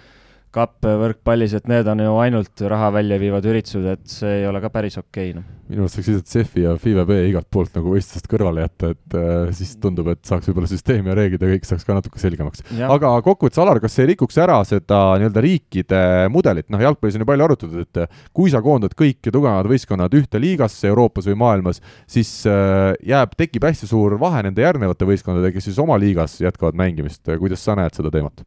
Cup 0.52 0.84
võrkpallis, 0.84 1.54
et 1.56 1.68
need 1.70 1.86
on 1.88 2.02
ju 2.04 2.12
ainult 2.20 2.62
raha 2.68 2.90
välja 2.92 3.16
viivad 3.20 3.46
üritused, 3.48 3.86
et 3.88 4.02
see 4.10 4.42
ei 4.42 4.46
ole 4.48 4.60
ka 4.60 4.68
päris 4.72 4.98
okei 5.00 5.30
okay, 5.30 5.36
noh. 5.38 5.46
minu 5.72 5.86
arust 5.86 5.96
võiks 5.96 6.10
lihtsalt 6.10 6.28
CEF-i 6.28 6.64
ja 6.66 6.74
FIVE 6.80 7.04
B 7.08 7.16
igalt 7.30 7.48
poolt 7.52 7.78
nagu 7.78 7.94
võistlusest 7.94 8.28
kõrvale 8.28 8.66
jätta, 8.66 8.90
et 8.92 9.16
äh, 9.16 9.48
siis 9.56 9.72
tundub, 9.80 10.10
et 10.12 10.20
saaks 10.28 10.50
võib-olla 10.50 10.68
süsteem 10.68 11.08
ja 11.08 11.16
reeglid 11.16 11.40
ja 11.40 11.50
kõik 11.54 11.64
saaks 11.70 11.88
ka 11.88 11.96
natuke 11.96 12.20
selgemaks. 12.20 12.66
Aga 12.84 13.14
kokkuvõttes, 13.24 13.62
Alar, 13.64 13.80
kas 13.80 13.96
see 13.96 14.10
rikuks 14.12 14.36
ära 14.44 14.60
seda 14.68 15.00
nii-öelda 15.22 15.46
riikide 15.48 16.04
mudelit, 16.34 16.68
noh, 16.68 16.84
jalgpallis 16.84 17.16
on 17.16 17.24
ju 17.24 17.30
palju 17.32 17.48
arutatud, 17.48 17.88
et 17.88 18.20
kui 18.36 18.52
sa 18.52 18.60
koondad 18.64 18.92
kõik 18.98 19.24
tugevad 19.32 19.72
võistkonnad 19.72 20.20
ühte 20.20 20.42
liigasse 20.42 20.92
Euroopas 20.92 21.32
või 21.32 21.40
maailmas, 21.46 21.80
siis 22.04 22.42
äh, 22.50 22.92
jääb, 23.08 23.38
tekib 23.40 23.64
hästi 23.70 23.88
suur 23.88 24.20
vahe 24.20 24.44
nende 24.44 24.68
järgnevate 24.68 25.08
võistkondadega, 25.08 25.56
kes 25.56 25.72
siis 25.72 25.80
oma 25.80 25.96
liigas 25.96 26.42
jätkavad 26.44 26.76
mängimist, 26.76 27.24
kuidas 27.40 27.64
sa 27.64 27.80
näed 27.80 27.96
seda 27.96 28.12
teemat? 28.12 28.44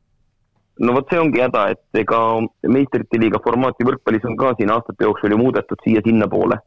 No 0.79 0.95
vot, 0.95 1.07
see 1.09 1.19
ongi 1.21 1.43
häda, 1.43 1.67
et 1.75 2.01
ega 2.01 2.21
meistrite 2.71 3.19
liiga 3.21 3.39
formaati 3.43 3.87
võrkpallis 3.87 4.25
on 4.27 4.37
ka 4.39 4.53
siin 4.57 4.73
aastate 4.73 5.07
jooksul 5.07 5.35
ju 5.35 5.39
muudetud 5.39 5.83
siia-sinnapoole. 5.85 6.59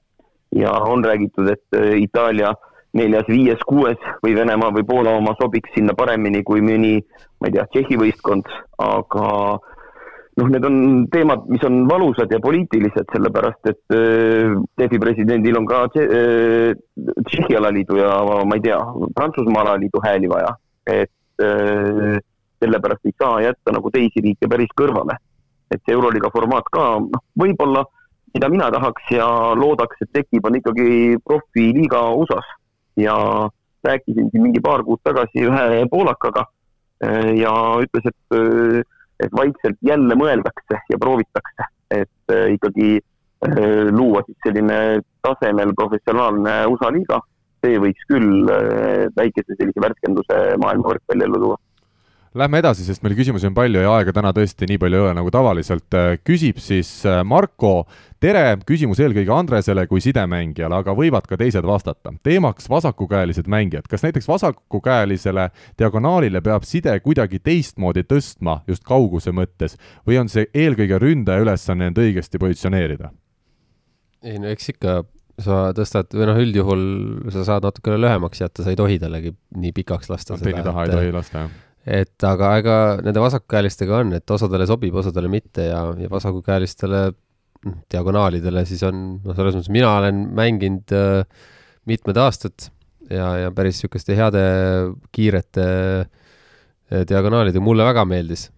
ja 0.57 0.73
on 0.89 1.05
räägitud, 1.05 1.49
et 1.53 1.77
äh, 1.77 1.99
Itaalia 2.01 2.55
neljas, 2.97 3.27
viies, 3.29 3.61
kuues 3.69 3.99
või 4.25 4.35
Venemaa 4.35 4.73
või 4.73 4.87
Poola 4.89 5.13
oma 5.19 5.35
sobiks 5.41 5.75
sinna 5.75 5.93
paremini 5.95 6.41
kui 6.43 6.63
mõni, 6.65 6.95
ma 7.41 7.51
ei 7.51 7.53
tea, 7.53 7.67
Tšehhi 7.69 7.99
võistkond, 8.01 8.49
aga 8.81 9.27
noh, 10.39 10.49
need 10.55 10.65
on 10.65 10.79
teemad, 11.13 11.45
mis 11.53 11.67
on 11.69 11.83
valusad 11.91 12.33
ja 12.33 12.41
poliitilised, 12.41 13.11
sellepärast 13.13 13.71
et 13.73 13.97
äh, 13.97 14.57
TEF-i 14.81 15.03
presidendil 15.03 15.61
on 15.61 15.69
ka 15.69 15.85
äh, 16.01 16.73
Tšehhi 17.29 17.59
alaliidu 17.61 18.01
ja 18.01 18.17
ma 18.25 18.57
ei 18.57 18.65
tea, 18.65 18.81
Prantsusmaa 19.15 19.67
alaliidu 19.67 20.03
hääli 20.05 20.33
vaja, 20.33 20.57
et 20.89 21.45
äh, 21.45 22.19
sellepärast 22.63 23.07
ei 23.07 23.15
saa 23.19 23.41
jätta 23.45 23.75
nagu 23.75 23.91
teisi 23.95 24.23
riike 24.25 24.49
päris 24.51 24.73
kõrvale. 24.81 25.19
et 25.71 25.83
see 25.85 25.93
Euroliiga 25.93 26.31
formaat 26.33 26.65
ka, 26.73 26.85
noh, 27.05 27.23
võib-olla, 27.37 27.83
mida 28.35 28.49
mina 28.49 28.71
tahaks 28.73 29.11
ja 29.13 29.27
loodaks, 29.53 30.01
et 30.01 30.13
tekib, 30.17 30.47
on 30.49 30.57
ikkagi 30.57 31.19
profiliiga 31.25 32.01
USA-s 32.17 32.55
ja 32.97 33.17
rääkisin 33.85 34.31
siin 34.31 34.43
mingi 34.43 34.61
paar 34.61 34.85
kuud 34.85 35.01
tagasi 35.05 35.45
ühe 35.49 35.85
poolakaga 35.91 36.47
eh, 37.05 37.35
ja 37.43 37.53
ütles, 37.85 38.09
et, 38.11 38.39
eh, 38.39 38.81
et 39.27 39.37
vaikselt 39.41 39.79
jälle 39.83 40.17
mõeldakse 40.19 40.81
ja 40.91 40.99
proovitakse, 41.01 41.69
et 41.91 42.35
eh, 42.35 42.55
ikkagi 42.57 42.99
luua 43.95 44.25
siis 44.27 44.35
selline 44.43 44.99
tasemel 45.23 45.71
professionaalne 45.79 46.55
USA 46.73 46.89
liiga, 46.91 47.21
see 47.63 47.77
võiks 47.79 48.09
küll 48.11 48.49
väikese 49.15 49.55
sellise 49.55 49.85
värskenduse 49.85 50.39
maailma 50.59 50.89
võrkpalli 50.91 51.23
ellu 51.23 51.39
tuua. 51.45 51.59
Lähme 52.37 52.61
edasi, 52.61 52.85
sest 52.85 53.01
meil 53.05 53.15
küsimusi 53.17 53.47
on 53.49 53.55
palju 53.57 53.81
ja 53.81 53.93
aega 53.97 54.13
täna 54.13 54.35
tõesti 54.37 54.67
nii 54.69 54.79
palju 54.81 54.99
ei 54.99 55.05
ole 55.07 55.15
nagu 55.17 55.31
tavaliselt. 55.33 55.97
küsib 56.29 56.59
siis 56.61 56.91
äh, 57.09 57.23
Marko, 57.25 57.87
tere, 58.21 58.59
küsimus 58.69 59.01
eelkõige 59.01 59.33
Andresele 59.33 59.87
kui 59.89 60.03
sidemängijale, 60.05 60.83
aga 60.83 60.93
võivad 60.93 61.29
ka 61.29 61.39
teised 61.41 61.65
vastata. 61.65 62.13
teemaks 62.23 62.69
vasakukäelised 62.69 63.49
mängijad. 63.49 63.89
kas 63.89 64.03
näiteks 64.03 64.29
vasakukäelisele 64.29 65.51
diagonaalile 65.79 66.41
peab 66.41 66.69
side 66.69 67.01
kuidagi 67.01 67.39
teistmoodi 67.39 68.05
tõstma 68.05 68.61
just 68.69 68.85
kauguse 68.85 69.33
mõttes 69.33 69.79
või 70.07 70.21
on 70.21 70.29
see 70.29 70.51
eelkõige 70.55 70.99
ründaja 70.99 71.41
ülesanne 71.41 71.87
end 71.87 71.99
õigesti 71.99 72.39
positsioneerida? 72.39 73.11
ei 74.23 74.39
no 74.39 74.49
eks 74.53 74.69
ikka 74.75 75.05
sa 75.43 75.71
tõstad 75.77 76.13
või 76.13 76.27
noh, 76.29 76.41
üldjuhul 76.43 76.85
sa 77.33 77.47
saad 77.47 77.65
natukene 77.65 77.97
lühemaks 78.03 78.43
jätta, 78.43 78.67
sa 78.67 78.75
ei 78.75 78.79
tohi 78.79 78.99
tallegi 78.99 79.33
nii 79.57 79.73
pikaks 79.73 80.11
lasta 80.11 80.35
antenni 80.35 80.67
taha 80.67 80.85
ei 80.85 80.95
tohi 80.97 81.15
lasta, 81.15 81.47
jah? 81.47 81.65
Et 81.89 82.25
aga 82.27 82.51
ega 82.61 82.77
nende 83.01 83.23
vasakukäelistega 83.23 84.03
on, 84.03 84.13
et 84.19 84.31
osadele 84.35 84.67
sobib, 84.69 84.97
osadele 85.01 85.31
mitte 85.33 85.69
ja, 85.71 85.83
ja 85.97 86.11
vasakukäelistele 86.13 87.03
noh, 87.09 87.79
diagonaalidele 87.91 88.65
siis 88.69 88.83
on, 88.87 89.05
noh, 89.25 89.37
selles 89.37 89.57
mõttes 89.57 89.73
mina 89.73 89.95
olen 90.01 90.27
mänginud 90.37 90.95
äh, 90.97 91.23
mitmed 91.89 92.21
aastad 92.21 92.69
ja, 93.09 93.31
ja 93.45 93.53
päris 93.55 93.79
niisuguste 93.79 94.17
heade 94.19 94.43
kiirete 95.15 95.69
äh, 96.05 97.05
diagonaalidega 97.09 97.65
mulle 97.65 97.87
väga 97.89 98.05
meeldis. 98.09 98.49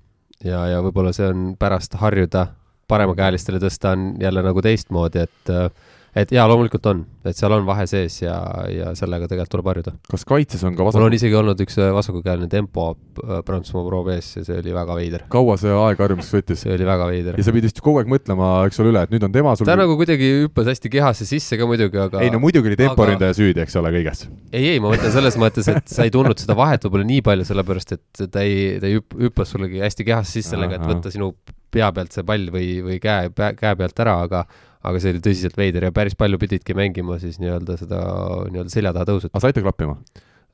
ja, 0.44 0.64
ja 0.74 0.82
võib-olla 0.82 1.14
see 1.14 1.28
on 1.30 1.52
pärast 1.60 1.94
harjuda 2.00 2.48
paremakäelistele 2.90 3.60
tõsta 3.62 3.94
on 3.94 4.14
jälle 4.20 4.42
nagu 4.42 4.62
teistmoodi, 4.64 5.26
et 5.28 5.54
äh, 5.54 5.70
et 6.16 6.32
jaa, 6.34 6.44
loomulikult 6.50 6.86
on, 6.90 7.02
et 7.22 7.38
seal 7.38 7.52
on 7.54 7.62
vahe 7.68 7.84
sees 7.86 8.16
ja, 8.24 8.34
ja 8.72 8.90
sellega 8.98 9.28
tegelikult 9.30 9.52
tuleb 9.52 9.68
harjuda. 9.70 9.92
kas 10.10 10.24
kaitses 10.26 10.64
on 10.66 10.74
ka 10.74 10.82
mul 10.82 10.90
vasak 10.90 11.04
on 11.06 11.14
isegi 11.14 11.36
olnud 11.38 11.60
üks 11.62 11.78
äh, 11.78 11.92
vasakukäeline 11.94 12.48
tempo 12.50 12.86
äh, 12.96 13.42
Prantsusmaa 13.46 13.84
Pro 13.86 14.00
B-s 14.06 14.40
ja 14.40 14.44
see 14.48 14.58
oli 14.58 14.74
väga 14.74 14.96
veider. 14.98 15.24
kaua 15.30 15.54
see 15.60 15.70
aeg 15.74 16.02
harjumiseks 16.02 16.34
võttis? 16.40 16.64
see 16.64 16.74
oli 16.74 16.88
väga 16.88 17.06
veider. 17.12 17.38
ja 17.38 17.46
sa 17.46 17.54
pidid 17.54 17.78
kogu 17.78 18.02
aeg 18.02 18.10
mõtlema, 18.10 18.50
eks 18.70 18.82
ole, 18.82 18.90
üle, 18.94 19.04
et 19.06 19.14
nüüd 19.14 19.28
on 19.28 19.36
tema 19.36 19.54
sul 19.58 19.68
ta 19.70 19.78
nagu 19.78 19.94
kuidagi 20.00 20.32
hüppas 20.46 20.72
hästi 20.72 20.92
kehasse 20.96 21.28
sisse 21.28 21.60
ka 21.60 21.68
muidugi, 21.70 22.00
aga 22.02 22.24
ei 22.26 22.32
no 22.34 22.42
muidugi 22.42 22.72
oli 22.72 22.78
aga- 22.78 22.88
temporündaja 22.88 23.36
süüdi, 23.38 23.62
eks 23.62 23.78
ole, 23.78 23.94
kõiges. 23.94 24.26
ei, 24.50 24.72
ei, 24.74 24.82
ma 24.82 24.90
mõtlen 24.94 25.14
selles 25.14 25.38
mõttes, 25.40 25.70
et 25.70 25.86
sa 25.94 26.08
ei 26.08 26.14
tundnud 26.14 26.42
seda 26.42 26.58
vahet 26.58 26.82
võib-olla 26.88 27.06
nii 27.06 27.22
palju, 27.26 27.46
sellepärast 27.52 27.94
et 27.98 28.26
ta 28.34 28.42
ei, 28.42 28.80
ta 28.82 28.90
ei 28.90 28.98
hüpp- 28.98 29.18
hüppas 29.28 29.54
sullegi 29.54 29.82
hästi 29.84 30.08
kehasse 30.10 30.40
sisse 30.40 30.56
sellega, 30.56 30.80
et 30.80 30.90
võtta 30.90 31.12
sinu 31.14 31.30
pea 31.70 31.92
pealt 31.94 32.10
see 32.16 32.26
pall 32.26 32.50
või, 32.50 32.80
või 32.82 32.98
käe, 33.02 33.30
käe 33.30 33.76
pealt 33.78 34.02
ära, 34.02 34.16
aga 34.26 34.42
aga 34.80 35.00
see 35.02 35.14
oli 35.14 35.22
tõsiselt 35.24 35.56
veider 35.60 35.88
ja 35.88 35.94
päris 35.94 36.16
palju 36.18 36.40
pididki 36.40 36.76
mängima 36.76 37.18
siis 37.22 37.40
nii-öelda 37.42 37.76
seda 37.80 38.02
nii-öelda 38.50 38.72
selja 38.72 38.94
taha 38.96 39.08
tõusut. 39.12 39.32
aga 39.32 39.42
saite 39.46 39.64
klappima? 39.64 39.98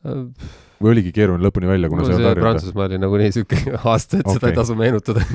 või 0.07 0.93
oligi 0.93 1.13
keeruline 1.15 1.47
lõpuni 1.47 1.69
välja, 1.71 1.89
kuna 1.91 2.03
no 2.03 2.07
sa 2.07 2.13
ei 2.13 2.19
see 2.19 2.21
olnud 2.21 2.31
harjunud? 2.31 2.47
Prantsusmaa 2.47 2.89
oli 2.89 2.99
nagunii 3.01 3.29
niisugune 3.31 3.77
aasta, 3.93 4.21
et 4.21 4.27
okay. 4.27 4.39
seda 4.39 4.51
ei 4.51 4.59
tasu 4.59 4.77
meenutada 4.79 5.25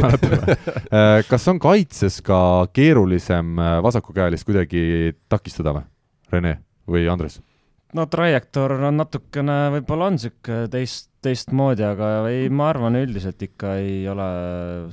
Äh, 0.92 1.22
kas 1.28 1.48
on 1.48 1.60
kaitses 1.62 2.20
ka 2.26 2.40
keerulisem 2.76 3.56
äh, 3.60 3.78
vasakukäelist 3.84 4.48
kuidagi 4.48 4.84
takistada 5.32 5.74
või, 5.78 5.88
Rene 6.32 6.58
või 6.90 7.08
Andres? 7.12 7.40
No 7.98 8.08
trajektoor 8.12 8.78
on 8.90 9.00
natukene, 9.02 9.58
võib-olla 9.78 10.12
on 10.12 10.20
sihuke 10.22 10.66
teist, 10.72 11.10
teistmoodi, 11.22 11.86
aga 11.86 12.12
ei, 12.32 12.50
ma 12.50 12.70
arvan, 12.72 12.98
üldiselt 13.02 13.42
ikka 13.46 13.76
ei 13.82 14.04
ole 14.10 14.28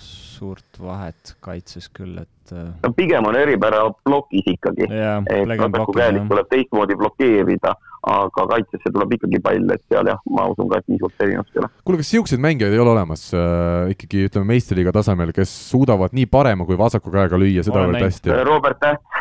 suurt 0.03 0.81
vahet 0.83 1.35
kaitses 1.45 1.89
küll, 1.95 2.19
et 2.21 2.53
äh, 2.55 2.73
no 2.85 2.93
pigem 2.97 3.29
on 3.29 3.39
eripära 3.39 3.87
plokis 4.05 4.51
ikkagi, 4.55 4.89
et 4.89 5.53
vasakukäelist 5.65 6.29
tuleb 6.31 6.51
teistmoodi 6.53 6.99
blokeerida, 7.01 7.75
aga 8.09 8.45
kaitsesse 8.53 8.93
tuleb 8.95 9.17
ikkagi 9.17 9.41
pall, 9.45 9.73
et 9.75 9.85
seal 9.91 10.11
jah, 10.11 10.21
ma 10.33 10.47
usun 10.53 10.69
ka, 10.71 10.83
et 10.83 10.93
nii 10.93 11.01
suurt 11.01 11.25
erinevust 11.25 11.57
ei 11.57 11.63
ole. 11.63 11.71
kuule, 11.85 12.03
kas 12.03 12.13
niisuguseid 12.13 12.45
mängijaid 12.45 12.77
ei 12.77 12.83
ole 12.85 12.95
olemas 12.95 13.25
äh, 13.35 13.95
ikkagi 13.95 14.27
ütleme 14.29 14.53
meistriliiga 14.53 14.95
tasemel, 15.01 15.33
kes 15.37 15.55
suudavad 15.73 16.15
nii 16.17 16.29
parema 16.31 16.69
kui 16.69 16.79
vasaku 16.79 17.15
käega 17.15 17.41
lüüa 17.41 17.65
sedavõrd 17.67 18.05
hästi? 18.05 18.37
Robert 18.49 18.83
Täht, 18.85 19.18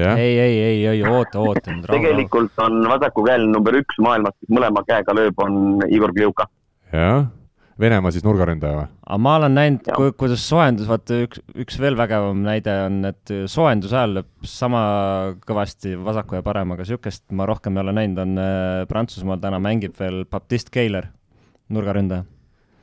ei, 0.00 0.38
ei, 0.38 0.54
ei, 0.62 0.86
ei 0.94 1.02
oota, 1.06 1.40
oota 1.42 1.74
nüüd. 1.74 1.88
tegelikult 1.90 2.62
on 2.64 2.80
vasakukäeline 2.90 3.52
number 3.54 3.76
üks 3.80 4.00
maailmas, 4.02 4.36
kes 4.38 4.54
mõlema 4.56 4.82
käega 4.88 5.14
lööb, 5.16 5.38
on 5.44 5.84
Igor 5.88 6.14
Kljuka. 6.16 6.48
jah, 6.92 7.28
Venemaa 7.80 8.12
siis 8.12 8.24
nurgaründaja 8.26 8.76
või? 8.76 8.88
aga 9.06 9.18
ma 9.24 9.36
olen 9.38 9.54
näinud, 9.56 9.86
kuidas 10.20 10.42
soojendus, 10.44 10.88
vaata 10.90 11.22
üks, 11.24 11.40
üks 11.64 11.78
veel 11.80 11.96
vägevam 11.96 12.42
näide 12.44 12.74
on, 12.86 12.98
et 13.08 13.32
soojenduse 13.48 13.96
ajal 13.96 14.18
lööb 14.18 14.50
sama 14.50 14.82
kõvasti 15.48 15.94
vasaku 16.04 16.36
ja 16.38 16.44
paremaga, 16.44 16.84
niisugust 16.84 17.24
ma 17.36 17.48
rohkem 17.48 17.78
ei 17.78 17.84
ole 17.84 17.96
näinud, 17.96 18.20
on 18.26 18.36
äh, 18.42 18.82
Prantsusmaal 18.90 19.40
täna 19.40 19.62
mängib 19.62 19.96
veel 20.00 20.22
Baptiste 20.28 20.74
Keiler, 20.74 21.08
nurgaründaja. 21.72 22.26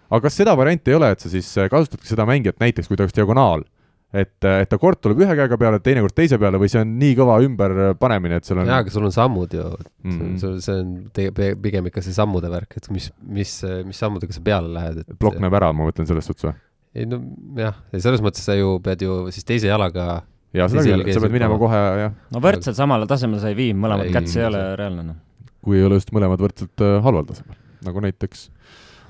aga 0.10 0.22
kas 0.26 0.42
seda 0.42 0.58
varianti 0.58 0.94
ei 0.94 0.98
ole, 0.98 1.14
et 1.14 1.22
sa 1.22 1.30
siis 1.30 1.52
kasutadki 1.70 2.10
seda 2.10 2.26
mängijat 2.30 2.58
näiteks, 2.64 2.90
kui 2.90 2.98
ta 2.98 3.06
oleks 3.06 3.18
diagonaal 3.18 3.68
et, 4.16 4.38
et 4.40 4.70
ta 4.72 4.80
kord 4.80 5.02
tuleb 5.04 5.20
ühe 5.26 5.36
käega 5.36 5.58
peale, 5.60 5.80
teinekord 5.84 6.16
teise 6.16 6.40
peale 6.40 6.60
või 6.62 6.70
see 6.72 6.80
on 6.84 6.94
nii 7.00 7.18
kõva 7.18 7.40
ümberpanemine, 7.44 8.40
et 8.40 8.48
sul 8.48 8.62
on 8.62 8.70
jaa, 8.70 8.80
aga 8.86 8.94
sul 8.94 9.08
on 9.10 9.14
sammud 9.14 9.58
ju 9.58 9.66
mm, 9.68 10.14
-hmm. 10.14 10.38
see, 10.40 10.62
see 10.64 10.78
on 10.80 10.94
tege-, 11.16 11.58
pigem 11.64 11.90
ikka 11.92 12.04
see 12.06 12.16
sammude 12.16 12.52
värk, 12.52 12.78
et 12.80 12.88
mis, 12.94 13.10
mis, 13.22 13.52
mis 13.88 14.00
sammudega 14.00 14.36
sa 14.36 14.44
peale 14.46 14.72
lähed, 14.74 15.04
et 15.04 15.20
plokk 15.20 15.42
näeb 15.44 15.60
ära, 15.60 15.74
ma 15.76 15.90
mõtlen 15.90 16.08
selles 16.10 16.30
suhtes 16.30 16.48
või? 16.48 16.56
ei 16.98 17.06
no 17.10 17.20
jah, 17.60 17.76
selles 17.98 18.24
mõttes 18.24 18.48
sa 18.48 18.56
ju 18.58 18.78
pead 18.84 19.04
ju 19.04 19.20
siis 19.36 19.48
teise 19.48 19.70
jalaga 19.70 20.08
jaa, 20.56 20.70
seda 20.72 20.88
küll, 20.88 21.12
sa 21.12 21.24
pead 21.26 21.36
minema 21.36 21.60
kohe, 21.60 21.84
jah. 22.06 22.18
no 22.34 22.44
võrdselt 22.44 22.80
samale 22.80 23.10
tasemele 23.10 23.44
sa 23.44 23.52
ei 23.52 23.60
vii, 23.60 23.76
mõlemad 23.78 24.12
kätt, 24.16 24.32
see 24.32 24.46
ei 24.46 24.50
ole 24.50 24.64
reaalne, 24.80 25.10
noh. 25.12 25.20
kui 25.66 25.82
ei 25.82 25.88
ole 25.88 26.00
just 26.00 26.16
mõlemad 26.16 26.42
võrdselt 26.42 26.86
äh, 26.86 26.98
halval 27.04 27.28
tasemel, 27.28 27.60
nagu 27.86 28.08
näiteks 28.08 28.48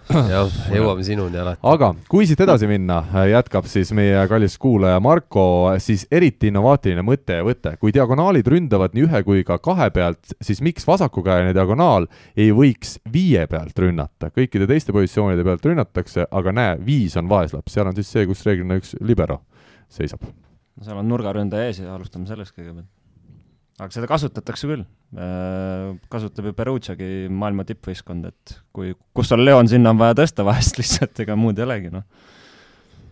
jah, 0.07 0.51
jõuame 0.75 1.03
sinuni 1.05 1.39
alati. 1.41 1.61
aga 1.67 1.91
kui 2.09 2.27
siit 2.29 2.41
edasi 2.43 2.69
minna, 2.69 2.99
jätkab 3.27 3.67
siis 3.69 3.91
meie 3.97 4.23
kallis 4.29 4.57
kuulaja 4.61 4.99
Marko, 5.03 5.45
siis 5.83 6.05
eriti 6.11 6.51
innovaatiline 6.51 7.03
mõte 7.05 7.39
ja 7.39 7.45
võte. 7.47 7.75
kui 7.81 7.93
diagonaalid 7.95 8.47
ründavad 8.47 8.95
nii 8.95 9.07
ühe 9.07 9.23
kui 9.27 9.45
ka 9.47 9.59
kahe 9.63 9.89
pealt, 9.95 10.35
siis 10.41 10.61
miks 10.65 10.87
vasakukäeline 10.87 11.53
diagonaal 11.57 12.07
ei 12.37 12.51
võiks 12.55 12.97
viie 13.13 13.47
pealt 13.51 13.79
rünnata? 13.79 14.31
kõikide 14.33 14.67
teiste 14.69 14.95
positsioonide 14.95 15.45
pealt 15.47 15.65
rünnatakse, 15.65 16.27
aga 16.31 16.55
näe, 16.55 16.75
viis 16.85 17.17
on 17.19 17.29
vaeslaps, 17.29 17.73
seal 17.73 17.89
on 17.89 17.97
siis 17.97 18.11
see, 18.11 18.27
kus 18.29 18.45
reeglina 18.47 18.79
üks 18.79 18.95
libero 19.01 19.41
seisab. 19.89 20.23
no 20.23 20.85
seal 20.87 21.01
on 21.01 21.11
nurgaründaja 21.11 21.71
ees 21.71 21.83
ja 21.83 21.95
alustame 21.95 22.29
sellest 22.29 22.55
kõigepealt 22.55 22.96
aga 23.77 23.93
seda 23.93 24.09
kasutatakse 24.09 24.69
küll. 24.69 24.85
Äh, 25.17 25.91
kasutab 26.11 26.49
ju 26.49 26.55
Perugiagi 26.57 27.27
maailma 27.29 27.65
tippvõistkond, 27.67 28.25
et 28.31 28.57
kui, 28.75 28.95
kus 29.15 29.33
on 29.35 29.43
Leon, 29.43 29.69
sinna 29.69 29.93
on 29.93 30.01
vaja 30.01 30.17
tõsta 30.17 30.45
vahest 30.47 30.79
lihtsalt, 30.81 31.21
ega 31.23 31.37
muud 31.39 31.59
ei 31.59 31.67
olegi, 31.67 31.91
noh. 31.93 32.05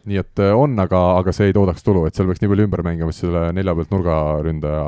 nii 0.09 0.19
et 0.21 0.41
äh, 0.41 0.53
on, 0.57 0.73
aga, 0.81 1.01
aga 1.21 1.33
see 1.37 1.51
ei 1.51 1.55
toodaks 1.55 1.85
tulu, 1.85 2.07
et 2.09 2.17
seal 2.17 2.29
peaks 2.29 2.41
nii 2.41 2.51
palju 2.51 2.65
ümber 2.67 2.83
mängima 2.85 3.13
selle 3.15 3.47
nelja 3.57 3.75
pealt 3.77 3.93
nurgaründaja 3.93 4.81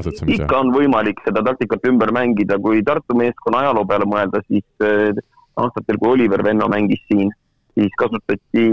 asetsemise? 0.00 0.46
ikka 0.46 0.62
on 0.64 0.72
võimalik 0.74 1.20
seda 1.26 1.44
taktikat 1.50 1.84
ümber 1.92 2.12
mängida, 2.16 2.56
kui 2.60 2.80
Tartu 2.86 3.16
meeskonna 3.20 3.64
ajaloo 3.66 3.84
peale 3.92 4.08
mõelda, 4.08 4.40
siis 4.48 4.64
äh, 4.84 5.20
aastatel, 5.60 6.00
kui 6.00 6.14
Oliver 6.16 6.44
Venno 6.44 6.68
mängis 6.72 7.04
siin, 7.12 7.28
siis 7.76 7.92
kasutati 8.00 8.64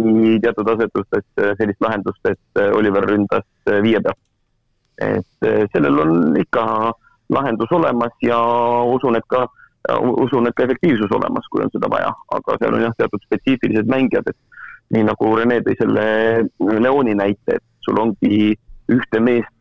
teatud 0.43 0.71
asetustes 0.77 1.27
sellist 1.59 1.83
lahendust, 1.83 2.23
et 2.31 2.63
Oliver 2.79 3.03
ründas 3.05 3.45
viie 3.83 3.99
pealt 3.99 4.19
et 4.97 5.47
eh, 5.47 5.65
sellel 5.73 5.99
on 6.03 6.37
ikka 6.41 6.65
lahendus 7.33 7.71
olemas 7.71 8.13
ja 8.23 8.37
usun, 8.87 9.17
et 9.19 9.25
ka, 9.29 9.45
usun, 10.23 10.47
et 10.47 10.55
ka 10.55 10.65
efektiivsus 10.65 11.11
olemas, 11.11 11.47
kui 11.51 11.63
on 11.63 11.71
seda 11.73 11.89
vaja, 11.91 12.13
aga 12.37 12.57
seal 12.61 12.77
on 12.77 12.85
jah, 12.87 12.95
teatud 12.97 13.25
spetsiifilised 13.27 13.91
mängijad, 13.91 14.31
et 14.31 14.95
nii 14.95 15.03
nagu 15.09 15.33
Rene 15.35 15.59
tõi 15.65 15.75
selle 15.79 16.07
Leoni 16.79 17.15
näite, 17.19 17.59
et 17.59 17.65
sul 17.83 17.99
ongi 17.99 18.55
ühte 18.93 19.19
meest 19.19 19.51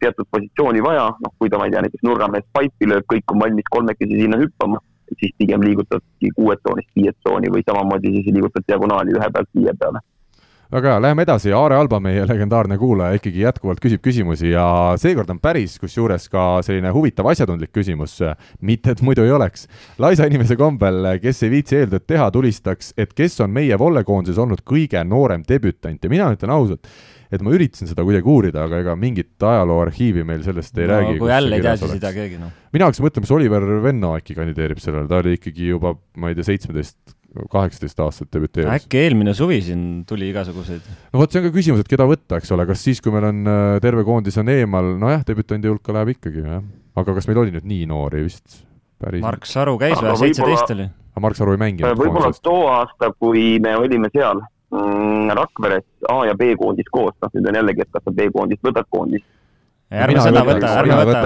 teatud 0.00 0.28
positsiooni 0.30 0.82
vaja, 0.84 1.08
noh, 1.22 1.32
kui 1.38 1.50
ta, 1.50 1.58
ma 1.58 1.66
ei 1.66 1.74
tea, 1.74 1.82
näiteks 1.82 2.06
nurgamees 2.06 2.46
paipi 2.54 2.86
lööb, 2.86 3.06
kõik 3.10 3.34
on 3.34 3.42
valmis 3.42 3.66
kolmekesi 3.74 4.20
sinna 4.22 4.38
hüppama, 4.38 4.78
siis 5.18 5.34
pigem 5.38 5.62
liigutadki 5.66 6.30
kuuet 6.38 6.62
tsoonist 6.62 6.90
viiet 6.98 7.18
tsooni 7.22 7.50
või 7.50 7.66
samamoodi 7.66 8.14
siis 8.14 8.30
liigutad 8.34 8.66
diagonaali 8.66 9.14
ühe 9.18 9.32
pealt 9.34 9.50
viie 9.54 9.74
peale 9.78 10.02
väga 10.72 10.94
hea, 10.94 11.02
läheme 11.02 11.24
edasi, 11.26 11.52
Aare 11.54 11.76
Alba, 11.78 12.00
meie 12.02 12.24
legendaarne 12.26 12.78
kuulaja, 12.80 13.18
ikkagi 13.20 13.44
jätkuvalt 13.44 13.80
küsib 13.82 14.02
küsimusi 14.04 14.50
ja 14.50 14.66
seekord 15.00 15.30
on 15.30 15.40
päris, 15.42 15.76
kusjuures 15.82 16.28
ka 16.32 16.46
selline 16.66 16.90
huvitav 16.94 17.28
asjatundlik 17.30 17.72
küsimus, 17.76 18.18
mitte 18.66 18.96
et 18.96 19.02
muidu 19.06 19.24
ei 19.26 19.34
oleks. 19.36 19.66
laisa 20.02 20.26
inimese 20.26 20.56
kombel, 20.58 21.12
kes 21.22 21.42
ei 21.46 21.52
viitsi 21.54 21.80
eeltööd 21.80 22.06
teha, 22.06 22.30
tulistaks, 22.34 22.94
et 22.98 23.14
kes 23.14 23.40
on 23.44 23.52
meie 23.54 23.78
vollekoondises 23.78 24.40
olnud 24.42 24.64
kõige 24.66 25.02
noorem 25.06 25.44
debütant 25.46 26.02
ja 26.02 26.10
mina 26.10 26.32
ütlen 26.34 26.54
ausalt, 26.56 26.90
et 27.30 27.42
ma 27.42 27.54
üritasin 27.54 27.90
seda 27.90 28.04
kuidagi 28.06 28.30
uurida, 28.30 28.66
aga 28.66 28.80
ega 28.82 28.94
mingit 28.98 29.42
ajalooarhiivi 29.42 30.24
meil 30.26 30.42
sellest 30.46 30.78
ei 30.78 30.86
no, 30.86 30.94
räägi. 30.94 31.18
kui 31.20 31.30
jälle 31.30 31.58
ei 31.58 31.62
tea, 31.62 31.76
siis 31.78 31.94
ei 31.94 32.02
tea 32.02 32.12
keegi, 32.14 32.40
noh. 32.42 32.54
mina 32.74 32.88
hakkasin 32.88 33.06
mõtlema, 33.06 33.26
kas 33.26 33.36
Oliver 33.38 33.68
Venno 33.86 34.14
äkki 34.18 34.38
kandideerib 34.38 34.82
sellele, 34.82 35.06
ta 35.10 35.22
oli 35.22 35.36
ikkagi 35.38 35.70
juba, 35.72 35.94
ma 36.18 36.30
ei 36.30 36.38
tea, 36.38 36.46
seitsmeteist 36.52 37.16
kaheksateist 37.52 38.00
aastat 38.04 38.30
debüteeris. 38.34 38.84
äkki 38.84 39.00
eelmine 39.04 39.34
suvi 39.36 39.60
siin 39.64 39.82
tuli 40.08 40.30
igasuguseid? 40.32 40.86
no 41.12 41.22
vot, 41.22 41.32
see 41.32 41.42
on 41.42 41.48
ka 41.48 41.54
küsimus, 41.54 41.82
et 41.84 41.90
keda 41.90 42.06
võtta, 42.08 42.40
eks 42.40 42.52
ole, 42.56 42.66
kas 42.68 42.84
siis, 42.86 43.02
kui 43.04 43.14
meil 43.14 43.28
on 43.30 43.42
äh, 43.50 43.64
terve 43.84 44.04
koondis 44.08 44.38
on 44.42 44.52
eemal, 44.52 44.94
nojah, 45.00 45.24
debütandi 45.28 45.70
hulka 45.70 45.94
läheb 45.96 46.16
ikkagi, 46.16 46.44
jah. 46.46 46.64
aga 46.96 47.16
kas 47.18 47.28
meil 47.30 47.42
oli 47.44 47.56
nüüd 47.56 47.68
nii 47.68 47.90
noori 47.90 48.24
vist? 48.26 48.62
päris. 49.02 49.22
Mark 49.24 49.46
Saru 49.48 49.76
käis 49.80 49.98
või, 50.00 50.16
seitseteist 50.22 50.72
oli? 50.76 50.88
aga 50.88 51.24
Mark 51.24 51.38
Saru 51.38 51.56
ei 51.56 51.60
mänginud? 51.60 51.98
Võib-olla 52.00 52.32
too 52.42 52.66
aasta, 52.72 53.12
kui 53.20 53.58
me 53.62 53.76
olime 53.76 54.10
seal 54.14 54.40
mm, 54.72 55.34
Rakveres 55.36 55.86
A 56.12 56.22
ja 56.30 56.36
B 56.38 56.54
koondis 56.60 56.88
koos, 56.92 57.14
noh 57.22 57.36
nüüd 57.36 57.50
on 57.52 57.60
jällegi, 57.60 57.84
et 57.84 57.92
kas 57.92 58.04
sa 58.06 58.14
B 58.16 58.30
koondist 58.34 58.64
võtad 58.64 58.88
koondist. 58.90 59.28
ärme 59.92 60.24
seda 60.24 60.44
võta, 60.48 60.72
ärme 60.80 61.04
võta 61.04 61.22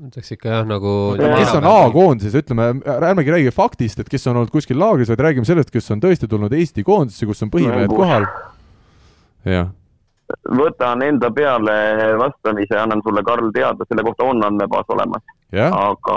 ütleks 0.00 0.32
ikka 0.32 0.48
jah, 0.48 0.64
nagu 0.64 0.90
kes 1.20 1.52
on 1.58 1.66
A-koondises, 1.68 2.34
ütleme, 2.40 2.70
ärmegi 2.88 3.34
räägi 3.34 3.52
faktist, 3.52 4.00
et 4.00 4.08
kes 4.08 4.24
on 4.30 4.38
olnud 4.40 4.52
kuskil 4.52 4.78
laagris, 4.80 5.10
vaid 5.12 5.20
räägime 5.20 5.44
sellest, 5.44 5.70
kes 5.72 5.90
on 5.92 6.00
tõesti 6.00 6.28
tulnud 6.30 6.52
Eesti 6.56 6.84
koondisse, 6.86 7.28
kus 7.28 7.44
on 7.44 7.50
põhimehed 7.52 7.92
kohal. 7.92 8.24
jah. 9.44 9.68
võtan 10.48 11.02
enda 11.04 11.28
peale 11.36 11.74
vastamise, 12.16 12.78
annan 12.80 13.02
sulle, 13.04 13.20
Karl, 13.26 13.50
teada, 13.52 13.84
selle 13.88 14.04
kohta 14.06 14.24
on 14.24 14.40
andmebaas 14.46 14.88
olemas. 14.94 15.24
aga 15.52 16.14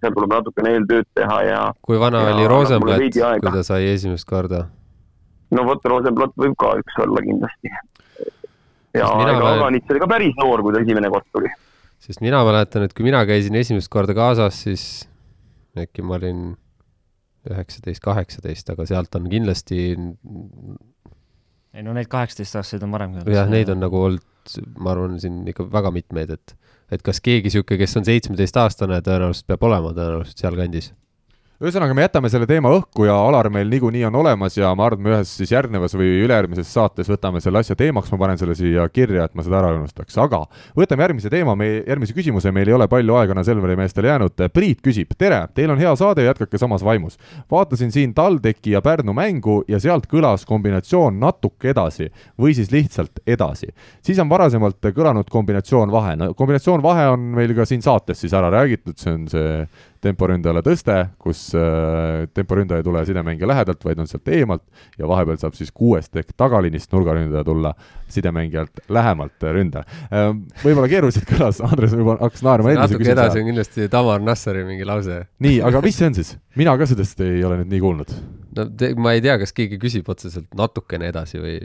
seal 0.00 0.14
tuleb 0.16 0.32
natukene 0.32 0.72
eeltööd 0.78 1.08
teha 1.12 1.40
ja 1.44 1.58
kui 1.84 1.98
vana 2.00 2.22
ja 2.24 2.36
oli 2.36 2.46
Rosenblatt, 2.48 3.18
kui 3.42 3.52
ta 3.52 3.64
sai 3.66 3.90
esimest 3.90 4.24
korda? 4.24 4.62
no 5.52 5.66
vot, 5.68 5.84
Rosenblatt 5.84 6.32
võib 6.40 6.56
ka 6.56 6.72
üks 6.80 6.96
olla 7.04 7.20
kindlasti. 7.26 7.74
ja 8.96 9.12
ega 9.26 9.52
Aganits 9.52 9.92
oli 9.92 10.00
ka 10.00 10.08
päris 10.08 10.40
noor, 10.40 10.64
kui 10.64 10.72
ta 10.72 10.80
esimene 10.80 11.12
kord 11.12 11.28
tuli 11.36 11.52
sest 12.02 12.22
mina 12.24 12.42
mäletan, 12.46 12.86
et 12.86 12.94
kui 12.96 13.06
mina 13.06 13.22
käisin 13.28 13.56
esimest 13.58 13.90
korda 13.92 14.14
kaasas, 14.16 14.62
siis 14.66 14.86
äkki 15.78 16.04
ma 16.04 16.18
olin 16.18 16.52
üheksateist, 17.50 18.02
kaheksateist, 18.04 18.70
aga 18.74 18.86
sealt 18.86 19.14
on 19.18 19.28
kindlasti 19.30 19.78
ei 21.72 21.84
no 21.84 21.94
neid 21.96 22.10
kaheksateistaastaseid 22.12 22.84
on 22.86 22.94
varem 22.94 23.16
ka. 23.16 23.24
jah, 23.32 23.48
neid 23.50 23.70
on 23.72 23.80
nagu 23.82 24.02
olnud, 24.08 24.56
ma 24.78 24.92
arvan, 24.94 25.16
siin 25.22 25.40
ikka 25.50 25.66
väga 25.72 25.94
mitmeid, 25.94 26.34
et 26.36 26.56
et 26.92 27.00
kas 27.00 27.22
keegi 27.24 27.48
niisugune, 27.48 27.78
kes 27.80 27.96
on 27.96 28.04
seitsmeteistaastane, 28.04 28.98
tõenäoliselt 29.06 29.46
peab 29.48 29.62
olema 29.64 29.94
tõenäoliselt 29.96 30.42
sealkandis 30.42 30.90
ühesõnaga, 31.62 31.94
me 31.94 32.02
jätame 32.02 32.30
selle 32.32 32.46
teema 32.50 32.72
õhku 32.74 33.04
ja 33.06 33.14
Alar 33.22 33.46
meil 33.52 33.68
niikuinii 33.70 34.02
on 34.08 34.16
olemas 34.18 34.56
ja 34.56 34.72
ma 34.78 34.88
arvan, 34.88 35.02
me 35.04 35.12
ühes 35.12 35.30
siis 35.38 35.52
järgnevas 35.52 35.94
või 35.94 36.08
ülejärgmises 36.24 36.72
saates 36.74 37.06
võtame 37.10 37.38
selle 37.42 37.60
asja 37.62 37.76
teemaks, 37.78 38.10
ma 38.10 38.18
panen 38.18 38.40
selle 38.40 38.56
siia 38.58 38.88
kirja, 38.90 39.28
et 39.28 39.36
ma 39.38 39.44
seda 39.46 39.60
ära 39.60 39.70
ei 39.70 39.78
unustaks, 39.78 40.16
aga 40.18 40.40
võtame 40.78 41.06
järgmise 41.06 41.30
teema, 41.30 41.54
me, 41.58 41.68
järgmise 41.86 42.16
küsimuse, 42.16 42.50
meil 42.54 42.70
ei 42.70 42.74
ole 42.74 42.88
palju 42.90 43.14
aega 43.18 43.36
enam 43.36 43.46
Selveri 43.46 43.76
meestel 43.78 44.08
jäänud. 44.08 44.42
Priit 44.54 44.80
küsib, 44.82 45.12
tere, 45.18 45.38
teil 45.54 45.70
on 45.70 45.78
hea 45.78 45.92
saade, 45.98 46.24
jätkake 46.26 46.58
samas 46.58 46.82
vaimus. 46.86 47.18
vaatasin 47.50 47.94
siin 47.94 48.14
TalTechi 48.14 48.74
ja 48.74 48.82
Pärnu 48.82 49.14
mängu 49.14 49.60
ja 49.68 49.78
sealt 49.82 50.08
kõlas 50.10 50.46
kombinatsioon 50.48 51.20
natuke 51.20 51.70
edasi 51.70 52.08
või 52.40 52.56
siis 52.58 52.72
lihtsalt 52.74 53.22
edasi. 53.26 53.70
siis 54.02 54.18
on 54.18 54.28
varasemalt 54.28 54.82
kõlanud 54.82 55.30
kombinatsioon 55.30 55.94
vahe, 55.94 56.16
no 56.16 56.34
kombinatsioon 56.34 56.82
vahe 56.82 57.06
on 57.14 57.32
meil 57.38 57.54
ka 57.54 57.66
siin 57.68 57.82
saates 57.82 58.20
siis 58.20 58.34
ära 58.34 58.50
räägitud, 58.50 58.98
see 58.98 59.14
on 59.14 59.28
see 59.30 59.66
temporündajale 60.02 60.62
tõste, 60.66 60.96
kus 61.22 61.44
äh, 61.58 62.26
temporündaja 62.34 62.82
ei 62.82 62.86
tule 62.86 63.04
sidemängija 63.06 63.48
lähedalt, 63.48 63.84
vaid 63.86 64.02
on 64.02 64.10
sealt 64.10 64.28
eemalt 64.34 64.64
ja 64.98 65.08
vahepeal 65.08 65.38
saab 65.40 65.56
siis 65.58 65.72
kuuest 65.74 66.16
ehk 66.18 66.34
tagaliinist 66.36 66.92
nurgaründaja 66.92 67.44
tulla 67.46 67.74
sidemängijalt 68.14 68.84
lähemalt 68.92 69.48
ründajale 69.48 70.02
äh,. 70.10 70.28
võib-olla 70.64 70.90
keeruliselt 70.92 71.26
kõlas, 71.30 71.62
Andres 71.64 71.96
võib-olla 71.96 72.28
hakkas 72.28 72.44
naerma 72.46 72.76
natuke 72.82 73.10
edasi 73.14 73.42
on 73.42 73.50
kindlasti 73.50 73.88
Tamar 73.92 74.22
Nassari 74.24 74.66
mingi 74.68 74.86
lause. 74.88 75.24
nii, 75.42 75.58
aga 75.64 75.82
mis 75.84 75.98
see 75.98 76.10
on 76.10 76.20
siis? 76.20 76.36
mina 76.58 76.76
ka 76.78 76.88
sellest 76.88 77.20
ei 77.24 77.42
ole 77.46 77.62
nüüd 77.62 77.72
nii 77.72 77.82
kuulnud 77.82 78.14
no 78.56 78.66
te, 78.78 78.92
ma 79.00 79.14
ei 79.16 79.22
tea, 79.24 79.36
kas 79.40 79.54
keegi 79.56 79.78
küsib 79.80 80.08
otseselt 80.12 80.48
natukene 80.58 81.08
edasi 81.12 81.40
või 81.40 81.56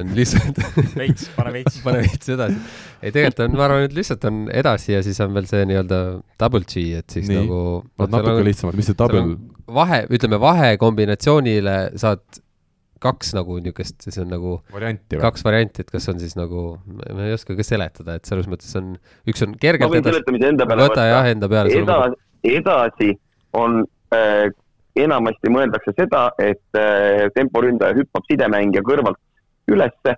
on 0.00 0.12
lihtsalt 0.16 0.60
veits, 1.00 1.28
pane 1.36 1.54
veits 1.58 1.80
pane 1.86 2.02
veits 2.04 2.32
edasi. 2.32 2.58
ei, 3.00 3.12
tegelikult 3.12 3.44
on, 3.46 3.56
ma 3.58 3.66
arvan, 3.68 3.86
et 3.88 3.96
lihtsalt 3.96 4.26
on 4.30 4.42
edasi 4.62 4.94
ja 4.96 5.02
siis 5.06 5.20
on 5.24 5.34
veel 5.36 5.48
see 5.50 5.64
nii-öelda 5.70 6.02
double 6.40 6.66
G, 6.66 6.86
et 7.00 7.16
siis 7.16 7.28
Nii. 7.28 7.42
nagu 7.42 7.60
no, 7.84 8.06
natuke 8.06 8.36
on, 8.38 8.46
lihtsamalt, 8.48 8.80
mis 8.80 8.90
see 8.90 8.98
double 8.98 9.26
vahe, 9.70 10.04
ütleme 10.10 10.40
vahe 10.42 10.72
kombinatsioonile 10.80 11.76
saad 12.00 12.24
kaks 13.00 13.34
nagu 13.36 13.58
niisugust, 13.60 14.02
see 14.06 14.22
on 14.22 14.32
nagu 14.34 14.54
varianti 14.74 15.20
kaks 15.20 15.44
varianti, 15.46 15.84
et 15.84 15.92
kas 15.92 16.08
on 16.12 16.18
siis 16.20 16.36
nagu, 16.38 16.64
ma 16.86 17.28
ei 17.28 17.36
oska 17.36 17.56
ka 17.58 17.66
seletada, 17.66 18.18
et 18.20 18.28
selles 18.28 18.48
mõttes 18.50 18.72
on, 18.80 18.94
üks 19.30 19.44
on 19.46 19.54
kergelt 19.60 19.88
ma 19.88 19.96
võin 19.96 20.08
seletamise 20.10 20.50
enda 20.52 20.66
peale 20.68 20.88
võta 20.88 21.06
jah, 21.08 21.30
enda 21.32 21.50
peale. 21.50 21.76
edasi, 21.80 22.20
edasi 22.60 23.12
on 23.60 23.80
äh, 24.14 24.50
enamasti 25.00 25.52
mõeldakse 25.52 25.94
seda, 25.96 26.26
et 26.38 26.78
äh, 26.78 27.28
temporündaja 27.36 27.96
hüppab 27.98 28.26
sidemängija 28.28 28.82
kõrvalt 28.86 29.20
ülesse, 29.70 30.16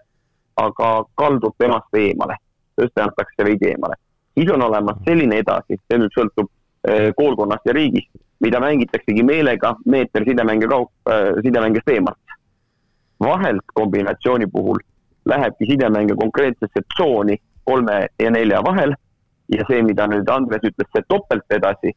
aga 0.60 0.88
kaldub 1.18 1.54
temast 1.60 1.96
eemale, 1.96 2.36
tõste 2.78 3.04
antakse 3.04 3.46
veidi 3.46 3.70
eemale. 3.72 3.98
siis 4.34 4.50
on 4.50 4.62
olemas 4.64 5.00
selline 5.06 5.38
edasi, 5.42 5.76
see 5.76 5.98
nüüd 6.00 6.12
sõltub 6.16 6.48
äh, 6.88 7.10
koolkonnast 7.16 7.66
ja 7.68 7.76
riigist, 7.76 8.10
mida 8.42 8.60
mängitaksegi 8.60 9.22
meelega 9.22 9.76
meeter 9.86 10.24
sidemängija 10.26 10.70
kaup 10.72 10.90
äh,, 11.08 11.38
sidemängijast 11.44 11.88
eemalt. 11.94 12.18
Vahelt 13.22 13.74
kombinatsiooni 13.74 14.46
puhul 14.52 14.82
lähebki 15.24 15.66
sidemängija 15.70 16.16
konkreetsesse 16.16 16.82
tsooni 16.94 17.36
kolme 17.64 18.06
ja 18.18 18.30
nelja 18.30 18.62
vahel 18.64 18.94
ja 19.52 19.64
see, 19.68 19.82
mida 19.86 20.06
nüüd 20.10 20.28
Andres 20.32 20.64
ütles, 20.66 20.88
see 20.94 21.04
topelt 21.08 21.54
edasi, 21.54 21.92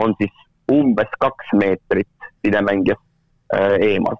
on 0.00 0.14
siis 0.18 0.32
umbes 0.72 1.10
kaks 1.20 1.52
meetrit 1.60 2.28
sidemängijast 2.46 3.02
äh, 3.54 3.76
eemal. 3.90 4.16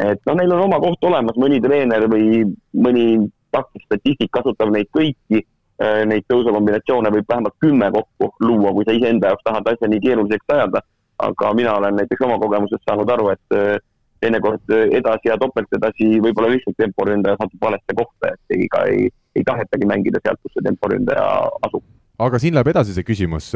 et 0.00 0.20
noh, 0.26 0.36
neil 0.38 0.52
on 0.56 0.64
oma 0.66 0.80
koht 0.80 1.04
olemas, 1.04 1.36
mõni 1.38 1.60
treener 1.62 2.06
või 2.10 2.46
mõni 2.72 3.06
taktik, 3.52 3.84
statistik 3.84 4.32
kasutab 4.32 4.72
neid 4.72 4.88
kõiki 4.96 5.42
äh,, 5.42 6.02
neid 6.08 6.24
tõusukombinatsioone 6.32 7.12
võib 7.12 7.28
vähemalt 7.28 7.58
kümme 7.60 7.90
kokku 7.92 8.32
luua, 8.40 8.72
kui 8.72 8.88
sa 8.88 8.96
iseenda 8.96 9.32
jaoks 9.32 9.44
tahad 9.46 9.68
asja 9.68 9.90
nii 9.92 10.02
keeruliseks 10.06 10.56
ajada. 10.56 10.82
aga 11.22 11.52
mina 11.54 11.74
olen 11.76 11.94
näiteks 12.00 12.24
oma 12.24 12.38
kogemusest 12.40 12.82
saanud 12.88 13.10
aru, 13.14 13.28
et 13.30 13.54
äh, 13.54 13.76
teinekord 14.22 14.76
edasi 14.98 15.30
ja 15.30 15.38
topelt 15.40 15.78
edasi 15.78 16.14
võib-olla 16.22 16.52
lihtsalt 16.54 16.78
temporündaja 16.78 17.40
satub 17.40 17.66
valesse 17.66 17.96
kohta, 17.98 18.32
et 18.32 18.56
ega 18.58 18.84
ei, 18.92 19.10
ei 19.36 19.44
tahetagi 19.46 19.88
mängida 19.88 20.22
sealt, 20.22 20.40
kus 20.42 20.54
see 20.56 20.64
temporündaja 20.68 21.26
asub 21.66 21.82
aga 22.22 22.40
siin 22.42 22.56
läheb 22.56 22.72
edasi 22.72 22.94
see 22.96 23.06
küsimus, 23.06 23.50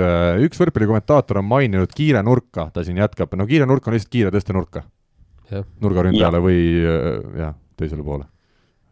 üks 0.45 0.61
võrkpallikommentaator 0.61 1.41
on 1.43 1.49
maininud 1.49 1.93
kiire 1.97 2.23
nurka, 2.27 2.71
ta 2.75 2.85
siin 2.87 3.01
jätkab, 3.01 3.35
no 3.39 3.47
kiire 3.49 3.69
nurk 3.69 3.87
on 3.87 3.97
lihtsalt 3.97 4.13
kiire 4.13 4.33
tõstenurka. 4.35 4.87
nurgaründajale 5.83 6.41
või 6.43 6.63
jah, 7.39 7.55
teisele 7.79 8.03
poole. 8.03 8.27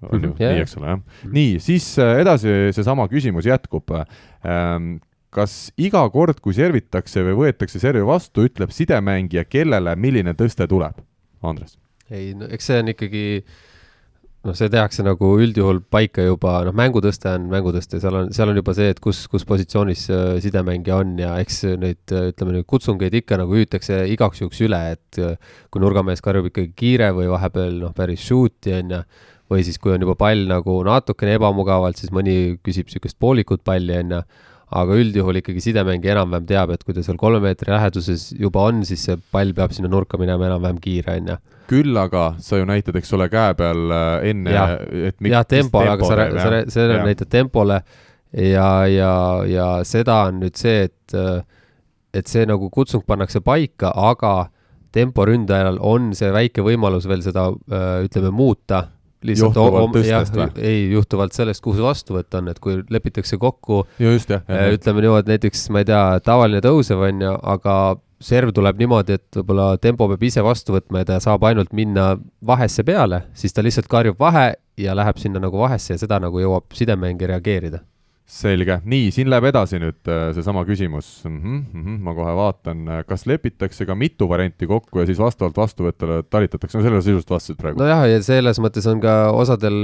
on 0.05 0.21
ju, 0.21 0.35
nii, 0.37 0.61
eks 0.61 0.77
ole, 0.79 0.93
jah. 0.93 1.25
nii, 1.33 1.57
siis 1.65 1.89
edasi 1.99 2.71
seesama 2.77 3.09
küsimus 3.09 3.49
jätkub. 3.49 3.91
kas 5.35 5.55
iga 5.81 6.05
kord, 6.15 6.39
kui 6.41 6.55
servitakse 6.55 7.25
või 7.27 7.35
võetakse 7.41 7.81
servi 7.83 8.05
vastu, 8.07 8.45
ütleb 8.47 8.71
sidemängija, 8.71 9.45
kellele 9.51 9.97
milline 9.97 10.37
tõste 10.39 10.69
tuleb? 10.71 11.01
Andres? 11.51 11.79
ei, 12.11 12.35
no 12.37 12.49
eks 12.53 12.71
see 12.71 12.83
on 12.83 12.93
ikkagi 12.93 13.25
noh, 14.45 14.55
see 14.57 14.69
tehakse 14.73 15.05
nagu 15.05 15.31
üldjuhul 15.41 15.81
paika 15.93 16.25
juba, 16.27 16.59
noh, 16.67 16.75
mängutõste 16.77 17.31
on 17.33 17.49
mängutõste, 17.53 18.01
seal 18.03 18.19
on, 18.19 18.31
seal 18.37 18.53
on 18.53 18.61
juba 18.61 18.75
see, 18.77 18.91
et 18.93 19.01
kus, 19.03 19.25
kus 19.33 19.47
positsioonis 19.49 20.07
äh, 20.13 20.25
sidemängija 20.45 20.99
on 21.01 21.15
ja 21.21 21.35
eks 21.43 21.63
neid, 21.81 22.03
äh, 22.13 22.31
ütleme 22.33 22.59
nüüd 22.59 22.69
kutsungeid 22.71 23.17
ikka 23.23 23.39
nagu 23.41 23.57
hüütakse 23.57 24.03
igaks 24.13 24.43
juhuks 24.43 24.61
üle, 24.67 24.81
et 24.97 25.21
äh, 25.23 25.39
kui 25.73 25.85
nurgamees 25.85 26.25
karjub 26.25 26.51
ikkagi 26.51 26.75
kiire 26.77 27.13
või 27.17 27.31
vahepeal 27.33 27.81
noh, 27.87 27.95
päris 27.97 28.25
shoot'i 28.29 28.77
on 28.83 28.99
ju, 28.99 29.05
või 29.53 29.65
siis, 29.67 29.79
kui 29.81 29.95
on 29.95 30.05
juba 30.05 30.17
pall 30.21 30.47
nagu 30.51 30.81
natukene 30.87 31.39
ebamugavalt, 31.39 32.01
siis 32.01 32.13
mõni 32.15 32.59
küsib 32.65 32.89
niisugust 32.89 33.19
poolikut 33.21 33.65
palli 33.65 33.97
on 34.03 34.19
ju, 34.19 34.25
aga 34.75 34.97
üldjuhul 34.99 35.39
ikkagi 35.39 35.63
sidemängija 35.63 36.17
enam-vähem 36.17 36.47
teab, 36.49 36.73
et 36.75 36.83
kui 36.85 36.97
ta 36.97 37.03
seal 37.07 37.19
kolme 37.21 37.41
meetri 37.45 37.71
läheduses 37.73 38.31
juba 38.35 38.65
on, 38.71 38.83
siis 38.87 39.05
see 39.07 39.19
pall 39.33 39.53
peab 39.57 39.75
sinna 39.77 39.91
nurka 39.93 40.19
minema 40.21 40.49
enam-vähem 40.49 40.81
kiire, 40.83 41.19
on 41.21 41.31
ju. 41.35 41.37
Küll 41.71 41.97
aga 41.97 42.25
sa 42.45 42.59
ju 42.61 42.67
näitad, 42.69 42.97
eks 42.99 43.15
ole, 43.17 43.29
käe 43.33 43.55
peal 43.59 43.95
äh, 43.95 44.31
enne, 44.33 44.57
et 45.11 45.31
jah, 45.31 45.47
tempole, 45.49 45.93
aga 45.95 46.11
sa, 46.11 46.27
sa, 46.35 46.65
sa 46.75 46.89
näitad 47.07 47.31
tempole. 47.33 47.81
Ja, 48.35 48.85
ja, 48.91 49.13
ja 49.47 49.69
seda 49.87 50.25
on 50.29 50.41
nüüd 50.43 50.59
see, 50.59 50.89
et, 50.89 51.15
äh, 51.15 51.45
et 52.15 52.31
see 52.31 52.43
nagu 52.51 52.67
kutsung 52.75 53.07
pannakse 53.07 53.45
paika, 53.47 53.93
aga 53.95 54.51
temporündajal 54.95 55.79
on 55.83 56.11
see 56.19 56.33
väike 56.35 56.65
võimalus 56.67 57.07
veel 57.11 57.23
seda, 57.23 57.49
äh, 57.71 58.03
ütleme, 58.09 58.35
muuta 58.35 58.89
juhtuvalt 59.25 59.95
tõstest 59.97 60.37
või? 60.37 60.49
ei, 60.61 60.81
juhtuvalt 60.93 61.37
sellest, 61.37 61.63
kuhu 61.65 61.79
see 61.79 61.87
vastuvõtt 61.87 62.39
on, 62.39 62.51
et 62.53 62.61
kui 62.63 62.81
lepitakse 62.93 63.39
kokku, 63.41 63.85
ütleme 63.99 65.05
niimoodi, 65.07 65.35
näiteks 65.35 65.69
ma 65.75 65.85
ei 65.85 65.89
tea, 65.89 66.03
tavaline 66.25 66.61
tõusev 66.65 67.07
on 67.09 67.25
ju, 67.25 67.37
aga 67.55 67.77
serv 68.25 68.53
tuleb 68.57 68.79
niimoodi, 68.81 69.19
et 69.19 69.39
võib-olla 69.41 69.75
tempo 69.83 70.09
peab 70.11 70.23
ise 70.25 70.45
vastu 70.45 70.77
võtma 70.77 71.03
ja 71.03 71.09
ta 71.13 71.19
saab 71.23 71.45
ainult 71.49 71.73
minna 71.77 72.15
vahesse 72.47 72.85
peale, 72.87 73.25
siis 73.37 73.53
ta 73.53 73.65
lihtsalt 73.65 73.89
karjub 73.91 74.21
vahe 74.21 74.53
ja 74.81 74.95
läheb 74.97 75.19
sinna 75.21 75.43
nagu 75.43 75.59
vahesse 75.61 75.95
ja 75.95 76.01
seda 76.01 76.21
nagu 76.23 76.41
jõuab 76.41 76.73
sidemängija 76.75 77.35
reageerida. 77.35 77.85
Selge, 78.25 78.79
nii, 78.89 79.11
siin 79.13 79.29
läheb 79.29 79.51
edasi 79.51 79.79
nüüd 79.83 80.09
äh, 80.09 80.31
seesama 80.33 80.63
küsimus 80.65 81.09
mm. 81.29 81.35
-hmm, 81.41 81.59
mm 81.61 81.83
-hmm, 81.83 81.99
ma 82.07 82.15
kohe 82.17 82.33
vaatan, 82.37 82.87
kas 83.07 83.27
lepitakse 83.27 83.87
ka 83.87 83.95
mitu 83.95 84.29
varianti 84.29 84.67
kokku 84.67 84.99
ja 84.99 85.07
siis 85.07 85.19
vastavalt 85.19 85.57
vastuvõtule 85.57 86.23
talitatakse, 86.31 86.79
no 86.79 86.85
sellele 86.85 87.03
sisust 87.03 87.31
vastasid 87.31 87.61
praegu. 87.61 87.79
nojah, 87.81 88.09
ja 88.09 88.23
selles 88.23 88.61
mõttes 88.61 88.89
on 88.89 89.01
ka 89.01 89.31
osadel 89.31 89.77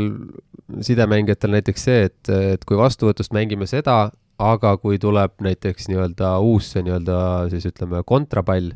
sidemängijatel 0.80 1.50
näiteks 1.50 1.84
see, 1.84 2.02
et, 2.08 2.28
et 2.54 2.64
kui 2.64 2.76
vastuvõtust 2.80 3.32
mängime 3.36 3.66
seda, 3.66 4.10
aga 4.38 4.76
kui 4.80 4.98
tuleb 4.98 5.36
näiteks 5.44 5.90
nii-öelda 5.92 6.38
uus 6.40 6.72
nii-öelda 6.74 7.50
siis 7.52 7.66
ütleme 7.68 8.00
kontrapall, 8.06 8.72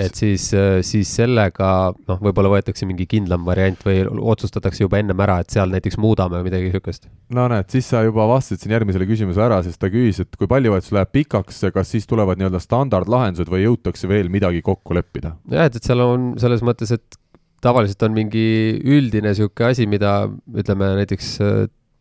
et 0.00 0.18
siis, 0.18 0.48
siis 0.86 1.12
sellega 1.18 1.68
noh, 2.08 2.20
võib-olla 2.22 2.52
võetakse 2.56 2.88
mingi 2.88 3.06
kindlam 3.10 3.46
variant 3.46 3.80
või 3.86 4.02
otsustatakse 4.34 4.84
juba 4.84 5.00
ennem 5.02 5.22
ära, 5.24 5.40
et 5.42 5.54
seal 5.54 5.72
näiteks 5.72 5.98
muudame 6.02 6.40
või 6.40 6.50
midagi 6.50 6.70
niisugust. 6.70 7.08
no 7.34 7.46
näed, 7.52 7.68
siis 7.72 7.88
sa 7.92 8.04
juba 8.06 8.26
vastasid 8.30 8.64
siin 8.64 8.76
järgmisele 8.76 9.08
küsimusele 9.08 9.46
ära, 9.48 9.62
sest 9.66 9.80
ta 9.82 9.90
küsis, 9.92 10.22
et 10.24 10.38
kui 10.38 10.50
pallivahetus 10.50 10.94
läheb 10.96 11.12
pikaks, 11.14 11.64
kas 11.74 11.92
siis 11.94 12.08
tulevad 12.10 12.40
nii-öelda 12.40 12.62
standardlahendused 12.62 13.50
või 13.52 13.64
jõutakse 13.66 14.10
veel 14.10 14.32
midagi 14.32 14.62
kokku 14.66 14.96
leppida? 14.98 15.36
jah, 15.52 15.68
et, 15.68 15.78
et 15.78 15.90
seal 15.90 16.02
on 16.04 16.32
selles 16.42 16.64
mõttes, 16.66 16.94
et 16.94 17.20
tavaliselt 17.62 18.02
on 18.08 18.16
mingi 18.16 18.48
üldine 18.82 19.30
niisugune 19.30 19.70
asi, 19.70 19.86
mida 19.86 20.26
ütleme 20.58 20.96
näiteks 20.98 21.36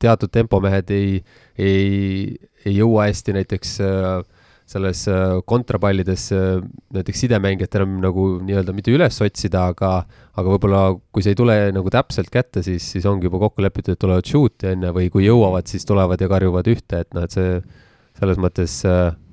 teatud 0.02 0.32
tempomehed 0.34 0.92
ei, 0.94 1.22
ei, 1.60 2.38
ei 2.66 2.76
jõua 2.76 3.08
hästi 3.10 3.36
näiteks 3.38 3.76
äh, 3.86 4.24
selles 4.72 5.04
äh, 5.12 5.38
kontrapallides 5.48 6.28
äh, 6.36 6.60
näiteks 6.96 7.26
sidemängijatel 7.26 7.86
enam 7.86 7.98
nagu 8.04 8.26
nii-öelda 8.46 8.76
mitte 8.76 8.94
üles 8.96 9.20
otsida, 9.24 9.68
aga 9.74 9.94
aga 10.32 10.46
võib-olla 10.48 10.84
kui 11.12 11.26
see 11.26 11.36
ei 11.36 11.40
tule 11.40 11.58
nagu 11.76 11.92
täpselt 11.94 12.32
kätte, 12.34 12.64
siis, 12.66 12.86
siis 12.94 13.08
ongi 13.10 13.28
juba 13.28 13.42
kokku 13.46 13.66
lepitud, 13.66 13.96
et 13.96 14.02
tulevad 14.02 14.28
shoot'i 14.28 14.72
on 14.72 14.88
ju, 14.88 14.94
või 14.96 15.10
kui 15.14 15.28
jõuavad, 15.28 15.68
siis 15.68 15.88
tulevad 15.88 16.22
ja 16.22 16.30
karjuvad 16.32 16.72
ühte, 16.72 17.04
et 17.04 17.12
noh, 17.18 17.28
et 17.28 17.36
see 17.36 17.58
selles 18.20 18.40
mõttes 18.42 18.78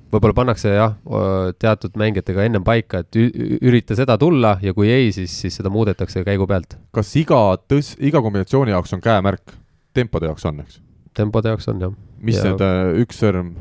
võib-olla 0.09 0.35
pannakse 0.35 0.73
jah, 0.73 0.97
teatud 1.61 1.95
mängijatega 1.99 2.47
ennem 2.47 2.65
paika, 2.65 3.03
et 3.03 3.19
ürita 3.61 3.97
seda 3.97 4.17
tulla 4.19 4.55
ja 4.63 4.73
kui 4.75 4.89
ei, 4.91 5.13
siis, 5.15 5.33
siis 5.43 5.59
seda 5.59 5.71
muudetakse 5.73 6.23
käigu 6.27 6.47
pealt. 6.49 6.75
kas 6.95 7.13
iga 7.19 7.39
tõs-, 7.69 7.95
iga 8.01 8.21
kombinatsiooni 8.25 8.73
jaoks 8.75 8.97
on 8.97 9.03
käemärk? 9.05 9.55
tempode 9.93 10.29
jaoks 10.29 10.45
on, 10.49 10.63
eks? 10.65 10.79
tempode 11.17 11.53
jaoks 11.53 11.69
on, 11.71 11.83
jah. 11.85 11.97
mis 12.21 12.39
ja... 12.39 12.49
need, 12.49 12.63
äh, 12.65 13.01
üks 13.03 13.21
sõrm, 13.21 13.53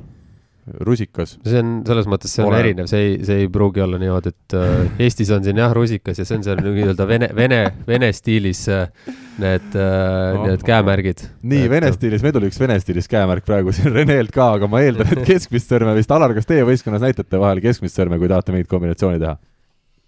rusikas? 0.84 1.36
see 1.46 1.60
on, 1.62 1.72
selles 1.88 2.08
mõttes 2.10 2.32
see 2.34 2.44
on 2.44 2.52
Ole. 2.52 2.60
erinev, 2.62 2.88
see 2.90 3.04
ei, 3.04 3.16
see 3.26 3.42
ei 3.44 3.50
pruugi 3.52 3.82
olla 3.84 4.00
niimoodi, 4.00 4.32
et 4.34 4.56
äh, 4.58 5.02
Eestis 5.06 5.32
on 5.34 5.44
siin 5.46 5.58
jah, 5.60 5.72
rusikas 5.76 6.20
ja 6.20 6.26
see 6.28 6.38
on 6.38 6.46
seal 6.46 6.62
nii-öelda 6.64 7.08
vene, 7.08 7.30
vene, 7.36 7.60
vene 7.88 8.10
stiilis 8.16 8.64
äh, 8.72 8.86
need 9.42 9.76
äh, 9.78 10.38
need 10.44 10.64
käemärgid. 10.66 11.26
nii, 11.42 11.66
vene 11.70 11.92
stiilis, 11.94 12.24
meil 12.24 12.36
tuli 12.36 12.50
üks 12.52 12.60
vene 12.60 12.78
stiilis 12.82 13.10
käemärk 13.10 13.46
praegu 13.48 13.74
siin 13.74 13.92
Renelt 13.98 14.32
ka, 14.34 14.52
aga 14.58 14.70
ma 14.70 14.82
eeldan, 14.84 15.12
et 15.16 15.26
keskmist 15.28 15.70
sõrme 15.70 15.94
vist, 15.98 16.12
Alar, 16.14 16.34
kas 16.36 16.48
teie 16.48 16.66
võistkonnas 16.68 17.04
näitate 17.04 17.40
vahel 17.40 17.62
keskmist 17.64 17.98
sõrme, 17.98 18.20
kui 18.20 18.30
tahate 18.30 18.54
mingit 18.54 18.70
kombinatsiooni 18.70 19.22
teha? 19.22 19.38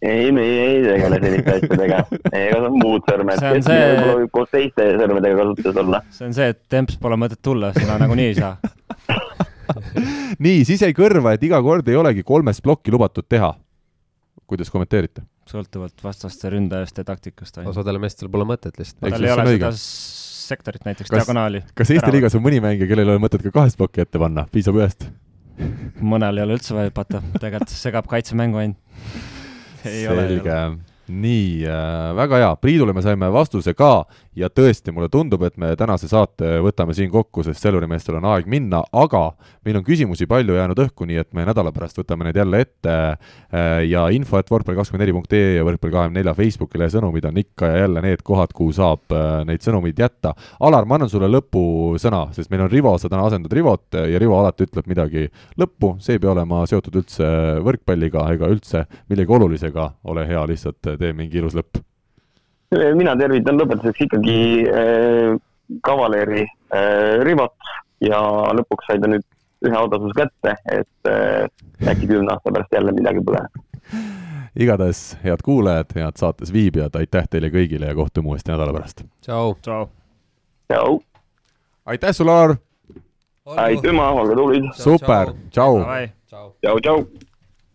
ei, 0.02 0.32
me 0.32 0.42
ei 0.42 0.82
tegele 0.84 1.18
selliste 1.20 1.56
asjadega, 1.58 1.98
ega 2.32 2.56
see 2.56 2.68
on 2.70 2.78
muud 2.80 3.04
sõrmed, 3.08 3.42
see... 3.66 4.28
koos 4.32 4.48
teiste 4.54 4.86
sõrmedega 4.96 5.42
kasutuses 5.42 5.82
olla. 5.84 6.02
see 6.16 6.30
on 6.30 6.36
see, 6.36 6.48
et 6.54 6.62
temps 6.72 6.96
pole 7.02 7.20
mõtet 7.20 7.42
tulla, 7.44 7.74
seda 7.76 7.98
nagunii 8.00 8.30
ei 8.32 8.38
saa 8.38 8.56
nii, 10.38 10.64
siis 10.68 10.84
jäi 10.84 10.94
kõrva, 10.96 11.34
et 11.34 11.42
iga 11.46 11.60
kord 11.64 11.88
ei 11.88 11.98
olegi 11.98 12.22
kolmest 12.26 12.62
plokki 12.62 12.92
lubatud 12.94 13.26
teha. 13.28 13.54
kuidas 14.46 14.70
kommenteerite? 14.70 15.22
sõltuvalt 15.50 16.02
vastaste 16.04 16.50
ründajast 16.52 16.98
ja 17.00 17.04
taktikast. 17.04 17.58
osadele 17.66 17.98
meestele 17.98 18.30
pole 18.30 18.46
mõtet 18.46 18.78
lihtsalt. 18.78 19.02
tal 19.08 19.24
ei 19.24 19.32
ole 19.32 19.56
seda 19.56 19.72
sektorit 20.50 20.86
näiteks, 20.86 21.10
diagonaali. 21.14 21.64
kas 21.74 21.90
Eesti 21.94 22.12
liigas 22.14 22.36
on 22.38 22.44
mõni 22.44 22.60
mängija, 22.62 22.88
kellel 22.90 23.08
ei 23.08 23.16
ole 23.16 23.22
mõtet 23.22 23.42
ka 23.46 23.52
kahest 23.54 23.78
plokki 23.80 24.04
ette 24.04 24.20
panna, 24.22 24.46
piisab 24.52 24.78
ühest? 24.78 25.08
mõnel 26.00 26.40
ei 26.40 26.46
ole 26.46 26.56
üldse 26.56 26.76
vaja 26.76 26.90
hüpata, 26.90 27.20
tegelikult 27.36 27.74
segab 27.74 28.08
kaitsemängu 28.10 28.62
ainult 28.62 28.78
selge. 29.82 30.56
nii 31.10 31.66
äh,, 31.66 32.10
väga 32.16 32.38
hea, 32.38 32.50
Priidule 32.62 32.94
me 32.94 33.02
saime 33.02 33.30
vastuse 33.34 33.74
ka 33.74 34.04
ja 34.36 34.48
tõesti, 34.52 34.92
mulle 34.94 35.08
tundub, 35.10 35.42
et 35.46 35.56
me 35.58 35.72
tänase 35.78 36.08
saate 36.10 36.58
võtame 36.62 36.94
siin 36.94 37.10
kokku, 37.10 37.42
sest 37.46 37.62
Selveri 37.62 37.88
on 37.90 38.28
aeg 38.30 38.46
minna, 38.50 38.82
aga 38.92 39.32
meil 39.66 39.80
on 39.80 39.84
küsimusi 39.84 40.28
palju 40.30 40.54
jäänud 40.54 40.78
õhku, 40.84 41.06
nii 41.08 41.18
et 41.22 41.32
me 41.34 41.44
nädala 41.48 41.72
pärast 41.74 41.98
võtame 41.98 42.28
need 42.28 42.38
jälle 42.38 42.60
ette 42.62 42.94
äh, 42.94 43.82
ja 43.88 44.06
info, 44.14 44.38
et 44.38 44.50
võrkpall24.ee 44.50 45.56
ja 45.56 45.66
Võrkpall24 45.66 46.34
Facebookile 46.38 46.90
sõnumid 46.92 47.26
on 47.26 47.42
ikka 47.42 47.72
ja 47.72 47.82
jälle 47.84 48.04
need 48.06 48.22
kohad, 48.26 48.54
kuhu 48.54 48.72
saab 48.76 49.10
äh, 49.14 49.42
neid 49.48 49.66
sõnumeid 49.66 49.98
jätta. 49.98 50.34
Alar, 50.60 50.86
ma 50.86 51.00
annan 51.00 51.10
sulle 51.10 51.30
lõpusõna, 51.30 52.28
sest 52.36 52.54
meil 52.54 52.64
on 52.68 52.72
Rivo, 52.72 52.94
sa 52.98 53.10
täna 53.10 53.26
asendad 53.26 53.52
Rivot 53.56 53.98
ja 53.98 54.22
Rivo 54.22 54.38
alati 54.38 54.68
ütleb 54.68 54.86
midagi 54.90 55.26
lõppu, 55.58 55.96
see 55.98 56.16
ei 56.16 56.22
pea 56.22 56.34
olema 56.36 56.62
seotud 56.70 57.02
üldse 57.02 57.28
võrkpalliga 57.66 58.28
ega 58.34 58.50
üldse 58.50 58.86
millegi 59.10 59.38
olulisega, 59.40 59.92
ole 60.10 60.26
hea, 60.30 60.46
lihtsalt 60.46 60.94
tee 61.00 61.14
mingi 61.16 61.42
ilus 61.42 61.58
lõpp 61.58 61.82
mina 62.70 63.16
tervitan 63.18 63.58
lõpetuseks 63.58 64.06
ikkagi 64.06 64.38
äh, 64.70 65.34
kavaleeri 65.82 66.44
äh, 66.44 67.18
Rivot 67.26 67.72
ja 68.04 68.20
lõpuks 68.56 68.86
sai 68.88 69.00
ta 69.02 69.10
nüüd 69.10 69.26
ühe 69.66 69.76
autasuse 69.76 70.16
kätte, 70.16 70.54
et 70.72 71.10
äh, 71.10 71.90
äkki 71.90 72.08
kümne 72.08 72.32
aasta 72.32 72.52
pärast 72.52 72.72
jälle 72.72 72.94
midagi 72.96 73.22
põleneb. 73.26 73.66
igatahes, 74.56 75.02
head 75.24 75.42
kuulajad, 75.44 75.92
head 75.96 76.20
saates 76.20 76.52
viibijad, 76.54 76.96
aitäh 76.96 77.28
teile 77.30 77.50
kõigile 77.52 77.90
ja 77.90 77.96
kohtume 77.98 78.32
uuesti 78.32 78.54
nädala 78.54 78.74
pärast. 78.76 79.04
tšau. 79.26 79.56
tšau. 79.62 79.88
tšau. 80.70 81.00
aitäh 81.86 82.14
sulle, 82.16 82.32
Alar. 82.36 82.56
aitüma, 83.66 84.12
olge 84.14 84.38
tublid. 84.38 84.70
super, 84.78 85.34
tšau. 85.50 85.82
tšau, 86.30 86.78
tšau. 86.80 87.04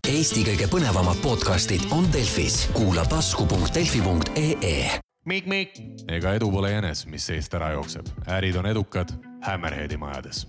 Eesti 0.05 0.43
kõige 0.45 0.67
põnevamad 0.69 1.17
podcastid 1.23 1.87
on 1.89 2.05
Delfis, 2.13 2.67
kuula 2.77 3.07
tasku.delfi.ee. 3.09 4.99
ega 6.17 6.33
edu 6.37 6.51
pole 6.53 6.69
jänes, 6.75 7.07
mis 7.09 7.25
seest 7.25 7.57
ära 7.57 7.71
jookseb, 7.73 8.11
ärid 8.29 8.59
on 8.61 8.69
edukad 8.69 9.15
Hammerheadi 9.47 9.97
majades 9.97 10.45